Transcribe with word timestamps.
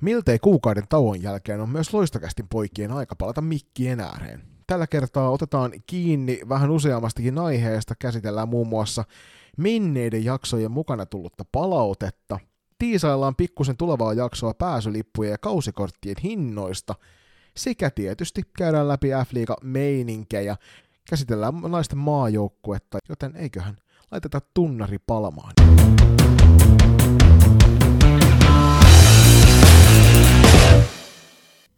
Miltei 0.00 0.38
kuukauden 0.38 0.88
tauon 0.88 1.22
jälkeen 1.22 1.60
on 1.60 1.68
myös 1.68 1.94
loistokästin 1.94 2.48
poikien 2.48 2.92
aika 2.92 3.16
palata 3.16 3.40
mikkien 3.40 4.00
ääreen. 4.00 4.42
Tällä 4.66 4.86
kertaa 4.86 5.30
otetaan 5.30 5.72
kiinni 5.86 6.40
vähän 6.48 6.70
useammastakin 6.70 7.38
aiheesta, 7.38 7.94
käsitellään 7.98 8.48
muun 8.48 8.68
muassa 8.68 9.04
menneiden 9.56 10.24
jaksojen 10.24 10.70
mukana 10.70 11.06
tullutta 11.06 11.44
palautetta, 11.52 12.38
tiisaillaan 12.78 13.36
pikkusen 13.36 13.76
tulevaa 13.76 14.14
jaksoa 14.14 14.54
pääsylippujen 14.54 15.30
ja 15.30 15.38
kausikorttien 15.38 16.16
hinnoista, 16.22 16.94
sekä 17.56 17.90
tietysti 17.90 18.42
käydään 18.56 18.88
läpi 18.88 19.08
F-liiga 19.08 19.56
meininkejä, 19.62 20.56
käsitellään 21.10 21.54
naisten 21.68 21.98
maajoukkuetta, 21.98 22.98
joten 23.08 23.36
eiköhän 23.36 23.76
laiteta 24.10 24.40
tunnari 24.54 24.98
palamaan. 24.98 25.52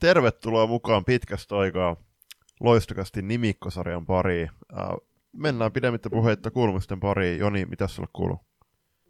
Tervetuloa 0.02 0.66
mukaan 0.66 1.04
pitkästä 1.04 1.56
aikaa 1.56 1.96
loistokasti 2.60 3.22
nimikkosarjan 3.22 4.06
pariin. 4.06 4.50
Äh, 4.78 4.88
mennään 5.32 5.72
pidemmittä 5.72 6.10
puheitta 6.10 6.50
kuulumisten 6.50 7.00
pariin. 7.00 7.38
Joni, 7.38 7.66
mitä 7.66 7.86
sulle 7.86 8.08
kuuluu? 8.12 8.40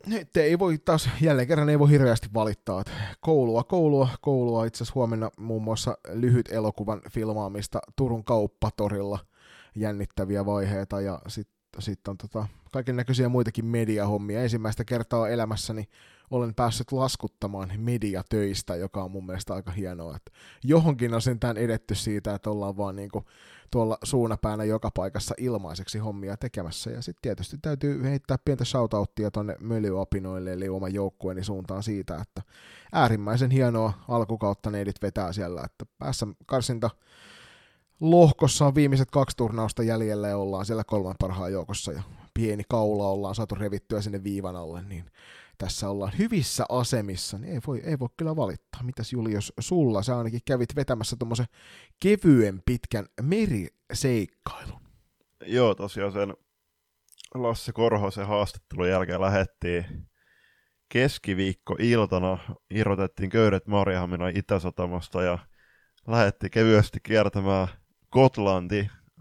Nyt 0.07 0.37
ei 0.37 0.59
voi 0.59 0.79
taas, 0.79 1.11
jälleen 1.21 1.49
kerran 1.49 1.69
ei 1.69 1.79
voi 1.79 1.91
hirveästi 1.91 2.29
valittaa. 2.35 2.85
Koulua, 3.21 3.65
koulua, 3.65 4.09
koulua. 4.21 4.65
Itse 4.65 4.77
asiassa 4.77 4.95
huomenna 4.95 5.31
muun 5.39 5.63
muassa 5.63 5.99
lyhyt 6.13 6.49
elokuvan 6.53 7.01
filmaamista 7.11 7.79
Turun 7.97 8.25
kauppatorilla. 8.25 9.19
Jännittäviä 9.75 10.47
vaiheita 10.47 11.01
ja 11.01 11.19
sitten 11.29 11.83
sit 11.83 12.09
on 12.09 12.19
tota, 12.19 12.47
kaiken 12.73 12.97
näköisiä 12.97 13.29
muitakin 13.29 13.67
mediahommia. 13.67 14.43
Ensimmäistä 14.43 14.85
kertaa 14.85 15.29
elämässäni 15.29 15.89
olen 16.33 16.55
päässyt 16.55 16.93
laskuttamaan 16.93 17.73
mediatöistä, 17.77 18.77
joka 18.77 19.05
on 19.05 19.11
mun 19.11 19.27
mielestä 19.27 19.55
aika 19.55 19.71
hienoa. 19.71 20.17
Että 20.17 20.33
johonkin 20.65 21.15
on 21.15 21.23
sentään 21.23 21.57
edetty 21.57 21.95
siitä, 21.95 22.35
että 22.35 22.51
ollaan 22.51 22.77
vaan 22.77 22.97
niinku 22.97 23.25
tuolla 23.71 23.99
suunapäänä 24.03 24.65
joka 24.65 24.91
paikassa 24.95 25.35
ilmaiseksi 25.39 25.99
hommia 25.99 26.37
tekemässä. 26.37 26.91
Ja 26.91 27.03
sitten 27.03 27.23
tietysti 27.23 27.57
täytyy 27.63 28.03
heittää 28.03 28.37
pientä 28.45 28.65
shoutouttia 28.65 29.31
tonne 29.31 29.57
mölyopinoille, 29.61 30.53
eli 30.53 30.69
oman 30.69 30.95
joukkueeni 30.95 31.45
suuntaan 31.45 31.83
siitä, 31.83 32.17
että 32.17 32.43
äärimmäisen 32.93 33.51
hienoa 33.51 33.93
alkukautta 34.09 34.71
neidit 34.71 35.03
vetää 35.03 35.33
siellä, 35.33 35.63
että 35.65 35.87
päässä 35.99 36.27
karsinta 36.47 36.91
lohkossa 38.01 38.67
on 38.67 38.75
viimeiset 38.75 39.11
kaksi 39.11 39.37
turnausta 39.37 39.83
jäljellä 39.83 40.29
ja 40.29 40.39
ollaan 40.39 40.67
siellä 40.67 40.85
kolman 40.85 41.15
parhaan 41.19 41.53
joukossa 41.53 41.93
ja 41.93 42.03
pieni 42.35 42.63
kaula 42.69 43.09
ollaan 43.09 43.35
saatu 43.35 43.55
revittyä 43.55 44.01
sinne 44.01 44.25
viivan 44.25 44.57
alle, 44.57 44.83
niin 44.83 45.05
tässä 45.63 45.91
ollaan 45.91 46.13
hyvissä 46.19 46.65
asemissa, 46.69 47.39
niin 47.39 47.53
ei 47.55 47.61
voi, 47.67 47.81
ei 47.85 47.99
voi 47.99 48.09
kyllä 48.17 48.37
valittaa. 48.37 48.83
Mitäs 48.83 49.13
Julius, 49.13 49.53
sulla 49.61 50.03
sä 50.03 50.19
ainakin 50.19 50.41
kävit 50.45 50.77
vetämässä 50.77 51.17
tuommoisen 51.17 51.47
kevyen 52.03 52.63
pitkän 52.67 53.07
meriseikkailun. 53.23 54.81
Joo, 55.47 55.75
tosiaan 55.75 56.13
sen 56.13 56.35
Lasse 57.35 57.73
Korhosen 57.73 58.27
haastattelun 58.27 58.89
jälkeen 58.89 59.21
lähettiin 59.21 59.85
keskiviikko-iltana, 60.89 62.39
irrotettiin 62.71 63.31
köydet 63.31 63.67
Marjahamina 63.67 64.29
Itä-Satamasta 64.29 65.23
ja 65.23 65.39
lähettiin 66.07 66.51
kevyesti 66.51 66.99
kiertämään 67.03 67.69
Gotlanti 68.13 68.81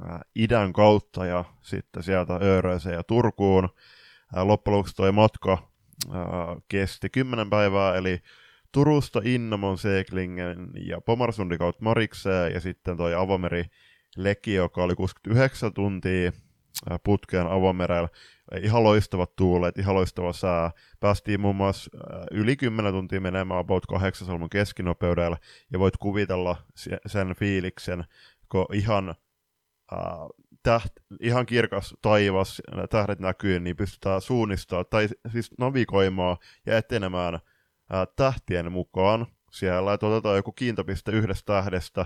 äh, 0.09 0.19
idän 0.35 0.73
kautta 0.73 1.25
ja 1.25 1.45
sitten 1.61 2.03
sieltä 2.03 2.39
Ööröiseen 2.41 2.95
ja 2.95 3.03
Turkuun. 3.03 3.69
Loppujen 4.35 4.77
lopuksi 4.77 4.95
toi 4.95 5.11
matka 5.11 5.70
kesti 6.67 7.09
10 7.09 7.49
päivää, 7.49 7.95
eli 7.95 8.19
Turusta 8.71 9.21
Innamon 9.23 9.77
Seeklingen 9.77 10.71
ja 10.85 11.01
Pomarsundi 11.01 11.57
kautta 11.57 11.83
Marikseen, 11.83 12.53
ja 12.53 12.59
sitten 12.59 12.97
toi 12.97 13.15
avomeri 13.15 13.65
Leki, 14.17 14.53
joka 14.53 14.83
oli 14.83 14.95
69 14.95 15.73
tuntia 15.73 16.31
putkeen 17.03 17.47
avomerellä. 17.47 18.09
Ihan 18.61 18.83
loistavat 18.83 19.35
tuulet, 19.35 19.77
ihan 19.77 19.95
loistava 19.95 20.33
sää. 20.33 20.71
Päästiin 20.99 21.41
muun 21.41 21.55
muassa 21.55 21.91
yli 22.31 22.55
10 22.55 22.93
tuntia 22.93 23.21
menemään 23.21 23.59
about 23.59 23.85
8 23.85 24.27
solmun 24.27 24.49
keskinopeudella, 24.49 25.37
ja 25.73 25.79
voit 25.79 25.97
kuvitella 25.97 26.57
sen 27.05 27.35
fiiliksen, 27.35 28.03
kun 28.51 28.65
ihan 28.73 29.15
täht, 30.63 30.91
ihan 31.19 31.45
kirkas 31.45 31.95
taivas, 32.01 32.61
tähdet 32.89 33.19
näkyy, 33.19 33.59
niin 33.59 33.75
pystytään 33.75 34.21
suunnistamaan, 34.21 34.85
tai 34.89 35.07
siis 35.31 35.51
navigoimaan 35.59 36.37
ja 36.65 36.77
etenemään 36.77 37.39
ää, 37.89 38.05
tähtien 38.15 38.71
mukaan. 38.71 39.27
Siellä, 39.51 39.93
että 39.93 40.07
otetaan 40.07 40.35
joku 40.35 40.51
kiintopiste 40.51 41.11
yhdestä 41.11 41.53
tähdestä, 41.53 42.05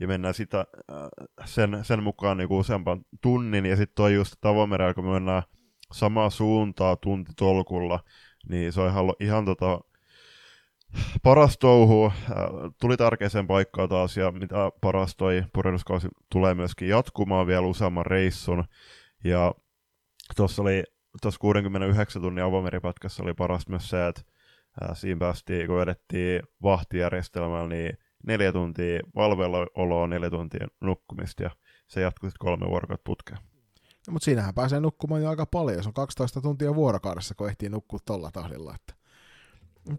ja 0.00 0.08
mennään 0.08 0.34
sitä, 0.34 0.66
ää, 0.88 1.08
sen, 1.44 1.78
sen 1.82 2.02
mukaan 2.02 2.36
niin 2.36 2.52
useampan 2.52 3.04
tunnin, 3.20 3.66
ja 3.66 3.76
sitten 3.76 3.94
toi 3.94 4.14
just 4.14 4.34
tavomerellä, 4.40 4.94
kun 4.94 5.04
me 5.04 5.12
mennään 5.12 5.42
samaa 5.92 6.30
suuntaa 6.30 6.96
tuntitolkulla, 6.96 8.00
niin 8.48 8.72
se 8.72 8.80
on 8.80 8.90
ihan, 8.90 9.04
ihan 9.20 9.44
tota, 9.44 9.80
paras 11.22 11.58
touhu, 11.58 12.06
äh, 12.06 12.36
tuli 12.80 12.96
tärkeäseen 12.96 13.46
paikkaan 13.46 13.88
taas 13.88 14.16
ja 14.16 14.30
mitä 14.30 14.54
paras 14.80 15.16
toi 15.16 15.44
purjehduskausi 15.52 16.08
tulee 16.32 16.54
myöskin 16.54 16.88
jatkumaan 16.88 17.46
vielä 17.46 17.66
useamman 17.66 18.06
reissun. 18.06 18.64
Ja 19.24 19.54
tuossa 20.36 20.62
oli 20.62 20.84
tuossa 21.22 21.40
69 21.40 22.22
tunnin 22.22 22.44
avomeripatkassa 22.44 23.22
oli 23.22 23.34
paras 23.34 23.68
myös 23.68 23.90
se, 23.90 24.06
että 24.06 24.22
äh, 24.82 24.96
siinä 24.96 25.18
päästiin, 25.18 25.66
kun 25.66 25.76
vedettiin 25.76 26.42
vahtijärjestelmällä, 26.62 27.68
niin 27.68 27.98
neljä 28.26 28.52
tuntia 28.52 29.00
valveilla 29.14 30.06
neljä 30.06 30.30
tuntia 30.30 30.68
nukkumista 30.80 31.42
ja 31.42 31.50
se 31.88 32.00
jatkui 32.00 32.30
sitten 32.30 32.46
kolme 32.46 32.66
vuorokautta 32.66 33.04
putkeen. 33.04 33.38
No, 34.06 34.12
mutta 34.12 34.24
siinähän 34.24 34.54
pääsee 34.54 34.80
nukkumaan 34.80 35.22
jo 35.22 35.28
aika 35.30 35.46
paljon, 35.46 35.82
se 35.82 35.88
on 35.88 35.94
12 35.94 36.40
tuntia 36.40 36.74
vuorokaudessa, 36.74 37.34
kun 37.34 37.48
ehtii 37.48 37.68
nukkua 37.68 37.98
tolla 38.04 38.30
tahdilla. 38.30 38.74
Että 38.74 39.03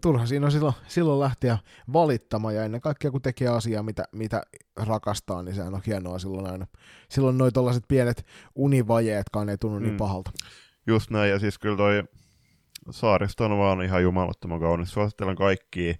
turha 0.02 0.26
siinä 0.26 0.46
on 0.46 0.52
silloin, 0.52 0.74
silloin 0.88 1.20
lähteä 1.20 1.58
valittamaan 1.92 2.54
ja 2.54 2.64
ennen 2.64 2.80
kaikkea 2.80 3.10
kun 3.10 3.22
tekee 3.22 3.48
asiaa, 3.48 3.82
mitä, 3.82 4.04
mitä 4.12 4.42
rakastaa, 4.76 5.42
niin 5.42 5.54
sehän 5.54 5.74
on 5.74 5.82
hienoa 5.86 6.18
silloin 6.18 6.50
aina. 6.50 6.66
Silloin 7.08 7.38
noi 7.38 7.52
tollaset 7.52 7.84
pienet 7.88 8.26
univajeetkaan 8.54 9.48
ei 9.48 9.58
tunnu 9.58 9.78
niin 9.78 9.84
mm. 9.84 9.88
niin 9.88 9.98
pahalta. 9.98 10.30
Just 10.86 11.10
näin, 11.10 11.30
ja 11.30 11.38
siis 11.38 11.58
kyllä 11.58 11.76
toi 11.76 12.04
saaristo 12.90 13.44
on 13.44 13.58
vaan 13.58 13.82
ihan 13.82 14.02
jumalattoman 14.02 14.60
kaunis. 14.60 14.92
Suosittelen 14.92 15.36
kaikkia 15.36 15.94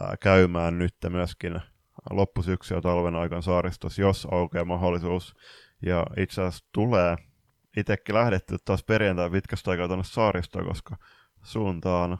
ää, 0.00 0.16
käymään 0.20 0.78
nyt 0.78 0.94
myöskin 1.08 1.60
loppusyksyä 2.10 2.76
ja 2.76 2.80
talven 2.80 3.14
aikana 3.14 3.42
saaristossa, 3.42 4.02
jos 4.02 4.28
aukeaa 4.30 4.64
mahdollisuus. 4.64 5.34
Ja 5.82 6.06
itse 6.16 6.42
asiassa 6.42 6.68
tulee 6.72 7.16
itsekin 7.76 8.14
lähdetty 8.14 8.56
taas 8.64 8.84
perjantai 8.84 9.30
pitkästä 9.30 9.70
aikaa 9.70 9.86
tuonne 9.86 10.04
saaristoon, 10.04 10.66
koska 10.66 10.96
suuntaan 11.42 12.18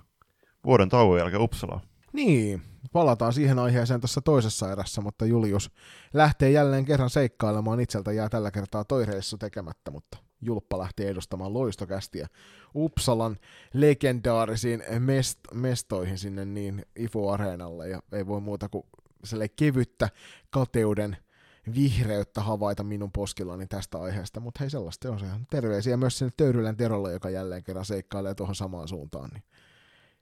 vuoden 0.65 0.88
tauon 0.88 1.19
jälkeen 1.19 1.43
Uppsala. 1.43 1.81
Niin, 2.12 2.62
palataan 2.93 3.32
siihen 3.32 3.59
aiheeseen 3.59 4.00
tässä 4.00 4.21
toisessa 4.21 4.72
erässä, 4.72 5.00
mutta 5.00 5.26
Julius 5.26 5.71
lähtee 6.15 6.50
jälleen 6.50 6.84
kerran 6.84 7.10
seikkailemaan. 7.10 7.81
Itseltä 7.81 8.12
jää 8.12 8.28
tällä 8.28 8.50
kertaa 8.50 8.84
toireissu 8.84 9.38
tekemättä, 9.38 9.91
mutta 9.91 10.19
Julppa 10.43 10.78
lähtee 10.78 11.09
edustamaan 11.09 11.53
loistokästiä 11.53 12.26
Uppsalan 12.75 13.37
legendaarisiin 13.72 14.81
mest- 14.81 15.54
mestoihin 15.54 16.19
sinne 16.19 16.44
niin 16.44 16.87
Ifo-areenalle, 16.97 17.88
ja 17.88 18.00
ei 18.12 18.27
voi 18.27 18.41
muuta 18.41 18.69
kuin 18.69 18.84
sille 19.25 19.48
kevyttä 19.48 20.09
kateuden 20.50 21.16
vihreyttä 21.75 22.41
havaita 22.41 22.82
minun 22.82 23.12
poskillani 23.12 23.66
tästä 23.66 23.98
aiheesta, 23.98 24.41
mutta 24.41 24.59
hei 24.60 24.71
sellaista 24.71 25.10
on 25.10 25.21
se. 25.21 25.27
Terveisiä 25.50 25.97
myös 25.97 26.19
sinne 26.19 26.32
Töyrylän 26.37 26.77
Terolle, 26.77 27.12
joka 27.12 27.31
jälleen 27.31 27.65
kerran 27.65 27.84
seikkailee 27.84 28.34
tuohon 28.34 28.54
samaan 28.54 28.88
suuntaan, 28.88 29.31
niin 29.31 29.42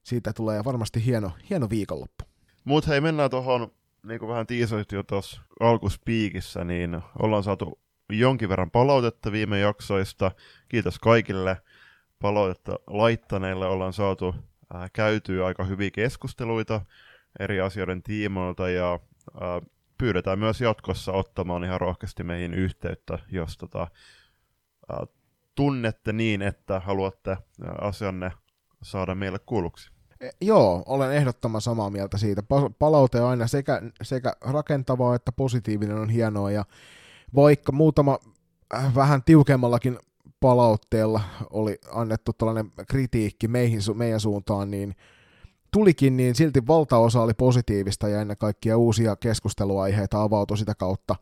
siitä 0.09 0.33
tulee 0.33 0.65
varmasti 0.65 1.05
hieno, 1.05 1.33
hieno 1.51 1.71
viikonloppu. 1.71 2.25
Mut 2.65 2.87
hei, 2.87 3.01
mennään 3.01 3.31
tuohon, 3.31 3.73
niin 4.03 4.21
kuin 4.21 4.29
vähän 4.29 4.47
tiisoit 4.47 4.93
jo 4.93 5.03
tuossa 5.03 5.41
alkuspiikissä, 5.61 6.65
niin 6.65 7.03
ollaan 7.19 7.43
saatu 7.43 7.79
jonkin 8.13 8.49
verran 8.49 8.71
palautetta 8.71 9.33
viime 9.33 9.59
jaksoista. 9.61 10.31
Kiitos 10.69 10.99
kaikille 10.99 11.57
palautetta 12.19 12.79
laittaneille. 12.87 13.67
Ollaan 13.67 13.93
saatu 13.93 14.35
äh, 14.75 14.91
käytyä 14.93 15.47
aika 15.47 15.65
hyviä 15.65 15.91
keskusteluita 15.91 16.81
eri 17.41 17.61
asioiden 17.61 18.03
tiimoilta 18.03 18.71
ja 18.71 18.95
äh, 18.95 19.69
pyydetään 19.99 20.39
myös 20.39 20.61
jatkossa 20.61 21.13
ottamaan 21.13 21.65
ihan 21.65 21.81
rohkeasti 21.81 22.25
meihin 22.25 22.55
yhteyttä, 22.55 23.19
jos 23.31 23.57
tota, 23.57 23.83
äh, 23.83 25.09
tunnette 25.55 26.13
niin, 26.13 26.43
että 26.43 26.81
haluatte 26.81 27.31
äh, 27.31 27.39
asianne 27.81 28.33
saada 28.83 29.15
meille 29.15 29.39
kuulluksi. 29.39 29.98
Joo, 30.41 30.83
olen 30.87 31.13
ehdottoman 31.13 31.61
samaa 31.61 31.91
mieltä 31.91 32.19
siitä. 32.19 32.43
Palaute 32.79 33.21
on 33.21 33.31
aina 33.31 33.47
sekä, 33.47 33.83
sekä 34.03 34.33
rakentavaa 34.41 35.15
että 35.15 35.33
positiivinen 35.33 35.97
on 35.97 36.11
hienoa, 36.11 36.51
ja 36.51 36.65
vaikka 37.35 37.73
muutama 37.73 38.19
äh, 38.75 38.95
vähän 38.95 39.23
tiukemmallakin 39.23 39.99
palautteella 40.41 41.21
oli 41.51 41.79
annettu 41.93 42.33
tällainen 42.33 42.73
kritiikki 42.89 43.49
meihin, 43.49 43.81
meidän 43.95 44.21
suuntaan, 44.21 44.71
niin 44.71 44.97
tulikin, 45.71 46.17
niin 46.17 46.35
silti 46.35 46.67
valtaosa 46.67 47.23
oli 47.23 47.35
positiivista 47.35 48.09
ja 48.09 48.21
ennen 48.21 48.37
kaikkea 48.37 48.77
uusia 48.77 49.17
keskusteluaiheita 49.17 50.23
avautui 50.23 50.59
sitä 50.59 50.75
kautta 50.75 51.17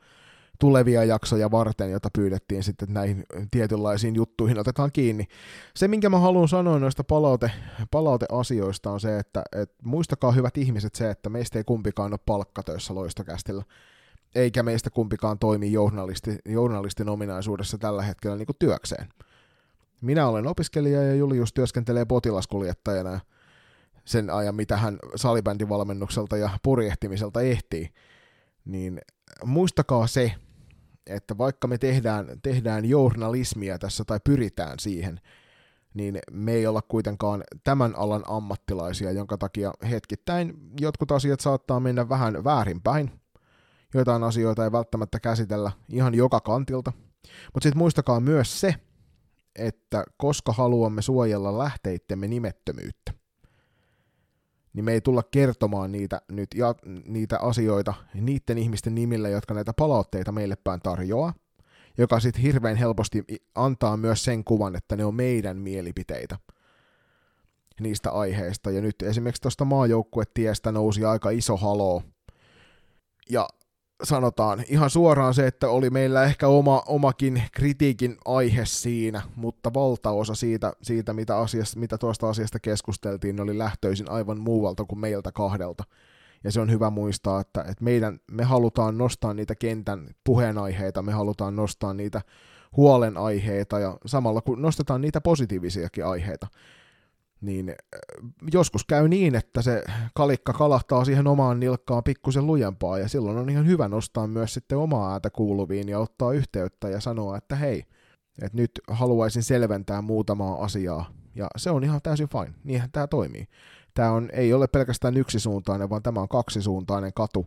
tulevia 0.58 1.04
jaksoja 1.04 1.50
varten, 1.50 1.90
jota 1.90 2.08
pyydettiin 2.14 2.62
sitten 2.62 2.88
näihin 2.94 3.24
tietynlaisiin 3.50 4.14
juttuihin 4.14 4.58
otetaan 4.58 4.92
kiinni. 4.92 5.24
Se, 5.74 5.88
minkä 5.88 6.08
mä 6.08 6.18
haluan 6.18 6.48
sanoa 6.48 6.78
noista 6.78 7.04
palaute, 7.04 7.50
palauteasioista 7.90 8.90
on 8.90 9.00
se, 9.00 9.18
että 9.18 9.42
et 9.56 9.72
muistakaa 9.84 10.32
hyvät 10.32 10.58
ihmiset 10.58 10.94
se, 10.94 11.10
että 11.10 11.28
meistä 11.28 11.58
ei 11.58 11.64
kumpikaan 11.64 12.12
ole 12.12 12.20
palkkatöissä 12.26 12.94
loistokästillä, 12.94 13.64
eikä 14.34 14.62
meistä 14.62 14.90
kumpikaan 14.90 15.38
toimi 15.38 15.72
journalisti, 15.72 16.38
journalistin 16.44 17.08
ominaisuudessa 17.08 17.78
tällä 17.78 18.02
hetkellä 18.02 18.36
niin 18.36 18.46
kuin 18.46 18.56
työkseen. 18.58 19.08
Minä 20.00 20.28
olen 20.28 20.46
opiskelija 20.46 21.02
ja 21.02 21.14
Julius 21.14 21.52
työskentelee 21.52 22.04
potilaskuljettajana 22.04 23.20
sen 24.04 24.30
ajan, 24.30 24.54
mitä 24.54 24.76
hän 24.76 24.98
salibändivalmennukselta 25.16 26.36
ja 26.36 26.50
purjehtimiselta 26.62 27.40
ehtii. 27.40 27.88
Niin 28.64 29.00
muistakaa 29.44 30.06
se, 30.06 30.34
että 31.06 31.38
vaikka 31.38 31.68
me 31.68 31.78
tehdään, 31.78 32.26
tehdään 32.42 32.84
journalismia 32.84 33.78
tässä 33.78 34.04
tai 34.04 34.20
pyritään 34.24 34.78
siihen, 34.78 35.20
niin 35.94 36.18
me 36.30 36.52
ei 36.52 36.66
olla 36.66 36.82
kuitenkaan 36.82 37.44
tämän 37.64 37.94
alan 37.96 38.22
ammattilaisia, 38.26 39.12
jonka 39.12 39.38
takia 39.38 39.72
hetkittäin 39.90 40.54
jotkut 40.80 41.12
asiat 41.12 41.40
saattaa 41.40 41.80
mennä 41.80 42.08
vähän 42.08 42.44
väärinpäin. 42.44 43.20
Joitain 43.94 44.22
asioita 44.22 44.64
ei 44.64 44.72
välttämättä 44.72 45.20
käsitellä 45.20 45.72
ihan 45.92 46.14
joka 46.14 46.40
kantilta. 46.40 46.92
Mutta 47.54 47.66
sitten 47.66 47.78
muistakaa 47.78 48.20
myös 48.20 48.60
se, 48.60 48.74
että 49.56 50.04
koska 50.16 50.52
haluamme 50.52 51.02
suojella 51.02 51.58
lähteittemme 51.58 52.28
nimettömyyttä, 52.28 53.12
niin 54.76 54.84
me 54.84 54.92
ei 54.92 55.00
tulla 55.00 55.22
kertomaan 55.30 55.92
niitä, 55.92 56.20
nyt, 56.32 56.48
ja, 56.54 56.74
niitä 57.06 57.38
asioita 57.38 57.94
niiden 58.14 58.58
ihmisten 58.58 58.94
nimillä, 58.94 59.28
jotka 59.28 59.54
näitä 59.54 59.72
palautteita 59.72 60.32
meille 60.32 60.56
päin 60.64 60.80
tarjoaa, 60.80 61.34
joka 61.98 62.20
sitten 62.20 62.42
hirveän 62.42 62.76
helposti 62.76 63.24
antaa 63.54 63.96
myös 63.96 64.24
sen 64.24 64.44
kuvan, 64.44 64.76
että 64.76 64.96
ne 64.96 65.04
on 65.04 65.14
meidän 65.14 65.56
mielipiteitä 65.56 66.38
niistä 67.80 68.10
aiheista. 68.10 68.70
Ja 68.70 68.80
nyt 68.80 69.02
esimerkiksi 69.02 69.42
tuosta 69.42 69.64
maajoukkuetiestä 69.64 70.72
nousi 70.72 71.04
aika 71.04 71.30
iso 71.30 71.56
haloo. 71.56 72.02
Ja 73.30 73.48
sanotaan 74.02 74.64
ihan 74.68 74.90
suoraan 74.90 75.34
se, 75.34 75.46
että 75.46 75.68
oli 75.68 75.90
meillä 75.90 76.24
ehkä 76.24 76.48
oma, 76.48 76.82
omakin 76.86 77.42
kritiikin 77.52 78.16
aihe 78.24 78.64
siinä, 78.64 79.22
mutta 79.36 79.74
valtaosa 79.74 80.34
siitä, 80.34 80.72
siitä 80.82 81.12
mitä, 81.12 81.38
asiasta, 81.38 81.80
mitä 81.80 81.98
tuosta 81.98 82.28
asiasta 82.28 82.58
keskusteltiin, 82.60 83.40
oli 83.40 83.58
lähtöisin 83.58 84.10
aivan 84.10 84.40
muualta 84.40 84.84
kuin 84.84 84.98
meiltä 84.98 85.32
kahdelta. 85.32 85.84
Ja 86.44 86.52
se 86.52 86.60
on 86.60 86.70
hyvä 86.70 86.90
muistaa, 86.90 87.40
että, 87.40 87.60
että 87.60 87.84
meidän, 87.84 88.20
me 88.30 88.44
halutaan 88.44 88.98
nostaa 88.98 89.34
niitä 89.34 89.54
kentän 89.54 90.08
puheenaiheita, 90.24 91.02
me 91.02 91.12
halutaan 91.12 91.56
nostaa 91.56 91.94
niitä 91.94 92.20
huolenaiheita 92.76 93.78
ja 93.78 93.98
samalla 94.06 94.40
kun 94.40 94.62
nostetaan 94.62 95.00
niitä 95.00 95.20
positiivisiakin 95.20 96.06
aiheita 96.06 96.46
niin 97.40 97.68
äh, 97.68 97.76
joskus 98.52 98.84
käy 98.84 99.08
niin, 99.08 99.34
että 99.34 99.62
se 99.62 99.84
kalikka 100.14 100.52
kalahtaa 100.52 101.04
siihen 101.04 101.26
omaan 101.26 101.60
nilkkaan 101.60 102.04
pikkusen 102.04 102.46
lujempaa, 102.46 102.98
ja 102.98 103.08
silloin 103.08 103.38
on 103.38 103.50
ihan 103.50 103.66
hyvä 103.66 103.88
nostaa 103.88 104.26
myös 104.26 104.54
sitten 104.54 104.78
omaa 104.78 105.12
ääntä 105.12 105.30
kuuluviin 105.30 105.88
ja 105.88 105.98
ottaa 105.98 106.32
yhteyttä 106.32 106.88
ja 106.88 107.00
sanoa, 107.00 107.36
että 107.36 107.56
hei, 107.56 107.84
että 108.42 108.58
nyt 108.58 108.70
haluaisin 108.88 109.42
selventää 109.42 110.02
muutamaa 110.02 110.64
asiaa, 110.64 111.10
ja 111.34 111.46
se 111.56 111.70
on 111.70 111.84
ihan 111.84 112.02
täysin 112.02 112.28
fine, 112.28 112.54
niinhän 112.64 112.90
tämä 112.92 113.06
toimii. 113.06 113.48
Tämä 113.94 114.10
on, 114.10 114.30
ei 114.32 114.52
ole 114.52 114.66
pelkästään 114.66 115.16
yksisuuntainen, 115.16 115.90
vaan 115.90 116.02
tämä 116.02 116.20
on 116.20 116.28
kaksisuuntainen 116.28 117.12
katu. 117.14 117.46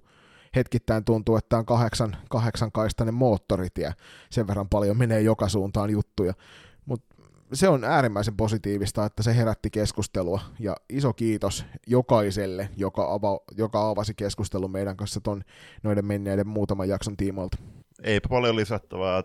Hetkittäin 0.56 1.04
tuntuu, 1.04 1.36
että 1.36 1.50
tämä 1.50 1.60
on 1.60 1.66
kahdeksan, 1.66 2.18
kahdeksankaistainen 2.30 3.14
moottoritie, 3.14 3.94
sen 4.30 4.48
verran 4.48 4.70
paljon 4.70 4.98
menee 4.98 5.22
joka 5.22 5.50
suuntaan 5.50 5.90
juttuja, 5.90 6.34
mutta 6.86 7.16
se 7.54 7.70
on 7.70 7.84
äärimmäisen 7.84 8.38
positiivista, 8.38 9.06
että 9.06 9.24
se 9.24 9.36
herätti 9.36 9.70
keskustelua, 9.70 10.42
ja 10.60 10.76
iso 10.90 11.14
kiitos 11.14 11.66
jokaiselle, 11.88 12.70
joka, 12.78 13.14
ava, 13.14 13.40
joka 13.58 13.90
avasi 13.90 14.14
keskustelun 14.14 14.72
meidän 14.72 14.98
kanssa 14.98 15.22
ton, 15.22 15.42
noiden 15.84 16.06
menneiden 16.06 16.48
muutaman 16.48 16.90
jakson 16.90 17.18
tiimoilta. 17.18 17.58
Eipä 18.04 18.30
paljon 18.30 18.56
lisättävää. 18.56 19.18
Äh, 19.18 19.24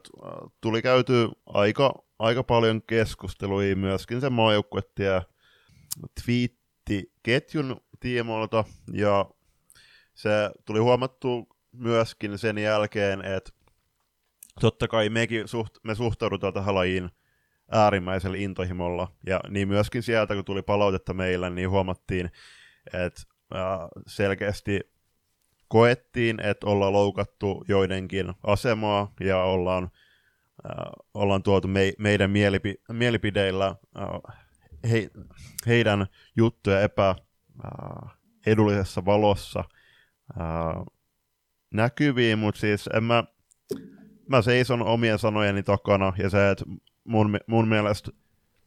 tuli 0.60 0.82
käyty 0.82 1.28
aika, 1.46 1.94
aika 2.18 2.42
paljon 2.42 2.82
keskusteluja 2.82 3.76
myöskin 3.76 4.20
sen 4.20 4.32
maajoukkuettia 4.32 5.22
twiittiketjun 6.24 7.80
tiimoilta, 8.00 8.64
ja 8.92 9.26
se 10.14 10.30
tuli 10.64 10.78
huomattu 10.78 11.48
myöskin 11.72 12.38
sen 12.38 12.58
jälkeen, 12.58 13.22
että 13.22 13.50
totta 14.60 14.88
kai 14.88 15.08
mekin 15.08 15.48
suht, 15.48 15.74
me 15.82 15.94
suhtaudutaan 15.94 16.54
tähän 16.54 16.74
lajiin– 16.74 17.10
äärimmäisellä 17.70 18.36
intohimolla. 18.36 19.12
Ja 19.26 19.40
niin 19.48 19.68
myöskin 19.68 20.02
sieltä, 20.02 20.34
kun 20.34 20.44
tuli 20.44 20.62
palautetta 20.62 21.14
meillä, 21.14 21.50
niin 21.50 21.70
huomattiin, 21.70 22.30
että 22.92 23.22
selkeästi 24.06 24.80
koettiin, 25.68 26.40
että 26.40 26.66
ollaan 26.66 26.92
loukattu 26.92 27.64
joidenkin 27.68 28.32
asemaa 28.42 29.12
ja 29.20 29.42
ollaan, 29.42 29.90
ollaan 31.14 31.42
tuotu 31.42 31.68
me, 31.68 31.92
meidän 31.98 32.30
mielipi, 32.30 32.74
mielipideillä 32.92 33.76
he, 34.90 35.10
heidän 35.66 36.06
juttuja 36.36 36.80
epä 36.80 37.08
äh, 37.10 37.16
edullisessa 38.46 39.04
valossa 39.04 39.64
näkyviin, 41.70 42.38
mutta 42.38 42.60
siis 42.60 42.88
en 42.94 43.04
mä, 43.04 43.24
mä 44.28 44.42
seison 44.42 44.82
omien 44.82 45.18
sanojeni 45.18 45.62
takana 45.62 46.12
ja 46.18 46.30
se, 46.30 46.50
että 46.50 46.64
mun, 47.04 47.38
mun 47.46 47.68
mielestä 47.68 48.10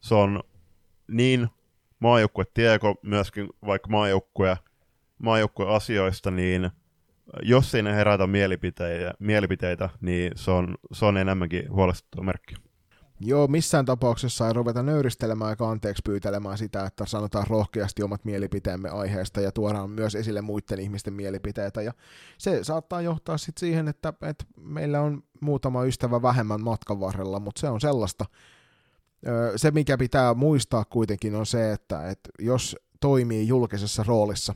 se 0.00 0.14
on 0.14 0.42
niin 1.08 1.48
maajoukkue 2.00 2.44
tieko 2.54 2.94
myöskin 3.02 3.48
vaikka 3.66 3.88
maajoukkue, 3.88 4.56
maajoukkue 5.18 5.74
asioista, 5.74 6.30
niin 6.30 6.70
jos 7.42 7.70
siinä 7.70 7.92
herätä 7.92 8.26
mielipiteitä, 8.26 9.14
mielipiteitä 9.18 9.88
niin 10.00 10.32
se 10.34 10.50
on, 10.50 10.74
se 10.92 11.04
on 11.04 11.16
enemmänkin 11.16 11.72
huolestuttava 11.72 12.22
merkki. 12.22 12.54
Joo, 13.20 13.46
missään 13.46 13.84
tapauksessa 13.84 14.46
ei 14.46 14.52
ruveta 14.52 14.82
nöyristelemään 14.82 15.50
eikä 15.50 15.68
anteeksi 15.68 16.02
pyytelemään 16.04 16.58
sitä, 16.58 16.84
että 16.84 17.06
sanotaan 17.06 17.46
rohkeasti 17.46 18.02
omat 18.02 18.24
mielipiteemme 18.24 18.88
aiheesta 18.88 19.40
ja 19.40 19.52
tuodaan 19.52 19.90
myös 19.90 20.14
esille 20.14 20.40
muiden 20.40 20.80
ihmisten 20.80 21.14
mielipiteitä. 21.14 21.82
Ja 21.82 21.92
se 22.38 22.64
saattaa 22.64 23.02
johtaa 23.02 23.38
sitten 23.38 23.60
siihen, 23.60 23.88
että, 23.88 24.12
että 24.22 24.44
meillä 24.60 25.00
on 25.00 25.22
muutama 25.40 25.84
ystävä 25.84 26.22
vähemmän 26.22 26.60
matkan 26.60 27.00
varrella, 27.00 27.40
mutta 27.40 27.60
se 27.60 27.68
on 27.68 27.80
sellaista. 27.80 28.24
Se, 29.56 29.70
mikä 29.70 29.98
pitää 29.98 30.34
muistaa 30.34 30.84
kuitenkin 30.84 31.34
on 31.34 31.46
se, 31.46 31.72
että, 31.72 32.08
että 32.10 32.30
jos 32.38 32.76
toimii 33.00 33.48
julkisessa 33.48 34.04
roolissa 34.06 34.54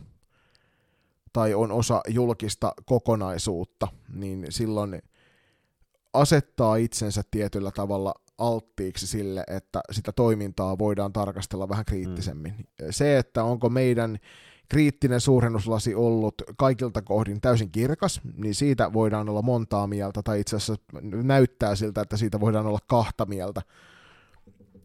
tai 1.32 1.54
on 1.54 1.72
osa 1.72 2.00
julkista 2.08 2.74
kokonaisuutta, 2.84 3.88
niin 4.14 4.46
silloin 4.50 5.02
asettaa 6.12 6.76
itsensä 6.76 7.22
tietyllä 7.30 7.70
tavalla 7.70 8.14
alttiiksi 8.38 9.06
sille, 9.06 9.44
että 9.46 9.80
sitä 9.90 10.12
toimintaa 10.12 10.78
voidaan 10.78 11.12
tarkastella 11.12 11.68
vähän 11.68 11.84
kriittisemmin. 11.84 12.54
Mm. 12.58 12.86
Se, 12.90 13.18
että 13.18 13.44
onko 13.44 13.68
meidän 13.68 14.18
kriittinen 14.68 15.20
suurennuslasi 15.20 15.94
ollut 15.94 16.34
kaikilta 16.56 17.02
kohdin 17.02 17.40
täysin 17.40 17.70
kirkas, 17.70 18.20
niin 18.36 18.54
siitä 18.54 18.92
voidaan 18.92 19.28
olla 19.28 19.42
montaa 19.42 19.86
mieltä, 19.86 20.22
tai 20.22 20.40
itse 20.40 20.56
asiassa 20.56 20.84
näyttää 21.22 21.74
siltä, 21.74 22.00
että 22.00 22.16
siitä 22.16 22.40
voidaan 22.40 22.66
olla 22.66 22.78
kahta 22.86 23.26
mieltä. 23.26 23.62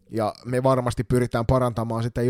Ja 0.10 0.34
me 0.46 0.64
varmasti 0.64 1.04
pyritään 1.04 1.46
parantamaan 1.46 2.04
sitä 2.04 2.22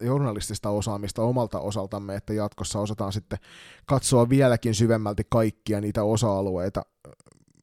journalistista 0.00 0.70
osaamista 0.70 1.22
omalta 1.22 1.60
osaltamme, 1.60 2.14
että 2.14 2.32
jatkossa 2.32 2.80
osataan 2.80 3.12
sitten 3.12 3.38
katsoa 3.86 4.28
vieläkin 4.28 4.74
syvemmälti 4.74 5.22
kaikkia 5.28 5.80
niitä 5.80 6.02
osa-alueita, 6.02 6.82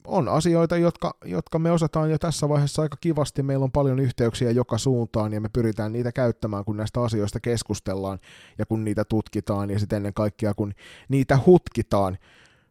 on 0.05 0.29
asioita, 0.29 0.77
jotka, 0.77 1.17
jotka 1.25 1.59
me 1.59 1.71
osataan 1.71 2.11
jo 2.11 2.17
tässä 2.17 2.49
vaiheessa 2.49 2.81
aika 2.81 2.97
kivasti. 3.01 3.43
Meillä 3.43 3.63
on 3.63 3.71
paljon 3.71 3.99
yhteyksiä 3.99 4.51
joka 4.51 4.77
suuntaan 4.77 5.33
ja 5.33 5.41
me 5.41 5.49
pyritään 5.49 5.93
niitä 5.93 6.11
käyttämään, 6.11 6.65
kun 6.65 6.77
näistä 6.77 7.01
asioista 7.01 7.39
keskustellaan 7.39 8.19
ja 8.57 8.65
kun 8.65 8.83
niitä 8.83 9.05
tutkitaan 9.05 9.69
ja 9.69 9.79
sitten 9.79 9.97
ennen 9.97 10.13
kaikkea 10.13 10.53
kun 10.53 10.73
niitä 11.09 11.39
hutkitaan. 11.45 12.17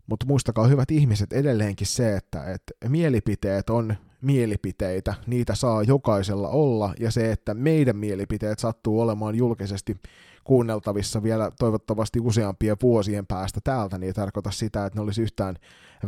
Mutta 0.07 0.27
muistakaa 0.27 0.67
hyvät 0.67 0.91
ihmiset 0.91 1.33
edelleenkin 1.33 1.87
se, 1.87 2.17
että, 2.17 2.45
että 2.45 2.89
mielipiteet 2.89 3.71
on 3.71 3.95
mielipiteitä, 4.21 5.15
niitä 5.27 5.55
saa 5.55 5.83
jokaisella 5.83 6.49
olla 6.49 6.95
ja 7.01 7.11
se, 7.11 7.33
että 7.33 7.55
meidän 7.55 7.97
mielipiteet 7.97 8.59
sattuu 8.59 9.01
olemaan 9.01 9.35
julkisesti 9.35 9.97
kuunneltavissa 10.45 11.23
vielä 11.23 11.51
toivottavasti 11.59 12.21
useampien 12.21 12.77
vuosien 12.83 13.27
päästä 13.27 13.61
täältä, 13.65 13.99
niin 13.99 14.07
ei 14.07 14.13
tarkoita 14.13 14.51
sitä, 14.51 14.87
että 14.87 14.99
ne 14.99 15.03
olisi 15.03 15.23
yhtään 15.23 15.57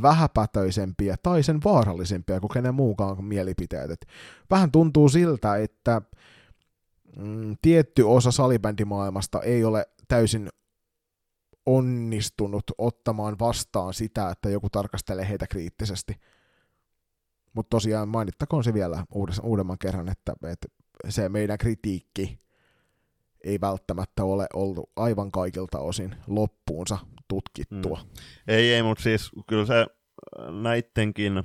vähäpätöisempiä 0.03 1.17
tai 1.23 1.43
sen 1.43 1.61
vaarallisempia 1.65 2.41
kuin 2.41 2.51
kenen 2.51 2.75
muukaan 2.75 3.25
mielipiteet. 3.25 3.91
Et 3.91 4.07
vähän 4.51 4.73
tuntuu 4.73 5.09
siltä, 5.09 5.57
että 5.57 6.03
mm, 7.17 7.57
tietty 7.63 8.03
osa 8.03 8.31
salibändimaailmasta 8.31 9.43
ei 9.43 9.65
ole 9.65 9.87
täysin 10.09 10.49
onnistunut 11.67 12.65
ottamaan 12.79 13.39
vastaan 13.39 13.95
sitä, 13.95 14.31
että 14.31 14.51
joku 14.51 14.71
tarkastelee 14.71 15.29
heitä 15.29 15.47
kriittisesti. 15.47 16.21
Mutta 17.55 17.71
tosiaan 17.71 18.09
mainittakoon 18.09 18.65
se 18.65 18.75
vielä 18.75 19.05
uudemman 19.43 19.79
kerran, 19.79 20.09
että, 20.09 20.33
että 20.53 20.69
se 21.09 21.29
meidän 21.29 21.59
kritiikki 21.59 22.39
ei 23.45 23.61
välttämättä 23.61 24.25
ole 24.25 24.47
ollut 24.55 24.91
aivan 24.97 25.31
kaikilta 25.31 25.79
osin 25.79 26.15
loppuunsa 26.27 26.99
tutkittua. 27.29 28.01
Mm. 28.03 28.11
Ei, 28.49 28.73
ei, 28.73 28.83
mutta 28.83 29.03
siis 29.03 29.31
kyllä 29.47 29.67
se 29.67 29.87
näittenkin 30.63 31.43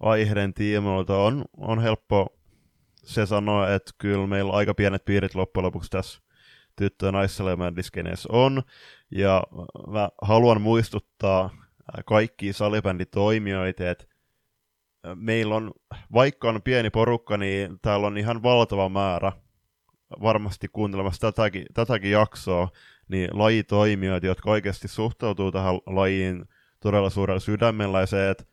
aiheiden 0.00 0.54
tiimoilta 0.54 1.16
on, 1.16 1.44
on 1.56 1.82
helppo 1.82 2.38
se 3.04 3.26
sanoa, 3.26 3.74
että 3.74 3.90
kyllä 3.98 4.26
meillä 4.26 4.52
aika 4.52 4.74
pienet 4.74 5.04
piirit 5.04 5.34
loppujen 5.34 5.64
lopuksi 5.64 5.90
tässä 5.90 6.20
tyttö- 6.76 7.06
ja 7.06 7.12
on, 8.28 8.62
ja 9.10 9.42
mä 9.88 10.08
haluan 10.22 10.60
muistuttaa 10.60 11.50
kaikki 12.06 12.52
salibänditoimijoita, 12.52 13.90
että 13.90 14.04
meillä 15.14 15.54
on, 15.54 15.72
vaikka 16.12 16.48
on 16.48 16.62
pieni 16.62 16.90
porukka, 16.90 17.36
niin 17.36 17.78
täällä 17.82 18.06
on 18.06 18.18
ihan 18.18 18.42
valtava 18.42 18.88
määrä 18.88 19.32
varmasti 20.22 20.68
kuuntelemassa 20.68 21.20
tätäkin, 21.20 21.66
tätäkin 21.74 22.10
jaksoa, 22.10 22.68
niin 23.10 23.28
lajitoimijoita, 23.32 24.26
jotka 24.26 24.50
oikeasti 24.50 24.88
suhtautuu 24.88 25.52
tähän 25.52 25.74
lajiin 25.74 26.44
todella 26.80 27.10
suurella 27.10 27.40
sydämellä, 27.40 28.00
ja 28.00 28.06
se, 28.06 28.30
että 28.30 28.44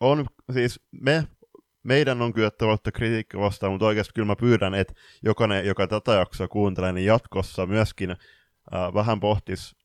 on 0.00 0.26
siis 0.52 0.80
me, 1.00 1.24
meidän 1.82 2.22
on 2.22 2.32
kyettävä 2.32 2.72
ottaa 2.72 2.92
kritiikkiä 2.92 3.40
vastaan, 3.40 3.72
mutta 3.72 3.86
oikeasti 3.86 4.12
kyllä 4.14 4.26
mä 4.26 4.36
pyydän, 4.36 4.74
että 4.74 4.94
jokainen, 5.24 5.66
joka 5.66 5.86
tätä 5.86 6.12
jaksoa 6.12 6.48
kuuntelee, 6.48 6.92
niin 6.92 7.06
jatkossa 7.06 7.66
myöskin 7.66 8.10
äh, 8.10 8.94
vähän 8.94 9.20
pohtis 9.20 9.76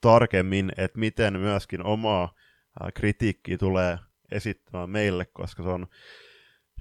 tarkemmin, 0.00 0.72
että 0.76 0.98
miten 0.98 1.40
myöskin 1.40 1.86
omaa 1.86 2.22
äh, 2.24 2.92
kritiikkiä 2.94 3.58
tulee 3.58 3.98
esittämään 4.32 4.90
meille, 4.90 5.24
koska 5.24 5.62
se 5.62 5.68
on, 5.68 5.86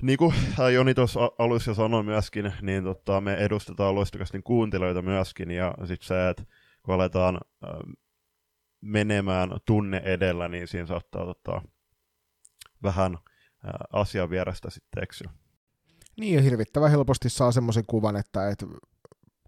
niin 0.02 0.18
kuin 0.18 0.34
Joni 0.74 0.94
tuossa 0.94 1.20
alussa 1.40 1.74
sanoi 1.74 2.04
myöskin, 2.04 2.54
niin 2.62 2.84
tota, 2.84 3.22
me 3.22 3.34
edustetaan 3.34 3.96
loistakasti 3.96 4.42
kuuntelijoita 4.42 5.02
myöskin, 5.02 5.52
ja 5.52 5.74
sitten 5.78 6.08
se, 6.08 6.30
että 6.30 6.44
kun 6.84 6.96
aletaan 6.96 7.40
äh, 7.64 7.70
menemään 8.82 9.50
tunne 9.66 10.02
edellä, 10.06 10.48
niin 10.48 10.68
siinä 10.68 10.86
saattaa 10.86 11.26
tota, 11.26 11.62
vähän 12.84 13.14
äh, 13.14 13.72
asian 13.94 14.30
vierestä 14.30 14.70
sitten 14.70 15.04
eksyä. 15.04 15.30
Niin, 16.20 16.36
ja 16.36 16.42
hirvittävän 16.42 16.92
helposti 16.92 17.30
saa 17.30 17.52
semmoisen 17.52 17.86
kuvan, 17.88 18.16
että, 18.16 18.50
että 18.50 18.66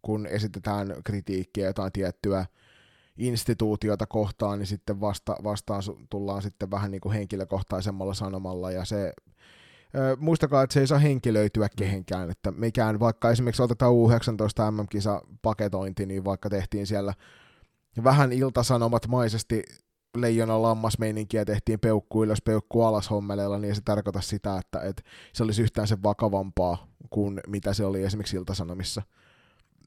kun 0.02 0.28
esitetään 0.28 0.96
kritiikkiä 1.04 1.66
jotain 1.66 1.92
tiettyä 1.92 2.46
instituutiota 3.18 4.06
kohtaan, 4.06 4.60
niin 4.60 4.68
sitten 4.68 5.02
vasta, 5.02 5.36
vastaan 5.44 5.84
tullaan 6.10 6.42
sitten 6.42 6.72
vähän 6.72 6.92
niin 6.92 7.02
kuin 7.02 7.14
henkilökohtaisemmalla 7.14 8.14
sanomalla, 8.14 8.72
ja 8.72 8.86
se 8.86 9.14
muistakaa, 10.18 10.64
että 10.64 10.74
se 10.74 10.80
ei 10.80 10.88
saa 10.88 10.98
henkilöityä 10.98 11.68
kehenkään, 11.78 12.30
että 12.30 12.52
mikään, 12.52 13.00
vaikka 13.00 13.32
esimerkiksi 13.32 13.62
otetaan 13.62 13.94
U19 13.94 14.72
MM-kisa 14.72 15.22
paketointi, 15.42 16.06
niin 16.06 16.26
vaikka 16.26 16.50
tehtiin 16.50 16.88
siellä 16.88 17.14
vähän 18.04 18.32
iltasanomat 18.32 19.08
maisesti 19.08 19.64
leijona 20.18 20.62
lammasmeininkiä 20.62 21.46
tehtiin 21.46 21.80
peukku 21.80 22.24
ylös, 22.24 22.42
peukku 22.42 22.82
alas 22.82 23.10
hommeleilla, 23.10 23.60
niin 23.60 23.76
se 23.76 23.82
tarkoita 23.86 24.22
sitä, 24.22 24.58
että, 24.58 24.80
että 24.80 25.04
se 25.34 25.44
olisi 25.44 25.62
yhtään 25.62 25.88
sen 25.88 26.04
vakavampaa 26.04 26.88
kuin 27.10 27.42
mitä 27.48 27.74
se 27.74 27.86
oli 27.86 28.04
esimerkiksi 28.04 28.36
iltasanomissa. 28.36 29.02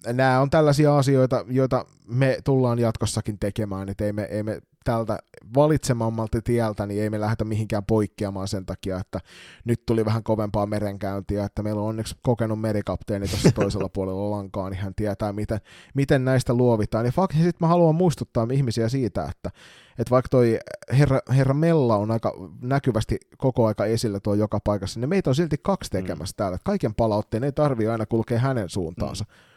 Nämä 0.06 0.40
on 0.40 0.50
tällaisia 0.50 0.98
asioita, 0.98 1.44
joita 1.48 1.84
me 2.06 2.38
tullaan 2.44 2.78
jatkossakin 2.78 3.38
tekemään, 3.38 3.88
että 3.88 4.04
ei 4.04 4.12
me, 4.12 4.22
ei 4.22 4.42
me 4.42 4.60
tältä 4.86 5.18
valitsemammalta 5.54 6.42
tieltä, 6.42 6.86
niin 6.86 7.02
ei 7.02 7.10
me 7.10 7.20
lähdetä 7.20 7.44
mihinkään 7.44 7.84
poikkeamaan 7.84 8.48
sen 8.48 8.66
takia, 8.66 8.98
että 8.98 9.20
nyt 9.64 9.86
tuli 9.86 10.04
vähän 10.04 10.22
kovempaa 10.22 10.66
merenkäyntiä, 10.66 11.44
että 11.44 11.62
meillä 11.62 11.80
on 11.80 11.88
onneksi 11.88 12.16
kokenut 12.22 12.60
merikapteeni 12.60 13.28
tuossa 13.28 13.52
toisella 13.62 13.88
puolella 13.88 14.30
lankaa, 14.30 14.70
niin 14.70 14.80
hän 14.80 14.94
tietää, 14.94 15.32
miten, 15.32 15.60
miten 15.94 16.24
näistä 16.24 16.54
luovitaan. 16.54 17.06
Ja 17.06 17.12
fakti, 17.12 17.36
sitten 17.36 17.56
mä 17.60 17.66
haluan 17.66 17.94
muistuttaa 17.94 18.46
ihmisiä 18.52 18.88
siitä, 18.88 19.24
että, 19.24 19.50
että 19.98 20.10
vaikka 20.10 20.28
toi 20.28 20.58
herra, 20.98 21.20
herra 21.28 21.54
Mella 21.54 21.96
on 21.96 22.10
aika 22.10 22.32
näkyvästi 22.60 23.18
koko 23.38 23.66
aika 23.66 23.84
esillä 23.84 24.20
tuo 24.20 24.34
joka 24.34 24.60
paikassa, 24.64 25.00
niin 25.00 25.08
meitä 25.08 25.30
on 25.30 25.34
silti 25.34 25.56
kaksi 25.62 25.90
tekemässä 25.90 26.34
mm. 26.34 26.36
täällä. 26.36 26.58
Kaiken 26.64 26.94
palautteen 26.94 27.44
ei 27.44 27.52
tarvitse 27.52 27.92
aina 27.92 28.06
kulkea 28.06 28.38
hänen 28.38 28.68
suuntaansa. 28.68 29.24
Mm 29.24 29.55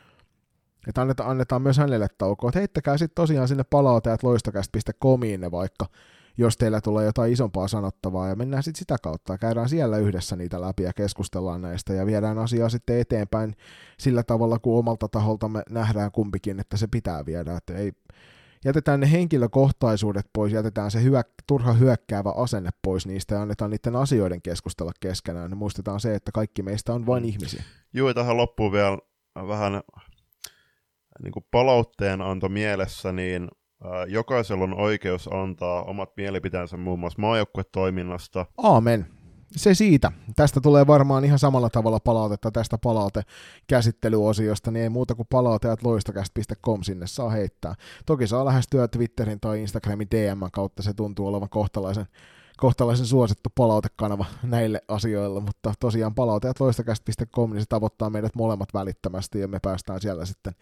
että 0.89 1.01
annetaan, 1.01 1.29
annetaan 1.29 1.61
myös 1.61 1.77
hänelle 1.77 2.07
taukoa. 2.17 2.49
Että 2.49 2.59
heittäkää 2.59 2.97
sitten 2.97 3.15
tosiaan 3.15 3.47
sinne 3.47 3.63
palautajat 3.63 4.23
loistokäst.comiin 4.23 5.41
ne 5.41 5.51
vaikka, 5.51 5.85
jos 6.37 6.57
teillä 6.57 6.81
tulee 6.81 7.05
jotain 7.05 7.33
isompaa 7.33 7.67
sanottavaa, 7.67 8.27
ja 8.27 8.35
mennään 8.35 8.63
sitten 8.63 8.79
sitä 8.79 8.95
kautta, 9.01 9.37
käydään 9.37 9.69
siellä 9.69 9.97
yhdessä 9.97 10.35
niitä 10.35 10.61
läpi 10.61 10.83
ja 10.83 10.93
keskustellaan 10.93 11.61
näistä, 11.61 11.93
ja 11.93 12.05
viedään 12.05 12.37
asiaa 12.37 12.69
sitten 12.69 12.99
eteenpäin 12.99 13.55
sillä 13.97 14.23
tavalla, 14.23 14.59
kun 14.59 14.79
omalta 14.79 15.07
taholtamme 15.07 15.61
nähdään 15.69 16.11
kumpikin, 16.11 16.59
että 16.59 16.77
se 16.77 16.87
pitää 16.87 17.25
viedä, 17.25 17.57
että 17.57 17.73
ei, 17.73 17.91
jätetään 18.65 18.99
ne 18.99 19.11
henkilökohtaisuudet 19.11 20.25
pois, 20.33 20.53
jätetään 20.53 20.91
se 20.91 21.03
hyö, 21.03 21.21
turha 21.47 21.73
hyökkäävä 21.73 22.29
asenne 22.29 22.69
pois 22.81 23.07
niistä 23.07 23.35
ja 23.35 23.41
annetaan 23.41 23.71
niiden 23.71 23.95
asioiden 23.95 24.41
keskustella 24.41 24.91
keskenään. 24.99 25.57
Muistetaan 25.57 25.99
se, 25.99 26.15
että 26.15 26.31
kaikki 26.31 26.63
meistä 26.63 26.93
on 26.93 27.05
vain 27.05 27.25
ihmisiä. 27.25 27.63
Joo, 27.93 28.13
tähän 28.13 28.37
loppuun 28.37 28.71
vielä 28.71 28.97
vähän 29.35 29.81
niin 31.23 31.31
kuin 31.31 31.45
palautteen 31.51 32.21
anto 32.21 32.49
mielessä, 32.49 33.11
niin 33.11 33.47
jokaisella 34.07 34.63
on 34.63 34.79
oikeus 34.79 35.29
antaa 35.33 35.83
omat 35.83 36.09
mielipiteensä 36.17 36.77
muun 36.77 36.99
muassa 36.99 37.21
maajoukkuetoiminnasta. 37.21 38.45
Aamen. 38.57 39.05
Se 39.55 39.73
siitä. 39.73 40.11
Tästä 40.35 40.61
tulee 40.61 40.87
varmaan 40.87 41.25
ihan 41.25 41.39
samalla 41.39 41.69
tavalla 41.69 41.99
palautetta 41.99 42.51
tästä 42.51 42.77
palautekäsittelyosiosta, 42.83 44.71
niin 44.71 44.83
ei 44.83 44.89
muuta 44.89 45.15
kuin 45.15 45.27
palauteat 45.29 45.83
loistokäst.com 45.83 46.83
sinne 46.83 47.07
saa 47.07 47.29
heittää. 47.29 47.75
Toki 48.05 48.27
saa 48.27 48.45
lähestyä 48.45 48.87
Twitterin 48.87 49.39
tai 49.39 49.61
Instagramin 49.61 50.07
DM 50.11 50.39
kautta, 50.51 50.83
se 50.83 50.93
tuntuu 50.93 51.27
olevan 51.27 51.49
kohtalaisen 51.49 52.05
kohtalaisen 52.59 53.05
suosittu 53.05 53.49
palautekanava 53.55 54.25
näille 54.43 54.81
asioille, 54.87 55.39
mutta 55.39 55.73
tosiaan 55.79 56.15
palauteat 56.15 56.59
loistakäst.com, 56.59 57.51
niin 57.51 57.61
se 57.61 57.65
tavoittaa 57.69 58.09
meidät 58.09 58.35
molemmat 58.35 58.73
välittömästi 58.73 59.39
ja 59.39 59.47
me 59.47 59.59
päästään 59.59 60.01
siellä 60.01 60.25
sitten 60.25 60.53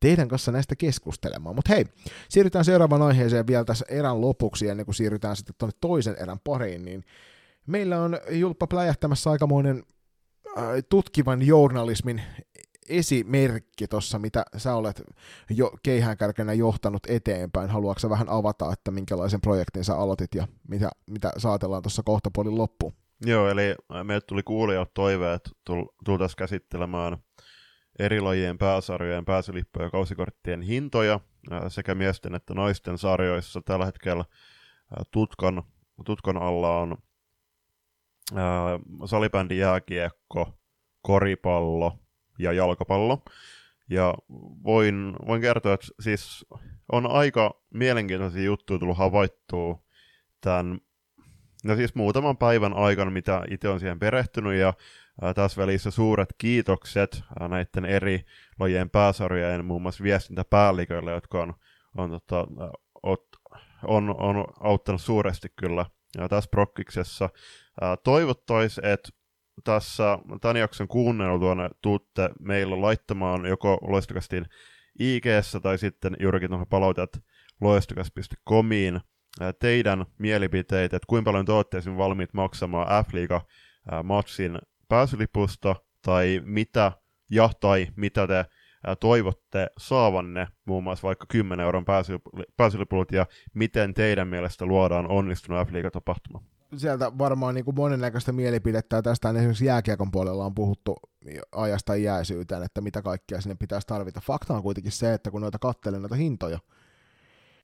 teidän 0.00 0.28
kanssa 0.28 0.52
näistä 0.52 0.76
keskustelemaan. 0.76 1.54
Mutta 1.54 1.74
hei, 1.74 1.86
siirrytään 2.28 2.64
seuraavaan 2.64 3.02
aiheeseen 3.02 3.46
vielä 3.46 3.64
tässä 3.64 3.84
erän 3.88 4.20
lopuksi 4.20 4.68
ennen 4.68 4.86
kuin 4.86 4.94
siirrytään 4.94 5.36
sitten 5.36 5.54
tuonne 5.58 5.76
toisen 5.80 6.16
erän 6.18 6.40
pariin, 6.44 6.84
niin 6.84 7.04
meillä 7.66 8.00
on 8.00 8.18
Julppa 8.30 8.66
pläjähtämässä 8.66 9.30
aikamoinen 9.30 9.82
äh, 10.58 10.64
tutkivan 10.88 11.42
journalismin 11.42 12.22
esimerkki 12.90 13.88
tuossa, 13.88 14.18
mitä 14.18 14.44
sä 14.56 14.74
olet 14.74 15.02
jo 15.50 15.72
keihäänkärkenä 15.82 16.52
johtanut 16.52 17.02
eteenpäin. 17.08 17.70
Haluatko 17.70 18.10
vähän 18.10 18.28
avata, 18.28 18.72
että 18.72 18.90
minkälaisen 18.90 19.40
projektin 19.40 19.84
sä 19.84 19.96
aloitit 19.96 20.34
ja 20.34 20.48
mitä, 20.68 20.90
mitä 21.06 21.32
saatellaan 21.36 21.82
tuossa 21.82 22.02
kohtapuolin 22.02 22.58
loppuun? 22.58 22.92
Joo, 23.26 23.48
eli 23.48 23.74
meille 24.04 24.20
tuli 24.20 24.42
kuulijat 24.42 24.94
toiveet, 24.94 25.50
tultaisiin 26.04 26.36
käsittelemään 26.36 27.16
eri 27.98 28.20
lajien 28.20 28.58
pääsarjojen, 28.58 29.24
pääsylippujen 29.24 29.86
ja 29.86 29.90
kausikorttien 29.90 30.62
hintoja 30.62 31.20
sekä 31.68 31.94
miesten 31.94 32.34
että 32.34 32.54
naisten 32.54 32.98
sarjoissa. 32.98 33.60
Tällä 33.64 33.86
hetkellä 33.86 34.24
tutkan, 35.10 35.62
tutkan 36.04 36.36
alla 36.36 36.78
on 36.78 36.96
salibändi, 39.04 39.58
jääkiekko, 39.58 40.58
koripallo, 41.02 41.98
ja 42.42 42.52
jalkapallo. 42.52 43.22
Ja 43.90 44.14
voin, 44.64 45.16
voin 45.26 45.40
kertoa, 45.40 45.74
että 45.74 45.86
siis 46.00 46.46
on 46.92 47.10
aika 47.10 47.60
mielenkiintoisia 47.74 48.42
juttuja 48.42 48.78
tullut 48.78 48.98
havaittua 48.98 49.82
tämän, 50.40 50.80
no 51.64 51.76
siis 51.76 51.94
muutaman 51.94 52.36
päivän 52.36 52.72
aikana, 52.72 53.10
mitä 53.10 53.42
itse 53.50 53.68
on 53.68 53.80
siihen 53.80 53.98
perehtynyt, 53.98 54.54
ja 54.54 54.74
tässä 55.34 55.62
välissä 55.62 55.90
suuret 55.90 56.34
kiitokset 56.38 57.22
näiden 57.48 57.84
eri 57.84 58.24
lajien 58.58 58.90
pääsarjojen, 58.90 59.64
muun 59.64 59.82
muassa 59.82 60.04
viestintäpäälliköille, 60.04 61.10
jotka 61.12 61.42
on, 61.42 61.54
on, 61.96 62.10
tota, 62.10 62.46
ot, 63.02 63.26
on, 63.84 64.14
on 64.20 64.44
auttanut 64.60 65.02
suuresti 65.02 65.48
kyllä 65.56 65.86
ja 66.18 66.28
tässä 66.28 66.50
prokkiksessa. 66.50 67.28
Toivottaisiin, 68.04 68.86
että 68.86 69.08
tässä 69.64 70.18
tämän 70.40 70.56
jakson 70.56 70.88
kuunneltuana 70.88 71.70
tuutte 71.82 72.30
meillä 72.40 72.80
laittamaan 72.80 73.46
joko 73.46 73.78
loistokastin 73.82 74.46
ig 74.98 75.24
tai 75.62 75.78
sitten 75.78 76.16
juurikin 76.20 76.48
tuohon 76.48 76.66
palautet 76.66 77.24
loistokas.comiin 77.60 79.00
teidän 79.58 80.06
mielipiteitä, 80.18 80.96
että 80.96 81.06
kuinka 81.06 81.28
paljon 81.30 81.46
te 81.46 81.52
olette 81.52 81.78
valmiit 81.96 82.34
maksamaan 82.34 83.04
F-liiga 83.04 83.40
matsin 84.04 84.58
pääsylipusta, 84.88 85.76
tai 86.02 86.40
mitä 86.44 86.92
ja 87.30 87.50
tai 87.60 87.88
mitä 87.96 88.26
te 88.26 88.44
toivotte 89.00 89.66
saavanne 89.78 90.48
muun 90.64 90.84
muassa 90.84 91.06
vaikka 91.06 91.26
10 91.28 91.64
euron 91.64 91.84
pääsylipulut 92.56 93.12
ja 93.12 93.26
miten 93.54 93.94
teidän 93.94 94.28
mielestä 94.28 94.66
luodaan 94.66 95.06
onnistunut 95.10 95.68
F-liigatapahtuma? 95.68 96.49
Sieltä 96.76 97.18
varmaan 97.18 97.54
niin 97.54 97.64
kuin 97.64 97.74
monennäköistä 97.74 98.32
mielipidettä 98.32 99.02
tästä 99.02 99.30
esimerkiksi 99.30 99.64
jääkiekon 99.64 100.10
puolella 100.10 100.44
on 100.44 100.54
puhuttu 100.54 100.96
ajasta 101.52 101.96
jääsyyteen, 101.96 102.62
että 102.62 102.80
mitä 102.80 103.02
kaikkea 103.02 103.40
sinne 103.40 103.54
pitäisi 103.54 103.86
tarvita. 103.86 104.20
Fakta 104.20 104.54
on 104.54 104.62
kuitenkin 104.62 104.92
se, 104.92 105.14
että 105.14 105.30
kun 105.30 105.40
noita 105.40 105.58
kattelen 105.58 106.02
noita 106.02 106.14
hintoja, 106.14 106.58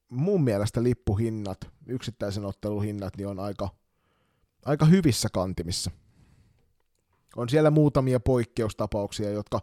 mun 0.09 0.45
mielestä 0.45 0.83
lippuhinnat, 0.83 1.59
yksittäisen 1.87 2.45
ottelun 2.45 2.85
hinnat, 2.85 3.17
niin 3.17 3.29
on 3.29 3.41
aika, 3.41 3.69
aika 4.65 4.85
hyvissä 4.85 5.29
kantimissa. 5.33 5.91
On 7.37 7.49
siellä 7.49 7.71
muutamia 7.71 8.21
poikkeustapauksia, 8.21 9.31
jotka 9.31 9.61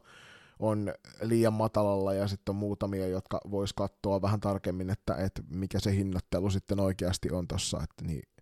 on 0.59 0.93
liian 1.21 1.53
matalalla 1.53 2.13
ja 2.13 2.27
sitten 2.27 2.53
on 2.53 2.55
muutamia, 2.55 3.07
jotka 3.07 3.39
vois 3.51 3.73
katsoa 3.73 4.21
vähän 4.21 4.39
tarkemmin, 4.39 4.89
että, 4.89 5.15
että 5.15 5.43
mikä 5.49 5.79
se 5.79 5.95
hinnoittelu 5.95 6.49
sitten 6.49 6.79
oikeasti 6.79 7.31
on 7.31 7.47
tuossa. 7.47 7.85
Niin. 8.01 8.32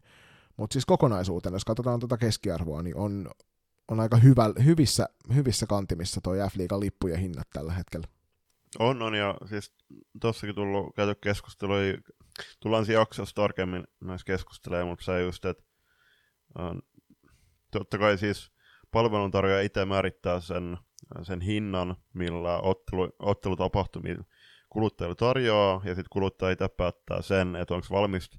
Mutta 0.58 0.74
siis 0.74 0.86
kokonaisuutena, 0.86 1.56
jos 1.56 1.66
katsotaan 1.66 2.00
tuota 2.00 2.18
keskiarvoa, 2.18 2.84
niin 2.84 2.96
on, 2.96 3.32
on 3.88 4.00
aika 4.00 4.18
hyvä, 4.18 4.44
hyvissä, 4.66 5.10
hyvissä 5.36 5.66
kantimissa 5.66 6.22
tuo 6.24 6.34
F-liigan 6.34 6.80
lippujen 6.80 7.20
hinnat 7.20 7.48
tällä 7.54 7.74
hetkellä. 7.74 8.08
On, 8.80 9.02
on, 9.02 9.16
ja 9.16 9.36
siis 9.50 9.74
tossakin 10.22 10.56
tullut 10.56 10.96
käyty 10.96 11.16
keskustelua, 11.16 11.78
tullaan 12.60 12.86
siinä 12.86 13.02
jaksossa 13.02 13.36
tarkemmin 13.36 13.84
näissä 14.02 14.26
keskustelemaan, 14.26 14.88
mutta 14.88 15.06
se 15.06 15.22
just, 15.22 15.46
että 15.46 15.64
on, 16.56 16.82
totta 17.72 17.98
kai 17.98 18.18
siis 18.18 18.52
palveluntarjoaja 18.92 19.62
itse 19.62 19.86
määrittää 19.86 20.40
sen, 20.40 20.78
sen 21.24 21.42
hinnan, 21.42 21.96
millä 22.14 22.60
ottelu, 22.60 23.10
ottelutapahtumia 23.20 24.24
kuluttajalle 24.70 25.16
tarjoaa, 25.16 25.82
ja 25.84 25.96
sitten 25.96 26.10
kuluttaja 26.10 26.52
itse 26.52 26.68
päättää 26.68 27.22
sen, 27.22 27.56
että 27.56 27.74
onko 27.74 27.88
valmis 27.92 28.30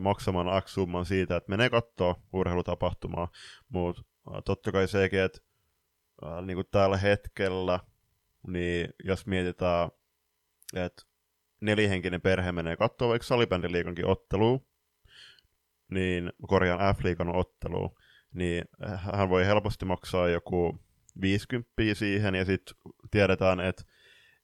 maksamaan 0.00 0.62
X-summan 0.62 1.04
siitä, 1.04 1.36
että 1.36 1.50
menee 1.50 1.70
katsoa 1.70 2.14
urheilutapahtumaa, 2.32 3.28
mutta 3.68 4.02
totta 4.44 4.72
kai 4.72 4.88
sekin, 4.88 5.20
että 5.20 5.38
niin 6.46 6.56
kuin 6.56 6.66
tällä 6.70 6.96
hetkellä, 6.96 7.80
niin 8.46 8.88
jos 9.04 9.26
mietitään, 9.26 9.90
että 10.74 11.02
nelihenkinen 11.60 12.20
perhe 12.20 12.52
menee 12.52 12.76
katsoa 12.76 13.08
vaikka 13.08 13.26
salibändiliikankin 13.26 14.06
otteluun, 14.06 14.66
niin 15.90 16.32
korjaan 16.48 16.94
F-liikan 16.96 17.36
otteluun, 17.36 17.94
niin 18.34 18.64
hän 18.96 19.28
voi 19.28 19.46
helposti 19.46 19.84
maksaa 19.84 20.28
joku 20.28 20.78
50 21.20 21.70
siihen, 21.94 22.34
ja 22.34 22.44
sitten 22.44 22.74
tiedetään, 23.10 23.60
että 23.60 23.82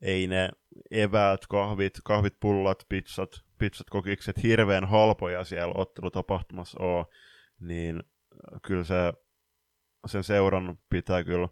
ei 0.03 0.27
ne 0.27 0.49
eväät, 0.91 1.47
kahvit, 1.47 1.95
kahvit, 2.05 2.35
pullat, 2.41 2.87
pizzat, 2.89 3.46
pizzat, 3.59 3.91
kokikset 3.91 4.43
hirveän 4.43 4.85
halpoja 4.85 5.45
siellä 5.45 5.75
ottelutapahtumassa 5.77 6.83
ole, 6.83 7.07
niin 7.61 8.03
kyllä 8.63 8.85
se, 8.85 9.13
sen 10.07 10.25
seuran 10.25 10.79
pitää 10.91 11.25
kyllä 11.25 11.49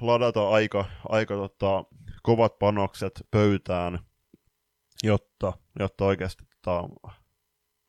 ladata 0.00 0.48
aika, 0.48 0.84
aika 1.08 1.34
tota, 1.34 1.84
kovat 2.22 2.58
panokset 2.58 3.26
pöytään, 3.30 3.98
jotta, 5.02 5.52
jotta 5.78 6.04
oikeasti 6.04 6.44
tota, 6.62 6.88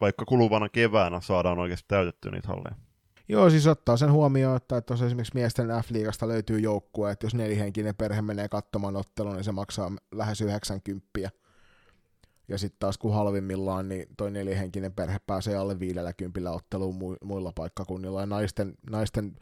vaikka 0.01 0.25
kuluvana 0.25 0.70
keväänä 0.70 1.22
saadaan 1.22 1.60
oikeasti 1.60 1.86
täytettyä 1.88 2.32
niitä 2.32 2.48
halleja. 2.48 2.75
Joo, 3.27 3.50
siis 3.50 3.67
ottaa 3.67 3.98
sen 3.98 4.12
huomioon, 4.12 4.58
että, 4.58 4.77
että 4.77 4.93
esimerkiksi 4.93 5.36
miesten 5.36 5.67
F-liigasta 5.67 6.27
löytyy 6.27 6.60
joukkue, 6.60 7.12
että 7.12 7.25
jos 7.25 7.36
nelihenkinen 7.36 7.96
perhe 7.96 8.22
menee 8.22 8.50
katsomaan 8.50 8.96
ottelun, 8.96 9.34
niin 9.34 9.43
se 9.43 9.51
maksaa 9.51 9.91
lähes 10.12 10.41
90. 10.41 11.10
Ja 12.53 12.57
sitten 12.57 12.79
taas 12.79 12.98
kun 12.98 13.13
halvimmillaan, 13.13 13.89
niin 13.89 14.05
toi 14.17 14.31
nelihenkinen 14.31 14.93
perhe 14.93 15.19
pääsee 15.27 15.55
alle 15.55 15.79
50 15.79 16.51
otteluun 16.51 17.17
muilla 17.23 17.51
paikkakunnilla. 17.56 18.19
Ja 18.19 18.25
naisten, 18.25 18.73
naisten 18.89 19.36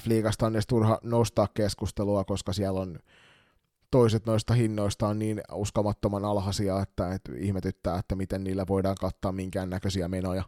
F-liigasta 0.00 0.46
on 0.46 0.54
edes 0.54 0.66
turha 0.66 0.98
nostaa 1.02 1.48
keskustelua, 1.54 2.24
koska 2.24 2.52
siellä 2.52 2.80
on 2.80 2.98
toiset 3.90 4.26
noista 4.26 4.54
hinnoista 4.54 5.08
on 5.08 5.18
niin 5.18 5.40
uskomattoman 5.52 6.24
alhaisia, 6.24 6.80
että, 6.80 7.14
että 7.14 7.32
ihmetyttää, 7.36 7.98
että 7.98 8.14
miten 8.14 8.44
niillä 8.44 8.64
voidaan 8.68 8.96
kattaa 9.00 9.32
minkäännäköisiä 9.32 10.08
menoja. 10.08 10.42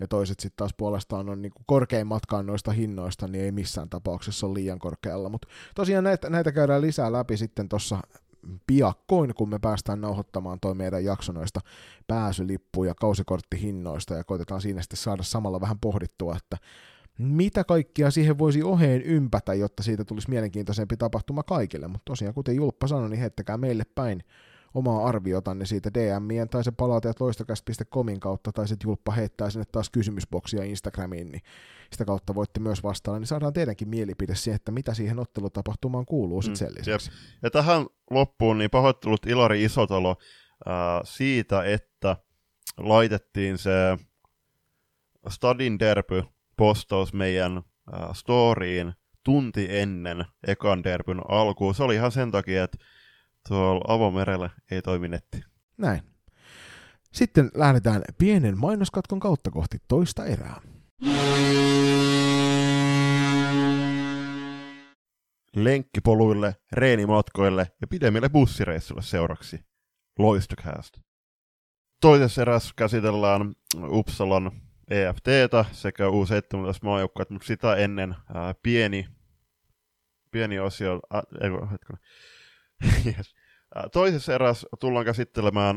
Ja 0.00 0.08
toiset 0.08 0.40
sitten 0.40 0.56
taas 0.56 0.74
puolestaan 0.76 1.28
on 1.28 1.42
niin 1.42 1.52
korkein 1.66 2.06
matkaan 2.06 2.46
noista 2.46 2.72
hinnoista, 2.72 3.28
niin 3.28 3.44
ei 3.44 3.52
missään 3.52 3.88
tapauksessa 3.88 4.46
ole 4.46 4.54
liian 4.54 4.78
korkealla. 4.78 5.28
Mutta 5.28 5.48
tosiaan 5.74 6.04
näitä, 6.04 6.30
näitä 6.30 6.52
käydään 6.52 6.82
lisää 6.82 7.12
läpi 7.12 7.36
sitten 7.36 7.68
tuossa 7.68 7.98
piakkoin, 8.66 9.34
kun 9.34 9.48
me 9.48 9.58
päästään 9.58 10.00
nauhoittamaan 10.00 10.60
toi 10.60 10.74
meidän 10.74 11.04
jakso 11.04 11.32
noista 11.32 11.60
pääsylippu- 12.06 12.84
ja 12.84 12.94
kausikorttihinnoista, 12.94 14.14
ja 14.14 14.24
koitetaan 14.24 14.60
siinä 14.60 14.82
sitten 14.82 14.96
saada 14.96 15.22
samalla 15.22 15.60
vähän 15.60 15.78
pohdittua, 15.78 16.36
että 16.36 16.56
mitä 17.18 17.64
kaikkia 17.64 18.10
siihen 18.10 18.38
voisi 18.38 18.62
oheen 18.62 19.02
ympätä, 19.02 19.54
jotta 19.54 19.82
siitä 19.82 20.04
tulisi 20.04 20.30
mielenkiintoisempi 20.30 20.96
tapahtuma 20.96 21.42
kaikille. 21.42 21.88
Mutta 21.88 22.04
tosiaan, 22.04 22.34
kuten 22.34 22.56
Julppa 22.56 22.86
sanoi, 22.86 23.10
niin 23.10 23.20
heittäkää 23.20 23.56
meille 23.56 23.84
päin 23.94 24.24
omaa 24.76 25.06
arviotanne 25.06 25.66
siitä 25.66 25.90
DMien 25.94 26.48
tai 26.48 26.64
se 26.64 26.72
palautajat 26.72 27.20
loistokäst.comin 27.20 28.20
kautta, 28.20 28.52
tai 28.52 28.68
sitten 28.68 28.88
Julppa 28.88 29.12
heittää 29.12 29.50
sinne 29.50 29.64
taas 29.72 29.90
kysymysboksia 29.90 30.64
Instagramiin, 30.64 31.32
niin 31.32 31.42
sitä 31.92 32.04
kautta 32.04 32.34
voitte 32.34 32.60
myös 32.60 32.82
vastailla, 32.82 33.18
niin 33.18 33.26
saadaan 33.26 33.52
teidänkin 33.52 33.88
mielipide 33.88 34.34
siihen, 34.34 34.56
että 34.56 34.72
mitä 34.72 34.94
siihen 34.94 35.18
ottelutapahtumaan 35.18 36.06
kuuluu 36.06 36.42
sitten 36.42 36.66
mm, 36.66 36.72
sen 36.72 36.78
lisäksi. 36.78 37.10
Ja 37.42 37.50
tähän 37.50 37.86
loppuun 38.10 38.58
niin 38.58 38.70
pahoittelut 38.70 39.26
Ilari 39.26 39.64
Isotalo 39.64 40.16
äh, 40.68 40.74
siitä, 41.04 41.64
että 41.64 42.16
laitettiin 42.76 43.58
se 43.58 43.98
Stadin 45.28 45.78
derby 45.78 46.22
postaus 46.56 47.12
meidän 47.12 47.56
äh, 47.56 48.08
storyin 48.12 48.92
tunti 49.24 49.66
ennen 49.70 50.24
ekan 50.46 50.84
derbyn 50.84 51.20
alkuun. 51.28 51.74
Se 51.74 51.82
oli 51.82 51.94
ihan 51.94 52.12
sen 52.12 52.30
takia, 52.30 52.64
että 52.64 52.78
tuolla 53.48 53.94
avomerellä 53.94 54.50
ei 54.70 54.82
toimi 54.82 55.08
netti. 55.08 55.42
Näin. 55.78 56.02
Sitten 57.12 57.50
lähdetään 57.54 58.02
pienen 58.18 58.58
mainoskatkon 58.58 59.20
kautta 59.20 59.50
kohti 59.50 59.78
toista 59.88 60.24
erää. 60.24 60.60
Lenkkipoluille, 65.56 66.56
reenimatkoille 66.72 67.66
ja 67.80 67.86
pidemmille 67.86 68.28
bussireissuille 68.28 69.02
seuraksi. 69.02 69.60
Loistocast. 70.18 70.98
Toisessa 72.00 72.42
erässä 72.42 72.72
käsitellään 72.76 73.54
Uppsalan 73.88 74.52
EFTtä 74.90 75.64
sekä 75.72 76.04
U17 76.04 76.78
maajoukkueet, 76.82 77.30
mutta 77.30 77.46
sitä 77.46 77.76
ennen 77.76 78.14
ää, 78.34 78.54
pieni, 78.62 79.08
pieni 80.30 80.58
osio, 80.58 81.00
ää, 81.10 81.22
ei, 81.40 81.50
yes. 83.06 83.34
Toisessa 83.92 84.34
erässä 84.34 84.68
tullaan 84.80 85.04
käsittelemään 85.04 85.76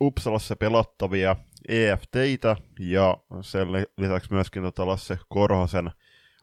Uppsalassa 0.00 0.56
pelattavia 0.56 1.36
EFTitä 1.68 2.56
ja 2.80 3.16
sen 3.40 3.68
lisäksi 3.72 4.32
myöskin 4.32 4.62
tota 4.62 4.86
Lasse 4.86 5.18
Korhosen 5.28 5.90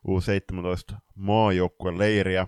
U17 0.08 0.96
maajoukkueen 1.16 1.98
leiriä, 1.98 2.48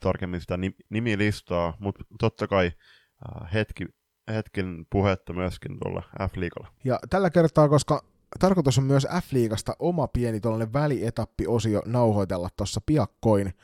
tarkemmin 0.00 0.40
sitä 0.40 0.58
nimilistaa, 0.90 1.76
mutta 1.78 2.04
totta 2.18 2.46
kai 2.46 2.72
hetki, 3.54 3.86
hetken 4.34 4.86
puhetta 4.90 5.32
myöskin 5.32 5.78
tuolla 5.78 6.02
F-liigalla. 6.28 6.68
Ja 6.84 6.98
tällä 7.10 7.30
kertaa, 7.30 7.68
koska 7.68 8.04
tarkoitus 8.38 8.78
on 8.78 8.84
myös 8.84 9.06
F-liigasta 9.22 9.76
oma 9.78 10.08
pieni 10.08 10.40
tuollainen 10.40 10.72
välietappi-osio 10.72 11.82
nauhoitella 11.86 12.48
tuossa 12.56 12.80
piakkoin 12.86 13.54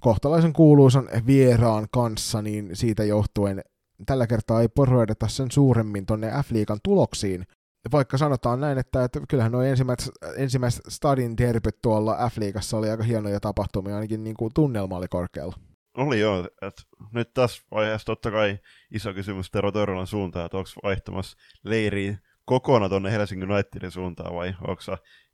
kohtalaisen 0.00 0.52
kuuluisan 0.52 1.08
vieraan 1.26 1.86
kanssa, 1.90 2.42
niin 2.42 2.70
siitä 2.72 3.04
johtuen 3.04 3.62
tällä 4.06 4.26
kertaa 4.26 4.60
ei 4.60 4.68
poroideta 4.68 5.28
sen 5.28 5.50
suuremmin 5.50 6.06
tuonne 6.06 6.28
F-liigan 6.28 6.78
tuloksiin, 6.82 7.46
vaikka 7.92 8.18
sanotaan 8.18 8.60
näin, 8.60 8.78
että, 8.78 9.04
että 9.04 9.20
kyllähän 9.28 9.52
nuo 9.52 9.62
ensimmäiset, 9.62 10.12
ensimmäiset 10.36 10.82
stadin 10.88 11.36
derbyt 11.38 11.82
tuolla 11.82 12.16
F-liigassa 12.30 12.76
oli 12.76 12.90
aika 12.90 13.02
hienoja 13.02 13.40
tapahtumia, 13.40 13.94
ainakin 13.94 14.24
niin 14.24 14.36
kuin 14.36 14.50
tunnelma 14.54 14.96
oli 14.96 15.08
korkealla. 15.08 15.56
Oli 15.96 16.20
joo, 16.20 16.48
että 16.62 16.82
nyt 17.12 17.34
tässä 17.34 17.62
vaiheessa 17.70 18.06
totta 18.06 18.30
kai 18.30 18.58
iso 18.90 19.14
kysymys 19.14 19.50
Tero 19.50 19.72
Törrölän 19.72 20.06
suuntaan, 20.06 20.46
että 20.46 20.56
onko 20.56 20.70
vaihtamassa 20.82 21.36
leiriin 21.64 22.18
kokonaan 22.46 22.90
tuonne 22.90 23.12
Helsingin 23.12 23.52
Unitedin 23.52 23.90
suuntaan 23.90 24.34
vai 24.34 24.54
onko 24.60 24.82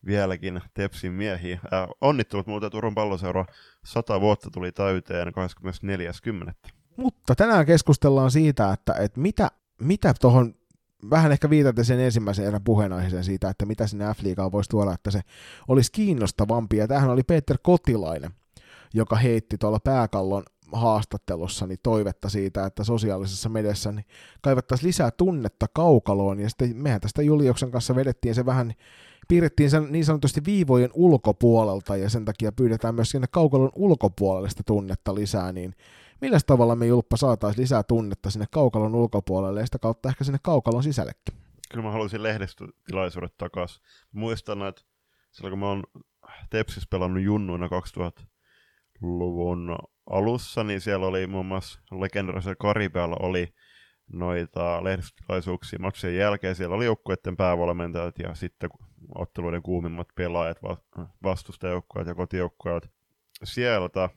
vieläkin 0.07 0.61
Tepsin 0.75 1.13
miehiä. 1.13 1.59
Äh, 1.73 1.89
onnittelut 2.01 2.47
muuten 2.47 2.71
Turun 2.71 2.95
palloseura 2.95 3.45
100 3.85 4.21
vuotta 4.21 4.51
tuli 4.51 4.73
täyteen 4.73 5.29
24.10. 5.29 6.73
Mutta 6.97 7.35
tänään 7.35 7.67
keskustellaan 7.67 8.31
siitä, 8.31 8.73
että, 8.73 8.95
että 8.95 9.21
mitä, 9.21 9.51
mitä 9.81 10.15
tuohon 10.21 10.55
vähän 11.11 11.33
ehkä 11.33 11.51
viitaten 11.51 11.85
sen 11.85 12.01
ensimmäisen 12.01 12.47
erän 12.47 12.65
puheenaiheeseen 12.65 13.25
siitä, 13.25 13.51
että 13.51 13.67
mitä 13.67 13.87
sinne 13.87 14.05
F-liigaan 14.05 14.53
voisi 14.53 14.71
tuoda, 14.71 14.93
että 14.93 15.11
se 15.11 15.21
olisi 15.69 15.93
kiinnostavampi. 15.93 16.77
Ja 16.77 16.89
tämähän 16.89 17.11
oli 17.11 17.23
Peter 17.23 17.59
Kotilainen, 17.63 18.31
joka 18.95 19.17
heitti 19.17 19.59
tuolla 19.59 19.81
pääkallon 19.81 20.43
haastattelussani 20.73 21.77
toivetta 21.83 22.29
siitä, 22.29 22.67
että 22.67 22.85
sosiaalisessa 22.85 23.49
mediassa 23.49 23.93
niin 23.93 24.05
kaivattaisiin 24.43 24.89
lisää 24.89 25.11
tunnetta 25.11 25.67
kaukaloon, 25.75 26.41
ja 26.41 26.49
sitten 26.49 26.77
mehän 26.77 27.01
tästä 27.01 27.23
Juliuksen 27.23 27.71
kanssa 27.71 27.97
vedettiin 27.97 28.35
se 28.35 28.47
vähän, 28.47 28.73
piirrettiin 29.29 29.71
sen 29.71 29.87
niin 29.91 30.05
sanotusti 30.05 30.41
viivojen 30.47 30.91
ulkopuolelta, 30.95 31.97
ja 31.97 32.11
sen 32.11 32.25
takia 32.25 32.53
pyydetään 32.53 32.95
myös 32.95 33.11
sinne 33.11 33.27
kaukalon 33.31 33.71
ulkopuolelle 33.75 34.51
sitä 34.51 34.63
tunnetta 34.67 35.15
lisää, 35.15 35.53
niin 35.53 35.75
millä 36.21 36.39
tavalla 36.47 36.77
me 36.77 36.87
Julppa 36.87 37.17
saataisiin 37.17 37.63
lisää 37.63 37.83
tunnetta 37.83 38.31
sinne 38.31 38.47
kaukalon 38.51 38.95
ulkopuolelle, 38.95 39.61
ja 39.61 39.67
sitä 39.67 39.79
kautta 39.79 40.09
ehkä 40.09 40.25
sinne 40.25 40.39
kaukalon 40.43 40.83
sisällekin? 40.83 41.35
Kyllä 41.71 41.85
mä 41.85 41.91
haluaisin 41.91 42.23
lehdistötilaisuudet 42.23 43.35
takaisin. 43.39 43.83
Muistan, 44.13 44.63
että 44.63 44.83
silloin 45.31 45.53
kun 45.53 45.59
mä 45.59 45.69
oon 45.69 45.85
Tepsis 46.51 46.89
pelannut 46.89 47.23
junnuina 47.23 47.67
2000-luvun 47.67 49.77
alussa, 50.11 50.65
niin 50.65 50.81
siellä 50.81 51.07
oli 51.07 51.27
muun 51.27 51.47
muassa 51.47 51.81
legendarisella 52.01 52.57
Karibealla 52.59 53.17
oli 53.21 53.55
noita 54.13 54.85
lehdistötilaisuuksia 54.85 55.79
matsien 55.79 56.17
jälkeen. 56.17 56.55
Siellä 56.55 56.77
oli 56.77 56.85
joukkueiden 56.85 57.37
päävalmentajat 57.37 58.19
ja 58.19 58.35
sitten 58.35 58.71
otteluiden 59.15 59.63
kuumimmat 59.63 60.09
pelaajat, 60.15 60.59
vastustajoukkueet 61.23 62.09
ja 62.09 62.15
kotijoukkueet. 62.15 62.91
Sieltä 63.45 64.09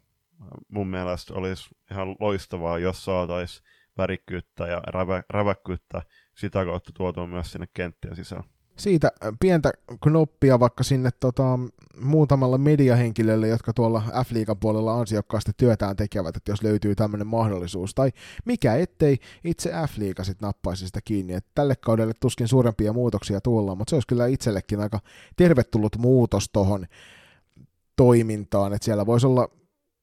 mun 0.67 0.87
mielestä 0.87 1.33
olisi 1.33 1.69
ihan 1.91 2.15
loistavaa, 2.19 2.79
jos 2.79 3.05
saataisiin 3.05 3.65
värikkyyttä 3.97 4.67
ja 4.67 4.81
rävä, 4.87 5.23
räväkkyyttä 5.29 6.01
sitä 6.35 6.65
kautta 6.65 6.91
tuotua 6.93 7.27
myös 7.27 7.51
sinne 7.51 7.67
kenttien 7.73 8.15
sisään 8.15 8.43
siitä 8.77 9.11
pientä 9.39 9.71
knoppia 10.03 10.59
vaikka 10.59 10.83
sinne 10.83 11.09
tota, 11.19 11.59
muutamalle 12.01 12.57
mediahenkilölle, 12.57 13.47
jotka 13.47 13.73
tuolla 13.73 14.03
F-liigan 14.25 14.57
puolella 14.57 14.99
ansiokkaasti 14.99 15.51
työtään 15.57 15.95
tekevät, 15.95 16.37
että 16.37 16.51
jos 16.51 16.63
löytyy 16.63 16.95
tämmöinen 16.95 17.27
mahdollisuus, 17.27 17.93
tai 17.95 18.11
mikä 18.45 18.75
ettei 18.75 19.17
itse 19.43 19.69
F-liiga 19.69 20.23
sitten 20.23 20.47
nappaisi 20.47 20.85
sitä 20.85 20.99
kiinni, 21.05 21.33
että 21.33 21.51
tälle 21.55 21.75
kaudelle 21.75 22.13
tuskin 22.19 22.47
suurempia 22.47 22.93
muutoksia 22.93 23.41
tuolla, 23.41 23.75
mutta 23.75 23.89
se 23.89 23.95
olisi 23.95 24.07
kyllä 24.07 24.27
itsellekin 24.27 24.79
aika 24.79 24.99
tervetullut 25.35 25.97
muutos 25.97 26.49
tuohon 26.53 26.85
toimintaan, 27.95 28.73
että 28.73 28.85
siellä 28.85 29.05
voisi 29.05 29.27
olla 29.27 29.49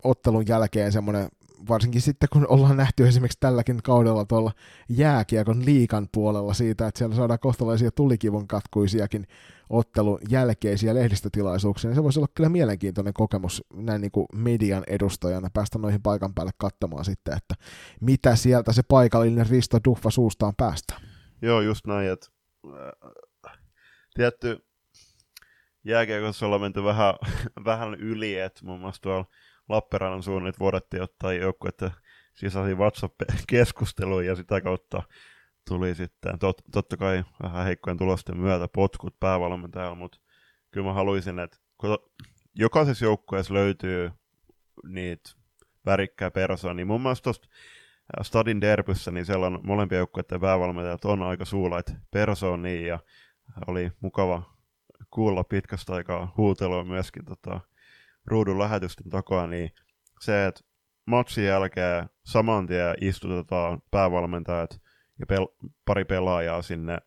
ottelun 0.04 0.48
jälkeen 0.48 0.92
semmoinen 0.92 1.28
varsinkin 1.68 2.00
sitten 2.00 2.28
kun 2.32 2.46
ollaan 2.48 2.76
nähty 2.76 3.08
esimerkiksi 3.08 3.40
tälläkin 3.40 3.82
kaudella 3.82 4.24
tuolla 4.24 4.52
jääkiekon 4.88 5.64
liikan 5.64 6.08
puolella 6.12 6.54
siitä, 6.54 6.86
että 6.86 6.98
siellä 6.98 7.16
saadaan 7.16 7.38
kohtalaisia 7.38 7.90
tulikivun 7.90 8.48
katkuisiakin 8.48 9.26
ottelun 9.70 10.18
jälkeisiä 10.28 10.94
lehdistötilaisuuksia, 10.94 11.88
niin 11.88 11.94
se 11.94 12.02
voisi 12.02 12.18
olla 12.18 12.28
kyllä 12.34 12.48
mielenkiintoinen 12.48 13.14
kokemus 13.14 13.64
näin 13.74 14.00
niin 14.00 14.10
kuin 14.10 14.26
median 14.34 14.84
edustajana 14.86 15.50
päästä 15.54 15.78
noihin 15.78 16.02
paikan 16.02 16.34
päälle 16.34 16.52
katsomaan 16.56 17.04
sitten, 17.04 17.36
että 17.36 17.54
mitä 18.00 18.36
sieltä 18.36 18.72
se 18.72 18.82
paikallinen 18.82 19.46
Risto 19.50 19.78
Duffa 19.84 20.10
suustaan 20.10 20.54
päästä. 20.56 20.94
Joo, 21.42 21.60
just 21.60 21.86
näin, 21.86 22.10
että 22.10 22.26
äh, 22.66 23.52
tietty 24.14 24.64
jääkiekossa 25.84 26.46
ollaan 26.46 26.60
menty 26.60 26.84
vähän, 26.84 27.14
vähän 27.64 27.94
yli, 27.94 28.38
että 28.38 28.60
muun 28.64 28.80
muassa 28.80 29.02
tuolla 29.02 29.26
Lappeenrannan 29.68 30.22
suunnit 30.22 30.60
vuodettiin 30.60 31.02
ottaa 31.02 31.32
joukkuetta 31.32 31.90
sisäisiin 32.34 32.78
WhatsApp-keskusteluun 32.78 34.26
ja 34.26 34.36
sitä 34.36 34.60
kautta 34.60 35.02
tuli 35.68 35.94
sitten 35.94 36.38
tot, 36.38 36.62
totta 36.72 36.96
kai 36.96 37.24
vähän 37.42 37.64
heikkojen 37.64 37.98
tulosten 37.98 38.36
myötä 38.36 38.68
potkut 38.68 39.20
päävalmentajalla, 39.20 39.94
mutta 39.94 40.18
kyllä 40.70 40.86
mä 40.86 40.92
haluaisin, 40.92 41.38
että 41.38 41.56
jokaisessa 42.54 43.04
joukkueessa 43.04 43.54
löytyy 43.54 44.10
niitä 44.86 45.30
värikkää 45.86 46.30
persoonaa, 46.30 46.74
niin 46.74 46.86
mun 46.86 47.00
mielestä 47.00 47.24
tuosta 47.24 47.48
Stadin 48.22 48.60
derbyssä, 48.60 49.10
niin 49.10 49.26
siellä 49.26 49.46
on 49.46 49.60
molempien 49.62 49.98
joukkueiden 49.98 50.40
päävalmentajat 50.40 51.04
on 51.04 51.22
aika 51.22 51.44
suulait 51.44 51.94
persoonia 52.10 52.86
ja 52.86 52.98
oli 53.66 53.92
mukava 54.00 54.42
kuulla 55.10 55.44
pitkästä 55.44 55.94
aikaa 55.94 56.34
huutelua 56.36 56.84
myöskin 56.84 57.24
tota, 57.24 57.60
ruudun 58.26 58.58
lähetysten 58.58 59.10
takaa, 59.10 59.46
niin 59.46 59.70
se, 60.20 60.46
että 60.46 60.60
matsin 61.06 61.44
jälkeen 61.44 62.08
saman 62.24 62.66
tien 62.66 62.94
istutetaan 63.00 63.82
päävalmentajat 63.90 64.80
ja 65.18 65.26
pel- 65.26 65.70
pari 65.84 66.04
pelaajaa 66.04 66.62
sinne 66.62 66.98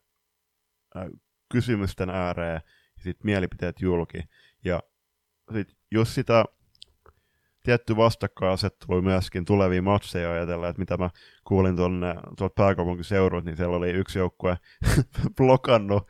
äh, 0.97 1.07
kysymysten 1.51 2.09
ääreen 2.09 2.61
ja 2.97 3.03
sitten 3.03 3.25
mielipiteet 3.25 3.81
julki. 3.81 4.19
Ja 4.65 4.83
sit 5.53 5.77
jos 5.91 6.15
sitä 6.15 6.45
tietty 7.63 7.95
vastakkainasettelu 7.95 9.01
myöskin 9.01 9.45
tuleviin 9.45 9.83
matseja 9.83 10.31
ajatella, 10.31 10.67
että 10.67 10.79
mitä 10.79 10.97
mä 10.97 11.09
kuulin 11.43 11.75
tuonne 11.75 12.15
tuolta 12.37 12.53
pääkaupunkiseudut, 12.55 13.45
niin 13.45 13.57
siellä 13.57 13.75
oli 13.75 13.89
yksi 13.89 14.19
joukkue 14.19 14.57
blokannut 15.37 16.07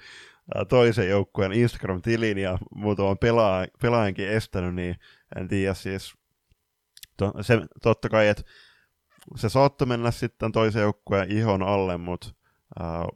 toisen 0.69 1.09
joukkueen 1.09 1.53
Instagram-tilin 1.53 2.37
ja 2.37 2.57
muutaman 2.75 3.17
pelaa, 3.17 3.65
pelaajankin 3.81 4.29
estänyt, 4.29 4.75
niin 4.75 4.95
en 5.35 5.47
tiedä 5.47 5.73
siis, 5.73 6.13
to, 7.17 7.33
se, 7.41 7.61
totta 7.81 8.09
kai, 8.09 8.27
että 8.27 8.43
se 9.35 9.49
saattoi 9.49 9.87
mennä 9.87 10.11
sitten 10.11 10.51
toisen 10.51 10.81
joukkueen 10.81 11.31
ihon 11.31 11.63
alle, 11.63 11.97
mutta 11.97 12.27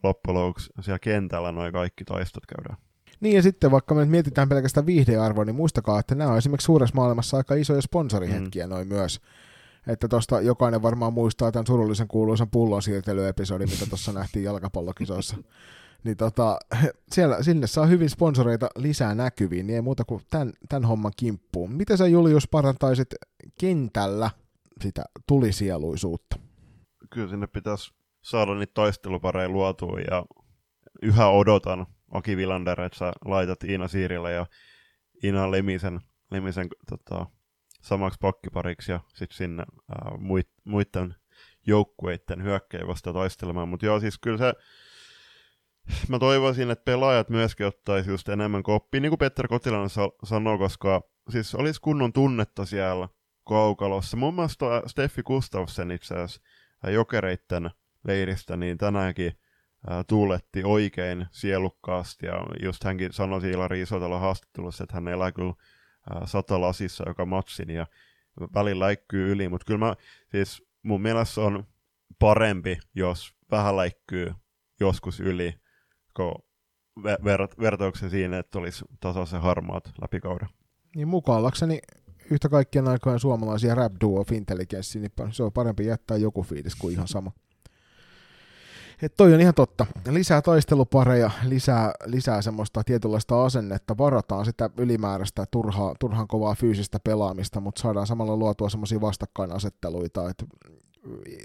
loppujen 0.04 0.40
lopuksi 0.40 0.70
siellä 0.82 1.00
kentällä 1.00 1.52
noin 1.52 1.74
kaikki 1.74 2.06
taistot 2.06 2.46
käydään. 2.46 2.78
Niin 3.20 3.36
ja 3.36 3.42
sitten 3.42 3.72
vaikka 3.72 3.96
me 3.96 4.06
mietitään 4.06 4.50
pelkästään 4.50 4.86
viihdearvoa, 4.86 5.46
niin 5.46 5.56
muistakaa, 5.56 6.00
että 6.00 6.16
nämä 6.16 6.32
on 6.32 6.38
esimerkiksi 6.38 6.66
suuressa 6.66 6.96
maailmassa 6.96 7.38
aika 7.38 7.56
isoja 7.56 7.82
sponsorihetkiä 7.82 8.66
mm. 8.66 8.70
noin 8.70 8.88
myös. 8.88 9.22
Että 9.88 10.08
tuosta 10.08 10.42
jokainen 10.42 10.82
varmaan 10.82 11.14
muistaa 11.14 11.52
tämän 11.52 11.68
surullisen 11.68 12.08
kuuluisan 12.08 12.50
pullon 12.50 12.82
siirtelyepisodin, 12.82 13.70
mitä 13.70 13.86
tuossa 13.86 14.14
nähtiin 14.14 14.46
jalkapallokisoissa. 14.46 15.38
niin 16.04 16.18
tota, 16.18 16.60
siellä, 17.14 17.44
sinne 17.44 17.68
saa 17.68 17.86
hyvin 17.86 18.10
sponsoreita 18.10 18.70
lisää 18.76 19.16
näkyviin, 19.16 19.68
niin 19.68 19.76
ei 19.76 19.82
muuta 19.82 20.06
kuin 20.06 20.22
tämän, 20.30 20.54
tämän 20.70 20.86
homman 20.86 21.12
kimppuun. 21.18 21.74
Miten 21.74 21.98
sä 21.98 22.08
Julius 22.08 22.48
parantaisit 22.48 23.10
kentällä 23.60 24.30
sitä 24.82 25.04
tulisieluisuutta? 25.28 26.40
Kyllä 27.10 27.30
sinne 27.30 27.48
pitäisi 27.48 27.94
saada 28.22 28.56
niitä 28.56 28.74
taistelupareja 28.74 29.50
luotua 29.50 30.00
ja 30.00 30.26
yhä 31.02 31.30
odotan 31.30 31.88
Aki 32.12 32.38
Vilander, 32.38 32.82
että 32.82 32.98
sä 32.98 33.14
laitat 33.26 33.64
Iina 33.64 33.88
Siirille 33.88 34.32
ja 34.32 34.46
Iina 35.24 35.52
Lemisen, 35.52 36.00
Lemisen 36.32 36.68
tota, 36.90 37.26
samaksi 37.82 38.20
pakkipariksi 38.22 38.92
ja 38.92 39.00
sitten 39.08 39.38
sinne 39.38 39.64
ää, 39.90 40.18
muit, 40.18 40.50
muiden 40.64 41.16
joukkueiden 41.68 42.44
hyökkäjä 42.44 42.88
vasta 42.88 43.14
taistelemaan. 43.14 43.70
Mutta 43.70 43.86
joo, 43.86 44.00
siis 44.00 44.20
kyllä 44.20 44.38
se 44.38 44.54
mä 46.08 46.20
toivoisin, 46.20 46.72
että 46.72 46.86
pelaajat 46.86 47.30
myöskin 47.30 47.68
ottaisi 47.68 48.10
just 48.10 48.30
enemmän 48.30 48.64
koppia, 48.64 49.02
niin 49.02 49.10
kuin 49.10 49.20
Petter 49.20 49.48
Kotilainen 49.48 49.90
sa- 49.90 50.12
sanoi, 50.24 50.58
koska 50.58 51.02
siis 51.30 51.56
olisi 51.56 51.82
kunnon 51.82 52.14
tunnetta 52.14 52.66
siellä 52.66 53.10
kaukalossa. 53.48 54.18
Mun 54.18 54.36
mielestä 54.36 54.66
Steffi 54.88 55.24
Gustafsson 55.24 55.92
itse 55.92 56.16
asiassa 56.16 56.42
jokereitten 56.92 57.70
leiristä, 58.08 58.58
niin 58.58 58.78
tänäänkin 58.78 59.34
ää, 59.90 60.04
tuuletti 60.04 60.64
oikein 60.64 61.26
sielukkaasti, 61.32 62.26
ja 62.26 62.46
just 62.64 62.84
hänkin 62.84 63.14
sanoi 63.14 63.42
siellä 63.42 63.68
Riisotella 63.68 64.20
haastattelussa, 64.20 64.84
että 64.84 64.94
hän 64.94 65.08
elää 65.08 65.32
kyllä 65.32 65.54
ää, 66.10 66.22
satalasissa 66.26 67.04
joka 67.08 67.26
matsin, 67.26 67.70
ja 67.70 67.88
välillä 68.54 68.86
läikkyy 68.86 69.32
yli, 69.32 69.50
mutta 69.50 69.66
kyllä 69.66 69.86
mä, 69.86 69.96
siis 70.32 70.68
mun 70.84 71.02
mielestä 71.02 71.42
on 71.42 71.64
parempi, 72.20 72.78
jos 72.96 73.36
vähän 73.52 73.78
läikkyy 73.78 74.34
joskus 74.80 75.20
yli, 75.20 75.59
jatko 76.24 76.46
ver- 77.24 77.62
vertauksen 77.62 78.10
siinä, 78.10 78.40
että 78.40 78.60
olisi 78.60 78.86
tasaisen 79.00 79.42
harmaat 79.42 79.92
läpikauden. 80.02 80.50
Niin 80.96 81.08
mukaan 81.08 81.44
yhtä 82.32 82.50
kaikkien 82.50 82.88
aikojen 82.88 83.20
suomalaisia 83.20 83.76
rap 83.76 83.94
duo 84.02 84.20
of 84.20 84.32
intelligence, 84.32 85.00
niin 85.00 85.12
se 85.32 85.44
on 85.44 85.52
parempi 85.52 85.86
jättää 85.86 86.18
joku 86.18 86.44
fiilis 86.44 86.76
kuin 86.76 86.94
ihan 86.94 87.08
sama. 87.08 87.32
Et 89.02 89.16
toi 89.18 89.34
on 89.34 89.42
ihan 89.42 89.54
totta. 89.54 89.86
Lisää 90.10 90.42
taistelupareja, 90.42 91.32
lisää, 91.44 91.92
lisää 92.06 92.42
semmoista 92.42 92.84
tietynlaista 92.84 93.46
asennetta, 93.46 93.98
varataan 93.98 94.46
sitä 94.46 94.70
ylimääräistä 94.78 95.46
turhaa, 95.52 95.96
turhan 96.00 96.28
kovaa 96.28 96.56
fyysistä 96.56 97.00
pelaamista, 97.04 97.60
mutta 97.60 97.82
saadaan 97.82 98.08
samalla 98.08 98.38
luotua 98.38 98.70
semmoisia 98.70 99.02
vastakkainasetteluita. 99.02 100.30
Et 100.30 100.46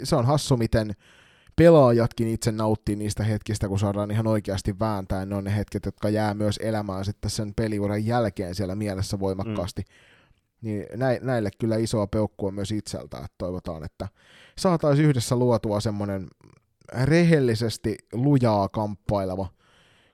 se 0.03 0.17
on 0.17 0.27
hassu, 0.27 0.57
miten 0.57 0.95
pelaajatkin 1.57 2.29
itse 2.29 2.53
nauttii 2.53 2.97
niistä 2.97 3.25
hetkistä, 3.25 3.69
kun 3.69 3.79
saadaan 3.79 4.11
ihan 4.11 4.27
oikeasti 4.27 4.79
vääntää. 4.79 5.27
Ne 5.27 5.35
on 5.35 5.45
ne 5.45 5.57
hetket, 5.57 5.85
jotka 5.85 6.09
jää 6.09 6.35
myös 6.35 6.57
elämään 6.63 7.05
sitten 7.05 7.31
sen 7.31 7.55
peliuran 7.55 8.07
jälkeen 8.07 8.55
siellä 8.55 8.75
mielessä 8.75 9.21
voimakkaasti. 9.21 9.83
Mm. 9.83 10.69
Niin 10.69 10.87
näille 11.21 11.51
kyllä 11.59 11.77
isoa 11.77 12.07
peukkua 12.07 12.51
myös 12.51 12.73
itseltä, 12.73 13.17
että 13.17 13.35
toivotaan, 13.39 13.85
että 13.85 14.09
saataisiin 14.59 15.09
yhdessä 15.09 15.37
luotua 15.37 15.81
semmoinen 15.81 16.29
rehellisesti 17.05 17.97
lujaa 18.13 18.69
kamppaileva 18.69 19.47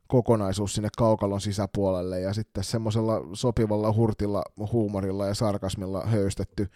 kokonaisuus 0.09 0.75
sinne 0.75 0.89
kaukalon 0.99 1.41
sisäpuolelle 1.41 2.21
ja 2.21 2.35
sitten 2.35 2.65
semmoisella 2.65 3.21
sopivalla 3.33 3.93
hurtilla 3.93 4.43
huumorilla 4.73 5.27
ja 5.27 5.35
sarkasmilla 5.35 6.07
höystetty 6.07 6.69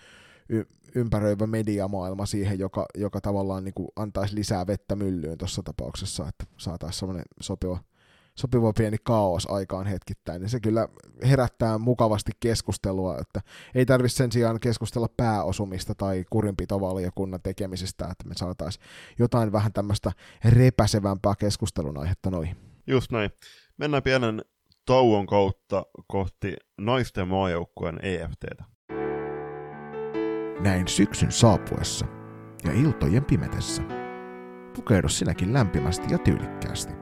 y- 0.48 0.64
ympäröivä 0.94 1.46
mediamaailma 1.46 2.26
siihen, 2.26 2.58
joka, 2.58 2.86
joka 2.94 3.20
tavallaan 3.20 3.64
niin 3.64 3.74
kuin 3.74 3.88
antaisi 3.96 4.34
lisää 4.34 4.66
vettä 4.66 4.96
myllyyn 4.96 5.38
tuossa 5.38 5.62
tapauksessa, 5.62 6.28
että 6.28 6.44
saataisiin 6.56 6.98
semmoinen 6.98 7.24
sopiva, 7.40 7.78
sopiva 8.34 8.72
pieni 8.72 8.96
kaos 9.02 9.46
aikaan 9.50 9.86
hetkittäin, 9.86 10.40
niin 10.40 10.50
se 10.50 10.60
kyllä 10.60 10.88
herättää 11.28 11.78
mukavasti 11.78 12.32
keskustelua, 12.40 13.18
että 13.18 13.40
ei 13.74 13.86
tarvitse 13.86 14.16
sen 14.16 14.32
sijaan 14.32 14.60
keskustella 14.60 15.08
pääosumista 15.16 15.94
tai 15.94 16.24
kurinpitovaliokunnan 16.30 17.42
tekemisestä, 17.42 18.04
että 18.04 18.28
me 18.28 18.34
saataisiin 18.34 18.84
jotain 19.18 19.52
vähän 19.52 19.72
tämmöistä 19.72 20.12
repäsevämpää 20.44 21.34
keskustelun 21.38 21.98
aihetta 21.98 22.30
noihin. 22.30 22.56
Just 22.86 23.12
näin. 23.12 23.30
Mennään 23.76 24.02
pienen 24.02 24.44
tauon 24.86 25.26
kautta 25.26 25.86
kohti 26.06 26.56
naisten 26.78 27.28
maajoukkueen 27.28 27.98
EFTtä. 28.02 28.73
Näin 30.64 30.88
syksyn 30.88 31.32
saapuessa 31.32 32.06
ja 32.64 32.72
iltojen 32.72 33.24
pimetessä. 33.24 33.82
Pukeudu 34.76 35.08
sinäkin 35.08 35.52
lämpimästi 35.52 36.06
ja 36.10 36.18
tyylikkäästi. 36.18 36.92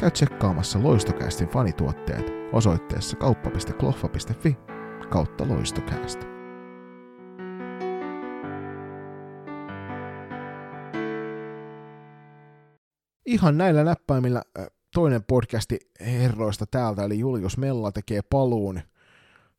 Käy 0.00 0.10
tsekkaamassa 0.10 0.82
Loistokästin 0.82 1.48
fanituotteet 1.48 2.26
osoitteessa 2.52 3.16
kauppa.kloffa.fi 3.16 4.56
kautta 5.08 5.48
loistokäästä. 5.48 6.26
Ihan 13.26 13.58
näillä 13.58 13.84
näppäimillä 13.84 14.42
toinen 14.94 15.24
podcasti 15.24 15.78
herroista 16.00 16.66
täältä, 16.66 17.04
eli 17.04 17.18
Julius 17.18 17.58
Mella 17.58 17.92
tekee 17.92 18.20
paluun 18.30 18.80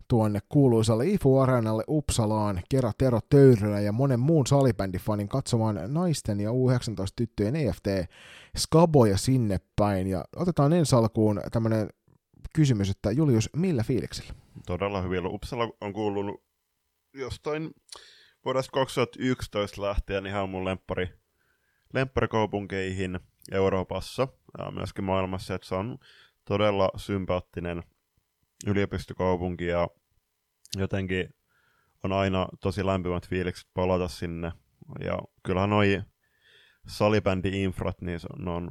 tuonne 0.09 0.39
kuuluisalle 0.49 1.07
IFU 1.07 1.39
Areenalle 1.39 1.83
Uppsalaan, 1.87 2.61
Kera 2.69 2.91
Tero 2.97 3.19
Töyrylä 3.29 3.79
ja 3.79 3.91
monen 3.91 4.19
muun 4.19 4.47
salibändifanin 4.47 5.27
katsomaan 5.27 5.79
naisten 5.87 6.39
ja 6.39 6.49
U19-tyttöjen 6.49 7.55
EFT 7.55 8.11
skaboja 8.57 9.17
sinne 9.17 9.59
päin. 9.75 10.07
Ja 10.07 10.25
otetaan 10.35 10.73
ensi 10.73 10.95
alkuun 10.95 11.41
tämmöinen 11.51 11.89
kysymys, 12.53 12.89
että 12.89 13.11
Julius, 13.11 13.49
millä 13.55 13.83
fiiliksellä? 13.83 14.33
Todella 14.65 15.01
hyvin. 15.01 15.25
Uppsala 15.25 15.69
on 15.81 15.93
kuulunut 15.93 16.43
jostain 17.13 17.71
vuodesta 18.45 18.71
2011 18.71 19.81
lähtien 19.81 20.25
ihan 20.25 20.49
mun 20.49 20.65
lemppari, 20.65 21.09
lempparikaupunkeihin 21.93 23.19
Euroopassa 23.51 24.27
ja 24.57 24.71
myöskin 24.71 25.03
maailmassa, 25.03 25.55
että 25.55 25.67
se 25.67 25.75
on 25.75 25.97
todella 26.45 26.89
sympaattinen 26.97 27.83
yliopistokaupunki 28.67 29.65
ja 29.65 29.87
jotenkin 30.77 31.35
on 32.03 32.11
aina 32.11 32.47
tosi 32.61 32.85
lämpimät 32.85 33.27
fiilikset 33.29 33.69
palata 33.73 34.07
sinne. 34.07 34.51
Ja 34.99 35.19
kyllähän 35.43 35.69
noi 35.69 36.01
salibändi-infrat, 36.87 38.01
niin 38.01 38.19
ne 38.37 38.51
on 38.51 38.69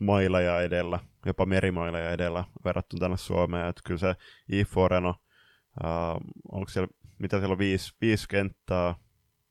maileja 0.00 0.60
edellä, 0.60 0.98
jopa 1.26 1.46
merimaileja 1.46 2.10
edellä 2.10 2.44
verrattuna 2.64 3.00
tänne 3.00 3.16
Suomeen. 3.16 3.66
Että 3.66 3.82
kyllä 3.84 3.98
se 3.98 4.14
IFO 4.48 4.84
Arena, 4.84 5.14
äh, 5.84 6.16
onko 6.52 6.68
siellä, 6.68 6.88
mitä 7.18 7.38
siellä 7.38 7.52
on, 7.52 7.58
viisi, 7.58 7.92
viisi 8.00 8.28
kenttää, 8.28 8.94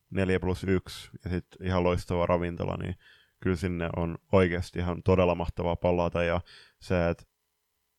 neljä 0.10 0.40
plus 0.40 0.64
yksi, 0.64 1.10
ja 1.24 1.30
sitten 1.30 1.68
ihan 1.68 1.84
loistava 1.84 2.26
ravintola, 2.26 2.78
niin 2.78 2.96
kyllä 3.40 3.56
sinne 3.56 3.90
on 3.96 4.18
oikeasti 4.32 4.80
ihan 4.80 5.04
todella 5.04 5.36
mahtavaa 5.36 5.76
palata, 5.76 6.24
ja 6.24 6.42
se, 6.80 7.10
että 7.10 7.24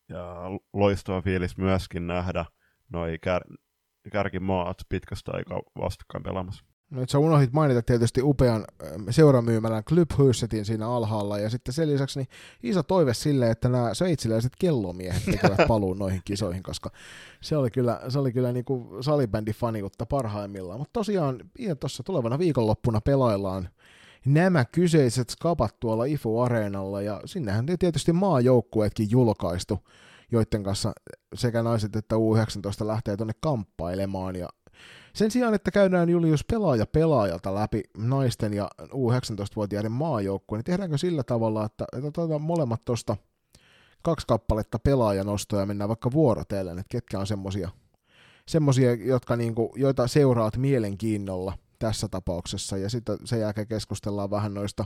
ja 0.09 0.35
loistava 0.73 1.21
fiilis 1.21 1.57
myöskin 1.57 2.07
nähdä 2.07 2.45
noi 2.89 3.17
kär, 3.21 3.41
kärkimaat 4.09 4.77
pitkästä 4.89 5.31
aikaa 5.33 5.61
vastakkain 5.81 6.23
pelaamassa. 6.23 6.63
No, 6.89 7.03
sä 7.07 7.19
unohdit 7.19 7.53
mainita 7.53 7.81
tietysti 7.81 8.21
upean 8.21 8.65
seuramyymälän 9.09 9.83
Clubhussetin 9.83 10.65
siinä 10.65 10.89
alhaalla, 10.89 11.37
ja 11.37 11.49
sitten 11.49 11.73
sen 11.73 11.89
lisäksi 11.89 12.19
niin 12.19 12.27
iso 12.63 12.83
toive 12.83 13.13
sille, 13.13 13.51
että 13.51 13.69
nämä 13.69 13.93
sveitsiläiset 13.93 14.51
kellomiehet 14.59 15.25
tekevät 15.25 15.67
paluun 15.67 15.99
noihin 15.99 16.21
kisoihin, 16.25 16.63
koska 16.63 16.91
se 17.41 17.57
oli 17.57 17.71
kyllä, 17.71 18.01
se 18.09 18.19
oli 18.19 18.31
kyllä 18.31 18.51
niin 18.51 18.65
kuin 18.65 19.03
salibändifaniutta 19.03 20.05
parhaimmillaan. 20.05 20.79
Mutta 20.79 20.93
tosiaan 20.93 21.39
tuossa 21.79 22.03
tulevana 22.03 22.39
viikonloppuna 22.39 23.01
pelaillaan 23.01 23.69
nämä 24.25 24.65
kyseiset 24.65 25.29
skapat 25.29 25.79
tuolla 25.79 26.05
IFU-areenalla, 26.05 27.01
ja 27.01 27.21
sinnehän 27.25 27.65
tietysti 27.79 28.13
maajoukkueetkin 28.13 29.11
julkaistu, 29.11 29.79
joiden 30.31 30.63
kanssa 30.63 30.91
sekä 31.35 31.63
naiset 31.63 31.95
että 31.95 32.15
U19 32.15 32.87
lähtee 32.87 33.17
tuonne 33.17 33.33
kamppailemaan, 33.41 34.35
ja 34.35 34.49
sen 35.13 35.31
sijaan, 35.31 35.53
että 35.53 35.71
käydään 35.71 36.09
Julius 36.09 36.43
pelaaja 36.43 36.85
pelaajalta 36.85 37.55
läpi 37.55 37.83
naisten 37.97 38.53
ja 38.53 38.69
U19-vuotiaiden 38.81 39.91
maajoukkueen, 39.91 40.59
niin 40.59 40.65
tehdäänkö 40.65 40.97
sillä 40.97 41.23
tavalla, 41.23 41.65
että, 41.65 41.85
että 41.97 42.21
otetaan 42.21 42.41
molemmat 42.41 42.85
tuosta 42.85 43.17
kaksi 44.01 44.27
kappaletta 44.27 44.79
pelaajanostoja 44.79 45.59
ja 45.59 45.65
mennään 45.65 45.87
vaikka 45.87 46.11
vuorotellen, 46.11 46.79
että 46.79 46.91
ketkä 46.91 47.19
on 47.19 47.27
semmosia, 47.27 47.69
semmosia 48.47 48.93
jotka 48.93 49.35
niinku, 49.35 49.73
joita 49.75 50.07
seuraat 50.07 50.57
mielenkiinnolla 50.57 51.53
tässä 51.79 52.07
tapauksessa, 52.07 52.77
ja 52.77 52.89
sitten 52.89 53.17
sen 53.25 53.39
jälkeen 53.39 53.67
keskustellaan 53.67 54.31
vähän 54.31 54.53
noista, 54.53 54.85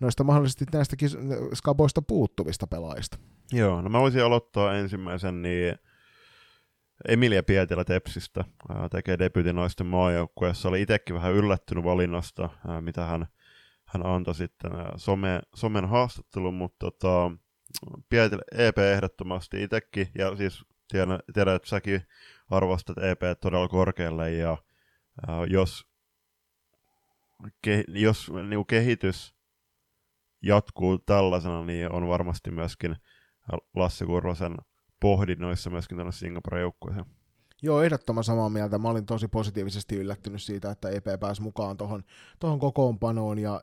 noista 0.00 0.24
mahdollisesti 0.24 0.64
näistä 0.72 0.96
skaboista 1.54 2.02
puuttuvista 2.02 2.66
pelaajista. 2.66 3.18
Joo, 3.52 3.82
no 3.82 3.88
mä 3.88 4.00
voisin 4.00 4.24
aloittaa 4.24 4.74
ensimmäisen, 4.74 5.42
niin 5.42 5.74
Emilia 7.08 7.42
Pietilä 7.42 7.84
Tepsistä 7.84 8.44
ää, 8.68 8.88
tekee 8.88 9.18
debytin 9.18 9.56
naisten 9.56 9.86
maajoukkueessa. 9.86 10.68
Oli 10.68 10.82
itsekin 10.82 11.16
vähän 11.16 11.32
yllättynyt 11.32 11.84
valinnasta, 11.84 12.48
ää, 12.68 12.80
mitä 12.80 13.04
hän, 13.04 13.26
hän 13.84 14.06
antoi 14.06 14.34
sitten 14.34 14.72
ää, 14.72 14.92
some, 14.96 15.40
somen 15.54 15.88
haastattelun, 15.88 16.54
mutta 16.54 16.90
tota, 16.90 17.32
Pietilä 18.08 18.42
EP 18.52 18.78
ehdottomasti 18.78 19.62
itsekin, 19.62 20.08
ja 20.18 20.36
siis 20.36 20.64
tiedän, 20.88 21.18
tiedän, 21.32 21.56
että 21.56 21.68
säkin 21.68 22.02
arvostat 22.50 22.98
EP 22.98 23.20
todella 23.40 23.68
korkealle, 23.68 24.30
ja 24.32 24.56
ää, 25.26 25.44
jos, 25.46 25.86
ke, 27.62 27.84
jos 27.88 28.30
niin 28.48 28.66
kehitys 28.66 29.34
jatkuu 30.42 30.98
tällaisena, 30.98 31.64
niin 31.64 31.92
on 31.92 32.08
varmasti 32.08 32.50
myöskin 32.50 32.96
Lasse 33.74 34.06
Kurvosen 34.06 34.56
pohdinnoissa 35.00 35.70
myöskin 35.70 35.96
tuonne 35.96 36.12
Singapore-joukkueeseen. 36.12 37.06
Joo, 37.62 37.82
ehdottoman 37.82 38.24
samaa 38.24 38.48
mieltä. 38.48 38.78
Mä 38.78 38.88
olin 38.88 39.06
tosi 39.06 39.28
positiivisesti 39.28 39.96
yllättynyt 39.96 40.42
siitä, 40.42 40.70
että 40.70 40.88
EP 40.88 41.04
pääsi 41.20 41.42
mukaan 41.42 41.76
tuohon 41.76 42.02
tohon 42.38 42.58
kokoonpanoon, 42.58 43.38
ja 43.38 43.60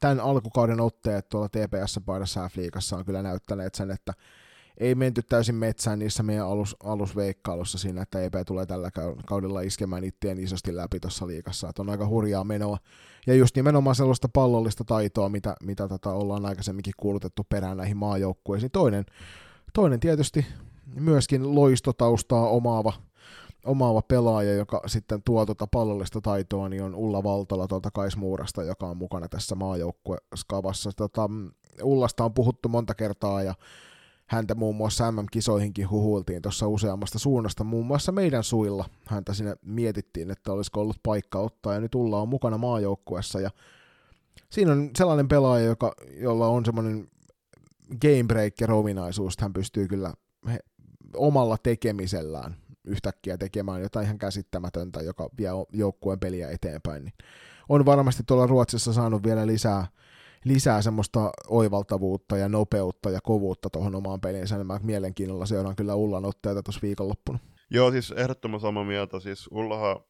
tämän 0.00 0.20
alkukauden 0.20 0.80
otteet 0.80 1.28
tuolla 1.28 1.48
TPS-paidassa 1.48 2.48
F-liigassa 2.48 2.96
on 2.96 3.04
kyllä 3.04 3.22
näyttäneet 3.22 3.74
sen, 3.74 3.90
että 3.90 4.12
ei 4.78 4.94
menty 4.94 5.22
täysin 5.22 5.54
metsään 5.54 5.98
niissä 5.98 6.22
meidän 6.22 6.46
alus, 6.46 6.76
alusveikkailussa 6.84 7.78
siinä, 7.78 8.02
että 8.02 8.20
EP 8.20 8.34
tulee 8.46 8.66
tällä 8.66 8.90
kaudella 9.26 9.60
iskemään 9.60 10.04
itteen 10.04 10.38
isosti 10.38 10.76
läpi 10.76 11.00
tuossa 11.00 11.26
liikassa. 11.26 11.68
Että 11.68 11.82
on 11.82 11.90
aika 11.90 12.06
hurjaa 12.06 12.44
menoa. 12.44 12.78
Ja 13.26 13.34
just 13.34 13.56
nimenomaan 13.56 13.96
sellaista 13.96 14.28
pallollista 14.28 14.84
taitoa, 14.84 15.28
mitä, 15.28 15.56
mitä 15.62 15.88
tota 15.88 16.12
ollaan 16.12 16.46
aikaisemminkin 16.46 16.94
kuulutettu 16.96 17.46
perään 17.48 17.76
näihin 17.76 17.96
maajoukkueisiin. 17.96 18.70
Toinen, 18.70 19.06
toinen 19.72 20.00
tietysti 20.00 20.46
myöskin 20.94 21.54
loistotaustaa 21.54 22.48
omaava, 22.48 22.92
omaava 23.64 24.02
pelaaja, 24.02 24.54
joka 24.54 24.82
sitten 24.86 25.22
tuo 25.22 25.46
tuota 25.46 25.66
pallollista 25.66 26.20
taitoa, 26.20 26.68
niin 26.68 26.82
on 26.82 26.94
Ulla 26.94 27.22
Valtola 27.22 27.66
tuolta 27.66 27.90
Kaismuurasta, 27.90 28.62
joka 28.62 28.86
on 28.86 28.96
mukana 28.96 29.28
tässä 29.28 29.54
maajoukkueskavassa. 29.54 30.90
Tota, 30.96 31.30
Ullasta 31.82 32.24
on 32.24 32.34
puhuttu 32.34 32.68
monta 32.68 32.94
kertaa 32.94 33.42
ja 33.42 33.54
häntä 34.26 34.54
muun 34.54 34.76
muassa 34.76 35.12
MM-kisoihinkin 35.12 35.90
huhuiltiin 35.90 36.42
tuossa 36.42 36.68
useammasta 36.68 37.18
suunnasta, 37.18 37.64
muun 37.64 37.86
muassa 37.86 38.12
meidän 38.12 38.44
suilla 38.44 38.84
häntä 39.06 39.34
sinne 39.34 39.56
mietittiin, 39.62 40.30
että 40.30 40.52
olisiko 40.52 40.80
ollut 40.80 41.00
paikka 41.02 41.38
ottaa, 41.38 41.74
ja 41.74 41.80
nyt 41.80 41.94
Ulla 41.94 42.20
on 42.20 42.28
mukana 42.28 42.58
maajoukkuessa, 42.58 43.40
ja 43.40 43.50
siinä 44.50 44.72
on 44.72 44.90
sellainen 44.98 45.28
pelaaja, 45.28 45.64
joka, 45.64 45.92
jolla 46.16 46.48
on 46.48 46.64
semmoinen 46.64 47.08
gamebreaker-ominaisuus, 48.02 49.40
hän 49.40 49.52
pystyy 49.52 49.88
kyllä 49.88 50.12
omalla 51.14 51.56
tekemisellään 51.62 52.56
yhtäkkiä 52.84 53.38
tekemään 53.38 53.82
jotain 53.82 54.04
ihan 54.04 54.18
käsittämätöntä, 54.18 55.02
joka 55.02 55.28
vie 55.38 55.48
joukkueen 55.72 56.20
peliä 56.20 56.50
eteenpäin, 56.50 57.04
niin 57.04 57.14
on 57.68 57.86
varmasti 57.86 58.22
tuolla 58.26 58.46
Ruotsissa 58.46 58.92
saanut 58.92 59.22
vielä 59.22 59.46
lisää, 59.46 59.86
lisää 60.46 60.82
semmoista 60.82 61.30
oivaltavuutta 61.48 62.36
ja 62.36 62.48
nopeutta 62.48 63.10
ja 63.10 63.20
kovuutta 63.20 63.70
tuohon 63.70 63.94
omaan 63.94 64.20
peliinsä, 64.20 64.56
niin 64.56 64.66
mä 64.66 64.80
mielenkiinnolla 64.82 65.46
seuraan 65.46 65.76
kyllä 65.76 65.94
Ullan 65.94 66.24
otteita 66.24 66.62
tuossa 66.62 66.82
viikonloppuna. 66.82 67.38
Joo, 67.70 67.90
siis 67.90 68.10
ehdottoman 68.10 68.60
samaa 68.60 68.84
mieltä. 68.84 69.20
Siis 69.20 69.48
Ullahan 69.52 70.00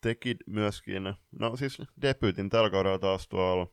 teki 0.00 0.36
myöskin, 0.46 1.02
no 1.40 1.56
siis 1.56 1.78
debyytin 2.02 2.50
tällä 2.50 2.70
kaudella 2.70 2.98
taas 2.98 3.28
tuolla 3.28 3.66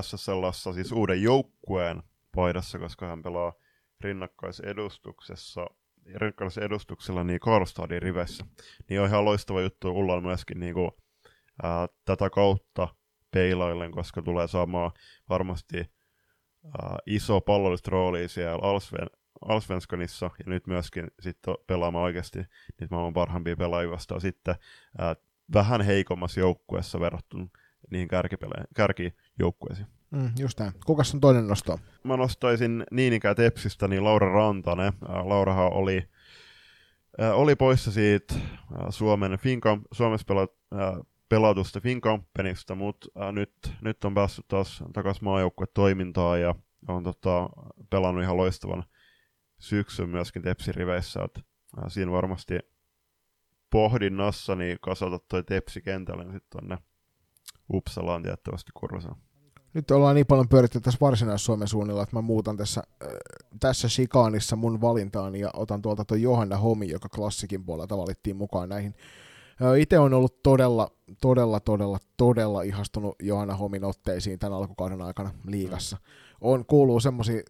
SSLassa, 0.00 0.72
siis 0.72 0.92
uuden 0.92 1.22
joukkueen 1.22 2.02
paidassa, 2.34 2.78
koska 2.78 3.06
hän 3.06 3.22
pelaa 3.22 3.52
rinnakkaisedustuksessa 4.00 5.66
rinkkalaisen 6.14 6.64
edustuksella 6.64 7.24
niin 7.24 7.40
Karlstadin 7.40 8.02
rivessä. 8.02 8.44
Niin 8.90 9.00
on 9.00 9.06
ihan 9.06 9.24
loistava 9.24 9.60
juttu 9.60 9.90
Ullalla 9.90 10.20
myöskin 10.20 10.60
niin 10.60 10.74
kuin, 10.74 10.90
ää, 11.62 11.88
tätä 12.04 12.30
kautta 12.30 12.88
peilaillen, 13.36 13.90
koska 13.90 14.22
tulee 14.22 14.48
saamaan 14.48 14.90
varmasti 15.28 15.78
ää, 15.78 16.96
iso 17.06 17.40
pallollista 17.40 17.90
roolia 17.90 18.28
siellä 18.28 18.58
Alsven, 18.62 19.06
Alsvenskanissa 19.48 20.30
ja 20.38 20.44
nyt 20.46 20.66
myöskin 20.66 21.10
sitten 21.20 21.54
pelaamaan 21.66 22.04
oikeasti 22.04 22.38
niitä 22.38 22.86
maailman 22.90 23.14
parhaimpia 23.14 23.56
pelaajia 23.56 23.90
vastaan 23.90 24.20
sitten 24.20 24.54
ää, 24.98 25.16
vähän 25.54 25.80
heikommassa 25.80 26.40
joukkueessa 26.40 27.00
verrattuna 27.00 27.46
niihin 27.90 28.08
kärkijoukkueisiin. 28.74 29.86
Mm, 30.10 30.30
just 30.38 30.60
näin. 30.60 30.72
Kukas 30.86 31.14
on 31.14 31.20
toinen 31.20 31.48
nosto? 31.48 31.78
Mä 32.04 32.16
nostaisin 32.16 32.84
niin 32.90 33.12
ikään 33.12 33.36
Tepsistä 33.36 33.88
niin 33.88 34.04
Laura 34.04 34.32
Rantanen. 34.32 34.92
Laurahan 35.24 35.72
oli, 35.72 36.08
äh, 37.22 37.38
oli 37.38 37.56
poissa 37.56 37.92
siitä 37.92 38.34
äh, 38.34 38.40
Suomen 38.90 39.38
Fincamp, 39.38 39.84
Suomessa 39.92 40.24
pela, 40.28 40.48
äh, 40.74 41.06
pelatusta 41.28 41.80
Finkampenista, 41.80 42.74
mutta 42.74 43.08
äh, 43.20 43.32
nyt, 43.32 43.52
nyt 43.80 44.04
on 44.04 44.14
päässyt 44.14 44.48
taas 44.48 44.84
takaisin 44.92 45.24
maajoukkuetoimintaan 45.24 46.40
ja 46.40 46.54
on 46.88 47.04
tota, 47.04 47.48
pelannut 47.90 48.24
ihan 48.24 48.36
loistavan 48.36 48.84
syksyn 49.58 50.08
myöskin 50.08 50.42
Tepsi-riveissä. 50.42 51.24
Et, 51.24 51.38
äh, 51.38 51.84
siinä 51.88 52.12
varmasti 52.12 52.58
niin 54.56 54.78
kasata 54.80 55.18
toi 55.18 55.44
Tepsi 55.44 55.80
kentälle 55.80 56.24
niin 56.24 56.32
sitten 56.32 56.60
tonne 56.60 56.78
Uppsalaan 57.72 58.22
tiettävästi 58.22 58.70
Kurvasaan. 58.74 59.16
Nyt 59.74 59.90
ollaan 59.90 60.14
niin 60.14 60.26
paljon 60.26 60.48
pyöritty 60.48 60.80
tässä 60.80 60.98
varsinais-Suomen 61.00 61.68
suunnilla, 61.68 62.02
että 62.02 62.16
mä 62.16 62.22
muutan 62.22 62.56
tässä, 62.56 62.82
äh, 63.02 63.08
tässä 63.60 63.88
Shikaanissa 63.88 64.56
mun 64.56 64.80
valintaani 64.80 65.40
ja 65.40 65.50
otan 65.54 65.82
tuolta 65.82 66.04
tuon 66.04 66.22
Johanna 66.22 66.56
Homi, 66.56 66.88
joka 66.88 67.08
klassikin 67.08 67.64
puolelta 67.64 67.98
valittiin 67.98 68.36
mukaan 68.36 68.68
näihin. 68.68 68.94
Itse 69.78 69.98
on 69.98 70.14
ollut 70.14 70.42
todella, 70.42 70.90
todella, 71.20 71.60
todella, 71.60 71.98
todella 72.16 72.62
ihastunut 72.62 73.16
Johanna 73.22 73.54
Homin 73.54 73.84
otteisiin 73.84 74.38
tämän 74.38 74.58
alkukauden 74.58 75.02
aikana 75.02 75.30
liigassa. 75.46 75.96
On, 76.40 76.66
kuuluu 76.66 77.00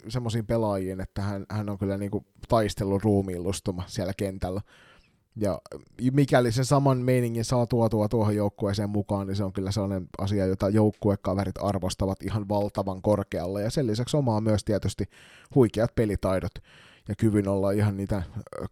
semmoisiin 0.08 0.46
pelaajiin, 0.46 1.00
että 1.00 1.22
hän, 1.22 1.46
hän 1.50 1.68
on 1.68 1.78
kyllä 1.78 1.98
niinku 1.98 2.24
taistellut 2.48 3.02
ruumiillustuma 3.02 3.82
siellä 3.86 4.12
kentällä. 4.16 4.60
Ja 5.36 5.60
mikäli 6.12 6.52
se 6.52 6.64
saman 6.64 6.98
meiningin 6.98 7.44
saa 7.44 7.66
tuotua 7.66 8.08
tuohon 8.08 8.36
joukkueeseen 8.36 8.90
mukaan, 8.90 9.26
niin 9.26 9.36
se 9.36 9.44
on 9.44 9.52
kyllä 9.52 9.70
sellainen 9.70 10.08
asia, 10.18 10.46
jota 10.46 10.68
joukkuekaverit 10.68 11.54
arvostavat 11.60 12.22
ihan 12.22 12.48
valtavan 12.48 13.02
korkealle. 13.02 13.62
Ja 13.62 13.70
sen 13.70 13.86
lisäksi 13.86 14.16
omaa 14.16 14.40
myös 14.40 14.64
tietysti 14.64 15.04
huikeat 15.54 15.94
pelitaidot 15.94 16.52
ja 17.08 17.14
kyvyn 17.14 17.48
olla 17.48 17.70
ihan 17.70 17.96
niitä 17.96 18.22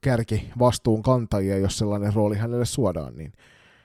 kärki 0.00 0.50
vastuun 0.58 1.02
kantajia, 1.02 1.58
jos 1.58 1.78
sellainen 1.78 2.14
rooli 2.14 2.36
hänelle 2.36 2.64
suodaan, 2.64 3.16
niin 3.16 3.32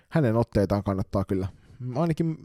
hänen 0.10 0.36
otteitaan 0.36 0.84
kannattaa 0.84 1.26
kyllä 1.26 1.48
ainakin 1.96 2.38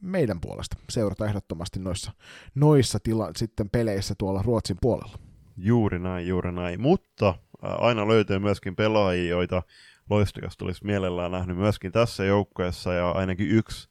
meidän 0.00 0.40
puolesta 0.40 0.76
seurata 0.90 1.26
ehdottomasti 1.26 1.80
noissa, 1.80 2.12
noissa 2.54 2.98
tila, 3.02 3.30
sitten 3.36 3.70
peleissä 3.70 4.14
tuolla 4.18 4.42
Ruotsin 4.42 4.76
puolella. 4.80 5.18
Juuri 5.56 5.98
näin, 5.98 6.28
juuri 6.28 6.52
näin. 6.52 6.80
Mutta 6.80 7.34
aina 7.62 8.08
löytyy 8.08 8.38
myöskin 8.38 8.76
pelaajia, 8.76 9.30
joita 9.30 9.62
Loistokas 10.10 10.56
olisi 10.62 10.86
mielellään 10.86 11.32
nähnyt 11.32 11.56
myöskin 11.56 11.92
tässä 11.92 12.24
joukkueessa, 12.24 12.92
ja 12.92 13.10
ainakin 13.10 13.48
yksi, 13.48 13.88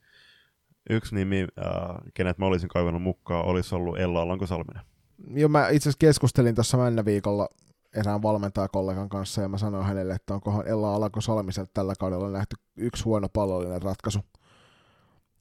yksi 0.89 1.15
nimi, 1.15 1.41
äh, 1.41 1.95
kenet 2.13 2.37
mä 2.37 2.45
olisin 2.45 2.69
kaivannut 2.69 3.01
mukaan, 3.01 3.45
olisi 3.45 3.75
ollut 3.75 3.99
Ella 3.99 4.21
Alanko-Salminen. 4.21 4.90
Joo, 5.27 5.49
mä 5.49 5.69
itse 5.69 5.89
asiassa 5.89 5.99
keskustelin 5.99 6.55
tuossa 6.55 6.77
männä 6.77 7.05
viikolla 7.05 7.49
erään 7.95 8.21
valmentajakollegan 8.21 9.09
kanssa, 9.09 9.41
ja 9.41 9.49
mä 9.49 9.57
sanoin 9.57 9.85
hänelle, 9.85 10.13
että 10.13 10.33
onkohan 10.33 10.67
Ella 10.67 10.95
Alanko-Salmiselta 10.95 11.71
tällä 11.73 11.93
kaudella 11.99 12.29
nähty 12.29 12.55
yksi 12.77 13.03
huono 13.03 13.29
pallollinen 13.29 13.81
ratkaisu 13.81 14.19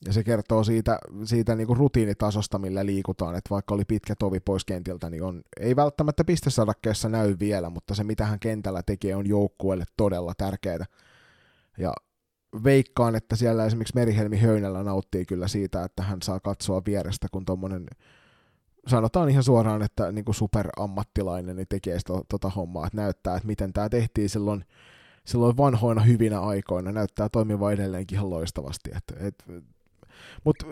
ja 0.04 0.12
se 0.12 0.24
kertoo 0.24 0.64
siitä, 0.64 0.98
siitä 1.24 1.54
niin 1.54 1.66
kuin 1.66 1.76
rutiinitasosta, 1.76 2.58
millä 2.58 2.86
liikutaan, 2.86 3.34
että 3.34 3.50
vaikka 3.50 3.74
oli 3.74 3.84
pitkä 3.84 4.14
tovi 4.14 4.40
pois 4.40 4.64
kentiltä, 4.64 5.10
niin 5.10 5.22
on, 5.22 5.42
ei 5.60 5.76
välttämättä 5.76 6.24
pistesadakkeessa 6.24 7.08
näy 7.08 7.36
vielä, 7.40 7.70
mutta 7.70 7.94
se 7.94 8.04
mitä 8.04 8.26
hän 8.26 8.40
kentällä 8.40 8.82
tekee 8.82 9.16
on 9.16 9.26
joukkueelle 9.26 9.84
todella 9.96 10.32
tärkeää. 10.36 10.84
Ja 11.78 11.92
veikkaan, 12.64 13.16
että 13.16 13.36
siellä 13.36 13.66
esimerkiksi 13.66 13.94
Merihelmi 13.94 14.38
Höynällä 14.38 14.82
nauttii 14.82 15.26
kyllä 15.26 15.48
siitä, 15.48 15.84
että 15.84 16.02
hän 16.02 16.22
saa 16.22 16.40
katsoa 16.40 16.82
vierestä, 16.86 17.26
kun 17.32 17.44
tuommoinen 17.44 17.86
sanotaan 18.86 19.28
ihan 19.30 19.42
suoraan, 19.42 19.82
että 19.82 20.12
niin 20.12 20.24
kuin 20.24 20.34
superammattilainen 20.34 21.56
niin 21.56 21.66
tekee 21.68 21.98
sitä, 21.98 22.12
tota 22.28 22.50
hommaa, 22.50 22.86
että 22.86 22.96
näyttää, 22.96 23.36
että 23.36 23.46
miten 23.46 23.72
tämä 23.72 23.88
tehtiin 23.88 24.28
silloin, 24.28 24.64
silloin 25.24 25.56
vanhoina 25.56 26.00
hyvinä 26.00 26.40
aikoina, 26.40 26.92
näyttää 26.92 27.28
toimiva 27.28 27.72
edelleenkin 27.72 28.16
ihan 28.16 28.30
loistavasti. 28.30 28.90
että 28.96 29.14
et, 29.26 29.44
mutta 30.44 30.66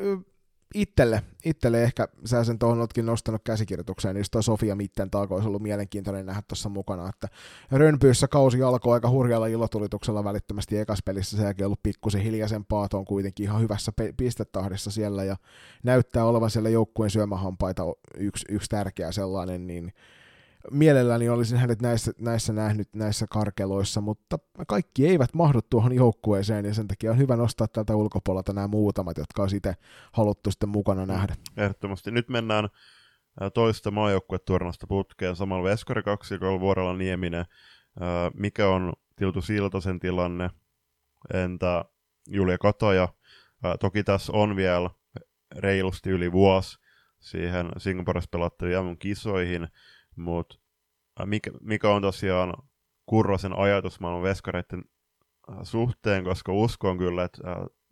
itselle, 0.74 1.22
itselle 1.44 1.83
ehkä, 1.83 2.09
sä 2.24 2.44
sen 2.44 2.59
tuohon 2.59 2.78
oletkin 2.78 3.07
nostanut 3.07 3.42
käsikirjoitukseen, 3.44 4.14
niin 4.14 4.24
toi 4.31 4.42
Sofia 4.42 4.74
Mitten 4.74 5.11
taako 5.11 5.35
olisi 5.35 5.48
ollut 5.48 5.62
mielenkiintoinen 5.62 6.26
nähdä 6.26 6.42
tuossa 6.48 6.68
mukana, 6.68 7.09
että 7.09 7.28
Rönpyyssä 7.72 8.28
kausi 8.28 8.62
alkoi 8.62 8.94
aika 8.94 9.11
hurjalla 9.11 9.46
ilotulituksella 9.46 10.24
välittömästi 10.24 10.78
ekas 10.78 10.98
pelissä, 11.04 11.37
se 11.37 11.42
jälkeen 11.42 11.66
ollut 11.66 11.83
pikkusen 11.83 12.20
hiljaisempaa, 12.20 12.88
on 12.92 13.04
kuitenkin 13.04 13.44
ihan 13.44 13.62
hyvässä 13.62 13.92
pistetahdissa 14.16 14.90
siellä 14.90 15.24
ja 15.24 15.37
näyttää 15.83 16.24
olevan 16.24 16.50
siellä 16.50 16.68
joukkueen 16.68 17.11
syömähampaita 17.11 17.83
yksi, 18.16 18.44
yksi 18.48 18.68
tärkeä 18.68 19.12
sellainen, 19.12 19.66
niin 19.66 19.92
mielelläni 20.70 21.28
olisin 21.28 21.59
hänet 21.59 21.83
näissä, 21.83 22.12
näissä 22.18 22.52
nähnyt 22.52 22.88
näissä 22.94 23.26
karkeloissa, 23.31 24.00
mutta 24.00 24.38
kaikki 24.68 25.07
eivät 25.07 25.35
mahdu 25.35 25.61
tuohon 25.70 25.92
joukkueeseen 25.92 26.64
ja 26.64 26.74
sen 26.74 26.88
takia 26.88 27.11
on 27.11 27.18
hyvä 27.18 27.37
nostaa 27.37 27.68
tältä 27.68 27.96
ulkopuolelta 27.96 28.52
nämä 28.52 28.68
muutamat, 28.68 29.18
jotka 29.18 29.42
on 29.42 29.50
sitten 29.50 29.74
haluttu 30.12 30.50
sitten 30.50 30.68
mukana 30.68 31.07
nähdä. 31.07 31.37
Ehdottomasti. 31.57 32.11
Nyt 32.11 32.28
mennään 32.28 32.68
toista 33.54 33.90
maajoukkueturnasta 33.90 34.87
putkeen 34.87 35.37
samalla 35.37 35.64
Veskari 35.64 36.02
2 36.02 36.40
Vuorella 36.40 36.96
Nieminen. 36.96 37.44
Mikä 38.35 38.68
on 38.68 38.92
Tiltu 39.16 39.42
Siltasen 39.42 40.00
tilanne? 40.00 40.50
Entä 41.35 41.85
Julia 42.28 42.59
Kataja? 42.59 43.09
Toki 43.81 44.04
tässä 44.04 44.33
on 44.33 44.57
vielä 44.57 44.90
reilusti 45.57 46.11
yli 46.11 46.33
vuosi 46.33 46.78
siihen 47.18 47.68
Singaporessa 47.78 48.28
pelattaviin 48.31 48.98
kisoihin, 48.98 49.68
mutta 50.18 50.57
mikä, 51.24 51.50
mikä 51.61 51.90
on 51.90 52.02
tosiaan 52.02 52.54
Kurrosen 53.07 53.59
ajatus 53.59 54.00
maailman 54.00 54.22
veskareiden 54.22 54.85
suhteen, 55.62 56.24
koska 56.24 56.52
uskon 56.52 56.98
kyllä, 56.98 57.24
että 57.24 57.42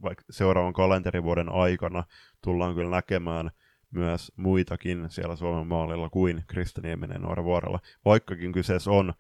vaikka 0.03 0.25
seuraavan 0.31 0.73
kalenterivuoden 0.73 1.49
aikana 1.49 2.05
tullaan 2.45 2.75
kyllä 2.75 2.91
näkemään 2.91 3.51
myös 3.91 4.33
muitakin 4.37 5.07
siellä 5.11 5.37
Suomen 5.37 5.67
maalilla 5.67 6.11
kuin 6.11 6.45
Krista 6.47 6.81
Nieminen 6.81 7.23
vuorella, 7.45 7.81
vaikkakin 8.05 8.53
kyseessä 8.53 8.91
on 8.91 9.13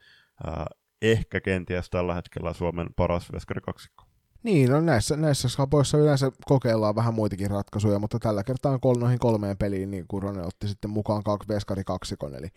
äh, 0.48 0.64
ehkä 1.02 1.40
kenties 1.40 1.90
tällä 1.90 2.14
hetkellä 2.14 2.52
Suomen 2.52 2.88
paras 2.96 3.32
veskarikaksikko. 3.32 4.04
Niin, 4.42 4.70
no 4.70 4.80
näissä, 4.80 5.16
näissä 5.16 5.48
skapoissa 5.48 5.98
yleensä 5.98 6.30
kokeillaan 6.44 6.96
vähän 6.96 7.14
muitakin 7.14 7.50
ratkaisuja, 7.50 7.98
mutta 7.98 8.18
tällä 8.18 8.44
kertaa 8.44 8.78
kol- 8.78 8.98
noihin 8.98 9.18
kolmeen 9.18 9.56
peliin, 9.56 9.90
niin 9.90 10.04
Kuronen 10.08 10.46
otti 10.46 10.68
sitten 10.68 10.90
mukaan 10.90 11.22
kaksi 11.22 11.48
veskarikaksikon, 11.48 12.34
eli 12.34 12.48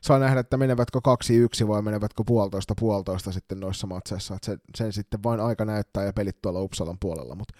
saa 0.00 0.18
nähdä, 0.18 0.40
että 0.40 0.56
menevätkö 0.56 1.00
kaksi 1.04 1.36
yksi 1.36 1.68
vai 1.68 1.82
menevätkö 1.82 2.22
puolitoista 2.26 2.74
puolitoista 2.78 3.32
sitten 3.32 3.60
noissa 3.60 3.86
matseissa. 3.86 4.34
Että 4.34 4.46
se, 4.46 4.58
sen 4.76 4.92
sitten 4.92 5.22
vain 5.22 5.40
aika 5.40 5.64
näyttää 5.64 6.04
ja 6.04 6.12
pelit 6.12 6.42
tuolla 6.42 6.60
Uppsalan 6.60 6.98
puolella, 7.00 7.34
mutta 7.34 7.54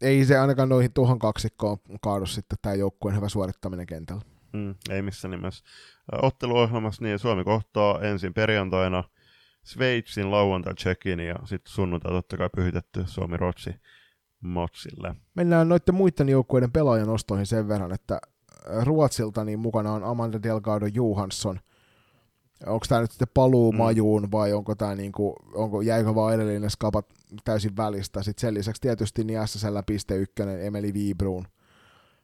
ei 0.00 0.24
se 0.24 0.38
ainakaan 0.38 0.68
noihin 0.68 0.92
tuohon 0.92 1.18
kaksikkoon 1.18 1.78
kaadu 2.00 2.26
sitten 2.26 2.58
tämä 2.62 2.74
joukkueen 2.74 3.16
hyvä 3.16 3.28
suorittaminen 3.28 3.86
kentällä. 3.86 4.22
Mm, 4.52 4.74
ei 4.90 5.02
missään 5.02 5.30
nimessä. 5.30 5.64
Otteluohjelmassa 6.22 7.04
niin 7.04 7.18
Suomi 7.18 7.44
kohtaa 7.44 8.00
ensin 8.00 8.34
perjantaina 8.34 9.04
Sveitsin 9.64 10.30
lauantai 10.30 10.74
Tsekin 10.74 11.20
ja 11.20 11.34
sitten 11.44 11.72
sunnuntai 11.72 12.12
totta 12.12 12.36
kai 12.36 12.50
pyhitetty 12.56 13.04
Suomi-Rotsi 13.06 13.74
matsille. 14.40 15.14
Mennään 15.34 15.68
noiden 15.68 15.94
muiden 15.94 16.28
joukkueiden 16.28 16.72
pelaajan 16.72 17.08
ostoihin 17.08 17.46
sen 17.46 17.68
verran, 17.68 17.92
että 17.92 18.20
Ruotsilta 18.84 19.44
niin 19.44 19.58
mukana 19.58 19.92
on 19.92 20.04
Amanda 20.04 20.42
Delgado 20.42 20.86
Johansson. 20.86 21.60
Onko 22.66 22.86
tämä 22.88 23.00
nyt 23.00 23.10
sitten 23.10 23.28
paluu 23.34 23.72
mm. 23.72 23.78
majuun 23.78 24.30
vai 24.32 24.52
onko 24.52 24.74
tämä 24.74 24.94
niinku, 24.94 25.36
onko, 25.54 25.80
jäikö 25.80 26.14
vaan 26.14 26.34
edellinen 26.34 26.70
skapat 26.70 27.06
täysin 27.44 27.76
välistä. 27.76 28.22
Sitten 28.22 28.40
sen 28.40 28.54
lisäksi 28.54 28.82
tietysti 28.82 29.24
niin 29.24 29.48
SSL 29.48 29.78
piste 29.86 30.16
ykkönen 30.16 30.66
Emeli 30.66 30.94
Viibruun 30.94 31.46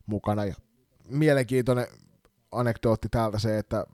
mukana. 0.07 0.45
Ja 0.45 0.55
mielenkiintoinen 1.09 1.87
anekdootti 2.53 3.09
täältä 3.09 3.39
se, 3.39 3.59
että 3.59 3.87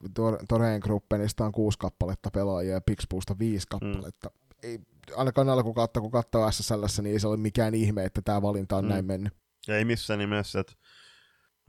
Toreen 0.49 0.81
Gruppenista 0.81 1.45
on 1.45 1.53
kuusi 1.53 1.79
kappaletta 1.79 2.31
pelaajia 2.31 2.75
ja 2.75 2.81
Pixpuusta 2.81 3.39
viisi 3.39 3.67
kappaletta. 3.71 4.29
Mm. 4.29 4.71
Ei, 4.71 4.81
ainakaan 5.17 5.49
alkukautta, 5.49 6.01
kun 6.01 6.11
katsoo 6.11 6.51
SSL, 6.51 6.85
niin 7.03 7.13
ei 7.13 7.21
se 7.21 7.29
ole 7.29 7.37
mikään 7.37 7.75
ihme, 7.75 8.05
että 8.05 8.23
tämä 8.23 8.43
valinta 8.43 8.77
on 8.77 8.85
mm. 8.85 8.89
näin 8.89 9.05
mennyt. 9.05 9.33
Ja 9.69 9.77
ei 9.77 9.85
missään 9.85 10.19
nimessä, 10.19 10.61
että 10.61 10.73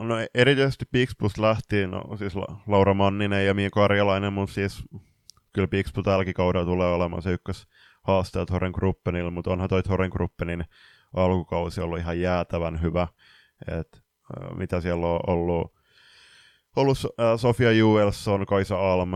No 0.01 0.15
erityisesti 0.33 0.85
Pixbus 0.91 1.37
lähti, 1.37 1.87
no 1.87 2.17
siis 2.17 2.33
Laura 2.67 2.93
Manninen 2.93 3.45
ja 3.45 3.53
Miiko 3.53 3.83
Arjalainen, 3.83 4.33
mutta 4.33 4.53
siis 4.53 4.83
kyllä 5.53 5.67
Pixbu 5.67 6.03
tälläkin 6.03 6.33
kaudella 6.33 6.65
tulee 6.65 6.93
olemaan 6.93 7.21
se 7.21 7.31
ykkös 7.31 7.67
haasteet 8.03 8.51
Horen 8.51 8.71
Gruppenille, 8.71 9.31
mutta 9.31 9.51
onhan 9.51 9.69
toi 9.69 9.81
Horen 9.89 10.09
Gruppenin 10.09 10.65
alkukausi 11.13 11.81
ollut 11.81 11.99
ihan 11.99 12.19
jäätävän 12.19 12.81
hyvä. 12.81 13.07
Et, 13.67 14.03
äh, 14.37 14.57
mitä 14.57 14.81
siellä 14.81 15.07
on 15.07 15.19
ollut, 15.27 15.73
ollut 16.75 16.97
Sofia 17.37 17.71
Juelson, 17.71 18.45
Kaisa 18.45 18.93
Alm 18.93 19.11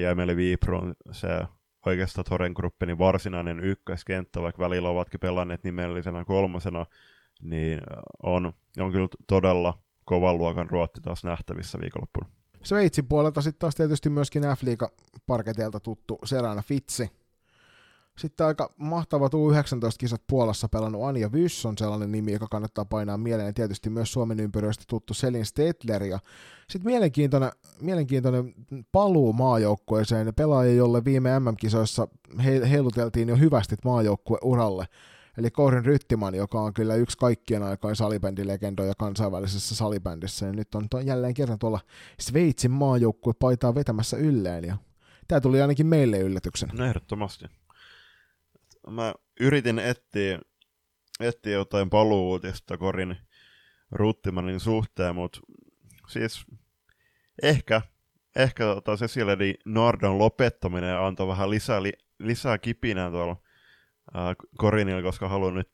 ja 0.00 0.10
Emeli 0.10 0.36
Viiprun 0.36 0.94
se 1.12 1.28
oikeastaan 1.86 2.24
Toren 2.28 2.52
Gruppenin 2.52 2.98
varsinainen 2.98 3.60
ykköskenttä, 3.60 4.42
vaikka 4.42 4.64
välillä 4.64 4.88
ovatkin 4.88 5.20
pelanneet 5.20 5.64
nimellisenä 5.64 6.24
kolmosena, 6.24 6.86
niin 7.42 7.80
on, 8.22 8.52
on 8.78 8.92
kyllä 8.92 9.08
todella 9.26 9.78
kovan 10.04 10.38
luokan 10.38 10.70
ruotti 10.70 11.00
taas 11.00 11.24
nähtävissä 11.24 11.78
viikonloppuna. 11.80 12.28
Sveitsin 12.62 13.08
puolelta 13.08 13.42
sitten 13.42 13.58
taas 13.58 13.74
tietysti 13.74 14.10
myöskin 14.10 14.42
F-liiga 14.42 14.90
parketeelta 15.26 15.80
tuttu 15.80 16.18
Serana 16.24 16.62
Fitsi, 16.62 17.10
sitten 18.18 18.46
aika 18.46 18.72
mahtavat 18.76 19.32
U19-kisat 19.34 20.22
Puolassa 20.26 20.68
pelannut 20.68 21.04
Anja 21.04 21.32
Vyss 21.32 21.66
on 21.66 21.78
sellainen 21.78 22.12
nimi, 22.12 22.32
joka 22.32 22.46
kannattaa 22.50 22.84
painaa 22.84 23.16
mieleen. 23.16 23.54
Tietysti 23.54 23.90
myös 23.90 24.12
Suomen 24.12 24.40
ympyröistä 24.40 24.84
tuttu 24.88 25.14
Selin 25.14 25.46
Stetler. 25.46 26.04
Ja 26.04 26.18
sitten 26.70 26.92
mielenkiintoinen, 26.92 27.50
mielenkiintoinen 27.80 28.54
paluu 28.92 29.32
maajoukkueeseen. 29.32 30.34
Pelaaja, 30.34 30.72
jolle 30.72 31.04
viime 31.04 31.40
MM-kisoissa 31.40 32.08
heiluteltiin 32.70 33.28
jo 33.28 33.36
hyvästi 33.36 33.76
maajoukkueuralle. 33.84 34.86
Eli 35.38 35.50
Kourin 35.50 35.84
Ryttiman, 35.84 36.34
joka 36.34 36.60
on 36.60 36.74
kyllä 36.74 36.94
yksi 36.94 37.18
kaikkien 37.18 37.62
aikojen 37.62 37.96
salibändilegendoja 37.96 38.94
kansainvälisessä 38.98 39.74
salibändissä. 39.74 40.46
Ja 40.46 40.52
nyt 40.52 40.74
on 40.74 40.88
to, 40.88 41.00
jälleen 41.00 41.34
kerran 41.34 41.58
tuolla 41.58 41.80
Sveitsin 42.20 42.70
maajoukkue 42.70 43.32
paitaa 43.38 43.74
vetämässä 43.74 44.16
ylleen. 44.16 44.64
Ja 44.64 44.76
tämä 45.28 45.40
tuli 45.40 45.62
ainakin 45.62 45.86
meille 45.86 46.18
yllätyksenä. 46.18 46.72
No 46.76 46.84
ehdottomasti 46.84 47.44
mä 48.90 49.14
yritin 49.40 49.78
etsiä, 49.78 50.38
etsiä 51.20 51.52
jotain 51.52 51.90
paluutista 51.90 52.78
Korin 52.78 53.16
Ruttimanin 53.90 54.60
suhteen, 54.60 55.14
mutta 55.14 55.40
siis 56.08 56.46
ehkä, 57.42 57.82
ehkä 58.36 58.64
tota 58.64 58.96
Cecilia 58.96 59.36
Nordon 59.64 60.18
lopettaminen 60.18 60.98
antoi 60.98 61.28
vähän 61.28 61.50
lisää, 61.50 61.82
li, 61.82 61.92
lisää 62.18 62.58
kipinää 62.58 63.10
tuolla 63.10 63.36
Korinilla, 64.58 65.02
koska 65.02 65.28
haluan 65.28 65.54
nyt 65.54 65.70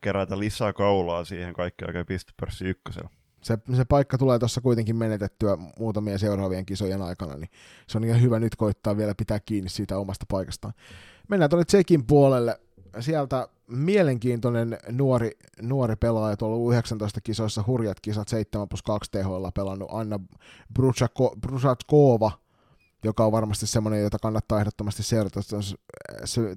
kerätä 0.00 0.38
lisää 0.38 0.72
kaulaa 0.72 1.24
siihen 1.24 1.54
kaikkeen 1.54 1.88
oikein 1.88 2.06
pistepörssi 2.06 2.64
ykkösellä. 2.64 3.10
Se, 3.42 3.58
se 3.76 3.84
paikka 3.84 4.18
tulee 4.18 4.38
tuossa 4.38 4.60
kuitenkin 4.60 4.96
menetettyä 4.96 5.58
muutamien 5.78 6.18
seuraavien 6.18 6.66
kisojen 6.66 7.02
aikana, 7.02 7.36
niin 7.36 7.50
se 7.86 7.98
on 7.98 8.04
ihan 8.04 8.22
hyvä 8.22 8.38
nyt 8.38 8.56
koittaa 8.56 8.96
vielä 8.96 9.14
pitää 9.14 9.40
kiinni 9.40 9.70
siitä 9.70 9.98
omasta 9.98 10.26
paikastaan. 10.28 10.74
Mennään 11.28 11.50
tuonne 11.50 11.64
Tsekin 11.64 12.06
puolelle. 12.06 12.60
Sieltä 13.00 13.48
mielenkiintoinen 13.66 14.78
nuori, 14.90 15.30
nuori 15.62 15.96
pelaaja 15.96 16.36
tuolla 16.36 16.56
U19-kisoissa, 16.56 17.64
hurjat 17.66 18.00
kisat 18.00 18.28
7 18.28 18.68
plus 18.68 18.82
2 18.82 19.10
THL 19.10 19.46
pelannut 19.54 19.88
Anna 19.92 20.20
Brusatkova, 21.40 22.30
joka 23.04 23.24
on 23.24 23.32
varmasti 23.32 23.66
semmoinen, 23.66 24.02
jota 24.02 24.18
kannattaa 24.18 24.60
ehdottomasti 24.60 25.02
seurata 25.02 25.40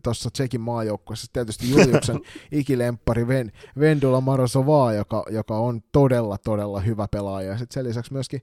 tuossa 0.04 0.30
Tsekin 0.32 0.62
maajoukkueessa. 0.62 1.28
Tietysti 1.34 1.72
Juliuksen 1.72 2.20
ikilemppari 2.52 3.28
Ven, 3.28 3.52
Vendula 3.80 4.22
Marosovaa, 4.22 4.94
joka, 4.94 5.26
joka 5.30 5.58
on 5.58 5.82
todella, 5.92 6.38
todella 6.38 6.80
hyvä 6.80 7.08
pelaaja. 7.12 7.50
Ja 7.50 7.58
sitten 7.58 7.74
sen 7.74 7.84
lisäksi 7.84 8.14
myöskin 8.14 8.42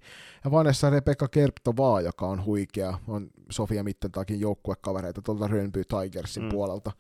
Vanessa 0.51 0.91
Rebecca 0.91 1.29
Kerptovaa, 1.29 2.01
joka 2.01 2.27
on 2.27 2.45
huikea, 2.45 2.99
on 3.09 3.31
Sofia 3.51 3.85
Mittentakin 3.85 4.41
joukkuekavereita 4.41 5.23
tuolta 5.23 5.49
Rönby 5.49 5.83
Tigersin 5.85 6.43
mm. 6.43 6.49
puolelta. 6.49 6.93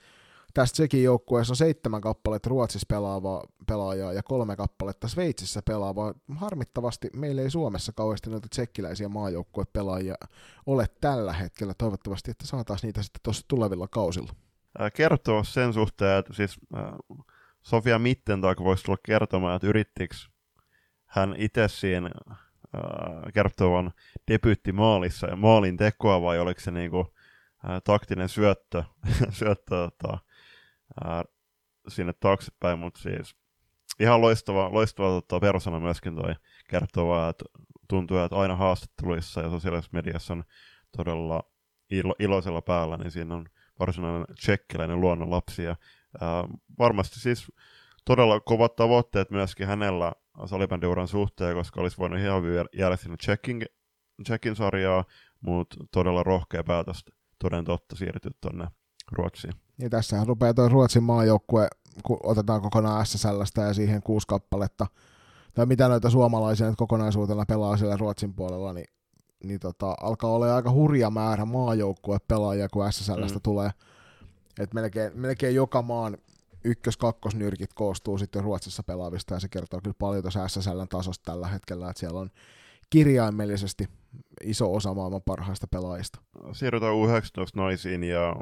Tästä 0.55 0.76
sekin 0.76 1.03
joukkueessa 1.03 1.53
on 1.53 1.57
seitsemän 1.57 2.00
kappaletta 2.00 2.48
Ruotsissa 2.48 2.86
pelaavaa 2.88 3.44
pelaajaa 3.66 4.12
ja 4.12 4.22
kolme 4.22 4.57
kappaletta 4.57 5.09
Sveitsissä 5.09 5.62
pelaavaa. 5.62 6.14
Harmittavasti 6.34 7.11
meillä 7.16 7.42
ei 7.42 7.50
Suomessa 7.50 7.92
kauheasti 7.92 8.30
noita 8.30 8.48
tsekkiläisiä 8.48 9.09
maajoukkuepelaajia 9.09 10.14
ole 10.66 10.86
tällä 11.00 11.32
hetkellä. 11.32 11.74
Toivottavasti, 11.78 12.30
että 12.30 12.46
saataisiin 12.46 12.88
niitä 12.88 13.03
sitten 13.03 13.20
tuossa 13.22 13.44
tulevilla 13.48 13.88
kausilla. 13.88 14.32
Kertoo 14.94 15.44
sen 15.44 15.72
suhteen, 15.72 16.18
että 16.18 16.32
siis 16.32 16.61
Sofia 17.62 17.98
Mittentag 17.98 18.61
voisi 18.61 18.84
tulla 18.84 18.98
kertomaan, 19.03 19.57
että 19.57 19.68
yrittikö 19.68 20.14
hän 21.07 21.34
itse 21.38 21.68
siinä 21.68 22.11
kertovan 23.34 23.92
debyyttimaalissa 24.30 25.26
ja 25.26 25.36
maalin 25.36 25.76
tekoa 25.76 26.22
vai 26.22 26.38
oliko 26.38 26.61
se 26.61 26.70
niinku, 26.70 27.14
taktinen 27.84 28.28
syöttö, 28.28 28.84
syöttö 29.30 29.76
tota, 29.76 30.18
ää, 31.05 31.24
sinne 31.88 32.12
taaksepäin, 32.12 32.78
mutta 32.78 33.01
siis 33.01 33.36
ihan 34.01 34.20
loistava, 34.20 34.72
loistava 34.72 35.09
tota, 35.09 35.40
persona 35.40 35.80
myöskin 35.80 36.16
toi 36.16 36.34
kertoo 36.68 37.09
vaan, 37.09 37.30
että 37.30 37.45
tuntuu, 37.88 38.18
että 38.18 38.36
aina 38.36 38.57
haastatteluissa 38.57 39.40
ja 39.40 39.51
sosiaalisessa 39.51 39.97
mediassa 39.97 40.32
on 40.32 40.45
todella 40.97 41.43
ilo, 41.90 42.14
iloisella 42.18 42.62
päällä, 42.62 42.97
niin 42.97 43.11
siinä 43.11 43.34
on 43.34 43.47
varsinainen 43.78 44.24
tsekkiläinen 44.38 45.01
luonnonlapsi. 45.01 45.64
Ja, 45.64 45.76
ää, 46.20 46.45
varmasti 46.78 47.20
siis 47.20 47.53
todella 48.05 48.40
kovat 48.40 48.76
tavoitteet 48.76 49.30
myöskin 49.30 49.66
hänellä 49.66 50.12
salibändiuran 50.47 51.09
suhteen, 51.09 51.55
koska 51.55 51.80
olisi 51.80 51.99
voinut 51.99 52.18
ihan 52.20 52.43
jäädä 52.72 52.97
sinne 52.97 53.16
checkin, 53.16 53.66
checkin 54.26 54.57
sarjaa, 54.57 55.05
mutta 55.40 55.76
todella 55.93 56.22
rohkea 56.22 56.64
päätös 56.64 57.05
toden 57.38 57.64
totta 57.64 57.97
siirtyä 57.97 58.30
tuonne 58.40 58.66
Ruotsiin. 59.12 59.55
Ja 59.83 59.91
tässähän 59.91 60.26
rupeaa 60.26 60.55
tuo 60.55 60.68
Ruotsin 60.68 61.03
maajoukkue, 61.03 61.68
kun 62.03 62.20
otetaan 62.22 62.61
kokonaan 62.61 63.07
SSLstä 63.07 63.62
ja 63.62 63.74
siihen 63.74 64.03
kuusi 64.03 64.26
kappaletta, 64.26 64.87
tai 65.55 65.66
mitä 65.66 65.89
noita 65.89 66.11
suomalaisia 66.11 66.66
nyt 66.66 66.76
kokonaisuutena 66.76 67.45
pelaa 67.49 67.76
siellä 67.76 67.97
Ruotsin 67.97 68.35
puolella, 68.35 68.72
niin, 68.72 68.87
niin 69.45 69.61
tota, 69.61 69.95
alkaa 70.01 70.30
olla 70.30 70.57
aika 70.57 70.70
hurja 70.70 71.11
määrä 71.11 71.45
maajoukkue 71.45 72.18
pelaajia, 72.28 72.68
kun 72.68 72.93
SSLstä 72.93 73.39
mm. 73.39 73.43
tulee. 73.43 73.70
Et 74.59 74.74
melkein, 74.74 75.12
melkein 75.14 75.55
joka 75.55 75.83
maan 75.83 76.18
ykkös-kakkosnyrkit 76.64 77.74
koostuu 77.74 78.18
sitten 78.18 78.43
Ruotsissa 78.43 78.83
pelaavista, 78.83 79.35
ja 79.35 79.41
se 79.41 79.49
kertoo 79.49 79.80
kyllä 79.83 79.97
paljon 79.99 80.22
tuossa 80.22 80.49
SSLn 80.49 80.89
tasosta 80.89 81.33
tällä 81.33 81.49
hetkellä, 81.49 81.91
että 81.91 82.01
siellä 82.01 82.20
on 82.20 82.30
kirjaimellisesti 82.91 83.89
iso 84.45 84.74
osa 84.74 84.95
maailman 84.95 85.22
parhaista 85.22 85.66
pelaajista. 85.66 86.18
Siirrytään 86.53 86.93
U19 86.93 87.51
naisiin, 87.57 88.05
ja 88.05 88.37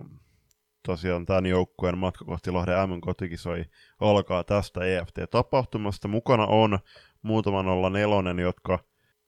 tosiaan 0.83 1.27
tämän 1.27 1.47
joukkueen 1.47 1.99
matka 1.99 2.25
kohti 2.25 2.51
Lahden 2.51 2.91
M 2.91 3.01
kotikisoi 3.01 3.65
alkaa 4.01 4.45
tästä 4.45 4.81
EFT-tapahtumasta. 4.81 6.09
Mukana 6.09 6.47
on 6.47 6.79
muutama 7.23 7.91
04, 7.91 8.43
jotka 8.43 8.79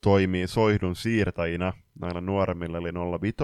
toimii 0.01 0.47
soihdun 0.47 0.95
siirtäjinä 0.95 1.73
näillä 1.99 2.21
nuoremmille 2.21 2.77
eli 2.77 2.89
05 3.21 3.35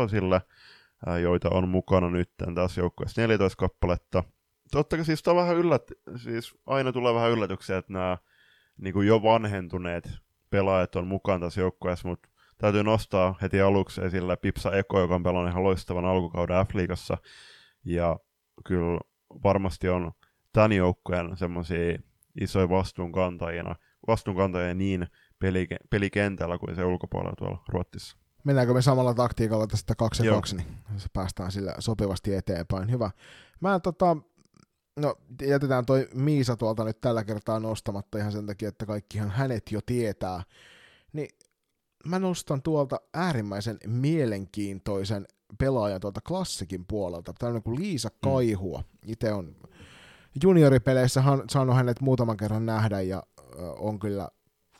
joita 1.22 1.49
on 1.49 1.70
mukana 1.70 2.10
nyt 2.10 2.32
tässä 2.55 2.82
joukkueessa 2.82 3.22
14 3.22 3.55
kappaletta. 3.57 4.24
Totta 4.72 4.95
kai 4.95 5.05
siis, 5.05 5.28
on 5.28 5.36
vähän 5.36 5.57
yllät, 5.57 5.91
siis 6.16 6.55
aina 6.66 6.91
tulee 6.91 7.14
vähän 7.14 7.32
yllätyksiä, 7.32 7.78
että 7.78 7.93
nämä 7.93 8.18
niin 8.78 8.93
kuin 8.93 9.07
jo 9.07 9.24
vanhentuneet 9.24 10.10
pelaajat 10.49 10.95
on 10.95 11.07
mukana 11.07 11.39
tässä 11.39 11.62
joukkueessa, 11.62 12.07
mutta 12.07 12.30
täytyy 12.57 12.84
nostaa 12.84 13.36
heti 13.41 13.62
aluksi 13.62 14.01
esille 14.01 14.38
Pipsa 14.38 14.72
Eko, 14.72 14.99
joka 14.99 15.16
on 15.16 15.24
pelannut 15.24 15.51
ihan 15.51 15.64
loistavan 15.64 16.05
alkukauden 16.05 16.66
F-liigassa 16.66 17.18
ja 17.90 18.20
kyllä 18.66 19.00
varmasti 19.44 19.90
on 19.90 20.12
tämän 20.54 20.72
joukkueen 20.72 21.38
semmoisia 21.38 22.00
isoja 22.42 22.70
vastuunkantajia, 22.70 23.76
vastuunkantajia 24.08 24.74
niin 24.74 25.08
pelikentällä 25.90 26.58
kuin 26.58 26.76
se 26.76 26.86
ulkopuolella 26.86 27.36
tuolla 27.38 27.64
Ruotsissa. 27.68 28.18
Mennäänkö 28.44 28.74
me 28.74 28.82
samalla 28.82 29.14
taktiikalla 29.14 29.68
tästä 29.68 29.96
2 29.96 30.26
ja 30.26 30.34
2, 30.34 30.56
niin 30.56 30.68
päästään 31.14 31.52
sillä 31.52 31.74
sopivasti 31.80 32.36
eteenpäin. 32.36 32.92
Hyvä. 32.92 33.12
Mä 33.62 33.80
tota, 33.80 34.18
no 35.00 35.16
jätetään 35.42 35.86
toi 35.86 36.08
Miisa 36.14 36.56
tuolta 36.56 36.84
nyt 36.84 37.02
tällä 37.02 37.24
kertaa 37.24 37.60
nostamatta 37.60 38.18
ihan 38.18 38.32
sen 38.32 38.46
takia, 38.46 38.70
että 38.70 38.86
kaikkihan 38.86 39.32
hänet 39.32 39.72
jo 39.72 39.80
tietää. 39.86 40.44
Niin 41.14 41.30
mä 42.06 42.20
nostan 42.20 42.62
tuolta 42.62 43.00
äärimmäisen 43.14 43.78
mielenkiintoisen 43.88 45.26
pelaaja 45.58 46.00
tuolta 46.00 46.22
klassikin 46.28 46.86
puolelta, 46.86 47.34
tämmöinen 47.39 47.64
kuin 47.64 47.80
Liisa 47.80 48.10
mm. 48.10 48.16
Kaihua. 48.24 48.84
Itse 49.06 49.34
on 49.34 49.56
junioripeleissä 50.43 51.22
han, 51.22 51.43
saanut 51.50 51.76
hänet 51.76 52.02
muutaman 52.02 52.38
kerran 52.38 52.66
nähdä 52.66 53.02
ja 53.02 53.24
on 53.80 54.00
kyllä 54.00 54.30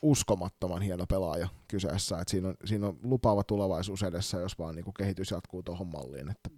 uskomattoman 0.02 0.82
hieno 0.82 1.06
pelaaja 1.06 1.48
kyseessä. 1.68 2.18
Et 2.18 2.28
siinä, 2.28 2.48
on, 2.48 2.54
siinä 2.64 2.86
on 2.86 2.98
lupaava 3.02 3.44
tulevaisuus 3.44 4.02
edessä, 4.02 4.38
jos 4.38 4.58
vaan 4.58 4.74
niin 4.74 4.84
kuin 4.84 4.94
kehitys 4.94 5.30
jatkuu 5.30 5.62
tuohon 5.62 5.86
malliin. 5.86 6.30
Että 6.30 6.50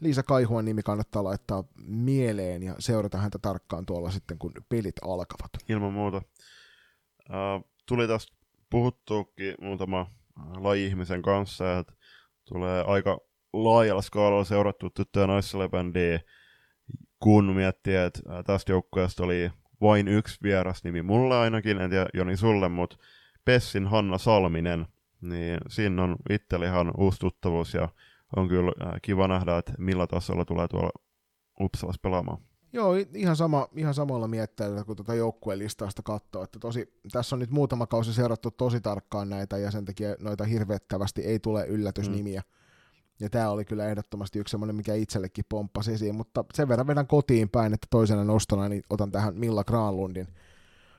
Liisa 0.00 0.22
Kaihuan 0.22 0.64
nimi 0.64 0.82
kannattaa 0.82 1.24
laittaa 1.24 1.64
mieleen 1.86 2.62
ja 2.62 2.74
seurata 2.78 3.18
häntä 3.18 3.38
tarkkaan 3.38 3.86
tuolla 3.86 4.10
sitten, 4.10 4.38
kun 4.38 4.52
pelit 4.68 4.96
alkavat. 5.02 5.50
Ilman 5.68 5.92
muuta. 5.92 6.22
Uh, 7.30 7.70
tuli 7.88 8.08
tästä 8.08 8.32
puhuttuukin 8.70 9.54
muutama 9.60 10.06
laji-ihmisen 10.56 11.22
kanssa, 11.22 11.78
että 11.78 11.92
tulee 12.44 12.84
aika 12.86 13.18
laajalla 13.64 14.02
skaalalla 14.02 14.44
seurattu 14.44 14.90
tyttö- 14.90 15.20
ja 15.20 15.26
naissalibändiä, 15.26 16.20
kun 17.22 17.44
miettii, 17.44 17.96
että 17.96 18.20
tästä 18.46 18.72
joukkueesta 18.72 19.24
oli 19.24 19.50
vain 19.80 20.08
yksi 20.08 20.38
vieras 20.42 20.84
nimi 20.84 21.02
mulle 21.02 21.36
ainakin, 21.36 21.80
en 21.80 21.90
tiedä 21.90 22.06
Joni 22.14 22.36
sulle, 22.36 22.68
mutta 22.68 22.96
Pessin 23.44 23.86
Hanna 23.86 24.18
Salminen, 24.18 24.86
niin 25.20 25.58
siinä 25.68 26.02
on 26.02 26.16
itsellä 26.30 26.66
ihan 26.66 26.92
uusi 26.98 27.18
tuttavuus 27.18 27.74
ja 27.74 27.88
on 28.36 28.48
kyllä 28.48 28.72
kiva 29.02 29.28
nähdä, 29.28 29.58
että 29.58 29.72
millä 29.78 30.06
tasolla 30.06 30.44
tulee 30.44 30.68
tuolla 30.68 30.90
Uppsalassa 31.60 32.00
pelaamaan. 32.02 32.38
Joo, 32.72 32.94
ihan, 33.14 33.36
sama, 33.36 33.68
ihan 33.76 33.94
samalla 33.94 34.28
mietteellä, 34.28 34.84
kun 34.84 34.96
tuota 34.96 35.14
joukkueen 35.14 35.58
listausta 35.58 36.02
katsoo. 36.02 36.42
Että 36.42 36.58
tosi, 36.58 37.00
tässä 37.12 37.36
on 37.36 37.40
nyt 37.40 37.50
muutama 37.50 37.86
kausi 37.86 38.14
seurattu 38.14 38.50
tosi 38.50 38.80
tarkkaan 38.80 39.28
näitä 39.28 39.58
ja 39.58 39.70
sen 39.70 39.84
takia 39.84 40.16
noita 40.20 40.44
hirvettävästi 40.44 41.22
ei 41.22 41.38
tule 41.38 41.66
yllätysnimiä. 41.66 42.40
Mm. 42.40 42.55
Ja 43.20 43.30
tämä 43.30 43.50
oli 43.50 43.64
kyllä 43.64 43.86
ehdottomasti 43.86 44.38
yksi 44.38 44.50
semmoinen, 44.50 44.76
mikä 44.76 44.94
itsellekin 44.94 45.44
pomppasi 45.48 45.92
esiin, 45.92 46.14
mutta 46.14 46.44
sen 46.54 46.68
verran 46.68 46.86
vedän 46.86 47.06
kotiin 47.06 47.48
päin, 47.48 47.74
että 47.74 47.86
toisena 47.90 48.24
nostona 48.24 48.68
niin 48.68 48.82
otan 48.90 49.12
tähän 49.12 49.38
Milla 49.38 49.64
Granlundin, 49.64 50.28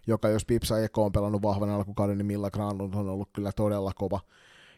joka 0.07 0.29
jos 0.29 0.45
Pipsa 0.45 0.79
Eko 0.79 1.05
on 1.05 1.11
pelannut 1.11 1.41
vahvan 1.41 1.69
alkukauden, 1.69 2.17
niin 2.17 2.25
Milla 2.25 2.51
Granlund 2.51 2.93
on 2.93 3.09
ollut 3.09 3.29
kyllä 3.33 3.51
todella 3.51 3.91
kova. 3.95 4.19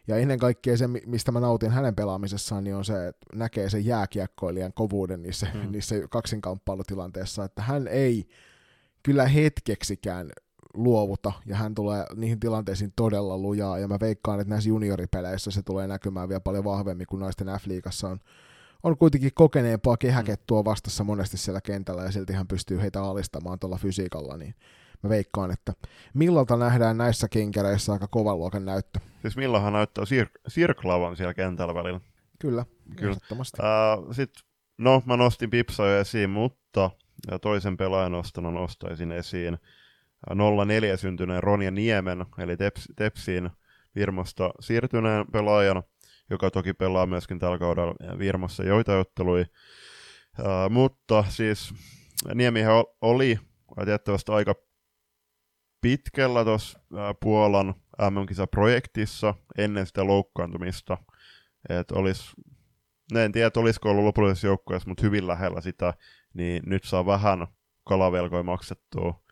Ja 0.08 0.16
ennen 0.16 0.38
kaikkea 0.38 0.76
se, 0.76 0.86
mistä 0.86 1.32
mä 1.32 1.40
nautin 1.40 1.70
hänen 1.70 1.94
pelaamisessaan, 1.94 2.64
niin 2.64 2.76
on 2.76 2.84
se, 2.84 3.08
että 3.08 3.26
näkee 3.34 3.70
sen 3.70 3.84
jääkiekkoilijan 3.84 4.72
kovuuden 4.72 5.22
niissä, 5.22 5.46
mm. 5.54 5.72
niissä 5.72 5.94
kaksinkamppailutilanteessa, 6.10 7.44
että 7.44 7.62
hän 7.62 7.88
ei 7.88 8.28
kyllä 9.02 9.26
hetkeksikään 9.26 10.30
luovuta, 10.74 11.32
ja 11.46 11.56
hän 11.56 11.74
tulee 11.74 12.04
niihin 12.16 12.40
tilanteisiin 12.40 12.92
todella 12.96 13.38
lujaa, 13.38 13.78
ja 13.78 13.88
mä 13.88 13.96
veikkaan, 14.00 14.40
että 14.40 14.50
näissä 14.50 14.68
junioripeleissä 14.68 15.50
se 15.50 15.62
tulee 15.62 15.86
näkymään 15.86 16.28
vielä 16.28 16.40
paljon 16.40 16.64
vahvemmin 16.64 17.06
kuin 17.06 17.20
naisten 17.20 17.46
F-liigassa 17.46 18.08
on, 18.08 18.20
on 18.82 18.98
kuitenkin 18.98 19.30
kokeneempaa 19.34 19.96
kehäkettua 19.96 20.64
vastassa 20.64 21.04
monesti 21.04 21.36
siellä 21.36 21.60
kentällä, 21.60 22.02
ja 22.02 22.12
silti 22.12 22.32
hän 22.32 22.48
pystyy 22.48 22.80
heitä 22.80 23.02
alistamaan 23.02 23.58
tuolla 23.58 23.76
fysiikalla, 23.76 24.36
niin 24.36 24.54
mä 25.02 25.10
veikkaan, 25.10 25.50
että 25.50 25.72
millalta 26.14 26.56
nähdään 26.56 26.98
näissä 26.98 27.28
kenkäreissä 27.28 27.92
aika 27.92 28.08
kovan 28.08 28.38
luokan 28.38 28.64
näyttö. 28.64 29.00
Siis 29.22 29.36
millahan 29.36 29.72
näyttää 29.72 30.04
sir- 30.04 30.40
sirklaavan 30.48 31.16
siellä 31.16 31.34
kentällä 31.34 31.74
välillä. 31.74 32.00
Kyllä, 32.38 32.66
Kyllä. 32.96 33.10
ehdottomasti. 33.10 33.58
Uh, 33.62 34.14
Sitten, 34.14 34.44
no 34.78 35.02
mä 35.06 35.16
nostin 35.16 35.50
Pipsa 35.50 35.98
esiin, 35.98 36.30
mutta 36.30 36.90
ja 37.30 37.38
toisen 37.38 37.76
pelaajan 37.76 38.12
noston 38.12 38.54
nostaisin 38.54 39.12
esiin 39.12 39.58
04 40.66 40.96
syntyneen 40.96 41.42
Ronja 41.42 41.70
Niemen, 41.70 42.26
eli 42.38 42.56
Teps, 42.56 42.88
Tepsiin 42.96 43.50
Virmasta 43.94 44.50
siirtyneen 44.60 45.26
pelaajan, 45.32 45.82
joka 46.30 46.50
toki 46.50 46.72
pelaa 46.72 47.06
myöskin 47.06 47.38
tällä 47.38 47.58
kaudella 47.58 48.18
Virmassa 48.18 48.64
joita 48.64 48.98
otteluja. 48.98 49.46
Uh, 50.38 50.70
mutta 50.70 51.24
siis 51.28 51.74
Niemihän 52.34 52.84
oli 53.00 53.38
tiettävästi 53.84 54.32
aika 54.32 54.54
pitkällä 55.80 56.44
tuossa 56.44 56.80
Puolan 57.20 57.74
MM-kisaprojektissa 58.10 59.34
ennen 59.58 59.86
sitä 59.86 60.06
loukkaantumista. 60.06 60.98
Että 61.68 61.94
olis, 61.94 62.32
en 63.14 63.32
tiedä, 63.32 63.50
olisiko 63.56 63.90
ollut 63.90 64.04
lopullisessa 64.04 64.46
joukkueessa, 64.46 64.88
mutta 64.88 65.02
hyvin 65.02 65.26
lähellä 65.26 65.60
sitä, 65.60 65.94
niin 66.34 66.62
nyt 66.66 66.84
saa 66.84 67.06
vähän 67.06 67.46
kalavelkoja 67.84 68.42
maksettua 68.42 69.22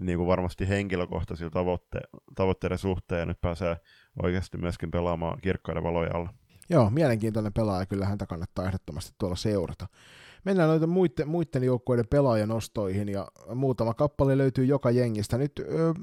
niin 0.00 0.18
kuin 0.18 0.26
varmasti 0.26 0.68
henkilökohtaisilla 0.68 1.50
tavoitte- 1.50 2.20
tavoitteiden 2.34 2.78
suhteen, 2.78 3.18
ja 3.18 3.26
nyt 3.26 3.40
pääsee 3.40 3.76
oikeasti 4.22 4.58
myöskin 4.58 4.90
pelaamaan 4.90 5.38
kirkkaiden 5.40 5.82
valoja 5.82 6.10
alla. 6.14 6.34
Joo, 6.70 6.90
mielenkiintoinen 6.90 7.52
pelaaja, 7.52 7.86
kyllä 7.86 8.06
häntä 8.06 8.26
kannattaa 8.26 8.66
ehdottomasti 8.66 9.12
tuolla 9.18 9.36
seurata. 9.36 9.86
Mennään 10.44 10.68
noita 10.68 10.86
muiden, 10.86 11.28
muiden 11.28 11.64
joukkueiden 11.64 12.08
pelaajanostoihin 12.10 13.08
ja 13.08 13.28
muutama 13.54 13.94
kappale 13.94 14.38
löytyy 14.38 14.64
joka 14.64 14.90
jengistä. 14.90 15.38
Nyt 15.38 15.62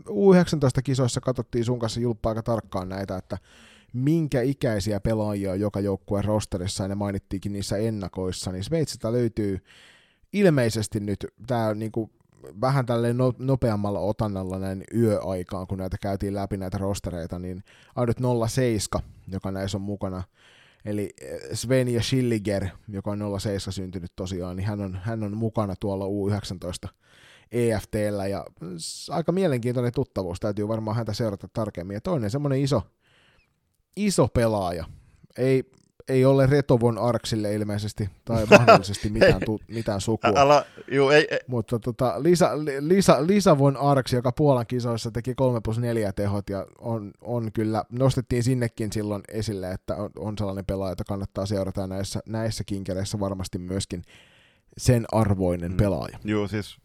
U19-kisoissa 0.10 1.22
katsottiin 1.22 1.66
sun 1.66 1.80
kanssa 1.80 2.00
Julppa 2.00 2.30
aika 2.30 2.44
tarkkaan 2.44 2.90
näitä, 2.90 3.18
että 3.18 3.38
minkä 3.94 4.42
ikäisiä 4.42 5.00
pelaajia 5.00 5.52
on 5.52 5.60
joka 5.60 5.80
joukkueen 5.80 6.26
rosterissa, 6.26 6.84
ja 6.84 6.88
ne 6.88 6.96
mainittiinkin 6.96 7.54
niissä 7.54 7.78
ennakoissa, 7.78 8.52
niin 8.52 8.64
Sveitsistä 8.64 9.12
löytyy 9.12 9.60
ilmeisesti 10.34 11.00
nyt 11.00 11.28
tämä 11.48 11.74
niinku 11.74 12.10
vähän 12.62 12.86
tälle 12.86 13.14
no, 13.14 13.34
nopeammalla 13.38 14.00
otannalla 14.00 14.60
näin 14.60 14.84
yöaikaan, 14.96 15.68
kun 15.68 15.78
näitä 15.78 15.98
käytiin 16.02 16.36
läpi 16.36 16.58
näitä 16.58 16.78
rostereita, 16.78 17.40
niin 17.40 17.64
ainut 17.96 18.18
07, 18.50 19.10
joka 19.28 19.52
näissä 19.52 19.78
on 19.78 19.82
mukana, 19.82 20.24
Eli 20.86 21.10
eh, 21.22 21.40
Sven 21.54 21.88
ja 21.88 22.02
Schilliger, 22.02 22.68
joka 22.88 23.12
on 23.12 23.40
07 23.40 23.74
syntynyt 23.74 24.12
tosiaan, 24.16 24.56
niin 24.56 24.68
hän 24.68 24.82
on, 24.82 25.00
hän 25.04 25.24
on 25.24 25.38
mukana 25.38 25.76
tuolla 25.80 26.06
U19 26.06 26.90
EFTllä 27.52 28.28
ja 28.28 28.46
aika 29.10 29.32
mielenkiintoinen 29.32 29.92
tuttavuus, 29.94 30.40
täytyy 30.40 30.68
varmaan 30.68 30.98
häntä 30.98 31.14
seurata 31.14 31.48
tarkemmin. 31.54 31.96
Ja 31.96 32.02
toinen 32.02 32.30
semmoinen 32.30 32.62
iso, 32.62 32.82
iso 33.96 34.28
pelaaja, 34.28 34.86
ei 35.38 35.72
ei 36.08 36.26
ole 36.26 36.46
Retovon 36.46 36.98
Arksille 36.98 37.54
ilmeisesti, 37.54 38.10
tai 38.26 38.46
mahdollisesti 38.50 39.10
mitään, 39.10 39.42
tu, 39.46 39.60
mitään 39.68 40.02
sukua. 40.02 40.32
Älä, 40.36 40.66
juu, 40.92 41.10
ei, 41.10 41.28
ei. 41.32 41.40
Mutta 41.48 41.80
tota, 41.80 42.24
Lisa, 42.24 42.50
Lisa, 42.80 43.28
Lisa 43.28 43.58
von 43.58 43.78
Arks, 43.78 44.14
joka 44.14 44.32
Puolan 44.32 44.68
kisoissa 44.68 45.12
teki 45.12 45.36
3 45.36 45.60
plus 45.64 45.80
4 45.80 46.14
tehot, 46.14 46.50
ja 46.50 46.66
on, 46.80 47.12
on 47.22 47.52
kyllä, 47.52 47.84
nostettiin 47.90 48.44
sinnekin 48.44 48.92
silloin 48.92 49.22
esille, 49.28 49.72
että 49.72 49.96
on, 49.96 50.10
on 50.18 50.38
sellainen 50.38 50.66
pelaaja, 50.66 50.92
jota 50.92 51.04
kannattaa 51.04 51.46
seurata 51.46 51.88
näissä, 51.88 52.20
näissä 52.26 52.64
kinkereissä 52.64 53.20
varmasti 53.20 53.58
myöskin 53.58 54.02
sen 54.78 55.06
arvoinen 55.12 55.72
mm. 55.72 55.78
pelaaja. 55.78 56.20
Joo, 56.24 56.48
siis 56.48 56.78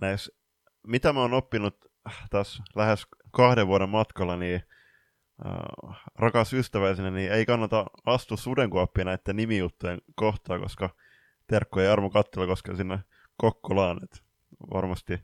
näissä, 0.00 0.32
mitä 0.86 1.12
mä 1.12 1.20
oon 1.20 1.34
oppinut 1.34 1.76
tässä 2.30 2.62
lähes 2.74 3.06
kahden 3.30 3.66
vuoden 3.66 3.88
matkalla, 3.88 4.36
niin 4.36 4.62
äh, 5.46 6.00
rakas 6.14 6.52
ystäväisenä, 6.52 7.10
niin 7.10 7.32
ei 7.32 7.46
kannata 7.46 7.86
astua 8.06 8.36
sudenkuoppia 8.36 9.04
näiden 9.04 9.36
nimijuttujen 9.36 9.98
kohtaan, 10.14 10.60
koska 10.60 10.90
terkko 11.46 11.80
ei 11.80 11.88
armo 11.88 12.10
kattella, 12.10 12.46
koska 12.46 12.76
sinne 12.76 12.98
Kokkolaan. 13.36 14.00
Et 14.04 14.22
varmasti 14.74 15.18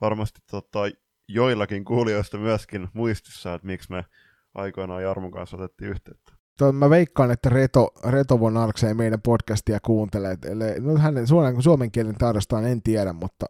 varmasti 0.00 0.40
tota, 0.50 0.78
joillakin 1.28 1.84
kuulijoista 1.84 2.38
myöskin 2.38 2.88
muistissa, 2.92 3.54
että 3.54 3.66
miksi 3.66 3.90
me 3.90 4.04
aikoinaan 4.54 5.02
Jarmon 5.02 5.30
kanssa 5.30 5.56
otettiin 5.56 5.90
yhteyttä. 5.90 6.32
Mä 6.72 6.90
veikkaan, 6.90 7.30
että 7.30 7.48
Reto, 7.48 7.90
Reto 8.08 8.40
von 8.40 8.56
Arks 8.56 8.84
ei 8.84 8.94
meidän 8.94 9.22
podcastia 9.22 9.78
kuuntele. 9.80 10.38
Eli, 10.44 10.80
no 10.80 10.98
hänen 10.98 11.26
suomen, 11.26 11.62
suomen 11.62 11.90
kielen 11.90 12.18
taidostaan 12.18 12.64
en 12.64 12.82
tiedä, 12.82 13.12
mutta 13.12 13.46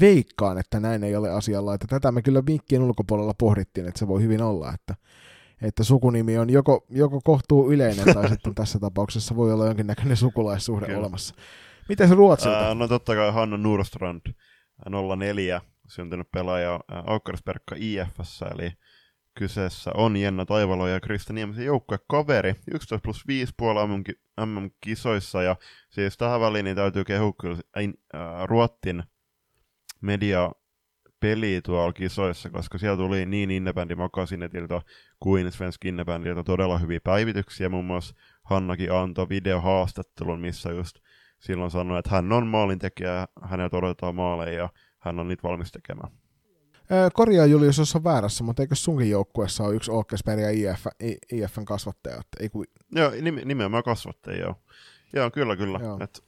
veikkaan, 0.00 0.58
että 0.58 0.80
näin 0.80 1.04
ei 1.04 1.16
ole 1.16 1.30
asialla. 1.30 1.74
Että 1.74 1.86
tätä 1.86 2.12
me 2.12 2.22
kyllä 2.22 2.42
vinkkien 2.46 2.82
ulkopuolella 2.82 3.34
pohdittiin, 3.38 3.88
että 3.88 3.98
se 3.98 4.08
voi 4.08 4.22
hyvin 4.22 4.42
olla, 4.42 4.72
että, 4.74 4.94
että 5.62 5.84
sukunimi 5.84 6.38
on 6.38 6.50
joko, 6.50 6.86
joko 6.90 7.20
kohtuu 7.24 7.72
yleinen 7.72 8.14
tai 8.14 8.28
sitten 8.28 8.54
tässä 8.64 8.78
tapauksessa 8.78 9.36
voi 9.36 9.52
olla 9.52 9.66
jonkinnäköinen 9.66 10.16
sukulaissuhde 10.16 10.86
kyllä. 10.86 10.98
olemassa. 10.98 11.34
Miten 11.88 12.08
se 12.08 12.14
Ruotsilta? 12.14 12.58
Ää, 12.58 12.74
no 12.74 12.88
totta 12.88 13.14
kai 13.14 13.32
Hanna 13.32 13.56
Nurstrand, 13.56 14.20
04, 15.18 15.60
syntynyt 15.88 16.30
pelaaja 16.32 16.80
Aukkarisperkka 16.88 17.74
IFS, 17.78 18.44
eli 18.54 18.72
kyseessä 19.34 19.90
on 19.94 20.16
Jenna 20.16 20.46
Taivalo 20.46 20.88
ja 20.88 21.00
Krista 21.00 21.32
Niemisen 21.32 21.64
joukkue 21.64 21.98
kaveri 22.08 22.54
11 22.74 23.02
plus 23.02 23.26
5 23.26 23.52
puolella 23.56 23.88
MM-kisoissa 24.46 25.42
ja 25.42 25.56
siis 25.90 26.16
tähän 26.16 26.40
väliin 26.40 26.64
niin 26.64 26.76
täytyy 26.76 27.04
kehua 27.04 27.32
kyllä 27.40 27.58
äh, 27.76 27.90
Ruottin 28.44 29.02
media 30.00 30.52
peli 31.20 31.60
tuolla 31.64 31.92
kisoissa, 31.92 32.50
koska 32.50 32.78
siellä 32.78 32.96
tuli 32.96 33.26
niin 33.26 33.50
Innebändi 33.50 33.94
Makasinetilta 33.94 34.82
kuin 35.20 35.52
Svensk 35.52 35.84
Innebändiltä 35.84 36.42
todella 36.42 36.78
hyviä 36.78 37.00
päivityksiä. 37.04 37.68
Muun 37.68 37.84
muassa 37.84 38.14
Hannakin 38.42 38.92
antoi 38.92 39.28
videohaastattelun, 39.28 40.40
missä 40.40 40.70
just 40.70 40.96
silloin 41.40 41.70
sanoi, 41.70 41.98
että 41.98 42.10
hän 42.10 42.32
on 42.32 42.46
maalintekijä, 42.46 43.28
häneltä 43.42 43.76
odotetaan 43.76 44.14
maaleja 44.14 44.58
ja 44.58 44.68
hän 44.98 45.20
on 45.20 45.28
niitä 45.28 45.42
valmis 45.42 45.72
tekemään. 45.72 46.12
Korjaa 47.12 47.46
Julius, 47.46 47.78
jos 47.78 47.96
on 47.96 48.04
väärässä, 48.04 48.44
mutta 48.44 48.62
eikö 48.62 48.74
sunkin 48.74 49.10
joukkueessa 49.10 49.64
ole 49.64 49.74
yksi 49.74 49.90
Åkersberg 49.90 50.40
ja 50.40 50.50
IF, 50.50 50.86
IFn 51.32 51.64
kasvattaja? 51.64 52.22
Ei 52.40 52.48
kun... 52.48 52.64
Joo, 52.92 53.12
nimenomaan 53.44 53.82
kasvattaja, 53.82 54.38
joo. 54.38 54.54
Joo, 55.12 55.30
kyllä, 55.30 55.56
kyllä. 55.56 55.78
Joo. 55.82 55.98
Et, 56.00 56.24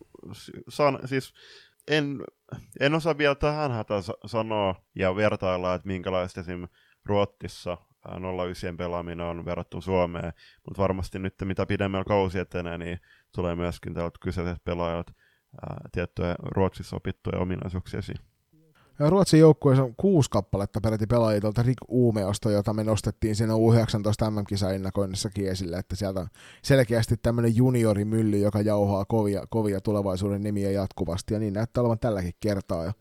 saan, 0.68 0.98
siis 1.04 1.34
en, 1.88 2.24
en 2.80 2.94
osaa 2.94 3.18
vielä 3.18 3.34
tähän 3.34 3.72
hätään 3.72 4.02
sanoa 4.26 4.74
ja 4.94 5.16
vertailla, 5.16 5.74
että 5.74 5.88
minkälaista 5.88 6.40
esim. 6.40 6.68
Ruottissa 7.04 7.78
09 8.36 8.76
pelaaminen 8.76 9.26
on 9.26 9.44
verrattuna 9.44 9.80
Suomeen, 9.80 10.32
mutta 10.64 10.82
varmasti 10.82 11.18
nyt 11.18 11.34
mitä 11.44 11.66
pidemmällä 11.66 12.04
kausi 12.04 12.38
etenee, 12.38 12.78
niin 12.78 13.00
tulee 13.34 13.56
myöskin 13.56 13.94
täältä 13.94 14.18
kyseiset 14.20 14.64
pelaajat 14.64 15.06
ää, 15.62 15.76
tiettyjä 15.92 16.34
Ruotsissa 16.42 16.96
opittuja 16.96 17.38
ominaisuuksia 17.38 17.98
esiin. 17.98 18.18
Ja 18.98 19.10
Ruotsin 19.10 19.40
joukkueessa 19.40 19.84
on 19.84 19.94
kuusi 19.96 20.30
kappaletta 20.30 20.80
peräti 20.80 21.06
pelaajia 21.06 21.40
tuolta 21.40 21.62
Rick 21.62 21.78
Uumeosta, 21.88 22.50
jota 22.50 22.72
me 22.72 22.84
nostettiin 22.84 23.36
siinä 23.36 23.52
U19 23.52 24.30
MM-kisainnakoinnissakin 24.30 25.48
esille, 25.48 25.78
että 25.78 25.96
sieltä 25.96 26.26
selkeästi 26.62 27.16
tämmöinen 27.16 27.56
juniorimylly, 27.56 28.38
joka 28.38 28.60
jauhaa 28.60 29.04
kovia, 29.04 29.44
kovia 29.50 29.80
tulevaisuuden 29.80 30.42
nimiä 30.42 30.70
jatkuvasti, 30.70 31.34
ja 31.34 31.40
niin 31.40 31.52
näyttää 31.52 31.80
olevan 31.80 31.98
tälläkin 31.98 32.34
kertaa. 32.40 32.84
Ja 32.84 32.92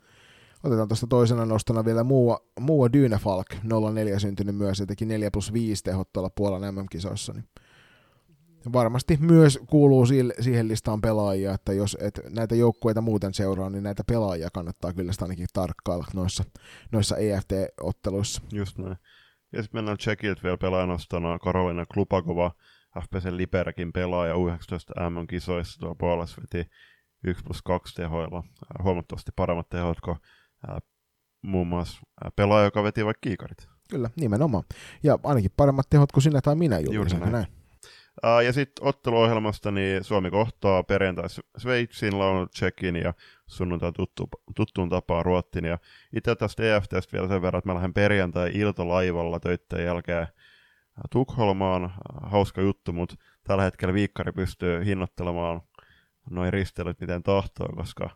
otetaan 0.64 0.88
tuosta 0.88 1.08
toisena 1.08 1.46
nostona 1.46 1.86
vielä 1.86 2.04
muua, 2.04 2.40
muua 2.60 2.94
Dynefalk, 2.94 3.48
04 3.94 4.20
syntynyt 4.20 4.56
myös, 4.56 4.80
ja 4.80 4.86
teki 4.86 5.06
4 5.06 5.32
plus 5.32 5.54
5 5.54 5.84
tehot 5.84 6.14
tuolla 6.14 6.30
Puolan 6.30 6.76
MM-kisoissa, 6.76 7.34
niin 7.34 7.46
varmasti 8.74 9.18
myös 9.22 9.60
kuuluu 9.70 10.06
siihen 10.40 10.68
listaan 10.68 11.02
pelaajia, 11.02 11.54
että 11.54 11.74
jos 11.74 11.98
et 12.02 12.20
näitä 12.30 12.56
joukkueita 12.56 13.02
muuten 13.02 13.34
seuraa, 13.34 13.70
niin 13.70 13.84
näitä 13.84 14.04
pelaajia 14.08 14.50
kannattaa 14.54 14.94
kyllä 14.94 15.12
sitä 15.12 15.26
ainakin 15.26 15.48
tarkkailla 15.54 16.06
noissa, 16.14 16.44
noissa 16.92 17.18
EFT-otteluissa. 17.18 18.42
Just 18.52 18.78
näin. 18.78 18.98
Ja 19.52 19.62
sitten 19.64 19.78
mennään 19.78 19.98
Tsekiltä 19.98 20.44
vielä 20.44 20.58
pelaajanostona 20.58 21.40
Karolina 21.40 21.86
Klupakova, 21.94 22.52
FPC 23.02 23.26
Liberekin 23.32 23.94
pelaaja 23.94 24.34
U19 24.34 25.10
MM-kisoissa 25.10 25.80
tuolla 25.80 25.96
puolessa 26.00 26.42
veti 26.42 26.70
1 27.24 27.44
plus 27.44 27.62
2 27.62 27.96
tehoilla, 27.96 28.44
huomattavasti 28.84 29.32
paremmat 29.36 29.70
tehot 29.70 30.02
kuin 30.02 30.18
muun 31.42 31.68
muassa 31.68 32.02
pelaaja, 32.36 32.66
joka 32.66 32.84
veti 32.84 33.06
vaikka 33.06 33.22
kiikarit. 33.22 33.68
Kyllä, 33.90 34.10
nimenomaan. 34.16 34.64
Ja 35.04 35.20
ainakin 35.24 35.52
paremmat 35.58 35.90
tehot 35.90 36.12
kuin 36.12 36.24
sinä 36.24 36.42
tai 36.42 36.56
minä, 36.56 36.80
Juuri 36.80 37.10
näin. 37.10 37.32
näin. 37.32 37.48
Uh, 38.24 38.40
ja 38.40 38.54
sitten 38.54 38.88
otteluohjelmasta 38.88 39.72
niin 39.72 40.04
Suomi 40.04 40.32
kohtaa 40.32 40.84
perjantai 40.84 41.26
Sveitsin, 41.58 42.20
lauantai 42.20 42.48
Tsekin 42.54 42.96
ja 42.96 43.14
sunnuntai 43.48 43.92
tuttu, 43.92 44.30
tuttuun 44.56 44.90
tapaan 44.90 45.26
Ruottin. 45.26 45.66
Ja 45.66 45.80
itse 46.16 46.36
tästä 46.36 46.64
EFTstä 46.76 47.12
vielä 47.14 47.28
sen 47.28 47.42
verran, 47.42 47.58
että 47.58 47.70
mä 47.70 47.76
lähden 47.76 47.94
perjantai-iltalaivalla 47.94 49.40
töitten 49.40 49.86
jälkeen 49.86 50.28
Tukholmaan. 51.12 51.94
Hauska 52.24 52.62
juttu, 52.62 52.94
mutta 52.94 53.16
tällä 53.44 53.64
hetkellä 53.64 53.94
viikkari 53.94 54.32
pystyy 54.32 54.86
hinnoittelemaan 54.86 55.62
noin 56.30 56.54
ristelyt 56.54 57.00
miten 57.00 57.24
tahtoo, 57.24 57.68
koska 57.76 58.10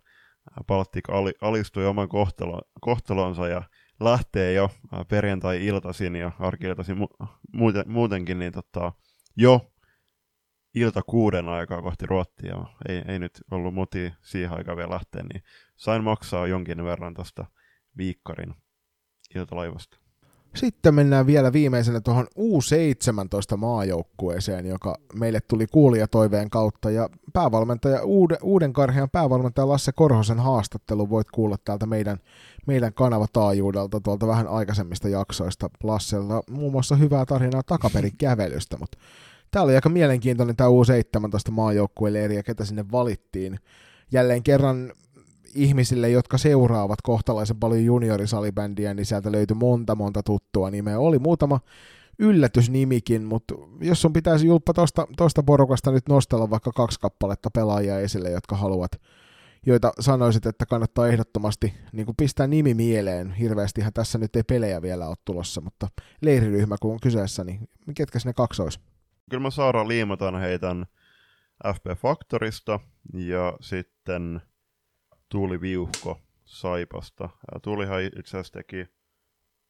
Baltic 0.67 1.05
alistui 1.41 1.85
oman 1.85 2.09
kohtalo, 2.09 2.61
kohtalonsa 2.81 3.47
ja 3.47 3.63
lähtee 3.99 4.53
jo 4.53 4.69
perjantai-iltaisin 5.07 6.15
ja 6.15 6.31
arki-iltaisin 6.39 6.97
mu- 6.97 7.27
muuten, 7.53 7.83
muutenkin 7.87 8.39
niin 8.39 8.53
tota, 8.53 8.91
jo 9.35 9.70
ilta 10.75 11.01
kuuden 11.01 11.49
aikaa 11.49 11.81
kohti 11.81 12.05
Ruottia. 12.05 12.55
Ei, 12.89 13.01
ei 13.07 13.19
nyt 13.19 13.31
ollut 13.51 13.73
moti 13.73 14.13
siihen 14.21 14.57
aikaan 14.57 14.77
vielä 14.77 14.89
lähteä, 14.89 15.23
niin 15.23 15.43
sain 15.75 16.03
maksaa 16.03 16.47
jonkin 16.47 16.83
verran 16.83 17.13
tuosta 17.13 17.45
viikkarin 17.97 18.53
iltalaivasta. 19.35 20.01
Sitten 20.55 20.95
mennään 20.95 21.27
vielä 21.27 21.53
viimeisenä 21.53 22.01
tuohon 22.01 22.27
U17 22.37 23.57
maajoukkueeseen, 23.57 24.65
joka 24.65 24.95
meille 25.13 25.39
tuli 25.41 25.67
kuulijatoiveen 25.67 26.49
kautta. 26.49 26.91
Ja 26.91 27.09
päävalmentaja, 27.33 28.03
uuden, 28.03 28.37
uuden 28.41 28.73
karhean 28.73 29.09
päävalmentaja 29.09 29.67
Lasse 29.67 29.91
Korhosen 29.91 30.39
haastattelu 30.39 31.09
voit 31.09 31.31
kuulla 31.31 31.57
täältä 31.65 31.85
meidän, 31.85 32.17
meidän 32.67 32.93
kanavataajuudelta 32.93 34.01
tuolta 34.01 34.27
vähän 34.27 34.47
aikaisemmista 34.47 35.09
jaksoista. 35.09 35.69
Lassella 35.83 36.43
muun 36.49 36.71
muassa 36.71 36.95
hyvää 36.95 37.25
tarinaa 37.25 37.63
takaperin 37.63 38.17
kävelystä, 38.17 38.77
mutta 38.77 38.97
Tämä 39.51 39.63
oli 39.63 39.75
aika 39.75 39.89
mielenkiintoinen 39.89 40.55
tämä 40.55 40.69
U17 40.69 41.51
maajoukkueelle 41.51 42.19
ja 42.19 42.43
ketä 42.43 42.65
sinne 42.65 42.85
valittiin. 42.91 43.59
Jälleen 44.11 44.43
kerran 44.43 44.93
ihmisille, 45.55 46.09
jotka 46.09 46.37
seuraavat 46.37 47.01
kohtalaisen 47.01 47.59
paljon 47.59 47.85
juniorisalibändiä, 47.85 48.93
niin 48.93 49.05
sieltä 49.05 49.31
löytyi 49.31 49.55
monta 49.55 49.95
monta 49.95 50.23
tuttua 50.23 50.71
nimeä. 50.71 50.99
Oli 50.99 51.19
muutama 51.19 51.59
yllätysnimikin, 52.19 53.23
mutta 53.23 53.55
jos 53.81 54.01
sun 54.01 54.13
pitäisi 54.13 54.47
julppa 54.47 54.73
tosta, 54.73 55.07
tosta 55.17 55.43
porukasta 55.43 55.91
nyt 55.91 56.09
nostella 56.09 56.49
vaikka 56.49 56.71
kaksi 56.71 56.99
kappaletta 56.99 57.49
pelaajia 57.51 57.99
esille, 57.99 58.29
jotka 58.29 58.55
haluat, 58.55 58.91
joita 59.65 59.91
sanoisit, 59.99 60.45
että 60.45 60.65
kannattaa 60.65 61.07
ehdottomasti 61.07 61.73
niin 61.91 62.05
kuin 62.05 62.15
pistää 62.15 62.47
nimi 62.47 62.73
mieleen. 62.73 63.31
Hirveästihän 63.33 63.93
tässä 63.93 64.17
nyt 64.17 64.35
ei 64.35 64.43
pelejä 64.43 64.81
vielä 64.81 65.07
ole 65.07 65.15
tulossa, 65.25 65.61
mutta 65.61 65.87
leiriryhmä 66.21 66.75
kun 66.81 66.91
on 66.91 66.99
kyseessä, 66.99 67.43
niin 67.43 67.69
ketkä 67.95 68.19
ne 68.25 68.33
kaksi 68.33 68.61
olisi? 68.61 68.79
Kyllä 69.31 69.41
mä 69.41 69.49
Saara 69.49 69.87
liimataan 69.87 70.39
heitän 70.39 70.85
FP 71.75 71.85
Factorista 71.97 72.79
ja 73.13 73.57
sitten 73.61 74.41
Tuuli 75.29 75.61
Viuhko 75.61 76.21
Saipasta. 76.45 77.29
Tuulihan 77.61 78.03
itse 78.03 78.19
asiassa 78.21 78.53
teki 78.53 78.87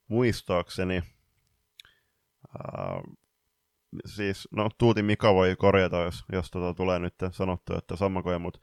muistaakseni 0.08 1.04
ää, 2.58 3.02
siis, 4.06 4.48
no 4.52 4.70
Tuuti 4.78 5.04
Mika 5.04 5.34
voi 5.34 5.56
korjata, 5.56 6.02
jos, 6.02 6.24
jos 6.32 6.52
tota 6.52 6.74
tulee 6.74 7.00
nyt 7.00 7.16
sanottu, 7.32 7.78
että 7.78 7.96
sammakoja, 7.96 8.40
mutta 8.40 8.60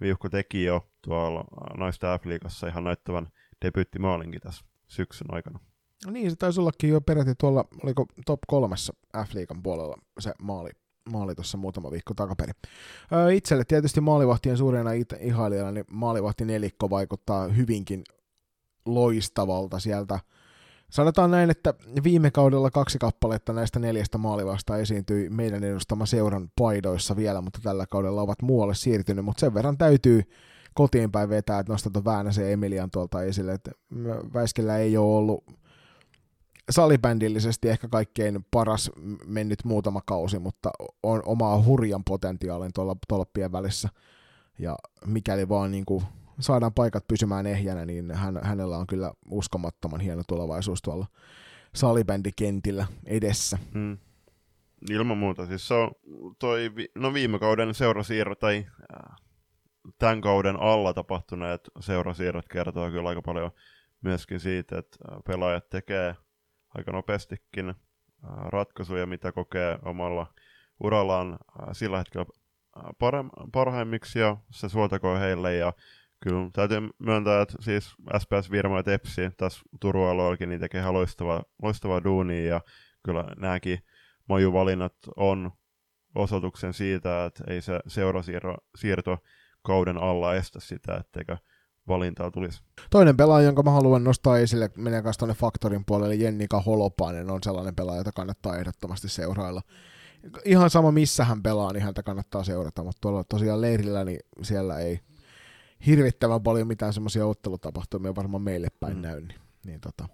Viuhko 0.00 0.28
teki 0.28 0.64
jo 0.64 0.90
tuolla 1.02 1.44
naisten 1.76 2.10
F-liigassa 2.20 2.68
ihan 2.68 2.84
näyttävän 2.84 3.28
debyyttimaalinkin 3.64 4.40
tässä 4.40 4.64
syksyn 4.86 5.34
aikana. 5.34 5.58
No 6.06 6.12
niin, 6.12 6.30
se 6.30 6.36
taisi 6.36 6.60
ollakin 6.60 6.90
jo 6.90 7.00
peräti 7.00 7.34
tuolla, 7.34 7.64
oliko 7.82 8.06
top 8.26 8.40
kolmessa 8.46 8.92
F-liikan 9.16 9.62
puolella 9.62 9.96
se 10.20 10.32
maali, 10.42 10.70
maali 11.12 11.34
tuossa 11.34 11.58
muutama 11.58 11.90
viikko 11.90 12.14
takaperin. 12.14 12.54
Öö, 13.12 13.32
itselle 13.32 13.64
tietysti 13.64 14.00
maalivahtien 14.00 14.56
suurena 14.56 14.90
ihailijana, 15.20 15.72
niin 15.72 15.84
maalivahti 15.90 16.44
nelikko 16.44 16.90
vaikuttaa 16.90 17.48
hyvinkin 17.48 18.04
loistavalta 18.86 19.78
sieltä. 19.78 20.20
Sanotaan 20.90 21.30
näin, 21.30 21.50
että 21.50 21.74
viime 22.04 22.30
kaudella 22.30 22.70
kaksi 22.70 22.98
kappaletta 22.98 23.52
näistä 23.52 23.78
neljästä 23.78 24.18
maalivasta 24.18 24.76
esiintyi 24.78 25.30
meidän 25.30 25.64
edustama 25.64 26.06
seuran 26.06 26.50
paidoissa 26.58 27.16
vielä, 27.16 27.40
mutta 27.40 27.58
tällä 27.62 27.86
kaudella 27.86 28.22
ovat 28.22 28.42
muualle 28.42 28.74
siirtynyt, 28.74 29.24
mutta 29.24 29.40
sen 29.40 29.54
verran 29.54 29.78
täytyy 29.78 30.22
kotiin 30.74 31.12
päin 31.12 31.28
vetää, 31.28 31.58
että 31.58 31.72
nostat 31.72 32.04
Väänäsen 32.04 32.52
Emilian 32.52 32.90
tuolta 32.90 33.22
esille, 33.22 33.52
että 33.52 33.70
Väiskellä 34.34 34.78
ei 34.78 34.96
ole 34.96 35.16
ollut 35.16 35.44
salibändillisesti 36.70 37.68
ehkä 37.68 37.88
kaikkein 37.88 38.46
paras 38.50 38.90
mennyt 39.26 39.64
muutama 39.64 40.00
kausi, 40.06 40.38
mutta 40.38 40.70
on 41.02 41.22
omaa 41.26 41.62
hurjan 41.62 42.04
potentiaalin 42.04 42.72
tuolla 42.74 42.96
tolppien 43.08 43.52
välissä. 43.52 43.88
Ja 44.58 44.76
mikäli 45.06 45.48
vaan 45.48 45.70
niin 45.70 45.86
kuin 45.86 46.04
saadaan 46.40 46.74
paikat 46.74 47.08
pysymään 47.08 47.46
ehjänä, 47.46 47.84
niin 47.84 48.14
hän, 48.14 48.40
hänellä 48.42 48.78
on 48.78 48.86
kyllä 48.86 49.12
uskomattoman 49.30 50.00
hieno 50.00 50.22
tulevaisuus 50.28 50.82
tuolla 50.82 51.06
salibändikentillä 51.74 52.86
edessä. 53.06 53.58
Hmm. 53.74 53.98
Ilman 54.90 55.18
muuta. 55.18 55.46
Siis 55.46 55.68
se 55.68 55.74
on 55.74 55.90
toi, 56.38 56.70
no 56.94 57.14
viime 57.14 57.38
kauden 57.38 57.74
seurasiirro 57.74 58.34
tai 58.34 58.66
äh, 58.94 59.16
tämän 59.98 60.20
kauden 60.20 60.56
alla 60.60 60.94
tapahtuneet 60.94 61.60
seurasiirrot 61.80 62.48
kertoo 62.48 62.90
kyllä 62.90 63.08
aika 63.08 63.22
paljon 63.22 63.50
myöskin 64.00 64.40
siitä, 64.40 64.78
että 64.78 64.98
pelaajat 65.26 65.68
tekee– 65.70 66.14
aika 66.74 66.92
nopeastikin 66.92 67.74
ratkaisuja, 68.48 69.06
mitä 69.06 69.32
kokee 69.32 69.78
omalla 69.82 70.26
urallaan 70.80 71.38
sillä 71.72 71.98
hetkellä 71.98 72.26
parem- 72.98 73.50
parhaimmiksi 73.52 74.18
ja 74.18 74.36
se 74.50 74.68
suotakoon 74.68 75.20
heille. 75.20 75.54
Ja 75.54 75.72
kyllä 76.20 76.50
täytyy 76.52 76.78
myöntää, 76.98 77.42
että 77.42 77.54
siis 77.60 77.94
SPS 78.18 78.50
Virma 78.50 78.76
ja 78.76 78.82
Tepsi 78.82 79.30
tässä 79.36 79.60
Turun 79.80 80.08
alueellakin 80.08 80.48
niin 80.48 80.60
tekee 80.60 80.80
ihan 80.80 80.94
loistavaa, 80.94 81.42
loistavaa 81.62 82.04
duunia 82.04 82.44
ja 82.44 82.60
kyllä 83.04 83.24
nämäkin 83.36 83.78
majuvalinnat 84.28 84.94
on 85.16 85.50
osoituksen 86.14 86.72
siitä, 86.72 87.24
että 87.24 87.44
ei 87.46 87.60
se 87.60 87.80
seurasiirto 87.86 89.18
kauden 89.62 89.98
alla 89.98 90.34
estä 90.34 90.60
sitä, 90.60 90.96
etteikö 90.96 91.36
valintaa 91.88 92.30
tulisi. 92.30 92.62
Toinen 92.90 93.16
pelaaja, 93.16 93.46
jonka 93.46 93.62
mä 93.62 93.70
haluan 93.70 94.04
nostaa 94.04 94.38
esille, 94.38 94.70
menee 94.76 95.02
kanssa 95.02 95.18
tuonne 95.18 95.34
Faktorin 95.34 95.84
puolelle, 95.84 96.14
Jennika 96.14 96.60
Holopainen 96.60 97.30
on 97.30 97.42
sellainen 97.42 97.74
pelaaja, 97.74 98.00
jota 98.00 98.12
kannattaa 98.12 98.56
ehdottomasti 98.56 99.08
seurailla. 99.08 99.62
Ihan 100.44 100.70
sama 100.70 100.92
missä 100.92 101.24
hän 101.24 101.42
pelaa, 101.42 101.72
niin 101.72 101.82
häntä 101.82 102.02
kannattaa 102.02 102.44
seurata, 102.44 102.84
mutta 102.84 102.98
tuolla 103.00 103.24
tosiaan 103.24 103.60
leirillä, 103.60 104.04
niin 104.04 104.20
siellä 104.42 104.78
ei 104.78 105.00
hirvittävän 105.86 106.42
paljon 106.42 106.68
mitään 106.68 106.92
semmoisia 106.92 107.26
ottelutapahtumia 107.26 108.14
varmaan 108.14 108.42
meille 108.42 108.68
päin 108.80 108.96
mm. 108.96 109.02
näy, 109.02 109.20
niin, 109.20 109.40
niin 109.66 109.80
tota, 109.80 110.08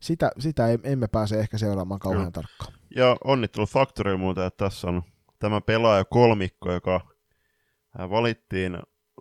sitä, 0.00 0.30
sitä 0.38 0.68
emme 0.84 1.08
pääse 1.08 1.40
ehkä 1.40 1.58
seuraamaan 1.58 2.00
kauhean 2.00 2.22
Joo. 2.22 2.30
tarkkaan. 2.30 2.72
Ja 2.96 3.16
onnittelu 3.24 3.66
Factorilla 3.66 4.18
muuten, 4.18 4.44
että 4.44 4.64
tässä 4.64 4.88
on 4.88 5.02
tämä 5.38 5.60
pelaaja 5.60 6.04
kolmikko, 6.04 6.72
joka 6.72 7.00
valittiin 7.98 8.78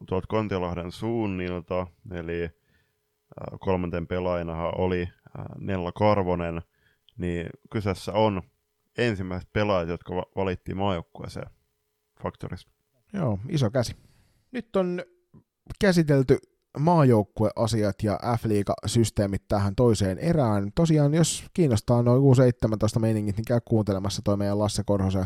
tuolta 0.07 0.27
Kontiolahden 0.27 0.91
suunnilta, 0.91 1.87
eli 2.11 2.49
kolmanten 3.59 4.07
pelaajana 4.07 4.63
oli 4.63 5.09
Nella 5.57 5.91
Karvonen, 5.91 6.61
niin 7.17 7.49
kyseessä 7.71 8.13
on 8.13 8.41
ensimmäiset 8.97 9.53
pelaajat, 9.53 9.89
jotka 9.89 10.13
valittiin 10.35 10.77
maajoukkueeseen 10.77 11.49
Faktorista. 12.23 12.71
Joo, 13.13 13.39
iso 13.49 13.71
käsi. 13.71 13.95
Nyt 14.51 14.75
on 14.75 15.03
käsitelty 15.79 16.37
maajoukkueasiat 16.77 18.03
ja 18.03 18.19
F-liiga-systeemit 18.37 19.47
tähän 19.47 19.75
toiseen 19.75 20.17
erään. 20.17 20.71
Tosiaan, 20.75 21.13
jos 21.13 21.43
kiinnostaa 21.53 22.03
noin 22.03 22.21
U17 22.21 22.99
meiningit, 22.99 23.37
niin 23.37 23.45
käy 23.45 23.59
kuuntelemassa 23.65 24.21
toi 24.23 24.37
meidän 24.37 24.59
Lasse 24.59 24.83
Korhosen 24.85 25.25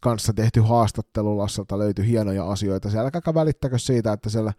kanssa 0.00 0.32
tehty 0.32 0.60
haastattelu. 0.60 1.38
Lasselta 1.38 1.78
löytyi 1.78 2.06
hienoja 2.08 2.50
asioita. 2.50 2.90
Siellä 2.90 3.04
älkääkä 3.04 3.34
välittäkö 3.34 3.78
siitä, 3.78 4.12
että 4.12 4.30
siellä 4.30 4.52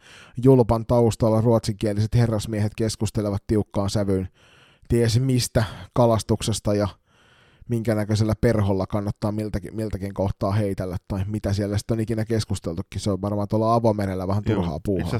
Julpan 0.43 0.85
taustalla 0.85 1.41
ruotsinkieliset 1.41 2.15
herrasmiehet 2.15 2.71
keskustelevat 2.75 3.43
tiukkaan 3.47 3.89
sävyyn 3.89 4.27
ties 4.87 5.19
mistä 5.19 5.63
kalastuksesta 5.93 6.73
ja 6.73 6.87
minkä 7.69 7.95
näköisellä 7.95 8.33
perholla 8.41 8.87
kannattaa 8.87 9.31
miltäkin, 9.31 9.75
miltäkin 9.75 10.13
kohtaa 10.13 10.51
heitellä, 10.51 10.97
tai 11.07 11.23
mitä 11.25 11.53
siellä 11.53 11.77
sitten 11.77 11.95
on 11.95 11.99
ikinä 11.99 12.25
keskusteltukin. 12.25 13.01
Se 13.01 13.11
on 13.11 13.21
varmaan 13.21 13.47
tuolla 13.47 13.73
avomerellä 13.73 14.27
vähän 14.27 14.43
turhaa 14.43 14.71
Joo, 14.71 14.79
puuhaa. 14.83 15.19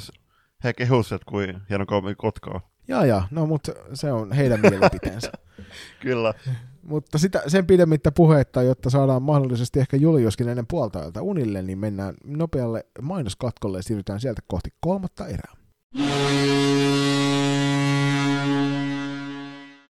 He 0.63 0.73
kehusivat, 0.73 1.23
kuin 1.23 1.61
hieno 1.69 1.85
kaupunki 1.85 2.15
Kotkaa. 2.15 2.61
Jaa, 2.87 3.05
jaa, 3.05 3.27
no 3.31 3.45
mutta 3.45 3.71
se 3.93 4.11
on 4.11 4.31
heidän 4.31 4.59
mielipiteensä. 4.61 5.31
Kyllä. 6.01 6.33
mutta 6.83 7.17
sitä, 7.17 7.43
sen 7.47 7.67
pidemmittä 7.67 8.11
puhetta, 8.11 8.63
jotta 8.63 8.89
saadaan 8.89 9.21
mahdollisesti 9.23 9.79
ehkä 9.79 9.97
Juliuskin 9.97 10.49
ennen 10.49 10.67
puolta 10.67 11.21
unille, 11.21 11.61
niin 11.61 11.79
mennään 11.79 12.15
nopealle 12.23 12.85
mainoskatkolle 13.01 13.77
ja 13.77 13.83
siirrytään 13.83 14.19
sieltä 14.19 14.41
kohti 14.47 14.69
kolmatta 14.79 15.27
erää. 15.27 15.53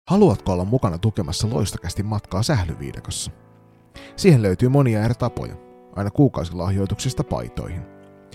Haluatko 0.07 0.53
olla 0.53 0.64
mukana 0.64 0.99
tukemassa 0.99 1.51
loistakästi 1.51 2.03
matkaa 2.03 2.43
sählyviidakossa? 2.43 3.31
Siihen 4.17 4.43
löytyy 4.43 4.69
monia 4.69 5.05
eri 5.05 5.14
tapoja, 5.14 5.57
aina 5.97 6.11
kuukausilahjoituksista 6.11 7.25
paitoihin. 7.25 7.96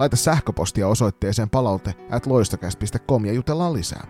Laita 0.00 0.16
sähköpostia 0.16 0.88
osoitteeseen 0.88 1.50
palaute 1.50 1.94
at 2.10 2.26
loistokääs.com 2.26 3.24
ja 3.24 3.32
jutellaan 3.32 3.72
lisää. 3.72 4.06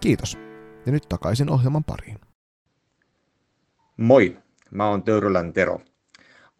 Kiitos. 0.00 0.38
Ja 0.86 0.92
nyt 0.92 1.08
takaisin 1.08 1.50
ohjelman 1.50 1.84
pariin. 1.84 2.18
Moi, 3.96 4.38
mä 4.70 4.88
oon 4.88 5.02
Töyrylän 5.02 5.52
Tero. 5.52 5.80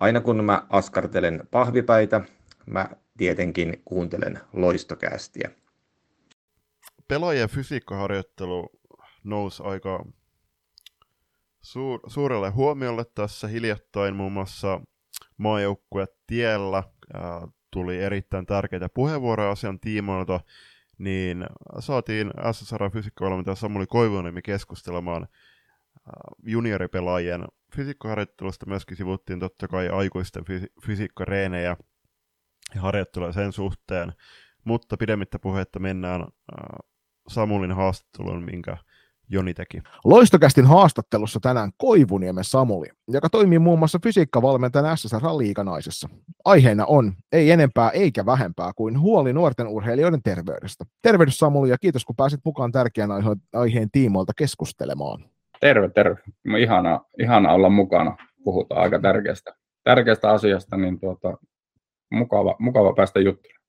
Aina 0.00 0.20
kun 0.20 0.44
mä 0.44 0.66
askartelen 0.70 1.48
pahvipäitä, 1.50 2.20
mä 2.66 2.88
tietenkin 3.16 3.82
kuuntelen 3.84 4.40
loistokästiä 4.52 5.50
pelaajien 7.12 7.48
fysiikkaharjoittelu 7.48 8.70
nousi 9.24 9.62
aika 9.62 10.04
suur, 11.62 12.00
suurelle 12.06 12.50
huomiolle 12.50 13.04
tässä 13.14 13.48
hiljattain 13.48 14.16
muun 14.16 14.32
muassa 14.32 14.80
maajoukkue 15.36 16.06
tiellä 16.26 16.82
ää, 17.14 17.48
tuli 17.72 17.98
erittäin 17.98 18.46
tärkeitä 18.46 18.88
puheenvuoroja 18.88 19.50
asian 19.50 19.80
tiimoilta, 19.80 20.40
niin 20.98 21.46
saatiin 21.78 22.30
SSR 22.52 22.90
fysiikkavalmentaja 22.90 23.54
Samuli 23.54 23.86
Koivuniemi 23.86 24.42
keskustelemaan 24.42 25.28
junioripelaajien 26.42 27.44
fysiikkaharjoittelusta, 27.76 28.66
myöskin 28.66 28.96
sivuttiin 28.96 29.40
totta 29.40 29.68
kai 29.68 29.88
aikuisten 29.88 30.44
fysi- 30.44 30.72
fysiikkareenejä 30.86 31.76
ja 32.74 32.80
harjoittelua 32.80 33.32
sen 33.32 33.52
suhteen, 33.52 34.12
mutta 34.64 34.96
pidemmittä 34.96 35.38
puhetta 35.38 35.78
mennään 35.78 36.26
Samulin 37.28 37.72
haastattelun, 37.72 38.42
minkä 38.42 38.76
Joni 39.28 39.54
teki. 39.54 39.82
Loistokästin 40.04 40.66
haastattelussa 40.66 41.40
tänään 41.40 41.70
Koivuniemen 41.76 42.44
Samuli, 42.44 42.86
joka 43.08 43.30
toimii 43.30 43.58
muun 43.58 43.78
muassa 43.78 43.98
fysiikkavalmentajana 44.02 44.96
SSR 44.96 45.38
liikanaisessa. 45.38 46.08
Aiheena 46.44 46.86
on, 46.86 47.12
ei 47.32 47.50
enempää 47.50 47.90
eikä 47.90 48.26
vähempää 48.26 48.72
kuin 48.76 49.00
huoli 49.00 49.32
nuorten 49.32 49.68
urheilijoiden 49.68 50.22
terveydestä. 50.22 50.84
Tervehdys 51.02 51.38
Samuli 51.38 51.70
ja 51.70 51.78
kiitos 51.78 52.04
kun 52.04 52.16
pääsit 52.16 52.40
mukaan 52.44 52.72
tärkeän 52.72 53.10
aiheen 53.52 53.90
tiimoilta 53.90 54.32
keskustelemaan. 54.36 55.24
Terve, 55.60 55.88
terve. 55.88 56.16
Ihana, 56.58 57.00
ihana 57.18 57.52
olla 57.52 57.68
mukana. 57.68 58.16
Puhutaan 58.44 58.82
aika 58.82 58.98
tärkeästä, 59.00 59.54
tärkeästä 59.84 60.30
asiasta, 60.30 60.76
niin 60.76 61.00
tuota, 61.00 61.38
mukava, 62.10 62.56
mukava 62.58 62.92
päästä 62.92 63.20
juttelemaan. 63.20 63.61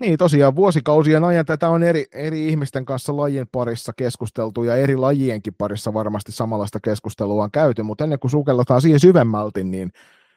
Niin, 0.00 0.18
tosiaan 0.18 0.56
vuosikausien 0.56 1.24
ajan 1.24 1.46
tätä 1.46 1.68
on 1.68 1.82
eri, 1.82 2.04
eri 2.12 2.48
ihmisten 2.48 2.84
kanssa 2.84 3.16
lajien 3.16 3.46
parissa 3.52 3.92
keskusteltu 3.96 4.64
ja 4.64 4.76
eri 4.76 4.96
lajienkin 4.96 5.54
parissa 5.58 5.94
varmasti 5.94 6.32
samanlaista 6.32 6.78
keskustelua 6.80 7.44
on 7.44 7.50
käyty, 7.50 7.82
mutta 7.82 8.04
ennen 8.04 8.18
kuin 8.18 8.30
sukelletaan 8.30 8.80
siihen 8.80 9.00
syvemmälti, 9.00 9.64
niin 9.64 9.90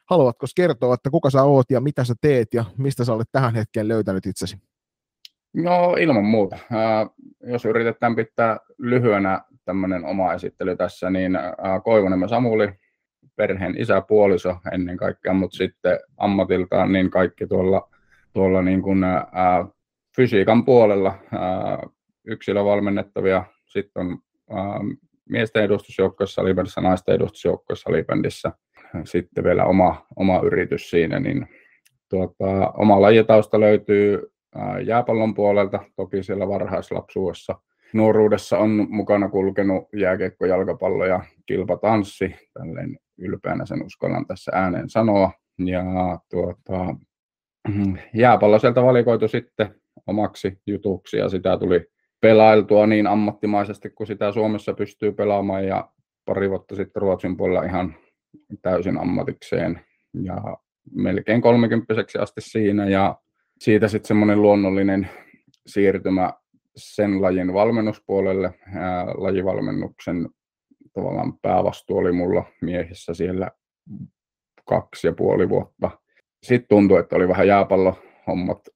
haluatko 0.05 0.45
kertoa, 0.55 0.93
että 0.93 1.10
kuka 1.10 1.30
sä 1.30 1.43
oot 1.43 1.72
ja 1.72 1.82
mitä 1.82 2.03
sä 2.03 2.16
teet 2.22 2.53
ja 2.53 2.66
mistä 2.78 3.05
sä 3.05 3.14
olet 3.14 3.28
tähän 3.32 3.55
hetkeen 3.55 3.88
löytänyt 3.88 4.26
itsesi? 4.26 4.58
No 5.53 5.95
ilman 5.99 6.26
muuta. 6.26 6.58
Jos 7.43 7.66
yritetään 7.66 8.16
pitää 8.16 8.58
lyhyenä 8.78 9.41
tämmöinen 9.66 10.05
oma 10.05 10.34
esittely 10.34 10.78
tässä, 10.78 11.10
niin 11.10 11.36
äh, 11.36 11.51
Koivunen 11.84 12.30
Samuli, 12.30 12.70
perheen 13.36 13.82
isäpuoliso 13.82 14.55
ennen 14.72 14.97
kaikkea, 14.97 15.34
mutta 15.34 15.58
sitten 15.58 15.99
ammatiltaan 16.18 16.91
niin 16.91 17.12
kaikki 17.12 17.47
tuolla 17.47 17.89
tuolla 18.38 18.62
niin 18.62 18.82
kuin, 18.82 19.04
ää, 19.04 19.66
fysiikan 20.16 20.66
puolella 20.66 21.14
ää, 21.32 21.84
yksilövalmennettavia, 22.28 23.44
sitten 23.66 24.06
on 24.06 24.18
ää, 24.50 24.80
miesten 25.30 25.64
edustusjoukkoissa 25.64 26.36
salibändissä, 26.36 26.82
naisten 26.82 27.16
edustusjoukkoissa 27.16 27.84
salibändissä, 27.84 28.52
sitten 29.06 29.44
vielä 29.44 29.66
oma, 29.66 30.06
oma 30.16 30.40
yritys 30.44 30.90
siinä, 30.90 31.20
niin 31.20 31.48
tuota, 32.10 32.72
oma 32.78 33.02
lajitausta 33.02 33.60
löytyy 33.60 34.32
ää, 34.56 34.80
jääpallon 34.80 35.34
puolelta, 35.34 35.80
toki 35.96 36.24
siellä 36.24 36.48
varhaislapsuudessa. 36.48 37.56
Nuoruudessa 37.94 38.58
on 38.58 38.88
mukana 38.90 39.30
kulkenut 39.30 39.84
jääkiekko, 39.96 40.46
jalkapallo 40.46 41.06
ja 41.06 41.24
kilpatanssi, 41.46 42.36
tälleen 42.54 42.98
ylpeänä 43.18 43.66
sen 43.66 43.86
uskallan 43.86 44.26
tässä 44.26 44.52
ääneen 44.56 44.90
sanoa. 44.90 45.32
Ja 45.66 45.84
tuota. 46.30 46.96
Jääpallo 48.13 48.59
sieltä 48.59 48.84
valikoitu 48.84 49.28
sitten 49.28 49.76
omaksi 50.07 50.61
jutuksi 50.68 51.18
ja 51.18 51.30
sitä 51.30 51.57
tuli 51.57 51.86
pelailtua 52.22 52.88
niin 52.88 53.07
ammattimaisesti 53.07 53.89
kuin 53.89 54.07
sitä 54.07 54.32
Suomessa 54.32 54.74
pystyy 54.74 55.11
pelaamaan 55.11 55.68
ja 55.68 55.89
pari 56.26 56.49
vuotta 56.49 56.76
sitten 56.76 57.01
Ruotsin 57.01 57.38
puolella 57.38 57.63
ihan 57.63 57.95
täysin 58.61 58.97
ammatikseen 58.97 59.82
ja 60.24 60.57
melkein 60.95 61.41
kolmekymppiseksi 61.41 62.18
asti 62.18 62.41
siinä 62.41 62.89
ja 62.89 63.15
siitä 63.59 63.88
sitten 63.88 64.07
semmoinen 64.07 64.41
luonnollinen 64.41 65.09
siirtymä 65.68 66.34
sen 66.76 67.22
lajin 67.22 67.53
valmennuspuolelle. 67.53 68.53
Ää, 68.76 69.05
lajivalmennuksen 69.05 70.30
tavallaan 70.93 71.39
päävastuu 71.39 71.97
oli 71.97 72.11
mulla 72.11 72.43
miehissä 72.61 73.13
siellä 73.13 73.51
kaksi 74.65 75.07
ja 75.07 75.13
puoli 75.13 75.49
vuotta 75.49 75.91
sitten 76.44 76.68
tuntui, 76.70 77.00
että 77.00 77.16
oli 77.16 77.28
vähän 77.28 77.48
jääpallohommat 77.48 78.68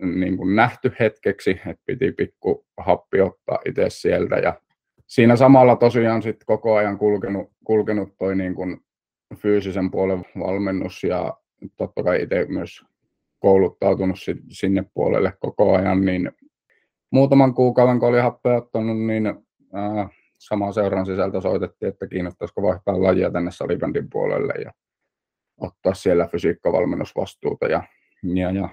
niin 0.00 0.36
kuin 0.36 0.56
nähty 0.56 0.92
hetkeksi, 1.00 1.50
että 1.50 1.82
piti 1.86 2.12
pikku 2.12 2.66
happi 2.76 3.20
ottaa 3.20 3.58
itse 3.68 3.84
sieltä. 3.88 4.36
Ja 4.36 4.60
siinä 5.06 5.36
samalla 5.36 5.76
tosiaan 5.76 6.22
sitten 6.22 6.46
koko 6.46 6.74
ajan 6.74 6.98
kulkenut, 6.98 7.50
kulkenut 7.64 8.08
toi 8.18 8.36
niin 8.36 8.54
kuin 8.54 8.80
fyysisen 9.36 9.90
puolen 9.90 10.24
valmennus 10.38 11.04
ja 11.04 11.34
totta 11.76 12.02
kai 12.02 12.22
itse 12.22 12.46
myös 12.48 12.84
kouluttautunut 13.38 14.16
sinne 14.50 14.84
puolelle 14.94 15.32
koko 15.40 15.76
ajan, 15.76 16.04
niin 16.04 16.32
muutaman 17.10 17.54
kuukauden 17.54 17.98
kun 17.98 18.08
oli 18.08 18.20
happea 18.20 18.56
ottanut, 18.56 18.98
niin 18.98 19.26
ää, 19.72 20.08
sama 20.38 20.72
seuran 20.72 21.06
sisältä 21.06 21.40
soitettiin, 21.40 21.88
että 21.88 22.06
kiinnostaisiko 22.06 22.62
vaihtaa 22.62 23.02
lajia 23.02 23.30
tänne 23.30 23.50
salibändin 23.50 24.10
puolelle. 24.10 24.52
Ja 24.64 24.72
ottaa 25.60 25.94
siellä 25.94 26.26
fysiikkavalmennusvastuuta 26.26 27.66
ja, 27.66 27.82
ja, 28.22 28.50
ja 28.50 28.68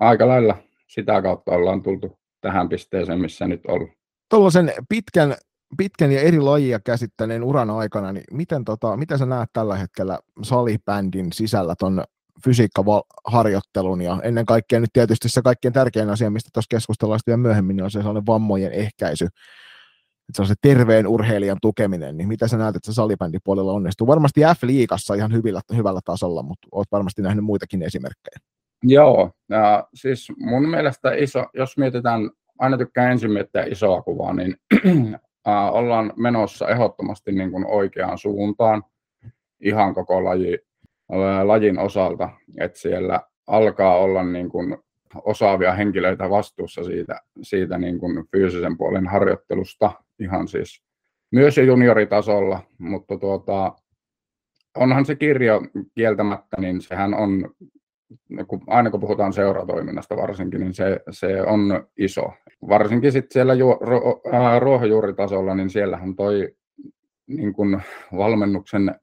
aika 0.00 0.28
lailla 0.28 0.56
sitä 0.86 1.22
kautta 1.22 1.52
ollaan 1.52 1.82
tultu 1.82 2.18
tähän 2.40 2.68
pisteeseen, 2.68 3.20
missä 3.20 3.46
nyt 3.46 3.66
ollaan. 3.68 3.96
Tuollaisen 4.30 4.72
pitkän, 4.88 5.34
pitkän 5.76 6.12
ja 6.12 6.20
eri 6.20 6.40
lajia 6.40 6.80
käsittäneen 6.80 7.44
uran 7.44 7.70
aikana, 7.70 8.12
niin 8.12 8.24
miten, 8.30 8.64
tota, 8.64 8.96
miten 8.96 9.18
sä 9.18 9.26
näet 9.26 9.50
tällä 9.52 9.76
hetkellä 9.76 10.18
salibändin 10.42 11.32
sisällä 11.32 11.74
ton 11.78 12.04
fysiikkaharjoittelun 12.44 14.02
ja 14.02 14.20
ennen 14.22 14.46
kaikkea 14.46 14.80
nyt 14.80 14.92
tietysti 14.92 15.28
se 15.28 15.42
kaikkein 15.42 15.74
tärkein 15.74 16.10
asia, 16.10 16.30
mistä 16.30 16.50
tuossa 16.52 16.76
keskustellaan 16.76 17.20
myöhemmin, 17.36 17.76
niin 17.76 17.84
on 17.84 17.90
se 17.90 17.98
sellainen 17.98 18.26
vammojen 18.26 18.72
ehkäisy, 18.72 19.28
että 20.28 20.36
se 20.36 20.42
on 20.42 20.48
se 20.48 20.54
terveen 20.62 21.06
urheilijan 21.06 21.58
tukeminen, 21.62 22.16
niin 22.16 22.28
mitä 22.28 22.48
sä 22.48 22.56
näet, 22.56 22.76
että 22.76 22.92
se 22.92 22.94
salibändipuolella 22.94 23.72
onnistuu? 23.72 24.06
Varmasti 24.06 24.40
F-liigassa 24.40 25.14
ihan 25.14 25.32
hyvillä, 25.32 25.60
hyvällä 25.76 26.00
tasolla, 26.04 26.42
mutta 26.42 26.68
oot 26.72 26.86
varmasti 26.92 27.22
nähnyt 27.22 27.44
muitakin 27.44 27.82
esimerkkejä. 27.82 28.38
Joo, 28.82 29.30
ja 29.48 29.88
siis 29.94 30.32
mun 30.38 30.68
mielestä 30.68 31.14
iso, 31.14 31.44
jos 31.54 31.78
mietitään, 31.78 32.30
aina 32.58 32.78
tykkään 32.78 33.12
ensin 33.12 33.32
miettiä 33.32 33.64
isoa 33.64 34.02
kuvaa, 34.02 34.32
niin 34.32 34.56
äh, 35.48 35.74
ollaan 35.74 36.12
menossa 36.16 36.68
ehdottomasti 36.68 37.32
niin 37.32 37.50
kuin 37.50 37.66
oikeaan 37.66 38.18
suuntaan 38.18 38.82
ihan 39.60 39.94
koko 39.94 40.24
laji, 40.24 40.58
lajin 41.44 41.78
osalta, 41.78 42.28
että 42.60 42.78
siellä 42.78 43.20
alkaa 43.46 43.96
olla 43.96 44.22
niin 44.22 44.48
kuin 44.48 44.78
osaavia 45.24 45.72
henkilöitä 45.72 46.30
vastuussa 46.30 46.84
siitä, 46.84 47.20
siitä 47.42 47.78
niin 47.78 47.98
kuin 47.98 48.24
fyysisen 48.30 48.76
puolen 48.76 49.06
harjoittelusta 49.06 49.92
ihan 50.18 50.48
siis 50.48 50.82
myös 51.30 51.58
jo 51.58 51.64
junioritasolla, 51.64 52.60
mutta 52.78 53.18
tuota, 53.18 53.72
onhan 54.76 55.04
se 55.04 55.16
kirjo 55.16 55.62
kieltämättä, 55.94 56.56
niin 56.60 56.80
sehän 56.80 57.14
on 57.14 57.50
kun, 58.46 58.60
aina 58.66 58.90
kun 58.90 59.00
puhutaan 59.00 59.32
seuratoiminnasta 59.32 60.16
varsinkin, 60.16 60.60
niin 60.60 60.74
se, 60.74 61.00
se 61.10 61.42
on 61.42 61.86
iso. 61.98 62.32
Varsinkin 62.68 63.12
sitten 63.12 63.32
siellä 63.32 63.54
ju, 63.54 63.78
ro, 63.80 64.20
äh, 64.34 64.60
ruohonjuuritasolla, 64.60 65.54
niin 65.54 65.70
siellähän 65.70 66.16
toi 66.16 66.54
niin 67.26 67.52
kun 67.52 67.80
valmennuksen 68.16 68.94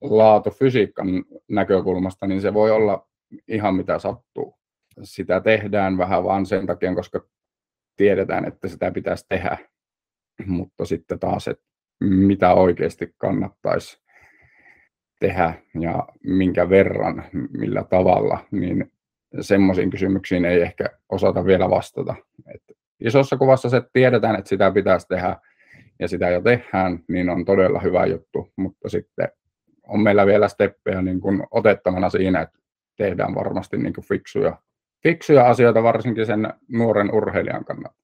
laatu 0.00 0.50
fysiikan 0.50 1.06
näkökulmasta, 1.48 2.26
niin 2.26 2.40
se 2.40 2.54
voi 2.54 2.70
olla 2.70 3.06
ihan 3.48 3.74
mitä 3.74 3.98
sattuu. 3.98 4.54
Sitä 5.02 5.40
tehdään 5.40 5.98
vähän 5.98 6.24
vaan 6.24 6.46
sen 6.46 6.66
takia, 6.66 6.94
koska 6.94 7.26
tiedetään, 7.96 8.44
että 8.44 8.68
sitä 8.68 8.90
pitäisi 8.90 9.26
tehdä. 9.28 9.58
Mutta 10.46 10.84
sitten 10.84 11.18
taas, 11.18 11.48
että 11.48 11.64
mitä 12.00 12.54
oikeasti 12.54 13.14
kannattaisi 13.18 14.02
tehdä 15.20 15.54
ja 15.80 16.08
minkä 16.24 16.68
verran, 16.68 17.24
millä 17.58 17.84
tavalla, 17.84 18.38
niin 18.50 18.92
semmoisiin 19.40 19.90
kysymyksiin 19.90 20.44
ei 20.44 20.62
ehkä 20.62 20.84
osata 21.08 21.44
vielä 21.44 21.70
vastata. 21.70 22.14
Et 22.54 22.62
isossa 23.00 23.36
kuvassa 23.36 23.68
se, 23.68 23.82
tiedetään, 23.92 24.36
että 24.36 24.48
sitä 24.48 24.70
pitäisi 24.70 25.08
tehdä 25.08 25.36
ja 26.00 26.08
sitä 26.08 26.28
jo 26.30 26.40
tehdään, 26.40 27.04
niin 27.08 27.30
on 27.30 27.44
todella 27.44 27.80
hyvä 27.80 28.06
juttu, 28.06 28.52
mutta 28.56 28.88
sitten 28.88 29.28
on 29.86 30.00
meillä 30.00 30.26
vielä 30.26 30.48
steppejä 30.48 31.02
niin 31.02 31.20
kuin 31.20 31.42
otettavana 31.50 32.10
siinä, 32.10 32.40
että 32.40 32.58
tehdään 32.96 33.34
varmasti 33.34 33.76
niin 33.76 33.92
kuin 33.92 34.04
fiksuja, 34.04 34.56
fiksuja 35.02 35.48
asioita 35.48 35.82
varsinkin 35.82 36.26
sen 36.26 36.52
nuoren 36.68 37.14
urheilijan 37.14 37.64
kannalta. 37.64 38.02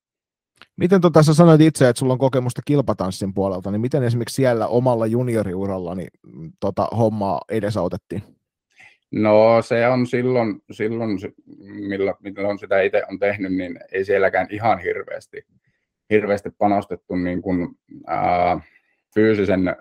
Miten 0.76 1.00
tota, 1.00 1.22
sä 1.22 1.34
sanoit 1.34 1.60
itse, 1.60 1.88
että 1.88 2.00
sulla 2.00 2.12
on 2.12 2.18
kokemusta 2.18 2.62
kilpatanssin 2.64 3.34
puolelta, 3.34 3.70
niin 3.70 3.80
miten 3.80 4.02
esimerkiksi 4.02 4.34
siellä 4.34 4.66
omalla 4.66 5.06
junioriuralla 5.06 5.94
niin, 5.94 6.10
tota, 6.60 6.88
hommaa 6.96 7.40
edesautettiin? 7.50 8.22
No 9.10 9.62
se 9.62 9.88
on 9.88 10.06
silloin, 10.06 10.62
silloin 10.70 11.18
millä, 11.88 12.14
milloin 12.20 12.58
sitä 12.58 12.80
itse 12.80 13.02
on 13.10 13.18
tehnyt, 13.18 13.52
niin 13.52 13.80
ei 13.92 14.04
sielläkään 14.04 14.46
ihan 14.50 14.78
hirveästi, 14.78 15.46
hirveästi 16.10 16.50
panostettu 16.50 17.16
niin 17.16 17.42
kuin, 17.42 17.68
ää, 18.06 18.60
fyysisen 19.14 19.76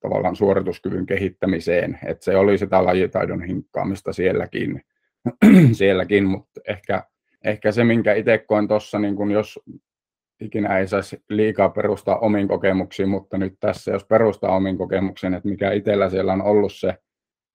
tavallaan 0.00 0.36
suorituskyvyn 0.36 1.06
kehittämiseen. 1.06 1.98
että 2.06 2.24
se 2.24 2.36
oli 2.36 2.58
sitä 2.58 2.84
lajitaidon 2.84 3.42
hinkkaamista 3.42 4.12
sielläkin, 4.12 4.82
sielläkin 5.72 6.24
mutta 6.24 6.60
ehkä, 6.68 7.02
ehkä 7.44 7.72
se, 7.72 7.84
minkä 7.84 8.14
itse 8.14 8.38
koin 8.38 8.68
tuossa, 8.68 8.98
niin 8.98 9.16
kun 9.16 9.30
jos 9.30 9.60
ikinä 10.40 10.78
ei 10.78 10.88
saisi 10.88 11.22
liikaa 11.28 11.68
perustaa 11.68 12.18
omiin 12.18 12.48
kokemuksiin, 12.48 13.08
mutta 13.08 13.38
nyt 13.38 13.54
tässä, 13.60 13.92
jos 13.92 14.04
perustaa 14.04 14.56
omiin 14.56 14.78
kokemuksiin, 14.78 15.34
että 15.34 15.48
mikä 15.48 15.72
itsellä 15.72 16.10
siellä 16.10 16.32
on 16.32 16.42
ollut 16.42 16.72
se 16.72 16.94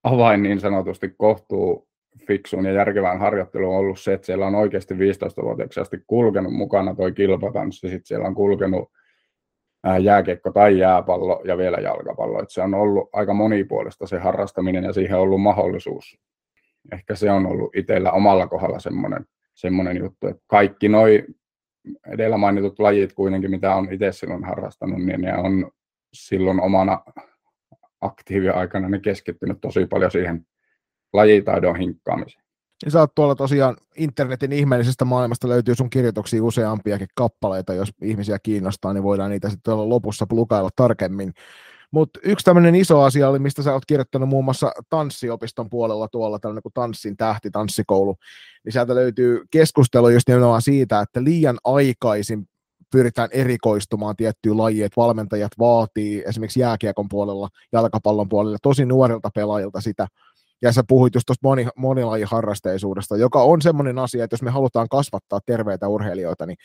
avain 0.03 0.43
niin 0.43 0.59
sanotusti 0.59 1.13
kohtuu 1.17 1.87
fiksuun 2.27 2.65
ja 2.65 2.71
järkevään 2.71 3.19
harjoitteluun 3.19 3.73
on 3.73 3.79
ollut 3.79 3.99
se, 3.99 4.13
että 4.13 4.25
siellä 4.25 4.47
on 4.47 4.55
oikeasti 4.55 4.93
15-vuotiaaksi 4.93 5.79
asti 5.79 5.97
kulkenut 6.07 6.53
mukana 6.53 6.95
toi 6.95 7.11
kilpatanssi, 7.11 7.89
sitten 7.89 8.05
siellä 8.05 8.27
on 8.27 8.35
kulkenut 8.35 8.91
jääkiekko 10.01 10.51
tai 10.51 10.77
jääpallo 10.77 11.41
ja 11.45 11.57
vielä 11.57 11.77
jalkapallo. 11.77 12.41
Että 12.41 12.53
se 12.53 12.61
on 12.61 12.73
ollut 12.73 13.09
aika 13.13 13.33
monipuolista 13.33 14.07
se 14.07 14.19
harrastaminen 14.19 14.83
ja 14.83 14.93
siihen 14.93 15.17
on 15.17 15.21
ollut 15.21 15.41
mahdollisuus. 15.41 16.19
Ehkä 16.91 17.15
se 17.15 17.31
on 17.31 17.45
ollut 17.45 17.75
itsellä 17.75 18.11
omalla 18.11 18.47
kohdalla 18.47 18.79
semmoinen, 18.79 19.25
semmoinen 19.55 19.97
juttu, 19.97 20.27
että 20.27 20.43
kaikki 20.47 20.89
noi 20.89 21.25
edellä 22.07 22.37
mainitut 22.37 22.79
lajit 22.79 23.13
kuitenkin, 23.13 23.51
mitä 23.51 23.75
on 23.75 23.93
itse 23.93 24.11
silloin 24.11 24.43
harrastanut, 24.43 25.05
niin 25.05 25.21
ne 25.21 25.37
on 25.37 25.71
silloin 26.13 26.61
omana 26.61 27.03
aktiiviaikana 28.01 28.89
ne 28.89 28.99
keskittynyt 28.99 29.57
tosi 29.61 29.85
paljon 29.85 30.11
siihen 30.11 30.45
lajitaidon 31.13 31.75
hinkkaamiseen. 31.75 32.43
Ja 32.85 32.91
sä 32.91 32.99
oot 32.99 33.15
tuolla 33.15 33.35
tosiaan 33.35 33.77
internetin 33.97 34.51
ihmeellisestä 34.51 35.05
maailmasta 35.05 35.49
löytyy 35.49 35.75
sun 35.75 35.89
kirjoituksia 35.89 36.43
useampiakin 36.43 37.07
kappaleita, 37.15 37.73
jos 37.73 37.89
ihmisiä 38.01 38.37
kiinnostaa, 38.43 38.93
niin 38.93 39.03
voidaan 39.03 39.31
niitä 39.31 39.49
sitten 39.49 39.89
lopussa 39.89 40.25
lukailla 40.31 40.69
tarkemmin. 40.75 41.33
Mutta 41.91 42.19
yksi 42.23 42.45
tämmöinen 42.45 42.75
iso 42.75 43.01
asia 43.01 43.29
oli, 43.29 43.39
mistä 43.39 43.63
sä 43.63 43.73
oot 43.73 43.85
kirjoittanut 43.85 44.29
muun 44.29 44.45
muassa 44.45 44.71
tanssiopiston 44.89 45.69
puolella 45.69 46.07
tuolla, 46.07 46.39
tällainen 46.39 46.63
kuin 46.63 46.73
Tanssin 46.73 47.17
tähti, 47.17 47.51
tanssikoulu, 47.51 48.15
niin 48.65 48.73
sieltä 48.73 48.95
löytyy 48.95 49.41
keskustelu 49.51 50.09
just 50.09 50.27
nimenomaan 50.27 50.61
siitä, 50.61 50.99
että 50.99 51.23
liian 51.23 51.57
aikaisin 51.63 52.47
pyritään 52.91 53.29
erikoistumaan 53.31 54.15
tiettyyn 54.15 54.57
lajiin, 54.57 54.85
että 54.85 55.01
valmentajat 55.01 55.51
vaatii 55.59 56.23
esimerkiksi 56.27 56.59
jääkiekon 56.59 57.09
puolella, 57.09 57.49
jalkapallon 57.71 58.29
puolella 58.29 58.57
tosi 58.61 58.85
nuorilta 58.85 59.29
pelaajilta 59.35 59.81
sitä, 59.81 60.07
ja 60.61 60.71
sä 60.71 60.83
puhuit 60.87 61.15
just 61.15 61.25
tuosta 61.25 61.47
moni, 61.47 61.67
monilajiharrasteisuudesta, 61.75 63.17
joka 63.17 63.43
on 63.43 63.61
semmoinen 63.61 63.99
asia, 63.99 64.23
että 64.23 64.33
jos 64.33 64.41
me 64.41 64.51
halutaan 64.51 64.89
kasvattaa 64.89 65.39
terveitä 65.45 65.87
urheilijoita, 65.87 66.45
niin 66.45 66.57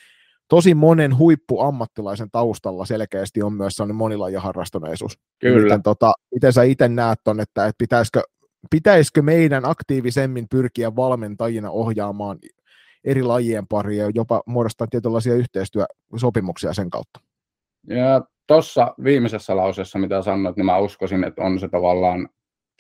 tosi 0.53 0.74
monen 0.74 1.18
huippuammattilaisen 1.18 2.30
taustalla 2.32 2.84
selkeästi 2.84 3.42
on 3.42 3.53
myös 3.53 3.72
sellainen 3.72 3.96
monilajiharrastuneisuus. 3.96 5.18
Kyllä. 5.38 5.62
Miten, 5.62 5.82
tota, 5.82 6.12
miten 6.34 6.53
sä 6.53 6.62
itse 6.62 6.88
näet 6.88 7.18
on, 7.26 7.40
että, 7.40 7.66
että 7.66 7.78
pitäisikö, 7.78 8.22
pitäisikö 8.70 9.22
meidän 9.22 9.64
aktiivisemmin 9.64 10.46
pyrkiä 10.50 10.96
valmentajina 10.96 11.70
ohjaamaan 11.70 12.38
eri 13.05 13.22
lajien 13.22 13.66
paria 13.66 14.05
ja 14.05 14.11
jopa 14.14 14.42
muodostaa 14.46 14.86
tietynlaisia 14.86 15.34
yhteistyösopimuksia 15.34 16.72
sen 16.72 16.90
kautta? 16.90 17.20
Ja 17.88 18.22
tuossa 18.46 18.94
viimeisessä 19.05 19.57
lauseessa, 19.57 19.98
mitä 19.98 20.22
sanoit, 20.22 20.57
niin 20.57 20.66
mä 20.66 20.78
uskoisin, 20.78 21.24
että 21.24 21.42
on 21.42 21.61
se 21.61 21.68
tavallaan 21.68 22.28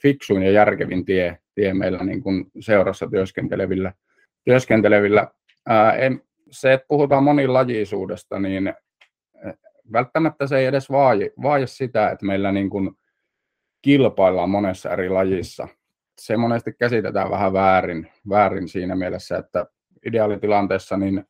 fiksuin 0.02 0.42
ja 0.42 0.50
järkevin 0.50 1.04
tie, 1.04 1.38
tie 1.54 1.74
meillä 1.74 2.04
niin 2.04 2.22
kuin 2.22 2.46
seurassa 2.60 3.06
työskentelevillä. 3.10 3.92
työskentelevillä. 4.44 5.28
Ää, 5.66 5.92
en, 5.92 6.22
se, 6.52 6.72
että 6.72 6.86
puhutaan 6.88 7.24
monilajisuudesta, 7.24 8.38
niin 8.38 8.66
eh, 8.66 8.74
välttämättä 9.92 10.46
se 10.46 10.58
ei 10.58 10.66
edes 10.66 10.90
vaaji, 10.90 11.30
vaaji 11.42 11.66
sitä, 11.66 12.10
että 12.10 12.26
meillä 12.26 12.52
niin 12.52 12.70
kuin 12.70 12.90
kilpaillaan 13.82 14.50
monessa 14.50 14.90
eri 14.90 15.08
lajissa. 15.08 15.68
Se 16.20 16.36
monesti 16.36 16.72
käsitetään 16.72 17.30
vähän 17.30 17.52
väärin, 17.52 18.10
väärin 18.28 18.68
siinä 18.68 18.96
mielessä, 18.96 19.36
että 19.36 19.66
ideaalitilanteessa 20.06 20.96
niin 20.96 21.24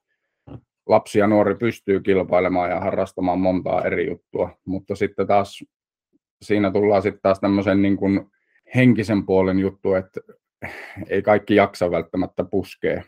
lapsi 0.87 1.19
ja 1.19 1.27
nuori 1.27 1.55
pystyy 1.55 2.01
kilpailemaan 2.01 2.71
ja 2.71 2.81
harrastamaan 2.81 3.39
montaa 3.39 3.85
eri 3.85 4.07
juttua, 4.07 4.59
mutta 4.65 4.95
sitten 4.95 5.27
taas 5.27 5.65
siinä 6.43 6.71
tullaan 6.71 7.03
sitten 7.03 7.23
taas 7.23 7.41
tämmöisen 7.41 7.83
niin 7.83 7.97
kuin 7.97 8.31
henkisen 8.75 9.27
puolen 9.27 9.59
juttu, 9.59 9.95
että 9.95 10.21
ei 11.09 11.23
kaikki 11.23 11.55
jaksa 11.55 11.91
välttämättä 11.91 12.45
puskea, 12.45 13.03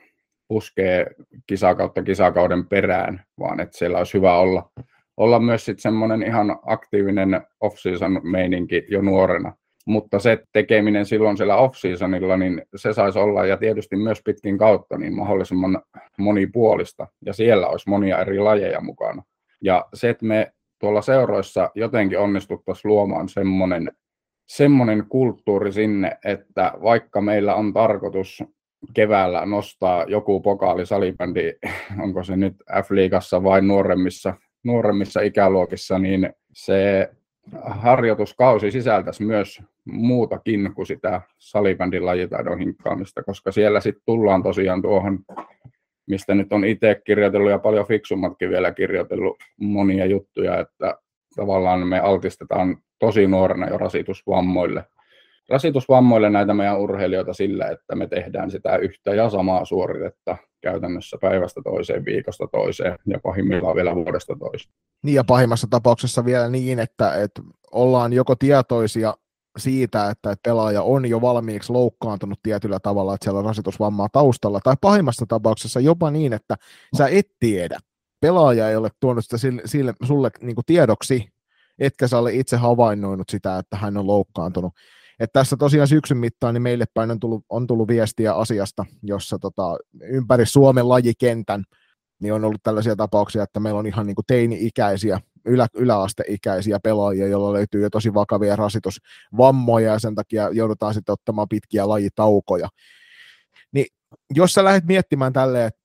puskee 0.55 1.07
kisakautta 1.47 2.03
kisakauden 2.03 2.67
perään, 2.67 3.25
vaan 3.39 3.61
että 3.61 3.79
siellä 3.79 3.99
olisi 3.99 4.15
hyvä 4.15 4.39
olla, 4.39 4.71
olla 5.17 5.39
myös 5.41 5.65
sitten 5.65 5.83
semmoinen 5.83 6.23
ihan 6.23 6.59
aktiivinen 6.67 7.43
off-season 7.61 8.21
meininki 8.23 8.87
jo 8.89 9.03
nuorena. 9.03 9.53
Mutta 9.87 10.19
se 10.19 10.39
tekeminen 10.53 11.07
silloin 11.07 11.37
siellä 11.37 11.57
off-seasonilla, 11.57 12.37
niin 12.37 12.63
se 12.77 12.93
saisi 12.93 13.19
olla, 13.19 13.47
ja 13.47 13.57
tietysti 13.57 13.97
myös 13.97 14.21
pitkin 14.25 14.59
kautta, 14.59 14.99
niin 14.99 15.17
mahdollisimman 15.17 15.83
monipuolista, 16.19 17.07
ja 17.27 17.33
siellä 17.33 17.69
olisi 17.69 17.89
monia 17.89 18.19
eri 18.19 18.39
lajeja 18.39 18.81
mukana. 18.81 19.23
Ja 19.63 19.85
se, 19.95 20.09
että 20.09 20.27
me 20.27 20.53
tuolla 20.79 21.03
seuroissa 21.03 21.71
jotenkin 21.75 22.19
onnistuttaisiin 22.19 22.89
luomaan 22.89 23.29
semmoinen 23.29 23.93
semmoinen 24.49 25.05
kulttuuri 25.09 25.73
sinne, 25.73 26.19
että 26.25 26.73
vaikka 26.83 27.21
meillä 27.21 27.55
on 27.55 27.73
tarkoitus 27.73 28.45
keväällä 28.95 29.47
nostaa 29.47 30.05
joku 30.05 30.41
pokaali 30.41 30.87
salibändi, 30.87 31.53
onko 32.05 32.25
se 32.25 32.37
nyt 32.37 32.55
F-liigassa 32.83 33.43
vai 33.43 33.63
nuoremmissa, 33.63 34.35
nuoremmissa 34.65 35.21
ikäluokissa, 35.21 35.99
niin 35.99 36.33
se 36.53 37.11
harjoituskausi 37.63 38.71
sisältäisi 38.71 39.25
myös 39.25 39.63
muutakin 39.85 40.75
kuin 40.75 40.87
sitä 40.87 41.21
salibändin 41.39 42.07
lajitaidon 42.07 42.59
hinkkaamista, 42.59 43.23
koska 43.23 43.53
siellä 43.53 43.81
sitten 43.81 44.03
tullaan 44.07 44.43
tosiaan 44.43 44.83
tuohon, 44.83 45.19
mistä 46.07 46.35
nyt 46.35 46.53
on 46.53 46.65
itse 46.65 47.01
kirjoitellut 47.05 47.51
ja 47.51 47.59
paljon 47.59 47.87
fiksummatkin 47.87 48.51
vielä 48.51 48.73
kirjoitellut 48.73 49.37
monia 49.61 50.07
juttuja, 50.07 50.61
että 50.61 50.99
tavallaan 51.37 51.87
me 51.87 51.99
altistetaan 51.99 52.77
tosi 52.99 53.27
nuorena 53.27 53.69
jo 53.69 53.79
rasitusvammoille. 53.79 54.85
Rasitusvammoille 55.49 56.31
näitä 56.31 56.55
meidän 56.55 56.81
urheilijoita 56.81 57.33
sillä, 57.33 57.67
että 57.67 57.95
me 57.95 58.07
tehdään 58.07 58.51
sitä 58.51 58.77
yhtä 58.77 59.15
ja 59.15 59.31
samaa 59.31 59.65
suoritetta 59.65 60.37
käytännössä 60.61 61.19
päivästä 61.21 61.61
toiseen, 61.65 62.05
viikosta 62.05 62.47
toiseen 62.53 62.99
ja 63.07 63.19
pahimmillaan 63.23 63.77
vielä 63.77 63.95
vuodesta 63.95 64.37
toiseen. 64.39 64.75
Niin 65.03 65.15
ja 65.15 65.25
pahimmassa 65.25 65.67
tapauksessa 65.71 66.25
vielä 66.25 66.49
niin, 66.49 66.79
että, 66.79 67.15
että 67.23 67.43
ollaan 67.73 68.13
joko 68.13 68.35
tietoisia 68.35 69.15
siitä, 69.59 70.11
että 70.11 70.35
pelaaja 70.45 70.83
on 70.83 71.07
jo 71.07 71.21
valmiiksi 71.21 71.73
loukkaantunut 71.73 72.39
tietyllä 72.43 72.81
tavalla, 72.81 73.15
että 73.15 73.25
siellä 73.25 73.39
on 73.39 73.45
rasitusvammaa 73.45 74.09
taustalla, 74.13 74.61
tai 74.65 74.75
pahimmassa 74.81 75.27
tapauksessa 75.29 75.81
jopa 75.81 76.11
niin, 76.11 76.33
että 76.33 76.57
sä 76.97 77.09
et 77.09 77.27
tiedä. 77.41 77.79
Pelaaja 78.21 78.71
ei 78.71 78.77
ole 78.77 78.91
tuonut 79.01 79.25
sitä 79.25 79.39
sille, 79.39 79.63
sille, 79.65 79.95
sulle 80.03 80.31
niin 80.41 80.57
tiedoksi, 80.67 81.29
etkä 81.79 82.09
sä 82.09 82.19
ole 82.19 82.35
itse 82.35 82.57
havainnoinut 82.57 83.29
sitä, 83.29 83.59
että 83.59 83.77
hän 83.77 83.97
on 83.97 84.07
loukkaantunut. 84.07 84.73
Et 85.21 85.33
tässä 85.33 85.57
tosiaan 85.57 85.89
syksyn 85.89 86.19
mittaan 86.19 86.55
niin 86.55 86.63
meille 86.63 86.85
päin 86.95 87.11
on 87.11 87.21
tullut, 87.21 87.45
on 87.49 87.67
tullut 87.67 87.89
viestiä 87.89 88.35
asiasta, 88.35 88.85
jossa 89.03 89.39
tota, 89.39 89.77
ympäri 90.01 90.47
Suomen 90.47 90.89
lajikentän 90.89 91.65
niin 92.23 92.35
on 92.35 92.45
ollut 92.45 92.63
tällaisia 92.63 92.97
tapauksia, 92.97 93.43
että 93.43 93.61
meillä 93.61 93.79
on 93.79 93.87
ihan 93.87 94.07
niin 94.07 94.15
kuin 94.15 94.27
teini-ikäisiä, 94.27 95.21
ylä, 95.45 95.67
yläasteikäisiä 95.75 96.81
pelaajia, 96.81 97.27
joilla 97.27 97.53
löytyy 97.53 97.83
jo 97.83 97.91
tosi 97.91 98.15
vakavia 98.15 98.57
rasitusvammoja 98.57 99.93
ja 99.93 99.99
sen 99.99 100.15
takia 100.15 100.49
joudutaan 100.53 100.95
sitten 100.95 101.13
ottamaan 101.13 101.49
pitkiä 101.49 101.89
lajitaukoja. 101.89 102.69
Niin 103.73 103.87
jos 104.35 104.55
sä 104.55 104.65
lähdet 104.65 104.85
miettimään 104.85 105.33
tälleen, 105.33 105.67
että 105.67 105.81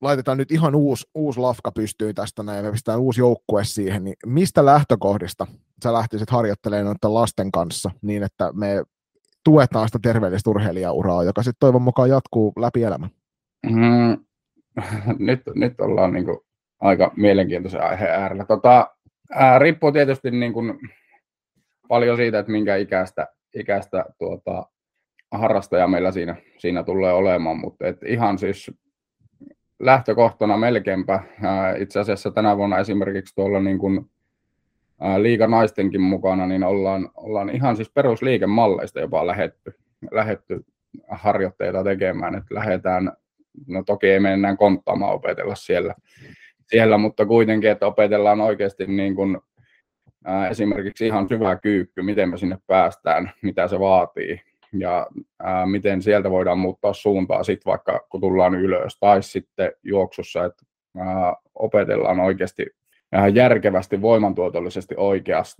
laitetaan 0.00 0.38
nyt 0.38 0.52
ihan 0.52 0.74
uusi, 0.74 1.06
uusi 1.14 1.40
lafka 1.40 1.72
pystyyn 1.72 2.14
tästä 2.14 2.42
näin, 2.42 2.64
me 2.64 2.70
pistetään 2.70 3.00
uusi 3.00 3.20
joukkue 3.20 3.64
siihen, 3.64 4.04
niin 4.04 4.16
mistä 4.26 4.64
lähtökohdista 4.64 5.46
sä 5.82 5.92
lähtisit 5.92 6.30
harjoittelemaan 6.30 6.86
noiden 6.86 7.14
lasten 7.14 7.52
kanssa 7.52 7.90
niin, 8.02 8.22
että 8.22 8.52
me 8.52 8.84
tuetaan 9.44 9.88
sitä 9.88 9.98
terveellistä 10.02 10.50
urheilijauraa, 10.50 11.24
joka 11.24 11.42
sitten 11.42 11.60
toivon 11.60 11.82
mukaan 11.82 12.08
jatkuu 12.08 12.52
läpi 12.58 12.82
elämän? 12.82 13.10
Mm, 13.66 14.24
nyt, 15.26 15.40
nyt 15.54 15.80
ollaan 15.80 16.12
niin 16.12 16.24
kuin 16.24 16.38
aika 16.80 17.12
mielenkiintoisen 17.16 17.82
aiheen 17.82 18.10
äärellä. 18.10 18.44
Tota, 18.44 18.90
ää, 19.30 19.58
riippuu 19.58 19.92
tietysti 19.92 20.30
niin 20.30 20.52
kuin 20.52 20.78
paljon 21.88 22.16
siitä, 22.16 22.38
että 22.38 22.52
minkä 22.52 22.76
ikäistä, 22.76 23.26
ikäistä 23.54 24.04
tuota, 24.18 24.66
harrastaja 25.30 25.86
meillä 25.86 26.12
siinä, 26.12 26.36
siinä 26.58 26.82
tulee 26.82 27.12
olemaan, 27.12 27.58
mutta 27.58 27.86
et 27.86 28.02
ihan 28.06 28.38
siis 28.38 28.70
lähtökohtana 29.80 30.56
melkeinpä. 30.56 31.22
Itse 31.78 32.00
asiassa 32.00 32.30
tänä 32.30 32.56
vuonna 32.56 32.78
esimerkiksi 32.78 33.34
tuolla 33.34 33.60
niin 33.60 33.78
kuin 33.78 34.10
liiga 35.18 35.46
naistenkin 35.46 36.00
mukana, 36.00 36.46
niin 36.46 36.64
ollaan, 36.64 37.10
ollaan 37.16 37.50
ihan 37.50 37.76
siis 37.76 37.90
perusliikemalleista 37.90 39.00
jopa 39.00 39.26
lähetty, 39.26 39.74
lähetty 40.10 40.64
harjoitteita 41.10 41.84
tekemään, 41.84 42.34
että 42.34 42.54
lähdetään, 42.54 43.12
no 43.66 43.82
toki 43.82 44.06
ei 44.06 44.20
mennä 44.20 44.56
konttaamaan 44.56 45.14
opetella 45.14 45.54
siellä, 45.54 45.94
siellä, 46.66 46.98
mutta 46.98 47.26
kuitenkin, 47.26 47.70
että 47.70 47.86
opetellaan 47.86 48.40
oikeasti 48.40 48.86
niin 48.86 49.14
kuin, 49.14 49.38
ää, 50.24 50.48
esimerkiksi 50.48 51.06
ihan 51.06 51.28
syvä 51.28 51.56
kyykky, 51.56 52.02
miten 52.02 52.28
me 52.28 52.38
sinne 52.38 52.58
päästään, 52.66 53.32
mitä 53.42 53.68
se 53.68 53.80
vaatii, 53.80 54.40
ja 54.72 55.06
ää, 55.42 55.66
miten 55.66 56.02
sieltä 56.02 56.30
voidaan 56.30 56.58
muuttaa 56.58 56.92
suuntaa 56.92 57.42
sitten 57.42 57.70
vaikka 57.70 58.06
kun 58.10 58.20
tullaan 58.20 58.54
ylös 58.54 58.96
tai 59.00 59.22
sitten 59.22 59.72
juoksussa, 59.82 60.44
että 60.44 60.66
ää, 60.98 61.36
opetellaan 61.54 62.20
oikeasti 62.20 62.66
ää, 63.12 63.28
järkevästi, 63.28 64.02
voimantuotollisesti, 64.02 64.94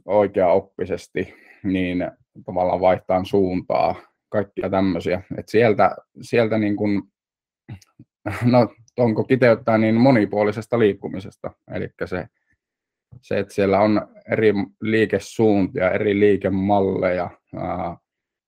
oikea-oppisesti, 0.07 1.35
niin 1.63 2.11
tavallaan 2.47 2.81
vaihtaa 2.81 3.25
suuntaa, 3.25 3.95
kaikkia 4.29 4.71
tämmöisiä. 4.71 5.23
Et 5.39 5.49
sieltä, 5.49 5.97
sieltä 6.21 6.59
niin 6.59 6.77
kun, 6.77 7.03
no 8.53 8.69
onko 8.97 9.25
kiteyttää 9.25 9.79
niin 9.79 9.95
monipuolisesta 9.95 10.79
liikkumisesta, 10.79 11.51
eli 11.75 11.89
se, 12.05 12.27
se, 13.21 13.39
että 13.39 13.55
siellä 13.55 13.81
on 13.81 14.09
eri 14.33 14.53
liikesuuntia, 14.81 15.91
eri 15.91 16.21
liikemalleja, 16.21 17.31
ää, 17.57 17.97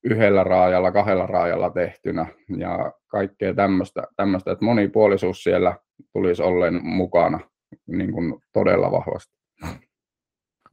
yhdellä 0.05 0.45
raajalla, 0.45 0.93
kahdella 0.93 1.27
raajalla 1.27 1.71
tehtynä 1.71 2.27
ja 2.57 2.93
kaikkea 3.07 3.55
tämmöistä, 3.55 4.03
tämmöistä, 4.17 4.53
että 4.53 4.65
monipuolisuus 4.65 5.43
siellä 5.43 5.77
tulisi 6.13 6.43
ollen 6.43 6.81
mukana 6.85 7.41
niin 7.87 8.13
kuin 8.13 8.41
todella 8.53 8.91
vahvasti. 8.91 9.35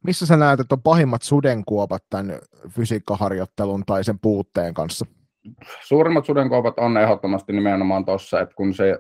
Missä 0.04 0.26
sä 0.26 0.38
näet, 0.38 0.60
että 0.60 0.76
on 0.76 0.82
pahimmat 0.82 1.22
sudenkuopat 1.22 2.04
tämän 2.10 2.40
fysiikkaharjoittelun 2.70 3.84
tai 3.86 4.04
sen 4.04 4.20
puutteen 4.20 4.74
kanssa? 4.74 5.06
Suurimmat 5.82 6.26
sudenkuopat 6.26 6.80
on 6.80 6.98
ehdottomasti 6.98 7.54
nimenomaan 7.54 8.06
tuossa, 8.06 8.42
että 8.42 8.56
kun 8.56 8.74
se 8.74 9.00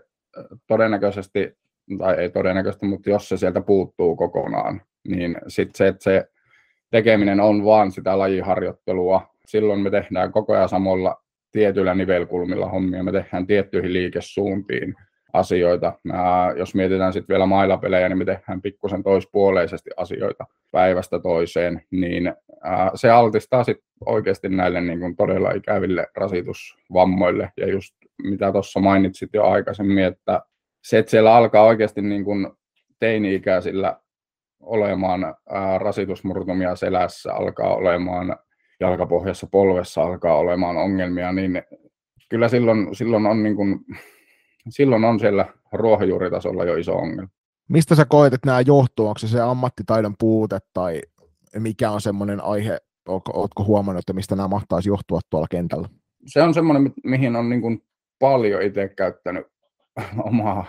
todennäköisesti, 0.67 1.57
tai 1.97 2.15
ei 2.15 2.29
todennäköisesti, 2.29 2.85
mutta 2.85 3.09
jos 3.09 3.29
se 3.29 3.37
sieltä 3.37 3.61
puuttuu 3.61 4.15
kokonaan, 4.15 4.81
niin 5.07 5.37
sitten 5.47 5.77
se, 5.77 5.87
että 5.87 6.03
se 6.03 6.29
tekeminen 6.91 7.39
on 7.39 7.65
vaan 7.65 7.91
sitä 7.91 8.17
lajiharjoittelua, 8.17 9.36
silloin 9.47 9.79
me 9.79 9.89
tehdään 9.89 10.31
koko 10.31 10.53
ajan 10.53 10.69
samalla 10.69 11.23
tietyillä 11.51 11.95
nivelkulmilla 11.95 12.69
hommia, 12.69 13.03
me 13.03 13.11
tehdään 13.11 13.47
tiettyihin 13.47 13.93
liikesuuntiin 13.93 14.95
asioita. 15.33 15.93
Ää, 16.13 16.51
jos 16.51 16.75
mietitään 16.75 17.13
sitten 17.13 17.33
vielä 17.33 17.45
mailapelejä, 17.45 18.09
niin 18.09 18.17
me 18.17 18.25
tehdään 18.25 18.61
pikkusen 18.61 19.03
toispuoleisesti 19.03 19.89
asioita 19.97 20.45
päivästä 20.71 21.19
toiseen, 21.19 21.81
niin 21.91 22.33
se 22.95 23.09
altistaa 23.09 23.63
sitten 23.63 23.87
oikeasti 24.05 24.49
näille 24.49 24.81
niin 24.81 24.99
kuin 24.99 25.15
todella 25.15 25.51
ikäville 25.51 26.07
rasitusvammoille. 26.15 27.51
Ja 27.57 27.67
just 27.67 27.95
mitä 28.23 28.51
tuossa 28.51 28.79
mainitsit 28.79 29.29
jo 29.33 29.43
aikaisemmin, 29.43 30.03
että 30.03 30.41
se, 30.83 30.97
että 30.97 31.09
siellä 31.09 31.35
alkaa 31.35 31.63
oikeasti 31.63 32.01
niin 32.01 32.23
kuin 32.23 32.47
teini-ikäisillä 32.99 33.99
olemaan 34.59 35.35
rasitusmurtumia 35.77 36.75
selässä, 36.75 37.33
alkaa 37.33 37.75
olemaan 37.75 38.37
jalkapohjassa 38.79 39.47
polvessa 39.51 40.01
alkaa 40.03 40.37
olemaan 40.37 40.77
ongelmia, 40.77 41.31
niin 41.31 41.63
kyllä 42.29 42.49
silloin, 42.49 42.95
silloin, 42.95 43.25
on, 43.25 43.43
niin 43.43 43.55
kuin, 43.55 43.79
silloin 44.69 45.03
on 45.03 45.19
siellä 45.19 45.45
ruohonjuuritasolla 45.71 46.65
jo 46.65 46.75
iso 46.75 46.95
ongelma. 46.95 47.29
Mistä 47.69 47.95
sä 47.95 48.05
koet, 48.05 48.33
että 48.33 48.47
nämä 48.47 48.61
johtuu? 48.61 49.07
Onko 49.07 49.19
se 49.19 49.27
se 49.27 49.41
ammattitaidon 49.41 50.15
puute 50.19 50.59
tai 50.73 51.01
mikä 51.59 51.91
on 51.91 52.01
semmoinen 52.01 52.43
aihe, 52.43 52.77
oletko 53.07 53.63
huomannut, 53.63 53.99
että 53.99 54.13
mistä 54.13 54.35
nämä 54.35 54.47
mahtaisi 54.47 54.89
johtua 54.89 55.19
tuolla 55.29 55.47
kentällä? 55.51 55.89
Se 56.25 56.41
on 56.41 56.53
semmoinen, 56.53 56.93
mihin 57.03 57.35
on 57.35 57.49
niin 57.49 57.61
kuin 57.61 57.83
paljon 58.19 58.61
itse 58.61 58.89
käyttänyt 58.89 59.47
omaa 60.29 60.65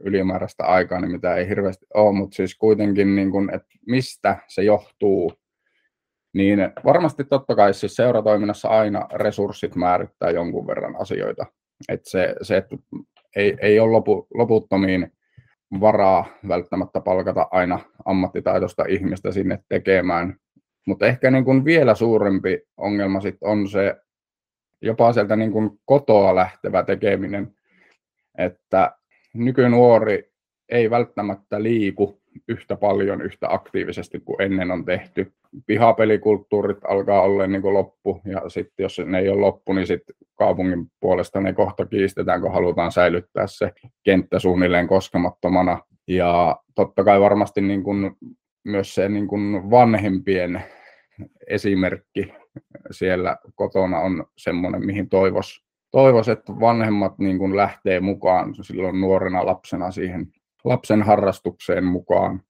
ylimääräistä 0.00 0.64
aikaa, 0.64 1.00
niin 1.00 1.12
mitä 1.12 1.34
ei 1.34 1.48
hirveästi 1.48 1.86
ole, 1.94 2.12
mutta 2.12 2.36
siis 2.36 2.54
kuitenkin, 2.54 3.16
niin 3.16 3.30
kuin, 3.30 3.54
että 3.54 3.68
mistä 3.86 4.38
se 4.48 4.62
johtuu, 4.62 5.32
niin 6.32 6.58
varmasti 6.84 7.24
totta 7.24 7.56
kai 7.56 7.74
siis 7.74 7.94
seuratoiminnassa 7.94 8.68
aina 8.68 9.08
resurssit 9.12 9.76
määrittää 9.76 10.30
jonkun 10.30 10.66
verran 10.66 10.96
asioita. 11.00 11.46
Että 11.88 12.10
se, 12.10 12.34
se 12.42 12.56
että 12.56 12.76
ei, 13.36 13.56
ei 13.60 13.80
ole 13.80 13.90
lopu, 13.92 14.26
loputtomiin 14.34 15.12
varaa 15.80 16.24
välttämättä 16.48 17.00
palkata 17.00 17.48
aina 17.50 17.80
ammattitaitoista 18.04 18.84
ihmistä 18.88 19.32
sinne 19.32 19.58
tekemään. 19.68 20.36
Mutta 20.86 21.06
ehkä 21.06 21.30
niin 21.30 21.44
kuin 21.44 21.64
vielä 21.64 21.94
suurempi 21.94 22.62
ongelma 22.76 23.20
sit 23.20 23.36
on 23.40 23.68
se 23.68 23.96
jopa 24.82 25.12
sieltä 25.12 25.36
niin 25.36 25.52
kuin 25.52 25.70
kotoa 25.84 26.34
lähtevä 26.34 26.82
tekeminen, 26.82 27.54
että 28.38 28.92
nykynuori 29.34 30.32
ei 30.68 30.90
välttämättä 30.90 31.62
liiku 31.62 32.20
yhtä 32.48 32.76
paljon, 32.76 33.22
yhtä 33.22 33.46
aktiivisesti 33.50 34.20
kuin 34.20 34.42
ennen 34.42 34.70
on 34.70 34.84
tehty. 34.84 35.32
Pihapelikulttuurit 35.66 36.78
alkaa 36.84 37.22
olla 37.22 37.46
niin 37.46 37.62
kuin 37.62 37.74
loppu, 37.74 38.20
ja 38.24 38.48
sitten 38.48 38.84
jos 38.84 39.00
ne 39.04 39.18
ei 39.18 39.28
ole 39.28 39.40
loppu, 39.40 39.72
niin 39.72 39.86
sitten 39.86 40.16
kaupungin 40.34 40.86
puolesta 41.00 41.40
ne 41.40 41.52
kohta 41.52 41.86
kiistetään, 41.86 42.40
kun 42.40 42.52
halutaan 42.52 42.92
säilyttää 42.92 43.46
se 43.46 43.72
kenttä 44.02 44.38
suunnilleen 44.38 44.88
koskemattomana. 44.88 45.78
Ja 46.08 46.56
totta 46.74 47.04
kai 47.04 47.20
varmasti 47.20 47.60
niin 47.60 47.82
kuin 47.82 48.16
myös 48.64 48.94
se 48.94 49.08
niin 49.08 49.28
kuin 49.28 49.70
vanhempien 49.70 50.62
esimerkki 51.46 52.32
siellä 52.90 53.36
kotona 53.54 53.98
on 53.98 54.26
semmoinen, 54.38 54.86
mihin 54.86 55.08
toivos, 55.08 55.64
toivos 55.90 56.28
että 56.28 56.52
vanhemmat 56.60 57.18
niin 57.18 57.38
kuin 57.38 57.56
lähtee 57.56 58.00
mukaan 58.00 58.54
silloin 58.54 59.00
nuorena 59.00 59.46
lapsena 59.46 59.90
siihen 59.90 60.26
lapsen 60.64 61.02
harrastukseen 61.02 61.84
mukaan, 61.84 62.42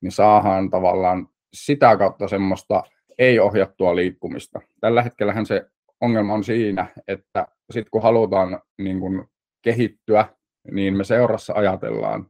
niin 0.00 0.12
saahan 0.12 0.70
tavallaan 0.70 1.28
sitä 1.56 1.96
kautta 1.96 2.28
semmoista 2.28 2.82
ei-ohjattua 3.18 3.96
liikkumista. 3.96 4.60
Tällä 4.80 5.02
hetkellähän 5.02 5.46
se 5.46 5.66
ongelma 6.00 6.34
on 6.34 6.44
siinä, 6.44 6.86
että 7.08 7.46
sitten 7.70 7.90
kun 7.90 8.02
halutaan 8.02 8.60
niin 8.78 9.00
kun 9.00 9.28
kehittyä, 9.62 10.26
niin 10.70 10.96
me 10.96 11.04
seurassa 11.04 11.52
ajatellaan 11.56 12.26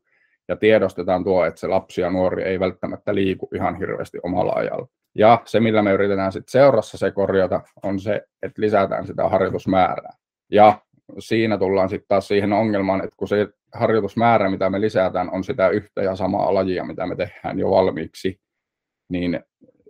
ja 0.49 0.57
tiedostetaan 0.57 1.24
tuo, 1.24 1.45
että 1.45 1.61
se 1.61 1.66
lapsi 1.66 2.01
ja 2.01 2.11
nuori 2.11 2.43
ei 2.43 2.61
välttämättä 2.61 3.14
liiku 3.14 3.49
ihan 3.55 3.79
hirveästi 3.79 4.18
omalla 4.22 4.53
ajalla. 4.53 4.87
Ja 5.14 5.43
se, 5.45 5.61
millä 5.61 5.83
me 5.83 5.93
yritetään 5.93 6.33
sitten 6.33 6.51
seurassa 6.53 6.99
se 6.99 7.11
korjata, 7.11 7.61
on 7.83 8.01
se, 8.01 8.22
että 8.43 8.62
lisätään 8.62 9.07
sitä 9.07 9.29
harjoitusmäärää. 9.29 10.12
Ja 10.51 10.81
siinä 11.18 11.59
tullaan 11.59 11.89
sitten 11.89 12.09
taas 12.09 12.29
siihen 12.29 12.53
ongelmaan, 12.53 13.05
että 13.05 13.16
kun 13.16 13.29
se 13.29 13.49
harjoitusmäärä, 13.74 14.51
mitä 14.51 14.70
me 14.70 14.81
lisätään, 14.81 15.31
on 15.31 15.45
sitä 15.45 15.68
yhtä 15.68 16.03
ja 16.03 16.16
samaa 16.16 16.55
lajia, 16.55 16.85
mitä 16.85 17.07
me 17.07 17.16
tehdään 17.16 17.59
jo 17.59 17.70
valmiiksi, 17.70 18.41
niin 19.09 19.41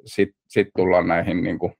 sitten 0.04 0.40
sit 0.48 0.68
tullaan 0.76 1.08
näihin, 1.08 1.42
niin 1.42 1.58
kuin, 1.58 1.72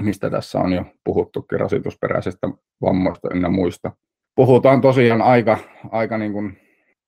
mistä 0.00 0.30
tässä 0.30 0.58
on 0.58 0.72
jo 0.72 0.84
puhuttukin, 1.04 1.60
rasitusperäisistä 1.60 2.48
vammoista 2.82 3.28
ynnä 3.34 3.48
muista. 3.48 3.92
Puhutaan 4.34 4.80
tosiaan 4.80 5.22
aika, 5.22 5.58
aika 5.90 6.18
niin 6.18 6.32
kuin 6.32 6.58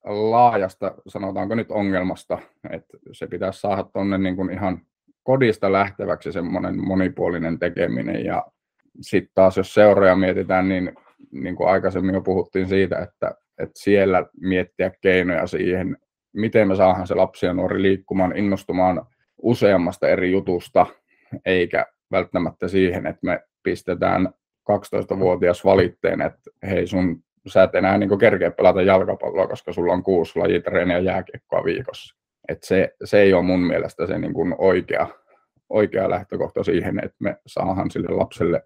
laajasta, 0.05 0.95
sanotaanko 1.09 1.55
nyt 1.55 1.71
ongelmasta, 1.71 2.39
että 2.71 2.99
se 3.13 3.27
pitäisi 3.27 3.61
saada 3.61 3.83
tuonne 3.83 4.19
niin 4.19 4.37
kuin 4.37 4.51
ihan 4.51 4.81
kodista 5.23 5.73
lähteväksi 5.73 6.33
semmoinen 6.33 6.87
monipuolinen 6.87 7.59
tekeminen 7.59 8.25
ja 8.25 8.47
sitten 9.01 9.33
taas 9.35 9.57
jos 9.57 9.75
seuroja 9.75 10.17
mietitään, 10.17 10.69
niin 10.69 10.93
niin 11.31 11.57
kuin 11.57 11.69
aikaisemmin 11.69 12.15
jo 12.15 12.21
puhuttiin 12.21 12.69
siitä, 12.69 12.99
että, 12.99 13.35
että 13.59 13.81
siellä 13.81 14.27
miettiä 14.41 14.91
keinoja 15.01 15.47
siihen, 15.47 15.97
miten 16.33 16.69
me 16.69 16.77
saadaan 16.77 17.07
se 17.07 17.15
lapsi 17.15 17.47
ja 17.47 17.53
nuori 17.53 17.83
liikkumaan, 17.83 18.37
innostumaan 18.37 19.07
useammasta 19.43 20.09
eri 20.09 20.33
jutusta, 20.33 20.87
eikä 21.45 21.87
välttämättä 22.13 22.69
siihen, 22.69 23.07
että 23.07 23.21
me 23.23 23.41
pistetään 23.63 24.29
12-vuotias 24.71 25.65
valitteen, 25.65 26.21
että 26.21 26.51
hei 26.63 26.87
sun, 26.87 27.23
sä 27.47 27.63
et 27.63 27.75
enää 27.75 27.99
niin 27.99 28.19
kerkeä 28.19 28.51
pelata 28.51 28.83
jalkapalloa, 28.83 29.47
koska 29.47 29.73
sulla 29.73 29.93
on 29.93 30.03
kuusi 30.03 30.39
lajitreeniä 30.39 30.99
jääkiekkoa 30.99 31.65
viikossa. 31.65 32.17
Et 32.49 32.63
se, 32.63 32.95
se 33.05 33.21
ei 33.21 33.33
ole 33.33 33.43
mun 33.43 33.61
mielestä 33.61 34.07
se 34.07 34.19
niin 34.19 34.33
oikea, 34.59 35.07
oikea 35.69 36.11
lähtökohta 36.11 36.65
siihen, 36.65 37.05
että 37.05 37.17
me 37.19 37.37
saadaan 37.47 37.91
sille 37.91 38.09
lapselle 38.09 38.63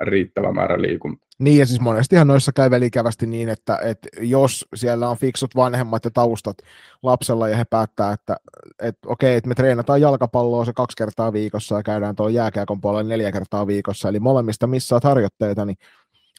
riittävä 0.00 0.52
määrä 0.52 0.82
liikuntaa. 0.82 1.28
Niin, 1.38 1.58
ja 1.58 1.66
siis 1.66 1.80
monestihan 1.80 2.26
noissa 2.26 2.52
käy 2.52 2.70
välikävästi 2.70 3.26
niin, 3.26 3.48
että, 3.48 3.78
että 3.84 4.08
jos 4.20 4.66
siellä 4.74 5.08
on 5.08 5.16
fiksut 5.16 5.56
vanhemmat 5.56 6.04
ja 6.04 6.10
taustat 6.10 6.56
lapsella 7.02 7.48
ja 7.48 7.56
he 7.56 7.64
päättää, 7.70 8.12
että, 8.12 8.36
että 8.82 9.08
okei, 9.08 9.36
että 9.36 9.48
me 9.48 9.54
treenataan 9.54 10.00
jalkapalloa 10.00 10.64
se 10.64 10.72
kaksi 10.72 10.96
kertaa 10.96 11.32
viikossa 11.32 11.76
ja 11.76 11.82
käydään 11.82 12.16
tuolla 12.16 12.32
jääkiekon 12.32 12.80
puolella 12.80 13.08
neljä 13.08 13.32
kertaa 13.32 13.66
viikossa, 13.66 14.08
eli 14.08 14.20
molemmista 14.20 14.66
missä 14.66 14.94
olet 14.94 15.04
harjoitteita, 15.04 15.64
niin 15.64 15.76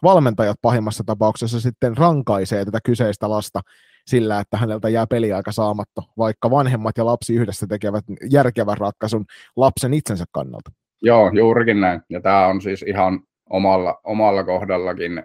valmentajat 0.03 0.57
pahimmassa 0.61 1.03
tapauksessa 1.05 1.59
sitten 1.59 1.97
rankaisee 1.97 2.65
tätä 2.65 2.79
kyseistä 2.83 3.29
lasta 3.29 3.61
sillä, 4.07 4.39
että 4.39 4.57
häneltä 4.57 4.89
jää 4.89 5.07
peliaika 5.07 5.51
saamatta, 5.51 6.01
vaikka 6.17 6.51
vanhemmat 6.51 6.97
ja 6.97 7.05
lapsi 7.05 7.35
yhdessä 7.35 7.67
tekevät 7.67 8.03
järkevän 8.29 8.77
ratkaisun 8.77 9.25
lapsen 9.55 9.93
itsensä 9.93 10.25
kannalta. 10.31 10.71
Joo, 11.01 11.31
juurikin 11.33 11.81
näin. 11.81 12.01
Ja 12.09 12.21
tämä 12.21 12.47
on 12.47 12.61
siis 12.61 12.81
ihan 12.81 13.19
omalla, 13.49 14.01
omalla 14.03 14.43
kohdallakin 14.43 15.23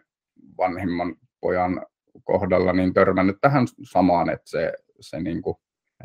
vanhimman 0.59 1.17
pojan 1.41 1.87
kohdalla 2.25 2.73
niin 2.73 2.95
törmännyt 2.95 3.37
tähän 3.41 3.67
samaan, 3.83 4.31
että 4.31 4.51
se, 4.51 4.73
se, 5.01 5.21
niin 5.21 5.43
kuin, 5.43 5.57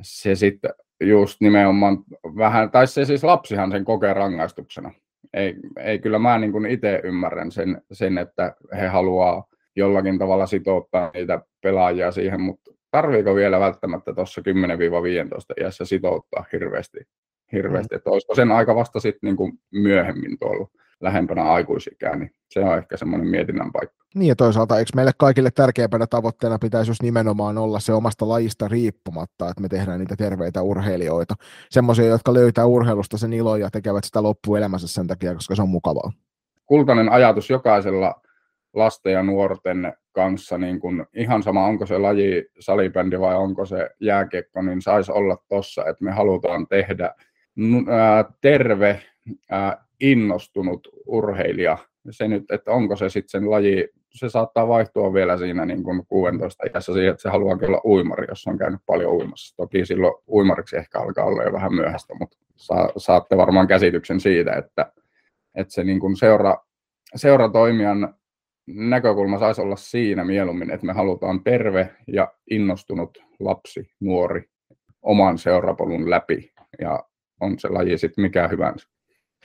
se 0.02 0.36
sitten 0.36 0.72
just 1.04 1.42
nimenomaan 1.42 1.98
vähän, 2.38 2.72
tai 2.72 2.88
se 2.88 3.06
siis 3.06 3.24
lapsihan 3.24 3.72
sen 3.72 3.86
kokee 3.86 4.14
rangaistuksena. 4.14 4.92
Ei, 5.34 5.56
ei 5.78 6.00
kyllä 6.00 6.20
mä 6.20 6.38
niin 6.38 6.66
itse 6.66 7.02
ymmärrän 7.04 7.52
sen, 7.52 7.82
sen, 7.92 8.18
että 8.18 8.56
he 8.78 8.88
haluaa 8.88 9.48
jollakin 9.76 10.20
tavalla 10.20 10.46
sitouttaa 10.46 11.12
niitä 11.14 11.42
pelaajia 11.62 12.12
siihen, 12.12 12.42
mutta 12.42 12.72
tarviiko 12.92 13.36
vielä 13.36 13.60
välttämättä 13.60 14.14
tuossa 14.14 14.42
10-15 14.42 15.64
iässä 15.64 15.86
sitouttaa 15.86 16.46
hirveästi, 16.54 16.98
hirveästi. 17.52 17.96
Mm. 17.96 17.98
että 17.98 18.10
olisiko 18.10 18.36
sen 18.36 18.52
aika 18.52 18.76
vasta 18.76 19.00
sitten 19.00 19.36
niin 19.36 19.60
myöhemmin 19.72 20.40
tuolla 20.40 20.68
lähempänä 21.02 21.44
aikuisikää, 21.44 22.16
niin 22.16 22.32
se 22.50 22.60
on 22.60 22.78
ehkä 22.78 22.98
semmoinen 22.98 23.28
mietinnän 23.28 23.72
paikka. 23.72 24.06
Niin 24.16 24.28
ja 24.28 24.36
toisaalta 24.36 24.80
eikö 24.80 24.92
meille 24.96 25.12
kaikille 25.18 25.52
tärkeimpänä 25.52 26.08
tavoitteena 26.08 26.60
pitäisi 26.60 26.92
just 26.92 27.02
nimenomaan 27.04 27.58
olla 27.58 27.80
se 27.80 27.94
omasta 27.94 28.30
lajista 28.30 28.68
riippumatta, 28.68 29.50
että 29.50 29.62
me 29.62 29.68
tehdään 29.68 30.00
niitä 30.00 30.16
terveitä 30.16 30.62
urheilijoita, 30.62 31.36
semmoisia, 31.70 32.06
jotka 32.06 32.34
löytää 32.34 32.66
urheilusta 32.66 33.18
sen 33.18 33.34
ilon 33.34 33.60
ja 33.60 33.70
tekevät 33.72 34.04
sitä 34.04 34.24
loppuelämänsä 34.24 34.88
sen 34.88 35.08
takia, 35.08 35.34
koska 35.34 35.56
se 35.56 35.62
on 35.62 35.70
mukavaa. 35.70 36.12
Kultainen 36.66 37.12
ajatus 37.12 37.50
jokaisella 37.50 38.22
lasten 38.74 39.14
ja 39.14 39.24
nuorten 39.24 39.94
kanssa, 40.12 40.58
niin 40.58 40.80
kun 40.80 41.06
ihan 41.14 41.44
sama 41.44 41.66
onko 41.66 41.86
se 41.86 41.98
laji 41.98 42.46
salibändi 42.60 43.20
vai 43.20 43.36
onko 43.36 43.66
se 43.66 43.90
jääkiekko, 44.00 44.62
niin 44.62 44.82
saisi 44.82 45.12
olla 45.12 45.38
tossa, 45.48 45.86
että 45.86 46.04
me 46.04 46.12
halutaan 46.12 46.68
tehdä 46.68 47.16
terve, 48.42 49.02
innostunut 50.00 50.88
urheilija. 51.06 51.78
Se 52.10 52.28
nyt, 52.28 52.52
että 52.52 52.72
onko 52.72 52.96
se 52.96 53.10
sitten 53.10 53.30
sen 53.30 53.52
laji, 53.52 53.90
se 54.14 54.30
saattaa 54.30 54.68
vaihtua 54.68 55.14
vielä 55.14 55.38
siinä 55.38 55.66
niin 55.66 55.84
kuin 55.84 56.06
16 56.08 56.64
iässä 56.74 56.94
siihen, 56.94 57.12
että 57.12 57.22
se 57.22 57.30
haluaa 57.30 57.58
olla 57.68 57.82
uimari, 57.86 58.26
jos 58.30 58.48
on 58.48 58.58
käynyt 58.58 58.82
paljon 58.86 59.14
uimassa. 59.14 59.56
Toki 59.56 59.86
silloin 59.86 60.14
uimariksi 60.28 60.78
ehkä 60.78 61.00
alkaa 61.00 61.26
olla 61.26 61.44
jo 61.44 61.54
vähän 61.54 61.74
myöhäistä, 61.74 62.16
mutta 62.20 62.38
saa, 62.56 62.90
saatte 62.98 63.38
varmaan 63.38 63.68
käsityksen 63.68 64.20
siitä, 64.20 64.54
että, 64.54 64.92
että 65.56 65.74
se 65.74 65.84
niin 65.84 66.00
kuin 66.00 66.18
seura, 66.18 66.58
seuratoimijan 67.16 68.16
näkökulma 68.68 69.40
saisi 69.40 69.62
olla 69.62 69.76
siinä 69.76 70.24
mieluummin, 70.24 70.72
että 70.72 70.86
me 70.86 70.94
halutaan 70.94 71.44
terve 71.44 71.90
ja 72.08 72.34
innostunut 72.52 73.18
lapsi, 73.40 73.92
nuori 74.00 74.44
oman 75.02 75.38
seurapolun 75.38 76.10
läpi 76.10 76.54
ja 76.82 77.04
on 77.42 77.60
se 77.60 77.70
laji 77.70 77.98
sitten 77.98 78.22
mikä 78.22 78.48
hyvänsä. 78.48 78.95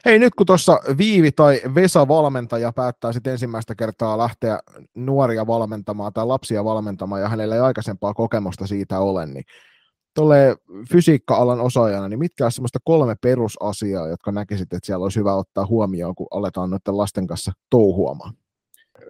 Hei, 0.05 0.19
nyt 0.19 0.35
kun 0.35 0.47
tuossa 0.47 0.81
Viivi 0.99 1.33
tai 1.33 1.61
Vesa 1.75 2.09
valmentaja 2.09 2.73
päättää 2.73 3.13
sitten 3.13 3.33
ensimmäistä 3.33 3.75
kertaa 3.75 4.19
lähteä 4.19 4.59
nuoria 4.95 5.47
valmentamaan 5.47 6.13
tai 6.13 6.27
lapsia 6.27 6.65
valmentamaan 6.65 7.23
ja 7.23 7.29
hänellä 7.29 7.55
ei 7.55 7.61
aikaisempaa 7.61 8.15
kokemusta 8.15 8.67
siitä 8.67 9.01
ole, 9.01 9.27
niin 9.27 9.45
tuolle 10.15 10.57
fysiikka-alan 10.93 11.61
osaajana, 11.61 12.09
niin 12.09 12.19
mitkä 12.19 12.45
on 12.45 12.53
semmoista 12.53 12.79
kolme 12.85 13.17
perusasiaa, 13.23 14.09
jotka 14.09 14.33
näkisit, 14.33 14.73
että 14.73 14.87
siellä 14.87 15.03
olisi 15.03 15.19
hyvä 15.19 15.35
ottaa 15.35 15.67
huomioon, 15.67 16.15
kun 16.15 16.27
aletaan 16.31 16.71
noiden 16.71 16.97
lasten 16.97 17.27
kanssa 17.27 17.53
touhuamaan? 17.71 18.35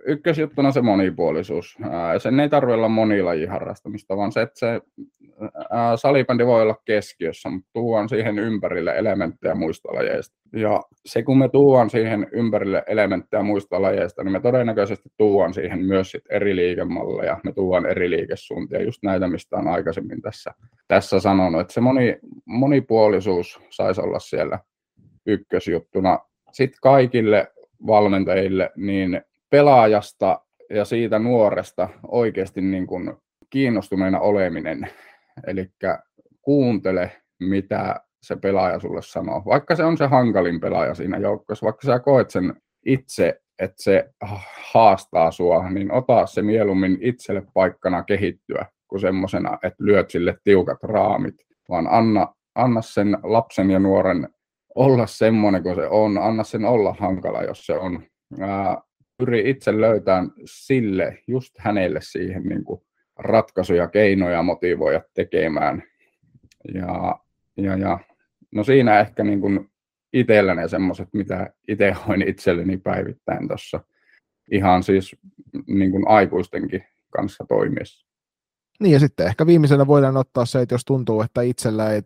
Ykkösjuttuna 0.05 0.73
se 0.73 0.83
monipuolisuus. 0.83 1.79
Sen 2.19 2.41
ei 2.41 2.49
tarvitse 2.49 2.75
olla 2.75 2.89
monilajin 2.89 3.51
harrastamista, 3.51 4.17
vaan 4.17 4.33
se, 4.33 4.43
että 4.43 4.59
se 4.59 4.81
salibändi 5.97 6.47
voi 6.47 6.63
olla 6.63 6.77
keskiössä, 6.85 7.51
mutta 7.51 7.71
tuon 7.73 8.09
siihen 8.09 8.39
ympärille 8.39 8.99
elementtejä 8.99 9.55
muista 9.55 9.95
lajeista. 9.95 10.37
Ja 10.53 10.83
se, 11.07 11.23
kun 11.23 11.39
me 11.39 11.49
tuon 11.49 11.91
siihen 11.91 12.27
ympärille 12.33 12.83
elementtejä 12.87 13.43
muista 13.43 13.83
lajeista, 13.83 14.25
niin 14.25 14.33
me 14.33 14.41
todennäköisesti 14.41 15.09
tuon 15.17 15.55
siihen 15.55 15.85
myös 15.85 16.11
sit 16.11 16.25
eri 16.31 16.57
liikemalleja, 16.57 17.41
me 17.45 17.53
tuon 17.53 17.87
eri 17.87 18.11
liikesuuntia, 18.11 18.83
just 18.83 19.03
näitä, 19.03 19.29
mistä 19.29 19.57
on 19.57 19.69
aikaisemmin 19.69 20.23
tässä, 20.23 20.51
tässä 20.89 21.21
sanonut, 21.21 21.61
että 21.61 21.73
se 21.73 21.81
moni, 21.81 22.19
monipuolisuus 22.45 23.61
saisi 23.71 24.01
olla 24.01 24.19
siellä 24.19 24.59
ykkösjuttuna. 25.27 26.19
Sitten 26.53 26.79
kaikille 26.83 27.53
valmentajille, 27.87 28.71
niin 28.77 29.23
pelaajasta 29.51 30.41
ja 30.71 30.85
siitä 30.85 31.19
nuoresta 31.19 31.89
oikeasti 32.09 32.61
niin 32.61 32.87
kuin 32.87 33.13
kiinnostuneena 33.51 34.21
oleminen. 34.21 34.91
Eli 35.47 35.71
kuuntele, 36.43 37.13
mitä 37.41 38.01
se 38.23 38.37
pelaaja 38.37 38.81
sulle 38.81 39.03
sanoo. 39.03 39.43
Vaikka 39.47 39.77
se 39.77 39.85
on 39.85 39.97
se 39.97 40.07
hankalin 40.07 40.61
pelaaja 40.61 40.95
siinä 40.95 41.19
joukkueessa, 41.19 41.65
vaikka 41.65 41.87
sä 41.87 41.99
koet 41.99 42.31
sen 42.31 42.55
itse, 42.87 43.41
että 43.59 43.83
se 43.83 44.11
haastaa 44.73 45.31
sua, 45.31 45.71
niin 45.71 45.93
ota 45.93 46.27
se 46.27 46.43
mieluummin 46.43 46.99
itselle 47.01 47.43
paikkana 47.55 48.03
kehittyä 48.03 48.67
kuin 48.89 49.01
semmoisena, 49.01 49.59
että 49.63 49.85
lyöt 49.85 50.11
sille 50.11 50.37
tiukat 50.45 50.83
raamit, 50.83 51.35
vaan 51.69 51.87
anna, 51.91 52.35
anna 52.55 52.83
sen 52.83 53.19
lapsen 53.23 53.71
ja 53.71 53.79
nuoren 53.79 54.29
olla 54.75 55.07
semmoinen 55.07 55.63
kuin 55.63 55.75
se 55.75 55.87
on, 55.87 56.19
anna 56.19 56.45
sen 56.45 56.65
olla 56.65 56.97
hankala, 56.99 57.43
jos 57.43 57.67
se 57.67 57.79
on. 57.79 58.03
Ää, 58.41 58.83
pyri 59.21 59.51
itse 59.51 59.81
löytämään 59.81 60.33
sille, 60.45 61.19
just 61.27 61.55
hänelle 61.59 62.01
siihen 62.03 62.43
niin 62.43 62.65
kuin 62.65 62.81
ratkaisuja, 63.19 63.89
keinoja 63.89 64.43
motivoida 64.43 65.03
tekemään. 65.15 65.83
Ja, 66.75 67.21
ja, 67.57 67.77
ja 67.77 67.99
no 68.53 68.65
siinä 68.65 69.01
ehkä 69.01 69.25
niin 69.25 69.41
kuin 69.41 69.71
itsellä 70.13 70.69
semmoiset, 70.69 71.09
mitä 71.13 71.53
itse 71.69 71.93
hoin 72.07 72.29
itselleni 72.29 72.77
päivittäin 72.77 73.49
tuossa 73.49 73.81
ihan 74.51 74.83
siis 74.83 75.17
niin 75.67 75.91
kuin 75.91 76.09
aikuistenkin 76.09 76.85
kanssa 77.11 77.45
toimiessa. 77.49 78.07
Niin 78.81 78.93
ja 78.93 79.01
sitten 79.01 79.27
ehkä 79.27 79.47
viimeisenä 79.47 79.87
voidaan 79.87 80.17
ottaa 80.17 80.45
se, 80.47 80.61
että 80.61 80.75
jos 80.75 80.85
tuntuu, 80.85 81.23
että 81.23 81.43
itsellä 81.43 81.91
ei 81.91 82.03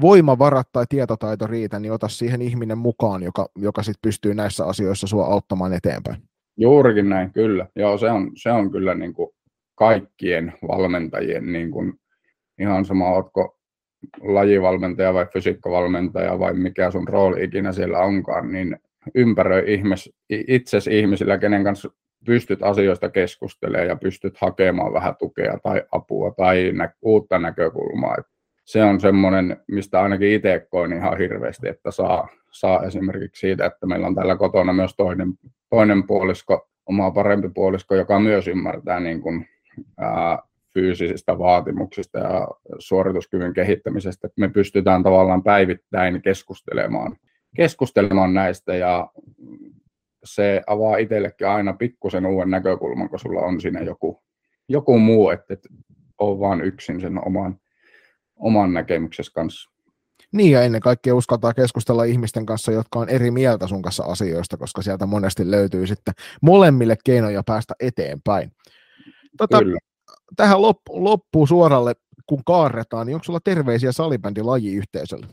voimavarat 0.00 0.68
tai 0.72 0.84
tietotaito 0.88 1.46
riitä, 1.46 1.78
niin 1.78 1.92
ota 1.92 2.08
siihen 2.08 2.42
ihminen 2.42 2.78
mukaan, 2.78 3.22
joka, 3.22 3.48
joka 3.56 3.82
sitten 3.82 4.02
pystyy 4.02 4.34
näissä 4.34 4.64
asioissa 4.64 5.06
sua 5.06 5.26
auttamaan 5.26 5.72
eteenpäin. 5.72 6.22
Juurikin 6.56 7.08
näin, 7.08 7.32
kyllä. 7.32 7.66
Joo, 7.76 7.98
se 7.98 8.10
on, 8.10 8.30
se 8.36 8.50
on 8.50 8.70
kyllä 8.70 8.94
niin 8.94 9.12
kuin 9.14 9.30
kaikkien 9.74 10.52
valmentajien 10.68 11.52
niin 11.52 11.70
kuin 11.70 11.92
ihan 12.58 12.84
sama, 12.84 13.08
oletko 13.08 13.58
lajivalmentaja 14.20 15.14
vai 15.14 15.26
fysiikkavalmentaja 15.32 16.38
vai 16.38 16.54
mikä 16.54 16.90
sun 16.90 17.08
rooli 17.08 17.44
ikinä 17.44 17.72
siellä 17.72 17.98
onkaan, 17.98 18.52
niin 18.52 18.76
ympäröi 19.14 19.74
ihmis, 19.74 20.10
itsesi 20.30 20.98
ihmisillä, 20.98 21.38
kenen 21.38 21.64
kanssa 21.64 21.90
pystyt 22.26 22.62
asioista 22.62 23.08
keskustelemaan 23.08 23.88
ja 23.88 23.96
pystyt 23.96 24.36
hakemaan 24.36 24.92
vähän 24.92 25.14
tukea 25.18 25.58
tai 25.62 25.82
apua 25.92 26.34
tai 26.36 26.72
nä- 26.72 26.94
uutta 27.02 27.38
näkökulmaa. 27.38 28.16
Et 28.18 28.26
se 28.64 28.84
on 28.84 29.00
semmoinen, 29.00 29.56
mistä 29.68 30.02
ainakin 30.02 30.32
itse 30.32 30.66
koin 30.70 30.92
ihan 30.92 31.18
hirveästi, 31.18 31.68
että 31.68 31.90
saa, 31.90 32.28
saa 32.50 32.82
esimerkiksi 32.82 33.40
siitä, 33.40 33.66
että 33.66 33.86
meillä 33.86 34.06
on 34.06 34.14
täällä 34.14 34.36
kotona 34.36 34.72
myös 34.72 34.94
toinen, 34.96 35.28
toinen 35.72 36.06
puolisko, 36.06 36.68
oma 36.86 37.10
parempi 37.10 37.48
puolisko, 37.48 37.94
joka 37.94 38.20
myös 38.20 38.48
ymmärtää 38.48 39.00
niin 39.00 39.20
kuin, 39.20 39.48
ää, 39.98 40.38
fyysisistä 40.74 41.38
vaatimuksista 41.38 42.18
ja 42.18 42.48
suorituskyvyn 42.78 43.52
kehittämisestä, 43.52 44.28
me 44.36 44.48
pystytään 44.48 45.02
tavallaan 45.02 45.42
päivittäin 45.42 46.22
keskustelemaan, 46.22 47.16
keskustelemaan 47.56 48.34
näistä 48.34 48.74
ja 48.74 49.10
se 50.24 50.62
avaa 50.66 50.96
itsellekin 50.96 51.48
aina 51.48 51.72
pikkusen 51.72 52.26
uuden 52.26 52.50
näkökulman, 52.50 53.08
kun 53.08 53.18
sulla 53.18 53.40
on 53.40 53.60
siinä 53.60 53.80
joku, 53.80 54.22
joku 54.68 54.98
muu, 54.98 55.30
että 55.30 55.54
et 55.54 55.68
ole 56.18 56.40
vaan 56.40 56.64
yksin 56.64 57.00
sen 57.00 57.26
oman, 57.26 57.58
oman 58.36 58.74
näkemyksessä 58.74 59.32
kanssa. 59.34 59.71
Niin 60.32 60.52
ja 60.52 60.62
ennen 60.62 60.80
kaikkea 60.80 61.14
uskaltaa 61.14 61.54
keskustella 61.54 62.04
ihmisten 62.04 62.46
kanssa, 62.46 62.72
jotka 62.72 62.98
on 62.98 63.08
eri 63.08 63.30
mieltä 63.30 63.66
sun 63.66 63.82
kanssa 63.82 64.04
asioista, 64.04 64.56
koska 64.56 64.82
sieltä 64.82 65.06
monesti 65.06 65.50
löytyy 65.50 65.86
sitten 65.86 66.14
molemmille 66.42 66.96
keinoja 67.04 67.42
päästä 67.46 67.74
eteenpäin. 67.80 68.52
Tota, 69.38 69.58
Kyllä. 69.58 69.78
Tähän 70.36 70.62
loppu, 70.62 71.04
loppuun 71.04 71.48
suoralle, 71.48 71.94
kun 72.26 72.44
kaarretaan, 72.44 73.06
niin 73.06 73.14
onko 73.14 73.24
sulla 73.24 73.40
terveisiä 73.44 73.92
salibändilajiyhteisölle? 73.92 75.26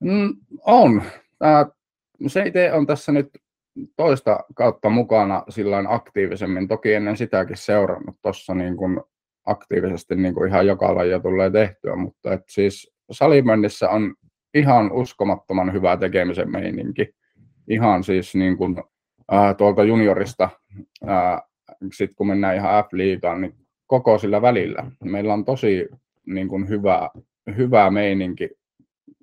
Mm, 0.00 0.36
on. 0.66 1.02
Äh, 1.44 1.66
se 2.26 2.42
itse 2.42 2.72
on 2.72 2.86
tässä 2.86 3.12
nyt 3.12 3.30
toista 3.96 4.40
kautta 4.54 4.90
mukana 4.90 5.42
sillä 5.48 5.84
aktiivisemmin. 5.88 6.68
Toki 6.68 6.94
ennen 6.94 7.16
sitäkin 7.16 7.56
seurannut 7.56 8.16
tuossa 8.22 8.54
niin 8.54 8.76
kuin 8.76 9.00
aktiivisesti 9.44 10.14
niin 10.16 10.34
kuin 10.34 10.48
ihan 10.48 10.66
joka 10.66 10.94
lajia 10.94 11.20
tulee 11.20 11.50
tehtyä, 11.50 11.96
mutta 11.96 12.32
et 12.32 12.42
siis 12.48 12.97
salibändissä 13.10 13.90
on 13.90 14.14
ihan 14.54 14.92
uskomattoman 14.92 15.72
hyvä 15.72 15.96
tekemisen 15.96 16.50
meininki. 16.50 17.14
Ihan 17.68 18.04
siis 18.04 18.34
niin 18.34 18.56
kuin, 18.56 18.76
ää, 19.30 19.54
tuolta 19.54 19.84
juniorista, 19.84 20.50
sitten 21.92 22.14
kun 22.14 22.26
mennään 22.26 22.56
ihan 22.56 22.84
F-liigaan, 22.84 23.40
niin 23.40 23.54
koko 23.86 24.18
sillä 24.18 24.42
välillä. 24.42 24.90
Meillä 25.04 25.34
on 25.34 25.44
tosi 25.44 25.88
niin 26.26 26.48
kuin 26.48 26.68
hyvä, 26.68 27.10
hyvä 27.56 27.90
meininki 27.90 28.50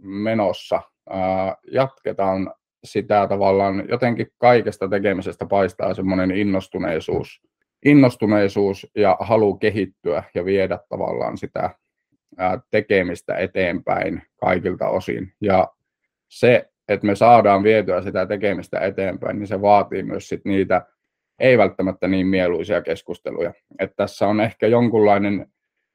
menossa. 0.02 0.82
Ää, 1.10 1.56
jatketaan 1.72 2.54
sitä 2.84 3.28
tavallaan 3.28 3.84
jotenkin 3.90 4.28
kaikesta 4.38 4.88
tekemisestä 4.88 5.46
paistaa 5.46 5.94
semmoinen 5.94 6.32
innostuneisuus, 6.32 7.42
innostuneisuus 7.86 8.88
ja 8.96 9.18
halu 9.20 9.58
kehittyä 9.58 10.24
ja 10.36 10.46
viedä 10.46 10.80
tavallaan 10.90 11.38
sitä 11.38 11.70
tekemistä 12.72 13.38
eteenpäin 13.38 14.22
kaikilta 14.40 14.90
osin. 14.90 15.34
Ja 15.42 15.68
se, 16.30 16.70
että 16.90 17.08
me 17.08 17.16
saadaan 17.16 17.64
vietyä 17.64 18.02
sitä 18.02 18.26
tekemistä 18.26 18.80
eteenpäin, 18.80 19.40
niin 19.40 19.48
se 19.48 19.62
vaatii 19.62 20.04
myös 20.04 20.28
sit 20.28 20.46
niitä 20.46 20.86
ei 21.40 21.58
välttämättä 21.58 22.08
niin 22.08 22.28
mieluisia 22.28 22.82
keskusteluja. 22.82 23.54
Että 23.80 23.96
tässä 23.96 24.28
on 24.28 24.42
ehkä 24.42 24.68
jonkunlainen 24.68 25.48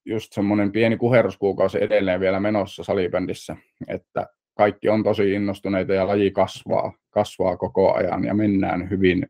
just 0.05 0.33
semmoinen 0.33 0.73
pieni 0.73 0.97
kuheruskuukausi 0.97 1.83
edelleen 1.83 2.21
vielä 2.21 2.41
menossa 2.41 2.85
salibändissä, 2.85 3.57
että 3.89 4.27
kaikki 4.57 4.89
on 4.89 5.03
tosi 5.03 5.33
innostuneita 5.33 5.95
ja 5.95 6.07
laji 6.07 6.31
kasvaa, 6.31 6.93
kasvaa 7.11 7.57
koko 7.57 7.95
ajan 7.95 8.25
ja 8.25 8.35
mennään 8.35 8.91
hyvin, 8.91 9.27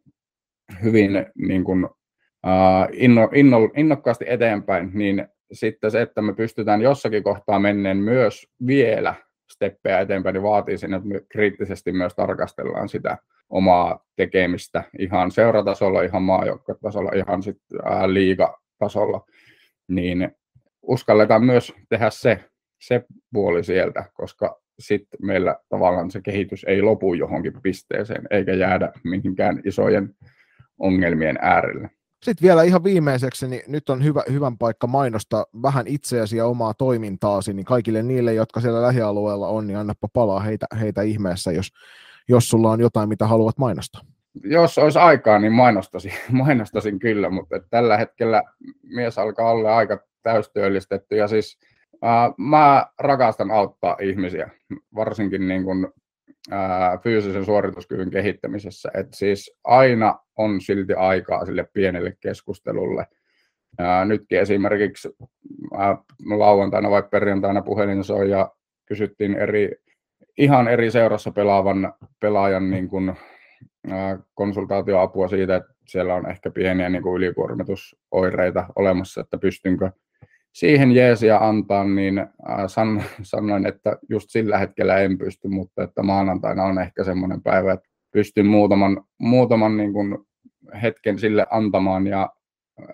hyvin 0.82 1.26
niin 1.34 1.64
kuin, 1.64 1.84
uh, 1.84 2.88
inno, 2.92 3.28
inno, 3.34 3.70
innokkaasti 3.76 4.24
eteenpäin, 4.28 4.90
niin 4.94 5.28
sitten 5.52 5.90
se, 5.90 6.02
että 6.02 6.22
me 6.22 6.32
pystytään 6.34 6.82
jossakin 6.82 7.22
kohtaa 7.22 7.58
menneen 7.58 7.96
myös 7.96 8.46
vielä 8.66 9.14
steppejä 9.50 10.00
eteenpäin, 10.00 10.34
niin 10.34 10.42
vaatii 10.42 10.78
sen, 10.78 10.94
että 10.94 11.08
me 11.08 11.20
kriittisesti 11.28 11.92
myös 11.92 12.14
tarkastellaan 12.14 12.88
sitä 12.88 13.18
omaa 13.50 14.04
tekemistä 14.16 14.84
ihan 14.98 15.30
seuratasolla, 15.30 16.02
ihan 16.02 16.22
maajoukkotasolla, 16.22 17.10
ihan 17.14 17.42
sitten 17.42 17.78
liigatasolla, 18.06 19.24
niin 19.88 20.30
uskalletaan 20.82 21.44
myös 21.44 21.72
tehdä 21.88 22.10
se, 22.10 22.44
se 22.80 23.04
puoli 23.32 23.64
sieltä, 23.64 24.04
koska 24.14 24.60
sitten 24.78 25.26
meillä 25.26 25.56
tavallaan 25.68 26.10
se 26.10 26.20
kehitys 26.20 26.64
ei 26.64 26.82
lopu 26.82 27.14
johonkin 27.14 27.52
pisteeseen, 27.62 28.26
eikä 28.30 28.54
jäädä 28.54 28.92
mihinkään 29.04 29.60
isojen 29.64 30.14
ongelmien 30.78 31.38
äärelle. 31.40 31.90
Sitten 32.22 32.46
vielä 32.48 32.62
ihan 32.62 32.84
viimeiseksi, 32.84 33.48
niin 33.48 33.62
nyt 33.66 33.90
on 33.90 34.04
hyvä, 34.04 34.22
hyvän 34.32 34.58
paikka 34.58 34.86
mainostaa 34.86 35.44
vähän 35.62 35.86
itseäsi 35.86 36.36
ja 36.36 36.46
omaa 36.46 36.74
toimintaasi, 36.74 37.52
niin 37.52 37.64
kaikille 37.64 38.02
niille, 38.02 38.34
jotka 38.34 38.60
siellä 38.60 38.82
lähialueella 38.82 39.48
on, 39.48 39.66
niin 39.66 39.78
annapa 39.78 40.08
palaa 40.12 40.40
heitä, 40.40 40.66
heitä 40.80 41.02
ihmeessä, 41.02 41.52
jos, 41.52 41.72
jos 42.28 42.50
sulla 42.50 42.70
on 42.70 42.80
jotain, 42.80 43.08
mitä 43.08 43.26
haluat 43.26 43.58
mainostaa. 43.58 44.02
Jos 44.44 44.78
olisi 44.78 44.98
aikaa, 44.98 45.38
niin 45.38 45.52
mainostasin, 45.52 46.12
mainostasin 46.44 46.98
kyllä, 46.98 47.30
mutta 47.30 47.60
tällä 47.70 47.96
hetkellä 47.96 48.42
mies 48.82 49.18
alkaa 49.18 49.50
olla 49.50 49.76
aika 49.76 49.98
täystyöllistetty 50.22 51.16
ja 51.16 51.28
siis 51.28 51.58
äh, 52.04 52.34
mä 52.38 52.86
rakastan 52.98 53.50
auttaa 53.50 53.96
ihmisiä, 54.00 54.50
varsinkin 54.94 55.48
niin 55.48 55.64
fyysisen 57.02 57.44
suorituskyvyn 57.44 58.10
kehittämisessä. 58.10 58.90
Et 58.94 59.06
siis 59.14 59.58
aina 59.64 60.18
on 60.36 60.60
silti 60.60 60.94
aikaa 60.94 61.46
sille 61.46 61.68
pienelle 61.72 62.16
keskustelulle. 62.20 63.06
Ää, 63.78 64.04
nytkin 64.04 64.40
esimerkiksi 64.40 65.08
lauantaina 66.26 66.90
vai 66.90 67.02
perjantaina 67.02 67.62
puhelin 67.62 68.04
soi 68.04 68.30
ja 68.30 68.52
kysyttiin 68.86 69.34
eri, 69.34 69.70
ihan 70.38 70.68
eri 70.68 70.90
seurassa 70.90 71.30
pelaavan 71.30 71.92
pelaajan 72.20 72.70
niin 72.70 72.88
kuin, 72.88 73.14
ää, 73.90 74.18
konsultaatioapua 74.34 75.28
siitä, 75.28 75.56
että 75.56 75.74
siellä 75.88 76.14
on 76.14 76.30
ehkä 76.30 76.50
pieniä 76.50 76.88
niin 76.88 77.02
ylikuormitusoireita 77.16 78.66
olemassa, 78.76 79.20
että 79.20 79.38
pystynkö 79.38 79.90
siihen 80.52 80.92
jeesiä 80.92 81.38
antaa, 81.38 81.84
niin 81.84 82.18
äh, 82.18 82.28
san, 82.66 83.02
sanoin, 83.22 83.66
että 83.66 83.96
just 84.10 84.30
sillä 84.30 84.58
hetkellä 84.58 84.98
en 84.98 85.18
pysty, 85.18 85.48
mutta 85.48 85.82
että 85.82 86.02
maanantaina 86.02 86.64
on 86.64 86.78
ehkä 86.78 87.04
semmoinen 87.04 87.42
päivä, 87.42 87.72
että 87.72 87.88
pystyn 88.12 88.46
muutaman, 88.46 89.04
muutaman 89.18 89.76
niin 89.76 89.92
kuin 89.92 90.18
hetken 90.82 91.18
sille 91.18 91.46
antamaan. 91.50 92.06
Ja 92.06 92.30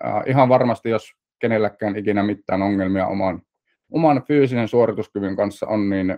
äh, 0.05 0.23
ihan 0.27 0.49
varmasti, 0.49 0.89
jos 0.89 1.11
kenelläkään 1.39 1.95
ikinä 1.95 2.23
mitään 2.23 2.61
ongelmia 2.61 3.07
oman, 3.07 3.41
oman 3.91 4.23
fyysisen 4.27 4.67
suorituskyvyn 4.67 5.35
kanssa 5.35 5.67
on, 5.67 5.89
niin 5.89 6.17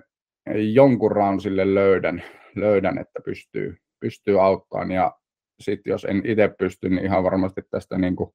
jonkun 0.73 1.11
raun 1.11 1.41
sille 1.41 1.75
löydän, 1.75 2.23
löydän 2.55 2.97
että 2.97 3.19
pystyy, 3.25 3.77
pystyy 3.99 4.45
auttamaan. 4.45 4.91
Ja 4.91 5.15
sitten 5.59 5.91
jos 5.91 6.05
en 6.05 6.21
itse 6.25 6.49
pysty, 6.59 6.89
niin 6.89 7.05
ihan 7.05 7.23
varmasti 7.23 7.61
tästä 7.69 7.97
niin 7.97 8.15
kuin 8.15 8.29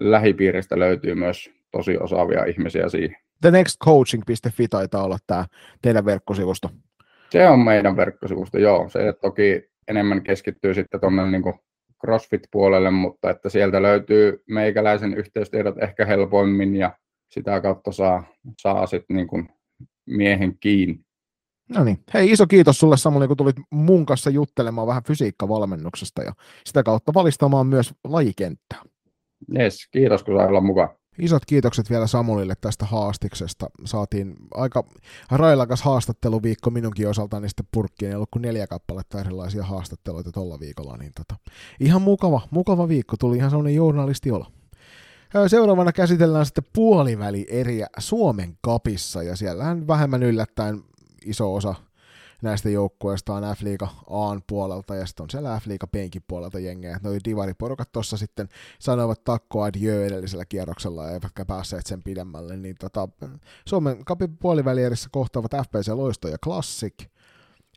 lähipiiristä 0.00 0.78
löytyy 0.78 1.14
myös 1.14 1.50
tosi 1.70 1.98
osaavia 1.98 2.44
ihmisiä 2.44 2.88
siihen. 2.88 3.16
TheNextCoaching.fi 3.40 4.68
taitaa 4.68 5.04
olla 5.04 5.18
tämä 5.26 5.46
teidän 5.82 6.04
verkkosivusto. 6.04 6.70
Se 7.30 7.48
on 7.48 7.58
meidän 7.58 7.96
verkkosivusto, 7.96 8.58
joo. 8.58 8.88
Se 8.88 9.12
toki 9.20 9.62
enemmän 9.88 10.22
keskittyy 10.22 10.74
sitten 10.74 11.00
tuonne 11.00 11.30
niin 11.30 11.42
CrossFit-puolelle, 12.06 12.90
mutta 12.90 13.30
että 13.30 13.48
sieltä 13.48 13.82
löytyy 13.82 14.42
meikäläisen 14.48 15.14
yhteystiedot 15.14 15.82
ehkä 15.82 16.06
helpoimmin 16.06 16.76
ja 16.76 16.98
sitä 17.30 17.60
kautta 17.60 17.92
saa, 17.92 18.24
saa 18.58 18.86
sitten 18.86 19.16
niin 19.16 19.48
miehen 20.06 20.56
kiinni. 20.60 21.00
No 21.68 21.84
niin. 21.84 21.98
Hei, 22.14 22.30
iso 22.30 22.46
kiitos 22.46 22.78
sulle 22.78 22.96
Samuli, 22.96 23.28
kun 23.28 23.36
tulit 23.36 23.56
mun 23.70 24.06
kanssa 24.06 24.30
juttelemaan 24.30 24.86
vähän 24.86 25.02
fysiikkavalmennuksesta 25.02 26.22
ja 26.22 26.32
sitä 26.66 26.82
kautta 26.82 27.14
valistamaan 27.14 27.66
myös 27.66 27.94
lajikenttää. 28.04 28.82
Yes, 29.58 29.88
kiitos 29.90 30.22
kun 30.22 30.36
sai 30.36 30.48
olla 30.48 30.60
mukaan. 30.60 30.88
Isot 31.18 31.44
kiitokset 31.46 31.90
vielä 31.90 32.06
Samulille 32.06 32.54
tästä 32.60 32.86
haastiksesta. 32.86 33.66
Saatiin 33.84 34.36
aika 34.54 34.84
railakas 35.30 35.82
haastatteluviikko 35.82 36.70
minunkin 36.70 37.08
osaltani 37.08 37.40
niin 37.40 37.50
sitten 37.50 37.68
purkkiin. 37.72 38.08
Ei 38.08 38.14
ollut 38.14 38.30
kuin 38.30 38.42
neljä 38.42 38.66
kappaletta 38.66 39.20
erilaisia 39.20 39.64
haastatteluita 39.64 40.32
tuolla 40.32 40.60
viikolla. 40.60 40.96
Niin 40.96 41.12
tota, 41.14 41.36
ihan 41.80 42.02
mukava, 42.02 42.40
mukava 42.50 42.88
viikko. 42.88 43.16
Tuli 43.16 43.36
ihan 43.36 43.50
sellainen 43.50 43.74
journalisti 43.74 44.30
olla. 44.30 44.50
Seuraavana 45.46 45.92
käsitellään 45.92 46.46
sitten 46.46 46.64
puoliväli 46.72 47.46
eriä 47.48 47.86
Suomen 47.98 48.58
kapissa, 48.60 49.22
ja 49.22 49.36
siellähän 49.36 49.86
vähemmän 49.86 50.22
yllättäen 50.22 50.82
iso 51.24 51.54
osa 51.54 51.74
näistä 52.42 52.68
joukkueista 52.68 53.34
on 53.34 53.42
F-liiga 53.42 53.88
A 54.06 54.40
puolelta 54.46 54.94
ja 54.94 55.06
sitten 55.06 55.24
on 55.24 55.30
siellä 55.30 55.60
F-liiga 55.60 55.86
B:nkin 55.86 56.24
puolelta 56.28 56.58
jengejä. 56.58 57.00
Noi 57.02 57.18
divariporukat 57.24 57.92
tuossa 57.92 58.16
sitten 58.16 58.48
sanoivat 58.78 59.24
takko 59.24 59.62
adjö 59.62 60.06
edellisellä 60.06 60.44
kierroksella 60.44 61.10
eivätkä 61.10 61.44
päässeet 61.44 61.86
sen 61.86 62.02
pidemmälle, 62.02 62.56
niin 62.56 62.76
tota, 62.80 63.08
Suomen 63.68 64.04
kapin 64.04 64.36
puolivälierissä 64.36 65.08
kohtaavat 65.12 65.52
FPC 65.52 65.88
Loisto 65.88 66.28
ja 66.28 66.38
Classic, 66.44 66.94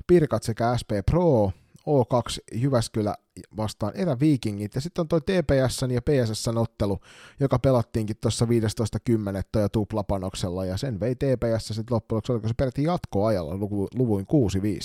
Pirkat 0.07 0.43
sekä 0.43 0.77
SP 0.81 0.91
Pro, 1.05 1.51
O2 1.81 2.39
Jyväskylä 2.61 3.15
vastaan 3.57 3.95
eräviikingit, 3.95 4.75
ja 4.75 4.81
sitten 4.81 5.01
on 5.01 5.07
toi 5.07 5.21
TPS 5.21 5.81
ja 5.93 6.01
PSS 6.01 6.47
ottelu, 6.47 6.99
joka 7.39 7.59
pelattiinkin 7.59 8.15
tuossa 8.21 8.45
15.10. 8.45 9.59
ja 9.61 9.69
tuplapanoksella, 9.69 10.65
ja 10.65 10.77
sen 10.77 10.99
vei 10.99 11.15
TPS 11.15 11.67
sitten 11.67 11.95
loppujen 11.95 12.17
lopuksi, 12.17 12.31
oliko 12.31 12.47
se 12.47 12.53
peräti 12.57 12.83
jatkoajalla 12.83 13.57
luvu, 13.57 13.87
luvuin 13.95 14.25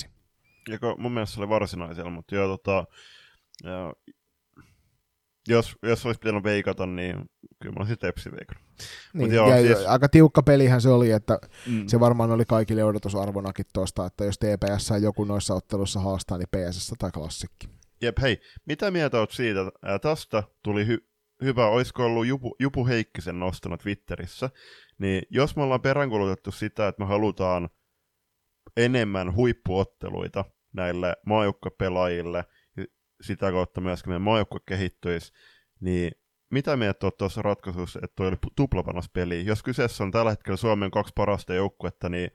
6-5. 0.07 0.09
Joko 0.69 0.97
mun 0.99 1.13
mielestä 1.13 1.35
se 1.35 1.41
oli 1.41 1.49
varsinaisella, 1.49 2.11
mutta 2.11 2.35
joo, 2.35 2.49
tota, 2.49 2.85
ja, 3.65 3.93
jos, 5.49 5.77
jos 5.83 6.07
olisi 6.07 6.21
pitänyt 6.21 6.45
veikata, 6.45 6.87
niin 6.87 7.17
kyllä 7.63 7.75
mä 7.75 7.79
olisin 7.81 7.99
tepsi 7.99 8.31
veikannut. 8.31 8.66
Niin, 9.15 9.33
joo, 9.33 9.51
ja 9.51 9.75
siis... 9.75 9.87
Aika 9.87 10.09
tiukka 10.09 10.43
pelihän 10.43 10.81
se 10.81 10.89
oli, 10.89 11.11
että 11.11 11.39
mm. 11.67 11.87
se 11.87 12.01
varmaan 12.01 12.31
oli 12.31 12.45
kaikille 12.45 12.85
odotusarvonakin 12.85 13.67
tuosta, 13.73 14.07
että 14.07 14.25
jos 14.25 14.39
TPS 14.39 14.91
joku 15.03 15.25
noissa 15.25 15.55
ottelussa 15.55 16.01
haastaa, 16.01 16.39
niin 16.39 16.49
PSS 16.57 16.95
tai 16.99 17.11
klassikki. 17.11 17.69
Jep, 18.03 18.19
hei, 18.23 18.41
mitä 18.67 18.91
mieltä 18.91 19.19
oot 19.19 19.31
siitä? 19.31 19.61
Ää, 19.83 19.99
tästä 19.99 20.43
tuli 20.63 20.85
hy- 20.85 21.07
hyvä, 21.45 21.69
olisiko 21.69 22.05
ollut 22.05 22.27
Jupu, 22.27 22.57
Jupu 22.59 22.87
Heikkisen 22.87 23.41
nostanut 23.41 23.81
Twitterissä, 23.81 24.51
niin 24.99 25.23
jos 25.31 25.57
me 25.57 25.63
ollaan 25.63 25.81
peräänkulutettu 25.81 26.53
sitä, 26.53 26.89
että 26.89 27.03
me 27.03 27.09
halutaan 27.09 27.69
enemmän 28.77 29.35
huippuotteluita 29.35 30.45
näille 30.73 31.17
maajukkapelaajille, 31.27 32.45
sitä 33.21 33.51
kautta 33.51 33.81
myöskin 33.81 34.11
meidän 34.11 34.23
maajoukkue 34.23 34.61
kehittyisi, 34.67 35.33
niin 35.81 36.13
mitä 36.51 36.77
mieltä 36.77 37.07
olet 37.07 37.17
tuossa 37.17 37.43
ratkaisussa, 37.43 38.01
että 38.03 38.15
tuo 38.17 38.27
oli 38.27 38.37
tuplapanospeli? 38.57 39.47
Jos 39.47 39.63
kyseessä 39.63 40.05
on 40.05 40.11
tällä 40.11 40.31
hetkellä 40.31 40.57
Suomen 40.57 40.91
kaksi 40.91 41.13
parasta 41.17 41.55
joukkuetta, 41.55 42.09
niin 42.09 42.31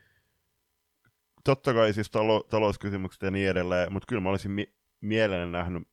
totta 1.43 1.73
kai 1.73 1.93
siis 1.93 2.07
talo- 2.07 2.47
talouskysymykset 2.49 3.21
ja 3.21 3.31
niin 3.31 3.49
edelleen, 3.49 3.93
mutta 3.93 4.07
kyllä 4.07 4.21
mä 4.21 4.29
olisin 4.29 4.51
mi- 4.51 4.73
mielelläni 5.01 5.51
nähnyt 5.51 5.87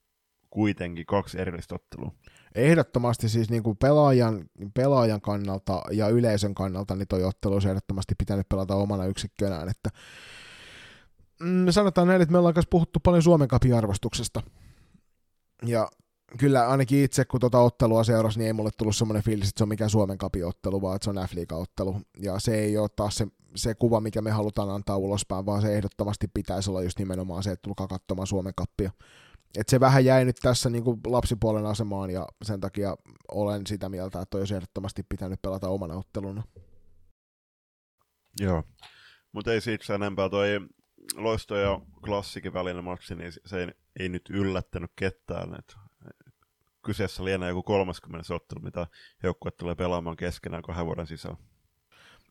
kuitenkin 0.50 1.06
kaksi 1.06 1.40
erillistä 1.40 1.74
ottelua. 1.74 2.12
Ehdottomasti 2.54 3.28
siis 3.28 3.50
niin 3.50 3.62
kuin 3.62 3.76
pelaajan, 3.76 4.44
pelaajan 4.74 5.20
kannalta 5.20 5.82
ja 5.90 6.08
yleisön 6.08 6.54
kannalta 6.54 6.96
niin 6.96 7.08
toi 7.08 7.24
ottelu 7.24 7.54
olisi 7.54 7.68
ehdottomasti 7.68 8.14
pitänyt 8.18 8.48
pelata 8.48 8.74
omana 8.74 9.06
yksikkönään, 9.06 9.68
että 9.68 9.90
mm, 11.40 11.66
sanotaan 11.70 12.08
näin, 12.08 12.22
että 12.22 12.32
me 12.32 12.38
ollaan 12.38 12.54
puhuttu 12.70 13.00
paljon 13.00 13.22
Suomen 13.22 13.48
kapin 13.48 13.74
arvostuksesta, 13.74 14.42
ja 15.66 15.88
kyllä 16.38 16.68
ainakin 16.68 17.04
itse, 17.04 17.24
kun 17.24 17.40
tuota 17.40 17.58
ottelua 17.58 18.04
seurasi, 18.04 18.38
niin 18.38 18.46
ei 18.46 18.52
mulle 18.52 18.70
tullut 18.78 18.96
semmoinen 18.96 19.22
fiilis, 19.22 19.48
että 19.48 19.58
se 19.58 19.64
on 19.64 19.68
mikään 19.68 19.90
Suomen 19.90 20.18
kapiottelu, 20.18 20.82
vaan 20.82 20.96
että 20.96 21.04
se 21.04 21.10
on 21.10 21.28
f 21.28 21.52
ottelu 21.52 22.00
Ja 22.22 22.38
se 22.38 22.54
ei 22.54 22.78
ole 22.78 22.88
taas 22.96 23.14
se, 23.14 23.26
se 23.54 23.74
kuva, 23.74 24.00
mikä 24.00 24.22
me 24.22 24.30
halutaan 24.30 24.70
antaa 24.70 24.96
ulospäin, 24.96 25.46
vaan 25.46 25.62
se 25.62 25.76
ehdottomasti 25.76 26.28
pitäisi 26.34 26.70
olla 26.70 26.82
just 26.82 26.98
nimenomaan 26.98 27.42
se, 27.42 27.50
että 27.50 27.62
tulkaa 27.62 27.88
katsomaan 27.88 28.26
Suomen 28.26 28.52
kappia. 28.56 28.90
Et 29.58 29.68
se 29.68 29.80
vähän 29.80 30.04
jäi 30.04 30.24
nyt 30.24 30.36
tässä 30.42 30.70
niin 30.70 30.84
kuin 30.84 31.00
lapsipuolen 31.06 31.66
asemaan 31.66 32.10
ja 32.10 32.26
sen 32.44 32.60
takia 32.60 32.96
olen 33.32 33.66
sitä 33.66 33.88
mieltä, 33.88 34.20
että 34.20 34.38
olisi 34.38 34.54
ehdottomasti 34.54 35.02
pitänyt 35.08 35.42
pelata 35.42 35.68
omana 35.68 35.94
otteluna. 35.94 36.42
Joo, 38.40 38.62
mutta 39.32 39.52
ei 39.52 39.60
siitä 39.60 39.94
enempää. 39.94 40.28
Toi 40.28 40.60
Loisto 41.16 41.56
ja 41.56 41.80
Klassikin 42.04 42.52
välinen 42.52 42.84
matsi, 42.84 43.14
niin 43.14 43.32
se 43.46 43.60
ei, 43.60 43.68
ei 44.00 44.08
nyt 44.08 44.30
yllättänyt 44.30 44.90
ketään. 44.96 45.54
Et 45.58 45.87
kyseessä 46.84 47.24
lienee 47.24 47.48
joku 47.48 47.62
30 47.62 48.34
ottelu, 48.34 48.60
mitä 48.60 48.86
joukkue 49.22 49.50
tulee 49.50 49.74
pelaamaan 49.74 50.16
keskenään 50.16 50.62
kahden 50.62 50.86
vuoden 50.86 51.06
sisällä. 51.06 51.36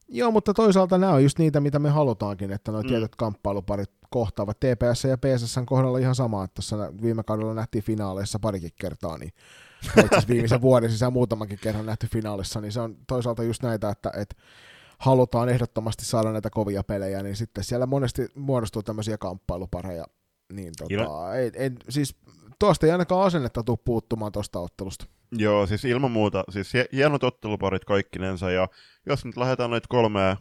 Joo, 0.09 0.31
mutta 0.31 0.53
toisaalta 0.53 0.97
nämä 0.97 1.13
on 1.13 1.23
just 1.23 1.39
niitä, 1.39 1.59
mitä 1.59 1.79
me 1.79 1.89
halutaankin, 1.89 2.51
että 2.51 2.71
nuo 2.71 2.81
mm. 2.81 2.87
tietyt 2.87 3.15
kamppailuparit 3.15 3.91
kohtaavat. 4.09 4.59
TPS 4.59 5.03
ja 5.03 5.17
PSS 5.17 5.59
kohdalla 5.65 5.97
ihan 5.97 6.15
sama, 6.15 6.43
että 6.43 6.55
tuossa 6.55 6.93
viime 7.01 7.23
kaudella 7.23 7.53
nähtiin 7.53 7.83
finaaleissa 7.83 8.39
parikin 8.39 8.71
kertaa, 8.81 9.17
niin 9.17 9.31
itse 10.05 10.27
viimeisen 10.27 10.61
vuoden 10.61 10.91
sisään 10.91 11.13
muutamankin 11.13 11.59
kerran 11.61 11.85
nähty 11.85 12.07
finaalissa, 12.07 12.61
niin 12.61 12.71
se 12.71 12.81
on 12.81 12.97
toisaalta 13.07 13.43
just 13.43 13.63
näitä, 13.63 13.89
että, 13.89 14.11
että 14.17 14.35
halutaan 14.99 15.49
ehdottomasti 15.49 16.05
saada 16.05 16.31
näitä 16.31 16.49
kovia 16.49 16.83
pelejä, 16.83 17.23
niin 17.23 17.35
sitten 17.35 17.63
siellä 17.63 17.85
monesti 17.85 18.27
muodostuu 18.35 18.83
tämmöisiä 18.83 19.17
kamppailupareja. 19.17 20.05
Niin 20.53 20.73
tota, 20.77 21.35
ei, 21.35 21.51
ei, 21.55 21.71
siis 21.89 22.15
tuosta 22.59 22.85
ei 22.85 22.91
ainakaan 22.91 23.25
asennetta 23.25 23.63
tule 23.63 23.77
puuttumaan 23.85 24.31
tuosta 24.31 24.59
ottelusta. 24.59 25.05
Joo, 25.31 25.67
siis 25.67 25.85
ilman 25.85 26.11
muuta, 26.11 26.43
siis 26.49 26.73
hienot 26.93 27.23
otteluparit 27.23 27.85
kaikkinensa, 27.85 28.51
ja 28.51 28.67
jos 29.05 29.25
nyt 29.25 29.37
lähdetään 29.37 29.69
noita 29.69 29.87
kolmea 29.89 30.37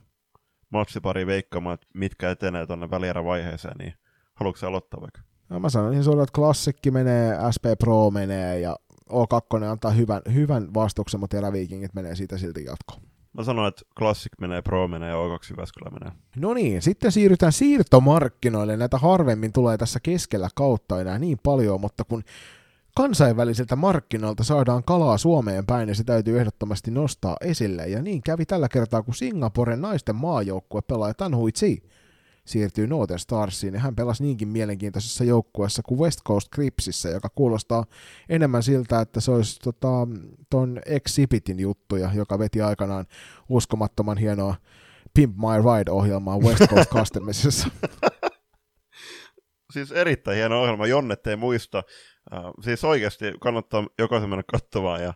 matsipari 0.71 1.27
veikkaamaan, 1.27 1.75
että 1.75 1.87
mitkä 1.95 2.31
etenee 2.31 2.67
tuonne 2.67 2.91
välierävaiheeseen, 2.91 3.77
niin 3.79 3.95
haluatko 4.35 4.67
aloittaa 4.67 5.01
vaikka? 5.01 5.21
No 5.49 5.61
mä 5.61 5.69
sanoin 5.69 6.05
sulle, 6.05 6.23
että 6.23 6.35
klassikki 6.35 6.91
menee, 6.91 7.37
SP 7.55 7.65
Pro 7.79 8.11
menee, 8.11 8.61
ja 8.61 8.77
O2 9.11 9.65
antaa 9.65 9.91
hyvän, 9.91 10.23
hyvän 10.35 10.75
vastuksen, 10.75 11.21
mutta 11.21 11.37
eräviikingit 11.37 11.95
menee 11.95 12.15
siitä 12.15 12.39
silti 12.39 12.65
jatkoon. 12.65 13.03
Mä 13.37 13.45
sanoin, 13.45 13.69
että 13.69 13.83
Classic 13.99 14.33
menee, 14.41 14.63
Pro 14.63 14.89
menee 14.89 15.11
ja 15.11 15.17
O2 15.17 15.51
Jyväskylä 15.51 15.91
menee. 15.91 16.13
No 16.37 16.55
niin, 16.55 16.83
sitten 16.83 17.13
siirrytään 17.13 17.53
siirtomarkkinoille. 17.53 18.77
Näitä 18.77 18.99
harvemmin 18.99 19.53
tulee 19.53 19.79
tässä 19.79 20.01
keskellä 20.01 20.49
kautta 20.55 21.01
enää 21.01 21.19
niin 21.19 21.39
paljon, 21.43 21.81
mutta 21.81 22.05
kun 22.05 22.23
kansainvälisiltä 22.97 23.77
markkinoilta 23.77 24.45
saadaan 24.45 24.85
kalaa 24.85 25.19
Suomeen 25.19 25.67
päin, 25.67 25.87
niin 25.87 25.97
se 25.97 26.05
täytyy 26.05 26.39
ehdottomasti 26.39 26.91
nostaa 26.91 27.37
esille. 27.41 27.87
Ja 27.87 28.03
niin 28.03 28.23
kävi 28.23 28.47
tällä 28.47 28.69
kertaa, 28.69 29.03
kun 29.03 29.15
Singaporen 29.15 29.81
naisten 29.81 30.17
maajoukkue 30.17 30.83
pelaaja 30.83 31.15
Tan 31.15 31.37
Hui 31.37 31.53
Chi 31.53 31.83
siirtyy 32.47 32.87
Northern 32.87 33.19
Starsiin, 33.19 33.75
ja 33.75 33.81
hän 33.81 33.97
pelasi 33.97 34.23
niinkin 34.23 34.49
mielenkiintoisessa 34.49 35.25
joukkueessa 35.25 35.83
kuin 35.83 36.01
West 36.01 36.21
Coast 36.29 36.49
Cripsissä, 36.55 37.09
joka 37.09 37.29
kuulostaa 37.29 37.85
enemmän 38.29 38.63
siltä, 38.63 39.01
että 39.01 39.21
se 39.21 39.31
olisi 39.31 39.59
tota, 39.61 39.89
ton 40.51 40.81
Exhibitin 40.87 41.61
juttuja, 41.61 42.11
joka 42.15 42.39
veti 42.39 42.63
aikanaan 42.63 43.07
uskomattoman 43.49 44.19
hienoa 44.19 44.55
Pimp 45.15 45.37
My 45.37 45.77
Ride-ohjelmaa 45.77 46.39
West 46.39 46.67
Coast 46.71 46.91
Customsissa. 46.91 47.69
siis 49.73 49.93
erittäin 49.93 50.37
hieno 50.37 50.63
ohjelma, 50.63 50.87
Jonne 50.87 51.17
ei 51.27 51.37
muista. 51.37 51.83
Uh, 52.33 52.65
siis 52.65 52.85
oikeasti 52.85 53.25
kannattaa 53.41 53.87
jokaisen 53.99 54.31
mennä 54.31 54.43
katsomaan, 54.53 55.03
ja 55.03 55.15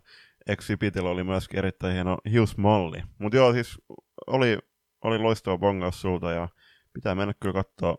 Exhibitillä 0.49 1.11
oli 1.11 1.25
myöskin 1.25 1.59
erittäin 1.59 1.95
hieno 1.95 2.19
hiusmalli. 2.31 3.03
Mutta 3.19 3.37
joo, 3.37 3.53
siis 3.53 3.79
oli, 4.27 4.59
oli 5.05 5.19
loistava 5.19 5.59
bongaus 5.59 6.01
sulta, 6.01 6.33
ja 6.33 6.49
pitää 6.93 7.15
mennä 7.15 7.35
kyllä 7.41 7.53
katsoa, 7.53 7.97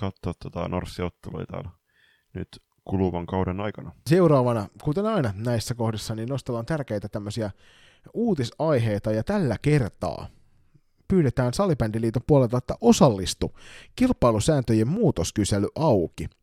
katsoa 0.00 0.32
tota 0.42 0.68
Norssi-otteluita 0.68 1.70
nyt 2.34 2.48
kuluvan 2.84 3.26
kauden 3.26 3.60
aikana. 3.60 3.92
Seuraavana, 4.06 4.68
kuten 4.82 5.06
aina 5.06 5.34
näissä 5.36 5.74
kohdissa, 5.74 6.14
niin 6.14 6.28
nostellaan 6.28 6.66
tärkeitä 6.66 7.08
tämmöisiä 7.08 7.50
uutisaiheita, 8.14 9.12
ja 9.12 9.24
tällä 9.24 9.56
kertaa 9.62 10.26
pyydetään 11.08 11.54
Salibändiliiton 11.54 12.22
puolelta, 12.26 12.58
että 12.58 12.74
osallistu. 12.80 13.58
Kilpailusääntöjen 13.96 14.88
muutoskysely 14.88 15.68
auki– 15.74 16.28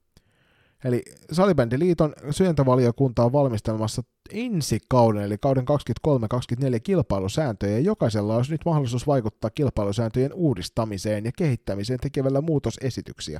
Eli 0.83 1.03
Salibändiliiton 1.31 2.13
syöntävaliokunta 2.31 3.23
on 3.23 3.33
valmistelmassa 3.33 4.03
ensi 4.33 4.79
kauden, 4.89 5.23
eli 5.23 5.37
kauden 5.37 5.65
23-24 6.07 6.79
kilpailusääntöjä, 6.83 7.73
ja 7.73 7.79
jokaisella 7.79 8.35
olisi 8.35 8.51
nyt 8.51 8.65
mahdollisuus 8.65 9.07
vaikuttaa 9.07 9.49
kilpailusääntöjen 9.49 10.33
uudistamiseen 10.33 11.25
ja 11.25 11.31
kehittämiseen 11.37 11.99
tekevällä 11.99 12.41
muutosesityksiä. 12.41 13.39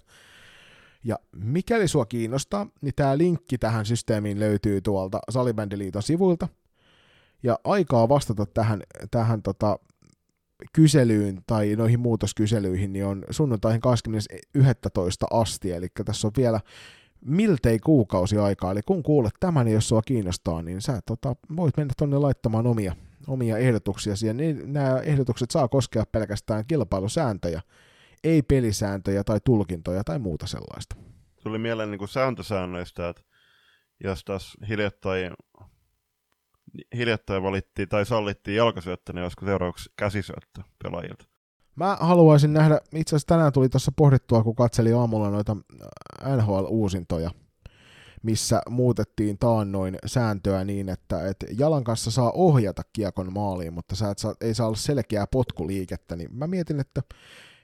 Ja 1.03 1.19
mikäli 1.35 1.87
sua 1.87 2.05
kiinnostaa, 2.05 2.67
niin 2.81 2.93
tämä 2.95 3.17
linkki 3.17 3.57
tähän 3.57 3.85
systeemiin 3.85 4.39
löytyy 4.39 4.81
tuolta 4.81 5.19
Salibändiliiton 5.29 6.03
sivuilta. 6.03 6.47
Ja 7.43 7.59
aikaa 7.63 8.09
vastata 8.09 8.45
tähän, 8.45 8.83
tähän 9.11 9.41
tota, 9.41 9.79
kyselyyn 10.73 11.41
tai 11.47 11.75
noihin 11.75 11.99
muutoskyselyihin 11.99 12.93
niin 12.93 13.05
on 13.05 13.23
sunnuntaihin 13.29 13.81
20.11. 14.57 14.61
asti, 15.31 15.71
eli 15.71 15.87
tässä 16.05 16.27
on 16.27 16.33
vielä 16.37 16.59
miltei 17.25 17.79
kuukausi 17.79 18.37
aikaa, 18.37 18.71
eli 18.71 18.81
kun 18.85 19.03
kuulet 19.03 19.33
tämän, 19.39 19.65
niin 19.65 19.73
jos 19.73 19.87
sua 19.87 20.01
kiinnostaa, 20.01 20.61
niin 20.61 20.81
sä 20.81 20.99
tota, 21.05 21.35
voit 21.55 21.77
mennä 21.77 21.93
tonne 21.97 22.17
laittamaan 22.17 22.67
omia, 22.67 22.95
omia 23.27 23.57
ehdotuksia 23.57 24.15
siihen. 24.15 24.37
Niin 24.37 24.73
nämä 24.73 24.99
ehdotukset 24.99 25.51
saa 25.51 25.67
koskea 25.67 26.05
pelkästään 26.11 26.65
kilpailusääntöjä, 26.67 27.61
ei 28.23 28.41
pelisääntöjä 28.41 29.23
tai 29.23 29.39
tulkintoja 29.45 30.03
tai 30.03 30.19
muuta 30.19 30.47
sellaista. 30.47 30.95
Tuli 31.43 31.57
mieleen 31.57 31.91
niin 31.91 31.99
kuin 31.99 32.09
sääntösäännöistä, 32.09 33.09
että 33.09 33.21
jos 34.03 34.23
tässä 34.25 34.57
hiljattain 34.69 35.33
hiljattain 36.95 37.43
valittiin 37.43 37.89
tai 37.89 38.05
sallittiin 38.05 38.57
jalkasyöttö, 38.57 39.13
niin 39.13 39.23
olisiko 39.23 39.45
seuraavaksi 39.45 39.89
käsisyöttö 39.95 40.61
pelaajilta? 40.83 41.25
Mä 41.79 41.97
haluaisin 41.99 42.53
nähdä, 42.53 42.81
itse 42.95 43.15
asiassa 43.15 43.27
tänään 43.27 43.53
tuli 43.53 43.69
tuossa 43.69 43.91
pohdittua, 43.95 44.43
kun 44.43 44.55
katseli 44.55 44.93
aamulla 44.93 45.29
noita 45.29 45.57
NHL-uusintoja, 46.35 47.31
missä 48.23 48.61
muutettiin 48.69 49.37
taannoin 49.37 49.97
sääntöä 50.05 50.63
niin, 50.63 50.89
että, 50.89 51.27
että 51.27 51.45
jalan 51.57 51.83
kanssa 51.83 52.11
saa 52.11 52.31
ohjata 52.31 52.81
kiekon 52.93 53.33
maaliin, 53.33 53.73
mutta 53.73 53.95
sä 53.95 54.09
et 54.09 54.17
saa, 54.17 54.33
ei 54.41 54.53
saa 54.53 54.67
olla 54.67 54.77
selkeää 54.77 55.27
potkuliikettä, 55.27 56.15
niin 56.15 56.29
mä 56.35 56.47
mietin, 56.47 56.79
että, 56.79 57.01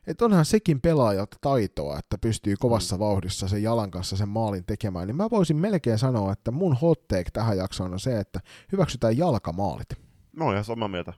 että 0.07 0.25
onhan 0.25 0.45
sekin 0.45 0.81
pelaajat 0.81 1.35
taitoa, 1.41 1.99
että 1.99 2.17
pystyy 2.17 2.55
kovassa 2.59 2.95
mm. 2.95 2.99
vauhdissa 2.99 3.47
sen 3.47 3.63
jalan 3.63 3.91
kanssa 3.91 4.17
sen 4.17 4.29
maalin 4.29 4.65
tekemään, 4.65 5.07
niin 5.07 5.15
mä 5.15 5.29
voisin 5.31 5.57
melkein 5.57 5.97
sanoa, 5.97 6.31
että 6.31 6.51
mun 6.51 6.73
hot 6.81 7.07
take 7.07 7.31
tähän 7.33 7.57
jaksoon 7.57 7.93
on 7.93 7.99
se, 7.99 8.19
että 8.19 8.39
hyväksytään 8.71 9.17
jalkamaalit. 9.17 9.89
No 10.35 10.53
ja 10.53 10.63
sama 10.63 10.87
mieltä. 10.87 11.13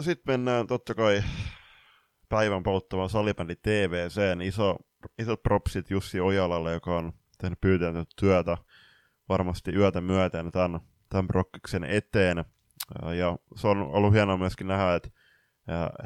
Sitten 0.00 0.32
mennään 0.32 0.66
totta 0.66 0.94
kai 0.94 1.22
päivän 2.28 2.62
polttavaan 2.62 3.10
salibändi 3.10 3.56
TVC, 3.56 4.20
iso, 4.42 4.76
isot 5.18 5.42
propsit 5.42 5.90
Jussi 5.90 6.20
Ojalalle, 6.20 6.72
joka 6.72 6.96
on 6.96 7.12
tehnyt 7.38 7.60
pyytänyt 7.60 8.08
työtä 8.16 8.56
varmasti 9.28 9.70
yötä 9.70 10.00
myöten 10.00 10.52
tämän, 10.52 10.80
tämän 11.08 11.26
prokkiksen 11.26 11.84
eteen. 11.84 12.44
Ja 13.18 13.38
se 13.56 13.68
on 13.68 13.78
ollut 13.78 14.14
hienoa 14.14 14.36
myöskin 14.36 14.66
nähdä, 14.66 14.94
että 14.94 15.10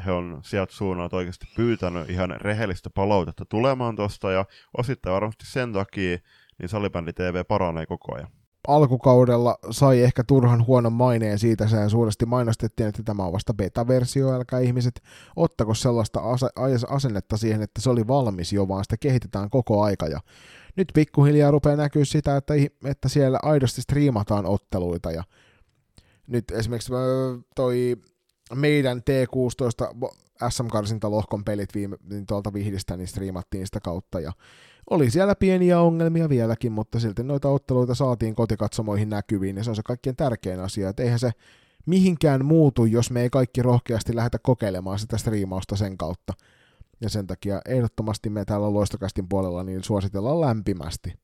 he 0.06 0.12
on 0.12 0.40
sieltä 0.44 0.72
suunnalta 0.72 1.16
oikeasti 1.16 1.46
pyytänyt 1.56 2.10
ihan 2.10 2.30
rehellistä 2.30 2.90
palautetta 2.90 3.44
tulemaan 3.44 3.96
tuosta, 3.96 4.32
ja 4.32 4.44
osittain 4.78 5.14
varmasti 5.14 5.46
sen 5.46 5.72
takia 5.72 6.18
niin 6.58 6.68
Salibändi 6.68 7.12
TV 7.12 7.44
paranee 7.44 7.86
koko 7.86 8.14
ajan. 8.14 8.37
Alkukaudella 8.68 9.58
sai 9.70 10.02
ehkä 10.02 10.24
turhan 10.24 10.66
huonon 10.66 10.92
maineen 10.92 11.38
siitä, 11.38 11.68
sen 11.68 11.90
suuresti 11.90 12.26
mainostettiin, 12.26 12.88
että 12.88 13.02
tämä 13.02 13.24
on 13.24 13.32
vasta 13.32 13.54
beta-versio, 13.54 14.34
älkää 14.34 14.60
ihmiset 14.60 15.00
ottako 15.36 15.74
sellaista 15.74 16.20
asennetta 16.88 17.36
siihen, 17.36 17.62
että 17.62 17.80
se 17.80 17.90
oli 17.90 18.06
valmis 18.06 18.52
jo, 18.52 18.68
vaan 18.68 18.84
sitä 18.84 18.96
kehitetään 18.96 19.50
koko 19.50 19.82
aika, 19.82 20.06
ja 20.06 20.20
nyt 20.76 20.88
pikkuhiljaa 20.94 21.50
rupeaa 21.50 21.76
näkyä 21.76 22.04
sitä, 22.04 22.36
että, 22.36 22.54
että 22.84 23.08
siellä 23.08 23.38
aidosti 23.42 23.82
striimataan 23.82 24.46
otteluita. 24.46 25.10
Ja 25.10 25.24
nyt 26.26 26.50
esimerkiksi 26.50 26.92
toi 27.54 27.96
meidän 28.54 28.98
T16 28.98 30.10
SM-karsinta 30.48 31.10
lohkon 31.10 31.44
pelit 31.44 31.74
viime, 31.74 31.96
niin 32.10 32.26
tuolta 32.26 32.52
Vihdistä, 32.52 32.96
niin 32.96 33.08
striimattiin 33.08 33.66
sitä 33.66 33.80
kautta. 33.80 34.20
Ja 34.20 34.32
oli 34.90 35.10
siellä 35.10 35.34
pieniä 35.34 35.80
ongelmia 35.80 36.28
vieläkin, 36.28 36.72
mutta 36.72 37.00
silti 37.00 37.22
noita 37.22 37.48
otteluita 37.48 37.94
saatiin 37.94 38.34
kotikatsomoihin 38.34 39.08
näkyviin 39.08 39.56
ja 39.56 39.64
se 39.64 39.70
on 39.70 39.76
se 39.76 39.82
kaikkein 39.82 40.16
tärkein 40.16 40.60
asia, 40.60 40.88
että 40.88 41.02
eihän 41.02 41.18
se 41.18 41.30
mihinkään 41.86 42.44
muutu, 42.44 42.84
jos 42.84 43.10
me 43.10 43.22
ei 43.22 43.30
kaikki 43.30 43.62
rohkeasti 43.62 44.16
lähdetä 44.16 44.38
kokeilemaan 44.38 44.98
sitä 44.98 45.18
striimausta 45.18 45.76
sen 45.76 45.98
kautta. 45.98 46.32
Ja 47.00 47.10
sen 47.10 47.26
takia 47.26 47.60
ehdottomasti 47.68 48.30
me 48.30 48.44
täällä 48.44 48.72
Loistokastin 48.72 49.28
puolella 49.28 49.62
niin 49.62 49.84
suositellaan 49.84 50.40
lämpimästi. 50.40 51.14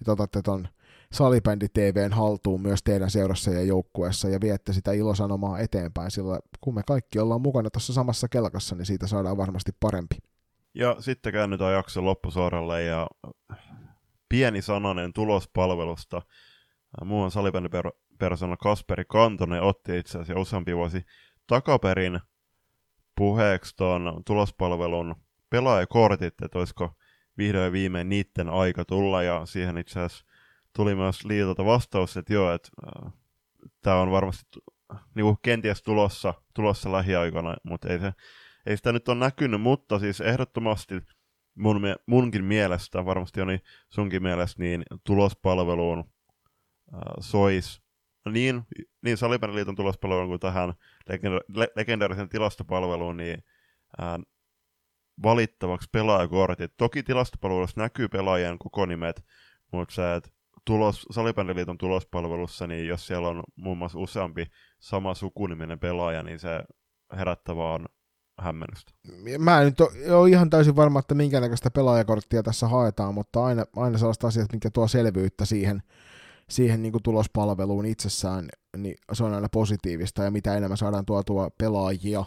Että 0.00 0.12
otatte 0.12 0.42
ton 0.42 0.68
Salibändi 1.12 1.68
TVn 1.68 2.12
haltuun 2.12 2.62
myös 2.62 2.82
teidän 2.82 3.10
seurassa 3.10 3.50
ja 3.50 3.62
joukkueessa 3.62 4.28
ja 4.28 4.40
viette 4.40 4.72
sitä 4.72 4.92
ilosanomaa 4.92 5.58
eteenpäin, 5.58 6.10
sillä 6.10 6.40
kun 6.60 6.74
me 6.74 6.82
kaikki 6.82 7.18
ollaan 7.18 7.40
mukana 7.40 7.70
tuossa 7.70 7.92
samassa 7.92 8.28
kelkassa, 8.28 8.74
niin 8.74 8.86
siitä 8.86 9.06
saadaan 9.06 9.36
varmasti 9.36 9.72
parempi. 9.80 10.16
Ja 10.76 10.96
sitten 11.00 11.32
käännytään 11.32 11.72
jakson 11.72 12.04
loppusuoralle 12.04 12.82
ja 12.82 13.06
pieni 14.28 14.62
sananen 14.62 15.12
tulospalvelusta. 15.12 16.22
Muun 17.04 17.30
salibändipersona 17.30 18.56
Kasperi 18.56 19.04
Kantonen 19.08 19.62
otti 19.62 19.98
itse 19.98 20.18
asiassa 20.18 20.40
useampi 20.40 20.76
vuosi 20.76 21.02
takaperin 21.46 22.20
puheeksi 23.16 23.76
tuon 23.76 24.22
tulospalvelun 24.26 25.14
pelaajakortit, 25.50 26.42
että 26.42 26.58
olisiko 26.58 26.96
vihdoin 27.38 27.72
viimein 27.72 28.08
niiden 28.08 28.48
aika 28.48 28.84
tulla, 28.84 29.22
ja 29.22 29.46
siihen 29.46 29.78
itse 29.78 30.00
asiassa 30.00 30.24
tuli 30.76 30.94
myös 30.94 31.24
liitolta 31.24 31.64
vastaus, 31.64 32.16
että 32.16 32.32
joo, 32.32 32.52
että 32.52 32.68
äh, 33.06 33.12
tämä 33.82 33.96
on 33.96 34.10
varmasti 34.10 34.44
niinku 35.14 35.38
kenties 35.42 35.82
tulossa, 35.82 36.34
tulossa 36.54 36.92
lähiaikana, 36.92 37.56
mutta 37.64 37.88
ei, 37.88 37.98
se, 37.98 38.12
ei 38.66 38.76
sitä 38.76 38.92
nyt 38.92 39.08
ole 39.08 39.18
näkynyt, 39.18 39.60
mutta 39.60 39.98
siis 39.98 40.20
ehdottomasti 40.20 40.94
mun, 41.54 41.80
munkin 42.06 42.44
mielestä, 42.44 43.04
varmasti 43.04 43.40
Joni 43.40 43.58
sunkin 43.90 44.22
mielestä, 44.22 44.62
niin 44.62 44.82
tulospalveluun 45.04 45.98
äh, 46.94 47.00
sois 47.20 47.86
niin, 48.30 48.62
niin 49.02 49.16
Salibändiliiton 49.16 49.74
tulospalveluun 49.74 50.28
kuin 50.28 50.40
tähän 50.40 50.74
legenda- 51.08 51.72
legendaarisen 51.76 52.28
tilastopalveluun, 52.28 53.16
niin 53.16 53.44
ää, 53.98 54.18
valittavaksi 55.22 55.88
pelaajakortit. 55.92 56.72
Toki 56.76 57.02
tilastopalvelussa 57.02 57.80
näkyy 57.80 58.08
pelaajien 58.08 58.58
koko 58.58 58.86
nimet, 58.86 59.24
mutta 59.72 59.94
se, 59.94 60.14
että 60.14 60.30
tulos, 60.64 61.06
Salibändiliiton 61.10 61.78
tulospalvelussa, 61.78 62.66
niin 62.66 62.86
jos 62.86 63.06
siellä 63.06 63.28
on 63.28 63.42
muun 63.56 63.78
muassa 63.78 63.98
useampi 63.98 64.46
sama 64.78 65.14
sukuniminen 65.14 65.78
pelaaja, 65.78 66.22
niin 66.22 66.38
se 66.38 66.64
herättää 67.16 67.56
vaan 67.56 67.88
hämmennystä. 68.38 68.92
Mä 69.38 69.60
en 69.60 69.64
nyt 69.64 69.80
ole 70.10 70.30
ihan 70.30 70.50
täysin 70.50 70.76
varma, 70.76 70.98
että 70.98 71.14
minkä 71.14 71.40
näköistä 71.40 71.70
pelaajakorttia 71.70 72.42
tässä 72.42 72.68
haetaan, 72.68 73.14
mutta 73.14 73.44
aina, 73.44 73.64
aina 73.76 73.98
sellaista 73.98 74.26
asiat, 74.26 74.52
mitkä 74.52 74.70
tuo 74.70 74.88
selvyyttä 74.88 75.44
siihen, 75.44 75.82
siihen 76.50 76.82
niin 76.82 76.92
tulospalveluun 77.02 77.86
itsessään, 77.86 78.48
niin 78.76 78.96
se 79.12 79.24
on 79.24 79.34
aina 79.34 79.48
positiivista, 79.48 80.22
ja 80.22 80.30
mitä 80.30 80.56
enemmän 80.56 80.76
saadaan 80.76 81.06
tuotua 81.06 81.50
pelaajia 81.58 82.24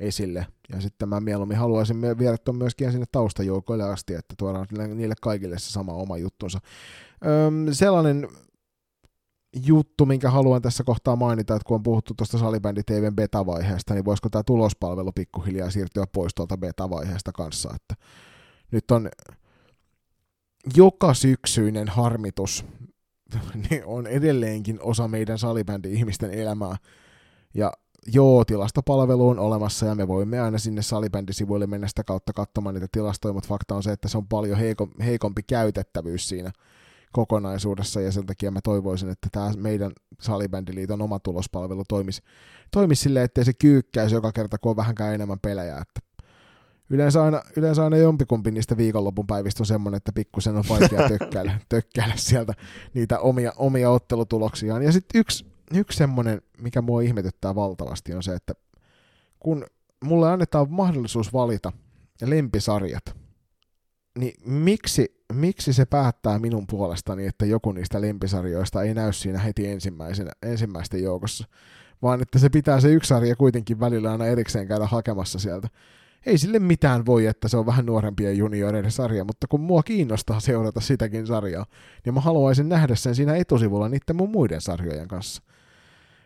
esille. 0.00 0.46
Ja 0.72 0.80
sitten 0.80 1.08
mä 1.08 1.20
mieluummin 1.20 1.58
haluaisin 1.58 2.00
viedä 2.00 2.38
tuon 2.38 2.56
myöskin 2.56 2.92
sinne 2.92 3.06
taustajoukoille 3.12 3.84
asti, 3.84 4.14
että 4.14 4.34
tuodaan 4.38 4.66
niille 4.94 5.14
kaikille 5.22 5.58
se 5.58 5.70
sama 5.70 5.92
oma 5.92 6.16
juttunsa. 6.16 6.60
Öm, 7.26 7.72
sellainen 7.72 8.28
juttu, 9.64 10.06
minkä 10.06 10.30
haluan 10.30 10.62
tässä 10.62 10.84
kohtaa 10.84 11.16
mainita, 11.16 11.54
että 11.54 11.66
kun 11.66 11.74
on 11.74 11.82
puhuttu 11.82 12.14
tuosta 12.14 12.38
Salibändi 12.38 12.82
TVn 12.82 13.16
beta-vaiheesta, 13.16 13.94
niin 13.94 14.04
voisiko 14.04 14.28
tämä 14.28 14.42
tulospalvelu 14.42 15.12
pikkuhiljaa 15.12 15.70
siirtyä 15.70 16.06
pois 16.06 16.34
tuolta 16.34 16.58
beta-vaiheesta 16.58 17.32
kanssa, 17.32 17.70
että 17.74 17.94
nyt 18.70 18.90
on 18.90 19.08
joka 20.76 21.14
syksyinen 21.14 21.88
harmitus 21.88 22.64
niin 23.70 23.84
on 23.84 24.06
edelleenkin 24.06 24.78
osa 24.82 25.08
meidän 25.08 25.38
salibändi-ihmisten 25.38 26.30
elämää. 26.30 26.76
Ja 27.54 27.72
joo, 28.14 28.44
tilastopalvelu 28.44 29.28
on 29.28 29.38
olemassa 29.38 29.86
ja 29.86 29.94
me 29.94 30.08
voimme 30.08 30.40
aina 30.40 30.58
sinne 30.58 30.82
salibändisivuille 30.82 31.66
mennä 31.66 31.88
sitä 31.88 32.04
kautta 32.04 32.32
katsomaan 32.32 32.74
niitä 32.74 32.88
tilastoja, 32.92 33.32
mutta 33.32 33.48
fakta 33.48 33.74
on 33.74 33.82
se, 33.82 33.92
että 33.92 34.08
se 34.08 34.18
on 34.18 34.28
paljon 34.28 34.58
heiko, 34.58 34.88
heikompi 35.04 35.42
käytettävyys 35.42 36.28
siinä 36.28 36.52
kokonaisuudessa 37.16 38.00
ja 38.00 38.12
sen 38.12 38.26
takia 38.26 38.50
mä 38.50 38.60
toivoisin, 38.64 39.08
että 39.08 39.28
tämä 39.32 39.52
meidän 39.56 39.92
salibändiliiton 40.20 41.02
oma 41.02 41.18
tulospalvelu 41.18 41.82
toimisi, 41.88 42.22
toimisi 42.70 43.02
silleen, 43.02 43.24
ettei 43.24 43.44
se 43.44 43.52
kyykkäisi 43.52 44.14
joka 44.14 44.32
kerta, 44.32 44.58
kun 44.58 44.70
on 44.70 44.76
vähänkään 44.76 45.14
enemmän 45.14 45.40
pelejä, 45.40 45.78
että 45.78 46.06
Yleensä 46.90 47.24
aina, 47.24 47.42
yleensä 47.56 47.84
aina 47.84 47.96
jompikumpi 47.96 48.50
niistä 48.50 48.76
viikonlopun 48.76 49.26
päivistä 49.26 49.62
on 49.62 49.66
semmoinen, 49.66 49.96
että 49.96 50.12
pikkusen 50.12 50.56
on 50.56 50.64
vaikea 50.68 51.08
tökkäillä, 51.18 51.58
tökkäillä 51.68 52.14
sieltä 52.16 52.52
niitä 52.94 53.18
omia, 53.18 53.52
omia 53.56 53.90
ottelutuloksiaan. 53.90 54.82
Ja 54.82 54.92
sitten 54.92 55.20
yksi, 55.20 55.46
yksi 55.74 55.98
semmoinen, 55.98 56.42
mikä 56.58 56.82
mua 56.82 57.00
ihmetyttää 57.00 57.54
valtavasti, 57.54 58.14
on 58.14 58.22
se, 58.22 58.34
että 58.34 58.54
kun 59.38 59.66
mulle 60.04 60.32
annetaan 60.32 60.66
mahdollisuus 60.70 61.32
valita 61.32 61.72
lempisarjat, 62.22 63.16
niin 64.18 64.34
miksi, 64.44 65.15
miksi 65.32 65.72
se 65.72 65.84
päättää 65.84 66.38
minun 66.38 66.66
puolestani, 66.66 67.26
että 67.26 67.46
joku 67.46 67.72
niistä 67.72 68.00
lempisarjoista 68.00 68.82
ei 68.82 68.94
näy 68.94 69.12
siinä 69.12 69.38
heti 69.38 69.68
ensimmäisenä, 69.68 70.30
ensimmäisten 70.42 71.02
joukossa, 71.02 71.46
vaan 72.02 72.22
että 72.22 72.38
se 72.38 72.48
pitää 72.48 72.80
se 72.80 72.92
yksi 72.92 73.08
sarja 73.08 73.36
kuitenkin 73.36 73.80
välillä 73.80 74.12
aina 74.12 74.26
erikseen 74.26 74.68
käydä 74.68 74.86
hakemassa 74.86 75.38
sieltä 75.38 75.68
ei 76.26 76.38
sille 76.38 76.58
mitään 76.58 77.06
voi, 77.06 77.26
että 77.26 77.48
se 77.48 77.56
on 77.56 77.66
vähän 77.66 77.86
nuorempien 77.86 78.38
junioreiden 78.38 78.90
sarja, 78.90 79.24
mutta 79.24 79.46
kun 79.46 79.60
mua 79.60 79.82
kiinnostaa 79.82 80.40
seurata 80.40 80.80
sitäkin 80.80 81.26
sarjaa, 81.26 81.66
niin 82.04 82.14
mä 82.14 82.20
haluaisin 82.20 82.68
nähdä 82.68 82.94
sen 82.94 83.14
siinä 83.14 83.36
etusivulla 83.36 83.88
niiden 83.88 84.16
mun 84.16 84.30
muiden 84.30 84.60
sarjojen 84.60 85.08
kanssa. 85.08 85.42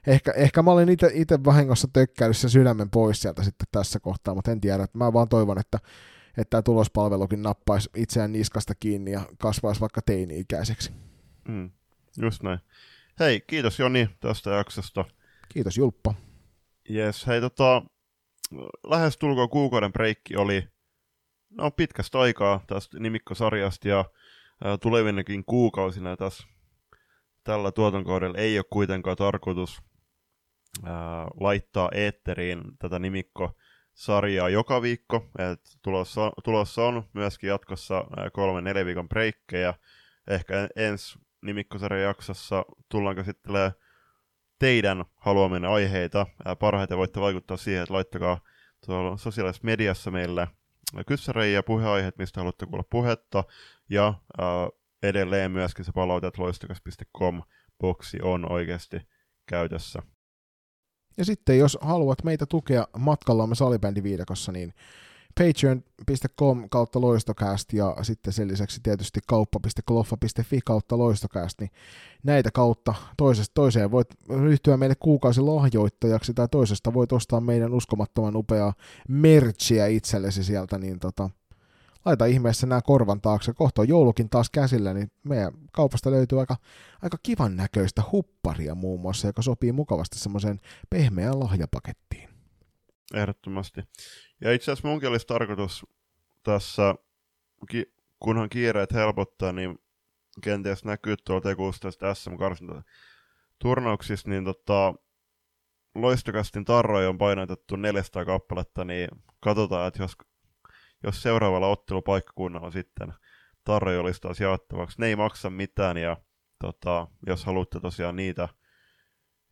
Ehkä, 0.06 0.32
ehkä 0.32 0.62
mä 0.62 0.70
olen 0.70 0.89
itse 0.89 1.44
vahingossa 1.44 1.89
tökkäillyt 1.93 2.36
sydämen 2.36 2.90
pois 2.90 3.22
sieltä 3.22 3.43
sitten 3.43 3.66
tässä 3.72 4.01
kohtaa, 4.01 4.35
mutta 4.35 4.52
en 4.52 4.60
tiedä. 4.60 4.86
Mä 4.94 5.12
vaan 5.12 5.28
toivon, 5.28 5.59
että, 5.59 5.78
että 6.36 6.51
tämä 6.51 6.62
tulospalvelukin 6.62 7.43
nappaisi 7.43 7.90
itseään 7.97 8.32
niskasta 8.32 8.74
kiinni 8.74 9.11
ja 9.11 9.20
kasvaisi 9.39 9.81
vaikka 9.81 10.02
teini-ikäiseksi. 10.02 10.93
Mm, 11.48 11.70
just 12.23 12.43
näin. 12.43 12.59
Hei, 13.20 13.40
kiitos 13.40 13.78
Joni 13.78 14.11
tästä 14.20 14.51
jaksosta. 14.51 15.05
Kiitos 15.48 15.77
Julppa. 15.77 16.15
Yes, 16.90 17.27
hei 17.27 17.40
tota, 17.40 17.82
lähes 18.86 19.19
tulkoon 19.19 19.48
kuukauden 19.48 19.93
breikki 19.93 20.36
oli 20.36 20.69
no, 21.51 21.70
pitkästä 21.70 22.19
aikaa 22.20 22.65
tästä 22.66 22.98
nimikkosarjasta 22.98 23.89
ja 23.89 24.05
ää, 24.65 24.78
tulevinakin 24.78 25.44
kuukausina 25.44 26.16
tässä 26.16 26.47
tällä 27.44 27.73
tuotankaudella 27.73 28.39
ei 28.39 28.59
ole 28.59 28.65
kuitenkaan 28.70 29.16
tarkoitus 29.16 29.82
ää, 30.85 31.27
laittaa 31.40 31.89
eetteriin 31.94 32.62
tätä 32.78 32.98
nimikko 32.98 33.57
sarjaa 33.95 34.49
joka 34.49 34.83
viikko. 34.83 35.31
Et 35.39 35.61
tulossa, 35.83 36.33
tulossa 36.45 36.85
on 36.85 37.03
myöskin 37.12 37.49
jatkossa 37.49 38.05
kolme 38.33 38.61
neljä 38.61 38.87
viikon 38.87 39.09
breikkejä. 39.09 39.75
Ehkä 40.31 40.69
ensi 40.77 41.19
nimikkosarjan 41.43 42.03
jaksossa 42.03 42.65
tullaan 42.89 43.17
käsittelemään 43.17 43.73
teidän 44.59 45.05
haluaminen 45.17 45.71
aiheita. 45.71 46.27
Parhaiten 46.59 46.99
voitte 46.99 47.21
vaikuttaa 47.21 47.57
siihen, 47.57 47.83
että 47.83 47.95
laittakaa 47.95 48.41
tuolla 48.87 49.17
sosiaalisessa 49.17 49.65
mediassa 49.65 50.11
meille 50.11 50.49
kyssäreitä 51.07 51.55
ja 51.55 51.62
puheaiheet, 51.62 52.19
mistä 52.19 52.41
haluatte 52.41 52.67
kuulla 52.67 52.85
puhetta. 52.91 53.45
Ja 53.91 54.09
äh, 54.09 54.47
edelleen 55.03 55.51
myöskin 55.51 55.85
se 55.85 55.93
palautet 55.93 56.39
loistokas.com 56.39 57.43
boksi 57.79 58.19
on 58.23 58.53
oikeasti 58.53 59.01
käytössä. 59.47 60.03
Ja 61.16 61.24
sitten 61.24 61.59
jos 61.59 61.78
haluat 61.81 62.24
meitä 62.24 62.47
tukea 62.47 62.87
matkallamme 62.99 63.55
salibändiviidakossa, 63.55 64.53
niin 64.53 64.74
patreon.com 65.39 66.69
kautta 66.69 67.01
loistokääst 67.01 67.73
ja 67.73 67.97
sitten 68.03 68.32
sen 68.32 68.49
lisäksi 68.49 68.81
tietysti 68.82 69.20
kauppa.kloffa.fi 69.27 70.61
kautta 70.65 70.99
loistokääst, 70.99 71.61
niin 71.61 71.70
näitä 72.23 72.51
kautta 72.51 72.95
toisesta 73.16 73.55
toiseen 73.55 73.91
voit 73.91 74.09
ryhtyä 74.43 74.77
meille 74.77 74.95
kuukausi 74.95 75.41
lahjoittajaksi 75.41 76.35
tai 76.35 76.49
toisesta 76.49 76.95
voit 76.95 77.12
ostaa 77.12 77.41
meidän 77.41 77.74
uskomattoman 77.74 78.37
upeaa 78.37 78.74
merchia 79.09 79.87
itsellesi 79.87 80.45
sieltä, 80.45 80.78
niin 80.78 80.99
tota, 80.99 81.31
laita 82.05 82.27
ihmeessä 82.27 82.66
nämä 82.66 82.82
korvan 82.82 83.20
taakse. 83.20 83.52
Kohta 83.52 83.82
on 83.82 83.89
joulukin 83.89 84.31
taas 84.31 84.51
käsillä, 84.51 84.94
niin 84.94 85.10
meidän 85.24 85.52
kaupasta 85.72 86.10
löytyy 86.10 86.40
aika, 86.40 86.56
aika 87.02 87.18
kivan 87.22 87.56
näköistä 87.56 88.02
hupparia 88.12 88.74
muun 88.74 89.01
muassa, 89.01 89.27
joka 89.27 89.43
sopii 89.43 89.72
mukavasti 89.72 90.18
semmoiseen 90.18 90.60
pehmeään 90.90 91.40
lahjapakettiin. 91.40 92.28
Ehdottomasti. 93.14 93.81
Ja 94.40 94.52
itse 94.52 94.72
asiassa 94.72 94.89
munkin 94.89 95.09
olisi 95.09 95.27
tarkoitus 95.27 95.86
tässä, 96.43 96.94
kunhan 98.20 98.48
kiireet 98.48 98.93
helpottaa, 98.93 99.52
niin 99.52 99.78
kenties 100.43 100.85
näkyy 100.85 101.16
tuolla 101.16 101.43
T16 101.43 102.14
sm 102.14 102.31
turnauksissa, 103.59 104.31
niin 104.31 104.44
tota, 104.44 104.94
loistokastin 105.94 106.64
tarroja 106.64 107.09
on 107.09 107.18
painotettu 107.18 107.77
400 107.77 108.24
kappaletta, 108.24 108.85
niin 108.85 109.09
katsotaan, 109.40 109.89
että 109.89 110.02
jos, 110.02 110.16
jos 111.05 111.22
seuraavalla 111.22 111.68
ottelupaikkakunnalla 111.68 112.70
sitten 112.70 113.12
tarroja 113.64 114.01
olisi 114.01 114.20
taas 114.20 114.40
jaettavaksi. 114.40 115.01
Ne 115.01 115.06
ei 115.06 115.16
maksa 115.16 115.51
mitään, 115.51 115.97
ja 115.97 116.16
tota, 116.59 117.06
jos 117.27 117.44
haluatte 117.44 117.81
tosiaan 117.81 118.16
niitä, 118.16 118.48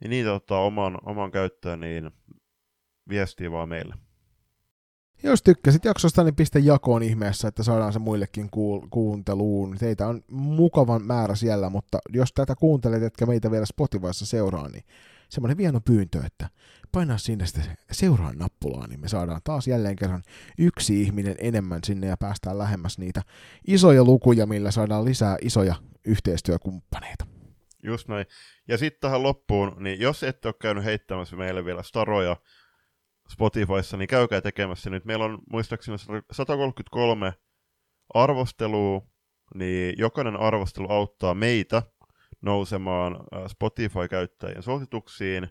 niin 0.01 0.11
niitä 0.11 0.33
ottaa 0.33 0.61
oman, 0.61 0.99
oman 1.03 1.31
käyttöön, 1.31 1.81
niin 1.81 2.11
viestiä 3.09 3.51
vaan 3.51 3.69
meille. 3.69 3.95
Jos 5.23 5.43
tykkäsit 5.43 5.85
jaksosta, 5.85 6.25
niin 6.25 6.35
pistä 6.35 6.59
jakoon 6.59 7.03
ihmeessä, 7.03 7.49
että 7.49 7.63
saadaan 7.63 7.93
se 7.93 7.99
muillekin 7.99 8.47
kuul- 8.47 8.89
kuunteluun. 8.91 9.77
Teitä 9.79 10.09
on 10.09 10.23
mukavan 10.31 11.07
määrä 11.07 11.35
siellä, 11.35 11.71
mutta 11.71 11.99
jos 12.09 12.33
tätä 12.33 12.55
kuuntelet, 12.55 13.03
etkä 13.03 13.27
meitä 13.27 13.51
vielä 13.51 13.67
Spotifyssa 13.67 14.27
seuraa, 14.27 14.69
niin 14.69 14.85
semmoinen 15.29 15.57
vieno 15.57 15.81
pyyntö, 15.81 16.23
että 16.27 16.51
painaa 16.93 17.19
sinne 17.19 17.47
sitten 17.47 17.77
seuraan 17.91 18.39
nappulaa, 18.39 18.87
niin 18.87 19.01
me 19.01 19.09
saadaan 19.09 19.41
taas 19.45 19.69
jälleen 19.69 19.97
kerran 19.97 20.23
yksi 20.59 21.03
ihminen 21.03 21.35
enemmän 21.39 21.81
sinne 21.85 22.07
ja 22.07 22.17
päästään 22.17 22.59
lähemmäs 22.59 22.99
niitä 22.99 23.23
isoja 23.67 24.05
lukuja, 24.05 24.47
millä 24.47 24.71
saadaan 24.71 25.05
lisää 25.05 25.37
isoja 25.43 25.75
yhteistyökumppaneita. 26.07 27.27
Just 27.83 28.09
näin. 28.09 28.27
Ja 28.69 28.79
sitten 28.79 29.01
tähän 29.01 29.23
loppuun, 29.23 29.77
niin 29.79 30.01
jos 30.01 30.23
ette 30.23 30.49
ole 30.49 30.55
käynyt 30.61 30.85
heittämässä 30.85 31.37
meille 31.37 31.65
vielä 31.65 31.83
staroja, 31.83 32.37
Spotifyssa, 33.33 33.97
niin 33.97 34.09
käykää 34.09 34.41
tekemässä 34.41 34.91
nyt. 34.91 35.05
Meillä 35.05 35.25
on 35.25 35.39
muistaakseni 35.51 35.99
133 36.33 37.33
arvostelua, 38.15 39.07
niin 39.55 39.95
jokainen 39.99 40.37
arvostelu 40.37 40.91
auttaa 40.91 41.35
meitä 41.35 41.83
nousemaan 42.43 43.17
äh, 43.17 43.47
Spotify-käyttäjien 43.47 44.63
suosituksiin 44.63 45.49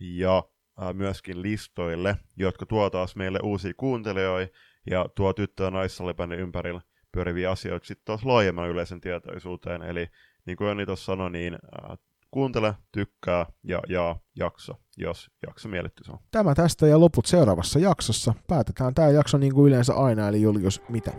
ja 0.00 0.42
äh, 0.82 0.94
myöskin 0.94 1.42
listoille, 1.42 2.16
jotka 2.36 2.66
tuo 2.66 2.90
taas 2.90 3.16
meille 3.16 3.38
uusia 3.42 3.72
kuuntelijoita 3.76 4.56
ja 4.90 5.06
tuo 5.14 5.32
tyttö- 5.32 5.64
ja 5.64 5.70
naissalipäinen 5.70 6.38
ympärillä 6.38 6.80
pyöriviä 7.12 7.50
asioita 7.50 7.86
sitten 7.86 8.04
taas 8.04 8.24
laajemman 8.24 8.68
yleisen 8.68 9.00
tietoisuuteen. 9.00 9.82
Eli 9.82 10.06
niin 10.46 10.56
kuin 10.56 10.68
Joni 10.68 10.86
tuossa 10.86 11.04
sanoi, 11.04 11.30
niin 11.30 11.54
äh, 11.54 11.98
kuuntele, 12.30 12.74
tykkää 12.92 13.46
ja 13.64 13.82
jaa 13.88 14.20
jakso, 14.36 14.72
jos 14.96 15.30
jakso 15.46 15.68
miellytty 15.68 16.04
on. 16.08 16.18
Tämä 16.30 16.54
tästä 16.54 16.86
ja 16.86 17.00
loput 17.00 17.26
seuraavassa 17.26 17.78
jaksossa. 17.78 18.34
Päätetään 18.48 18.94
tämä 18.94 19.08
jakso 19.08 19.38
niin 19.38 19.54
kuin 19.54 19.68
yleensä 19.68 19.94
aina, 19.94 20.28
eli 20.28 20.42
Julius, 20.42 20.82
mitä? 20.88 21.12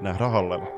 Nähdään 0.00 0.30
hallella. 0.30 0.77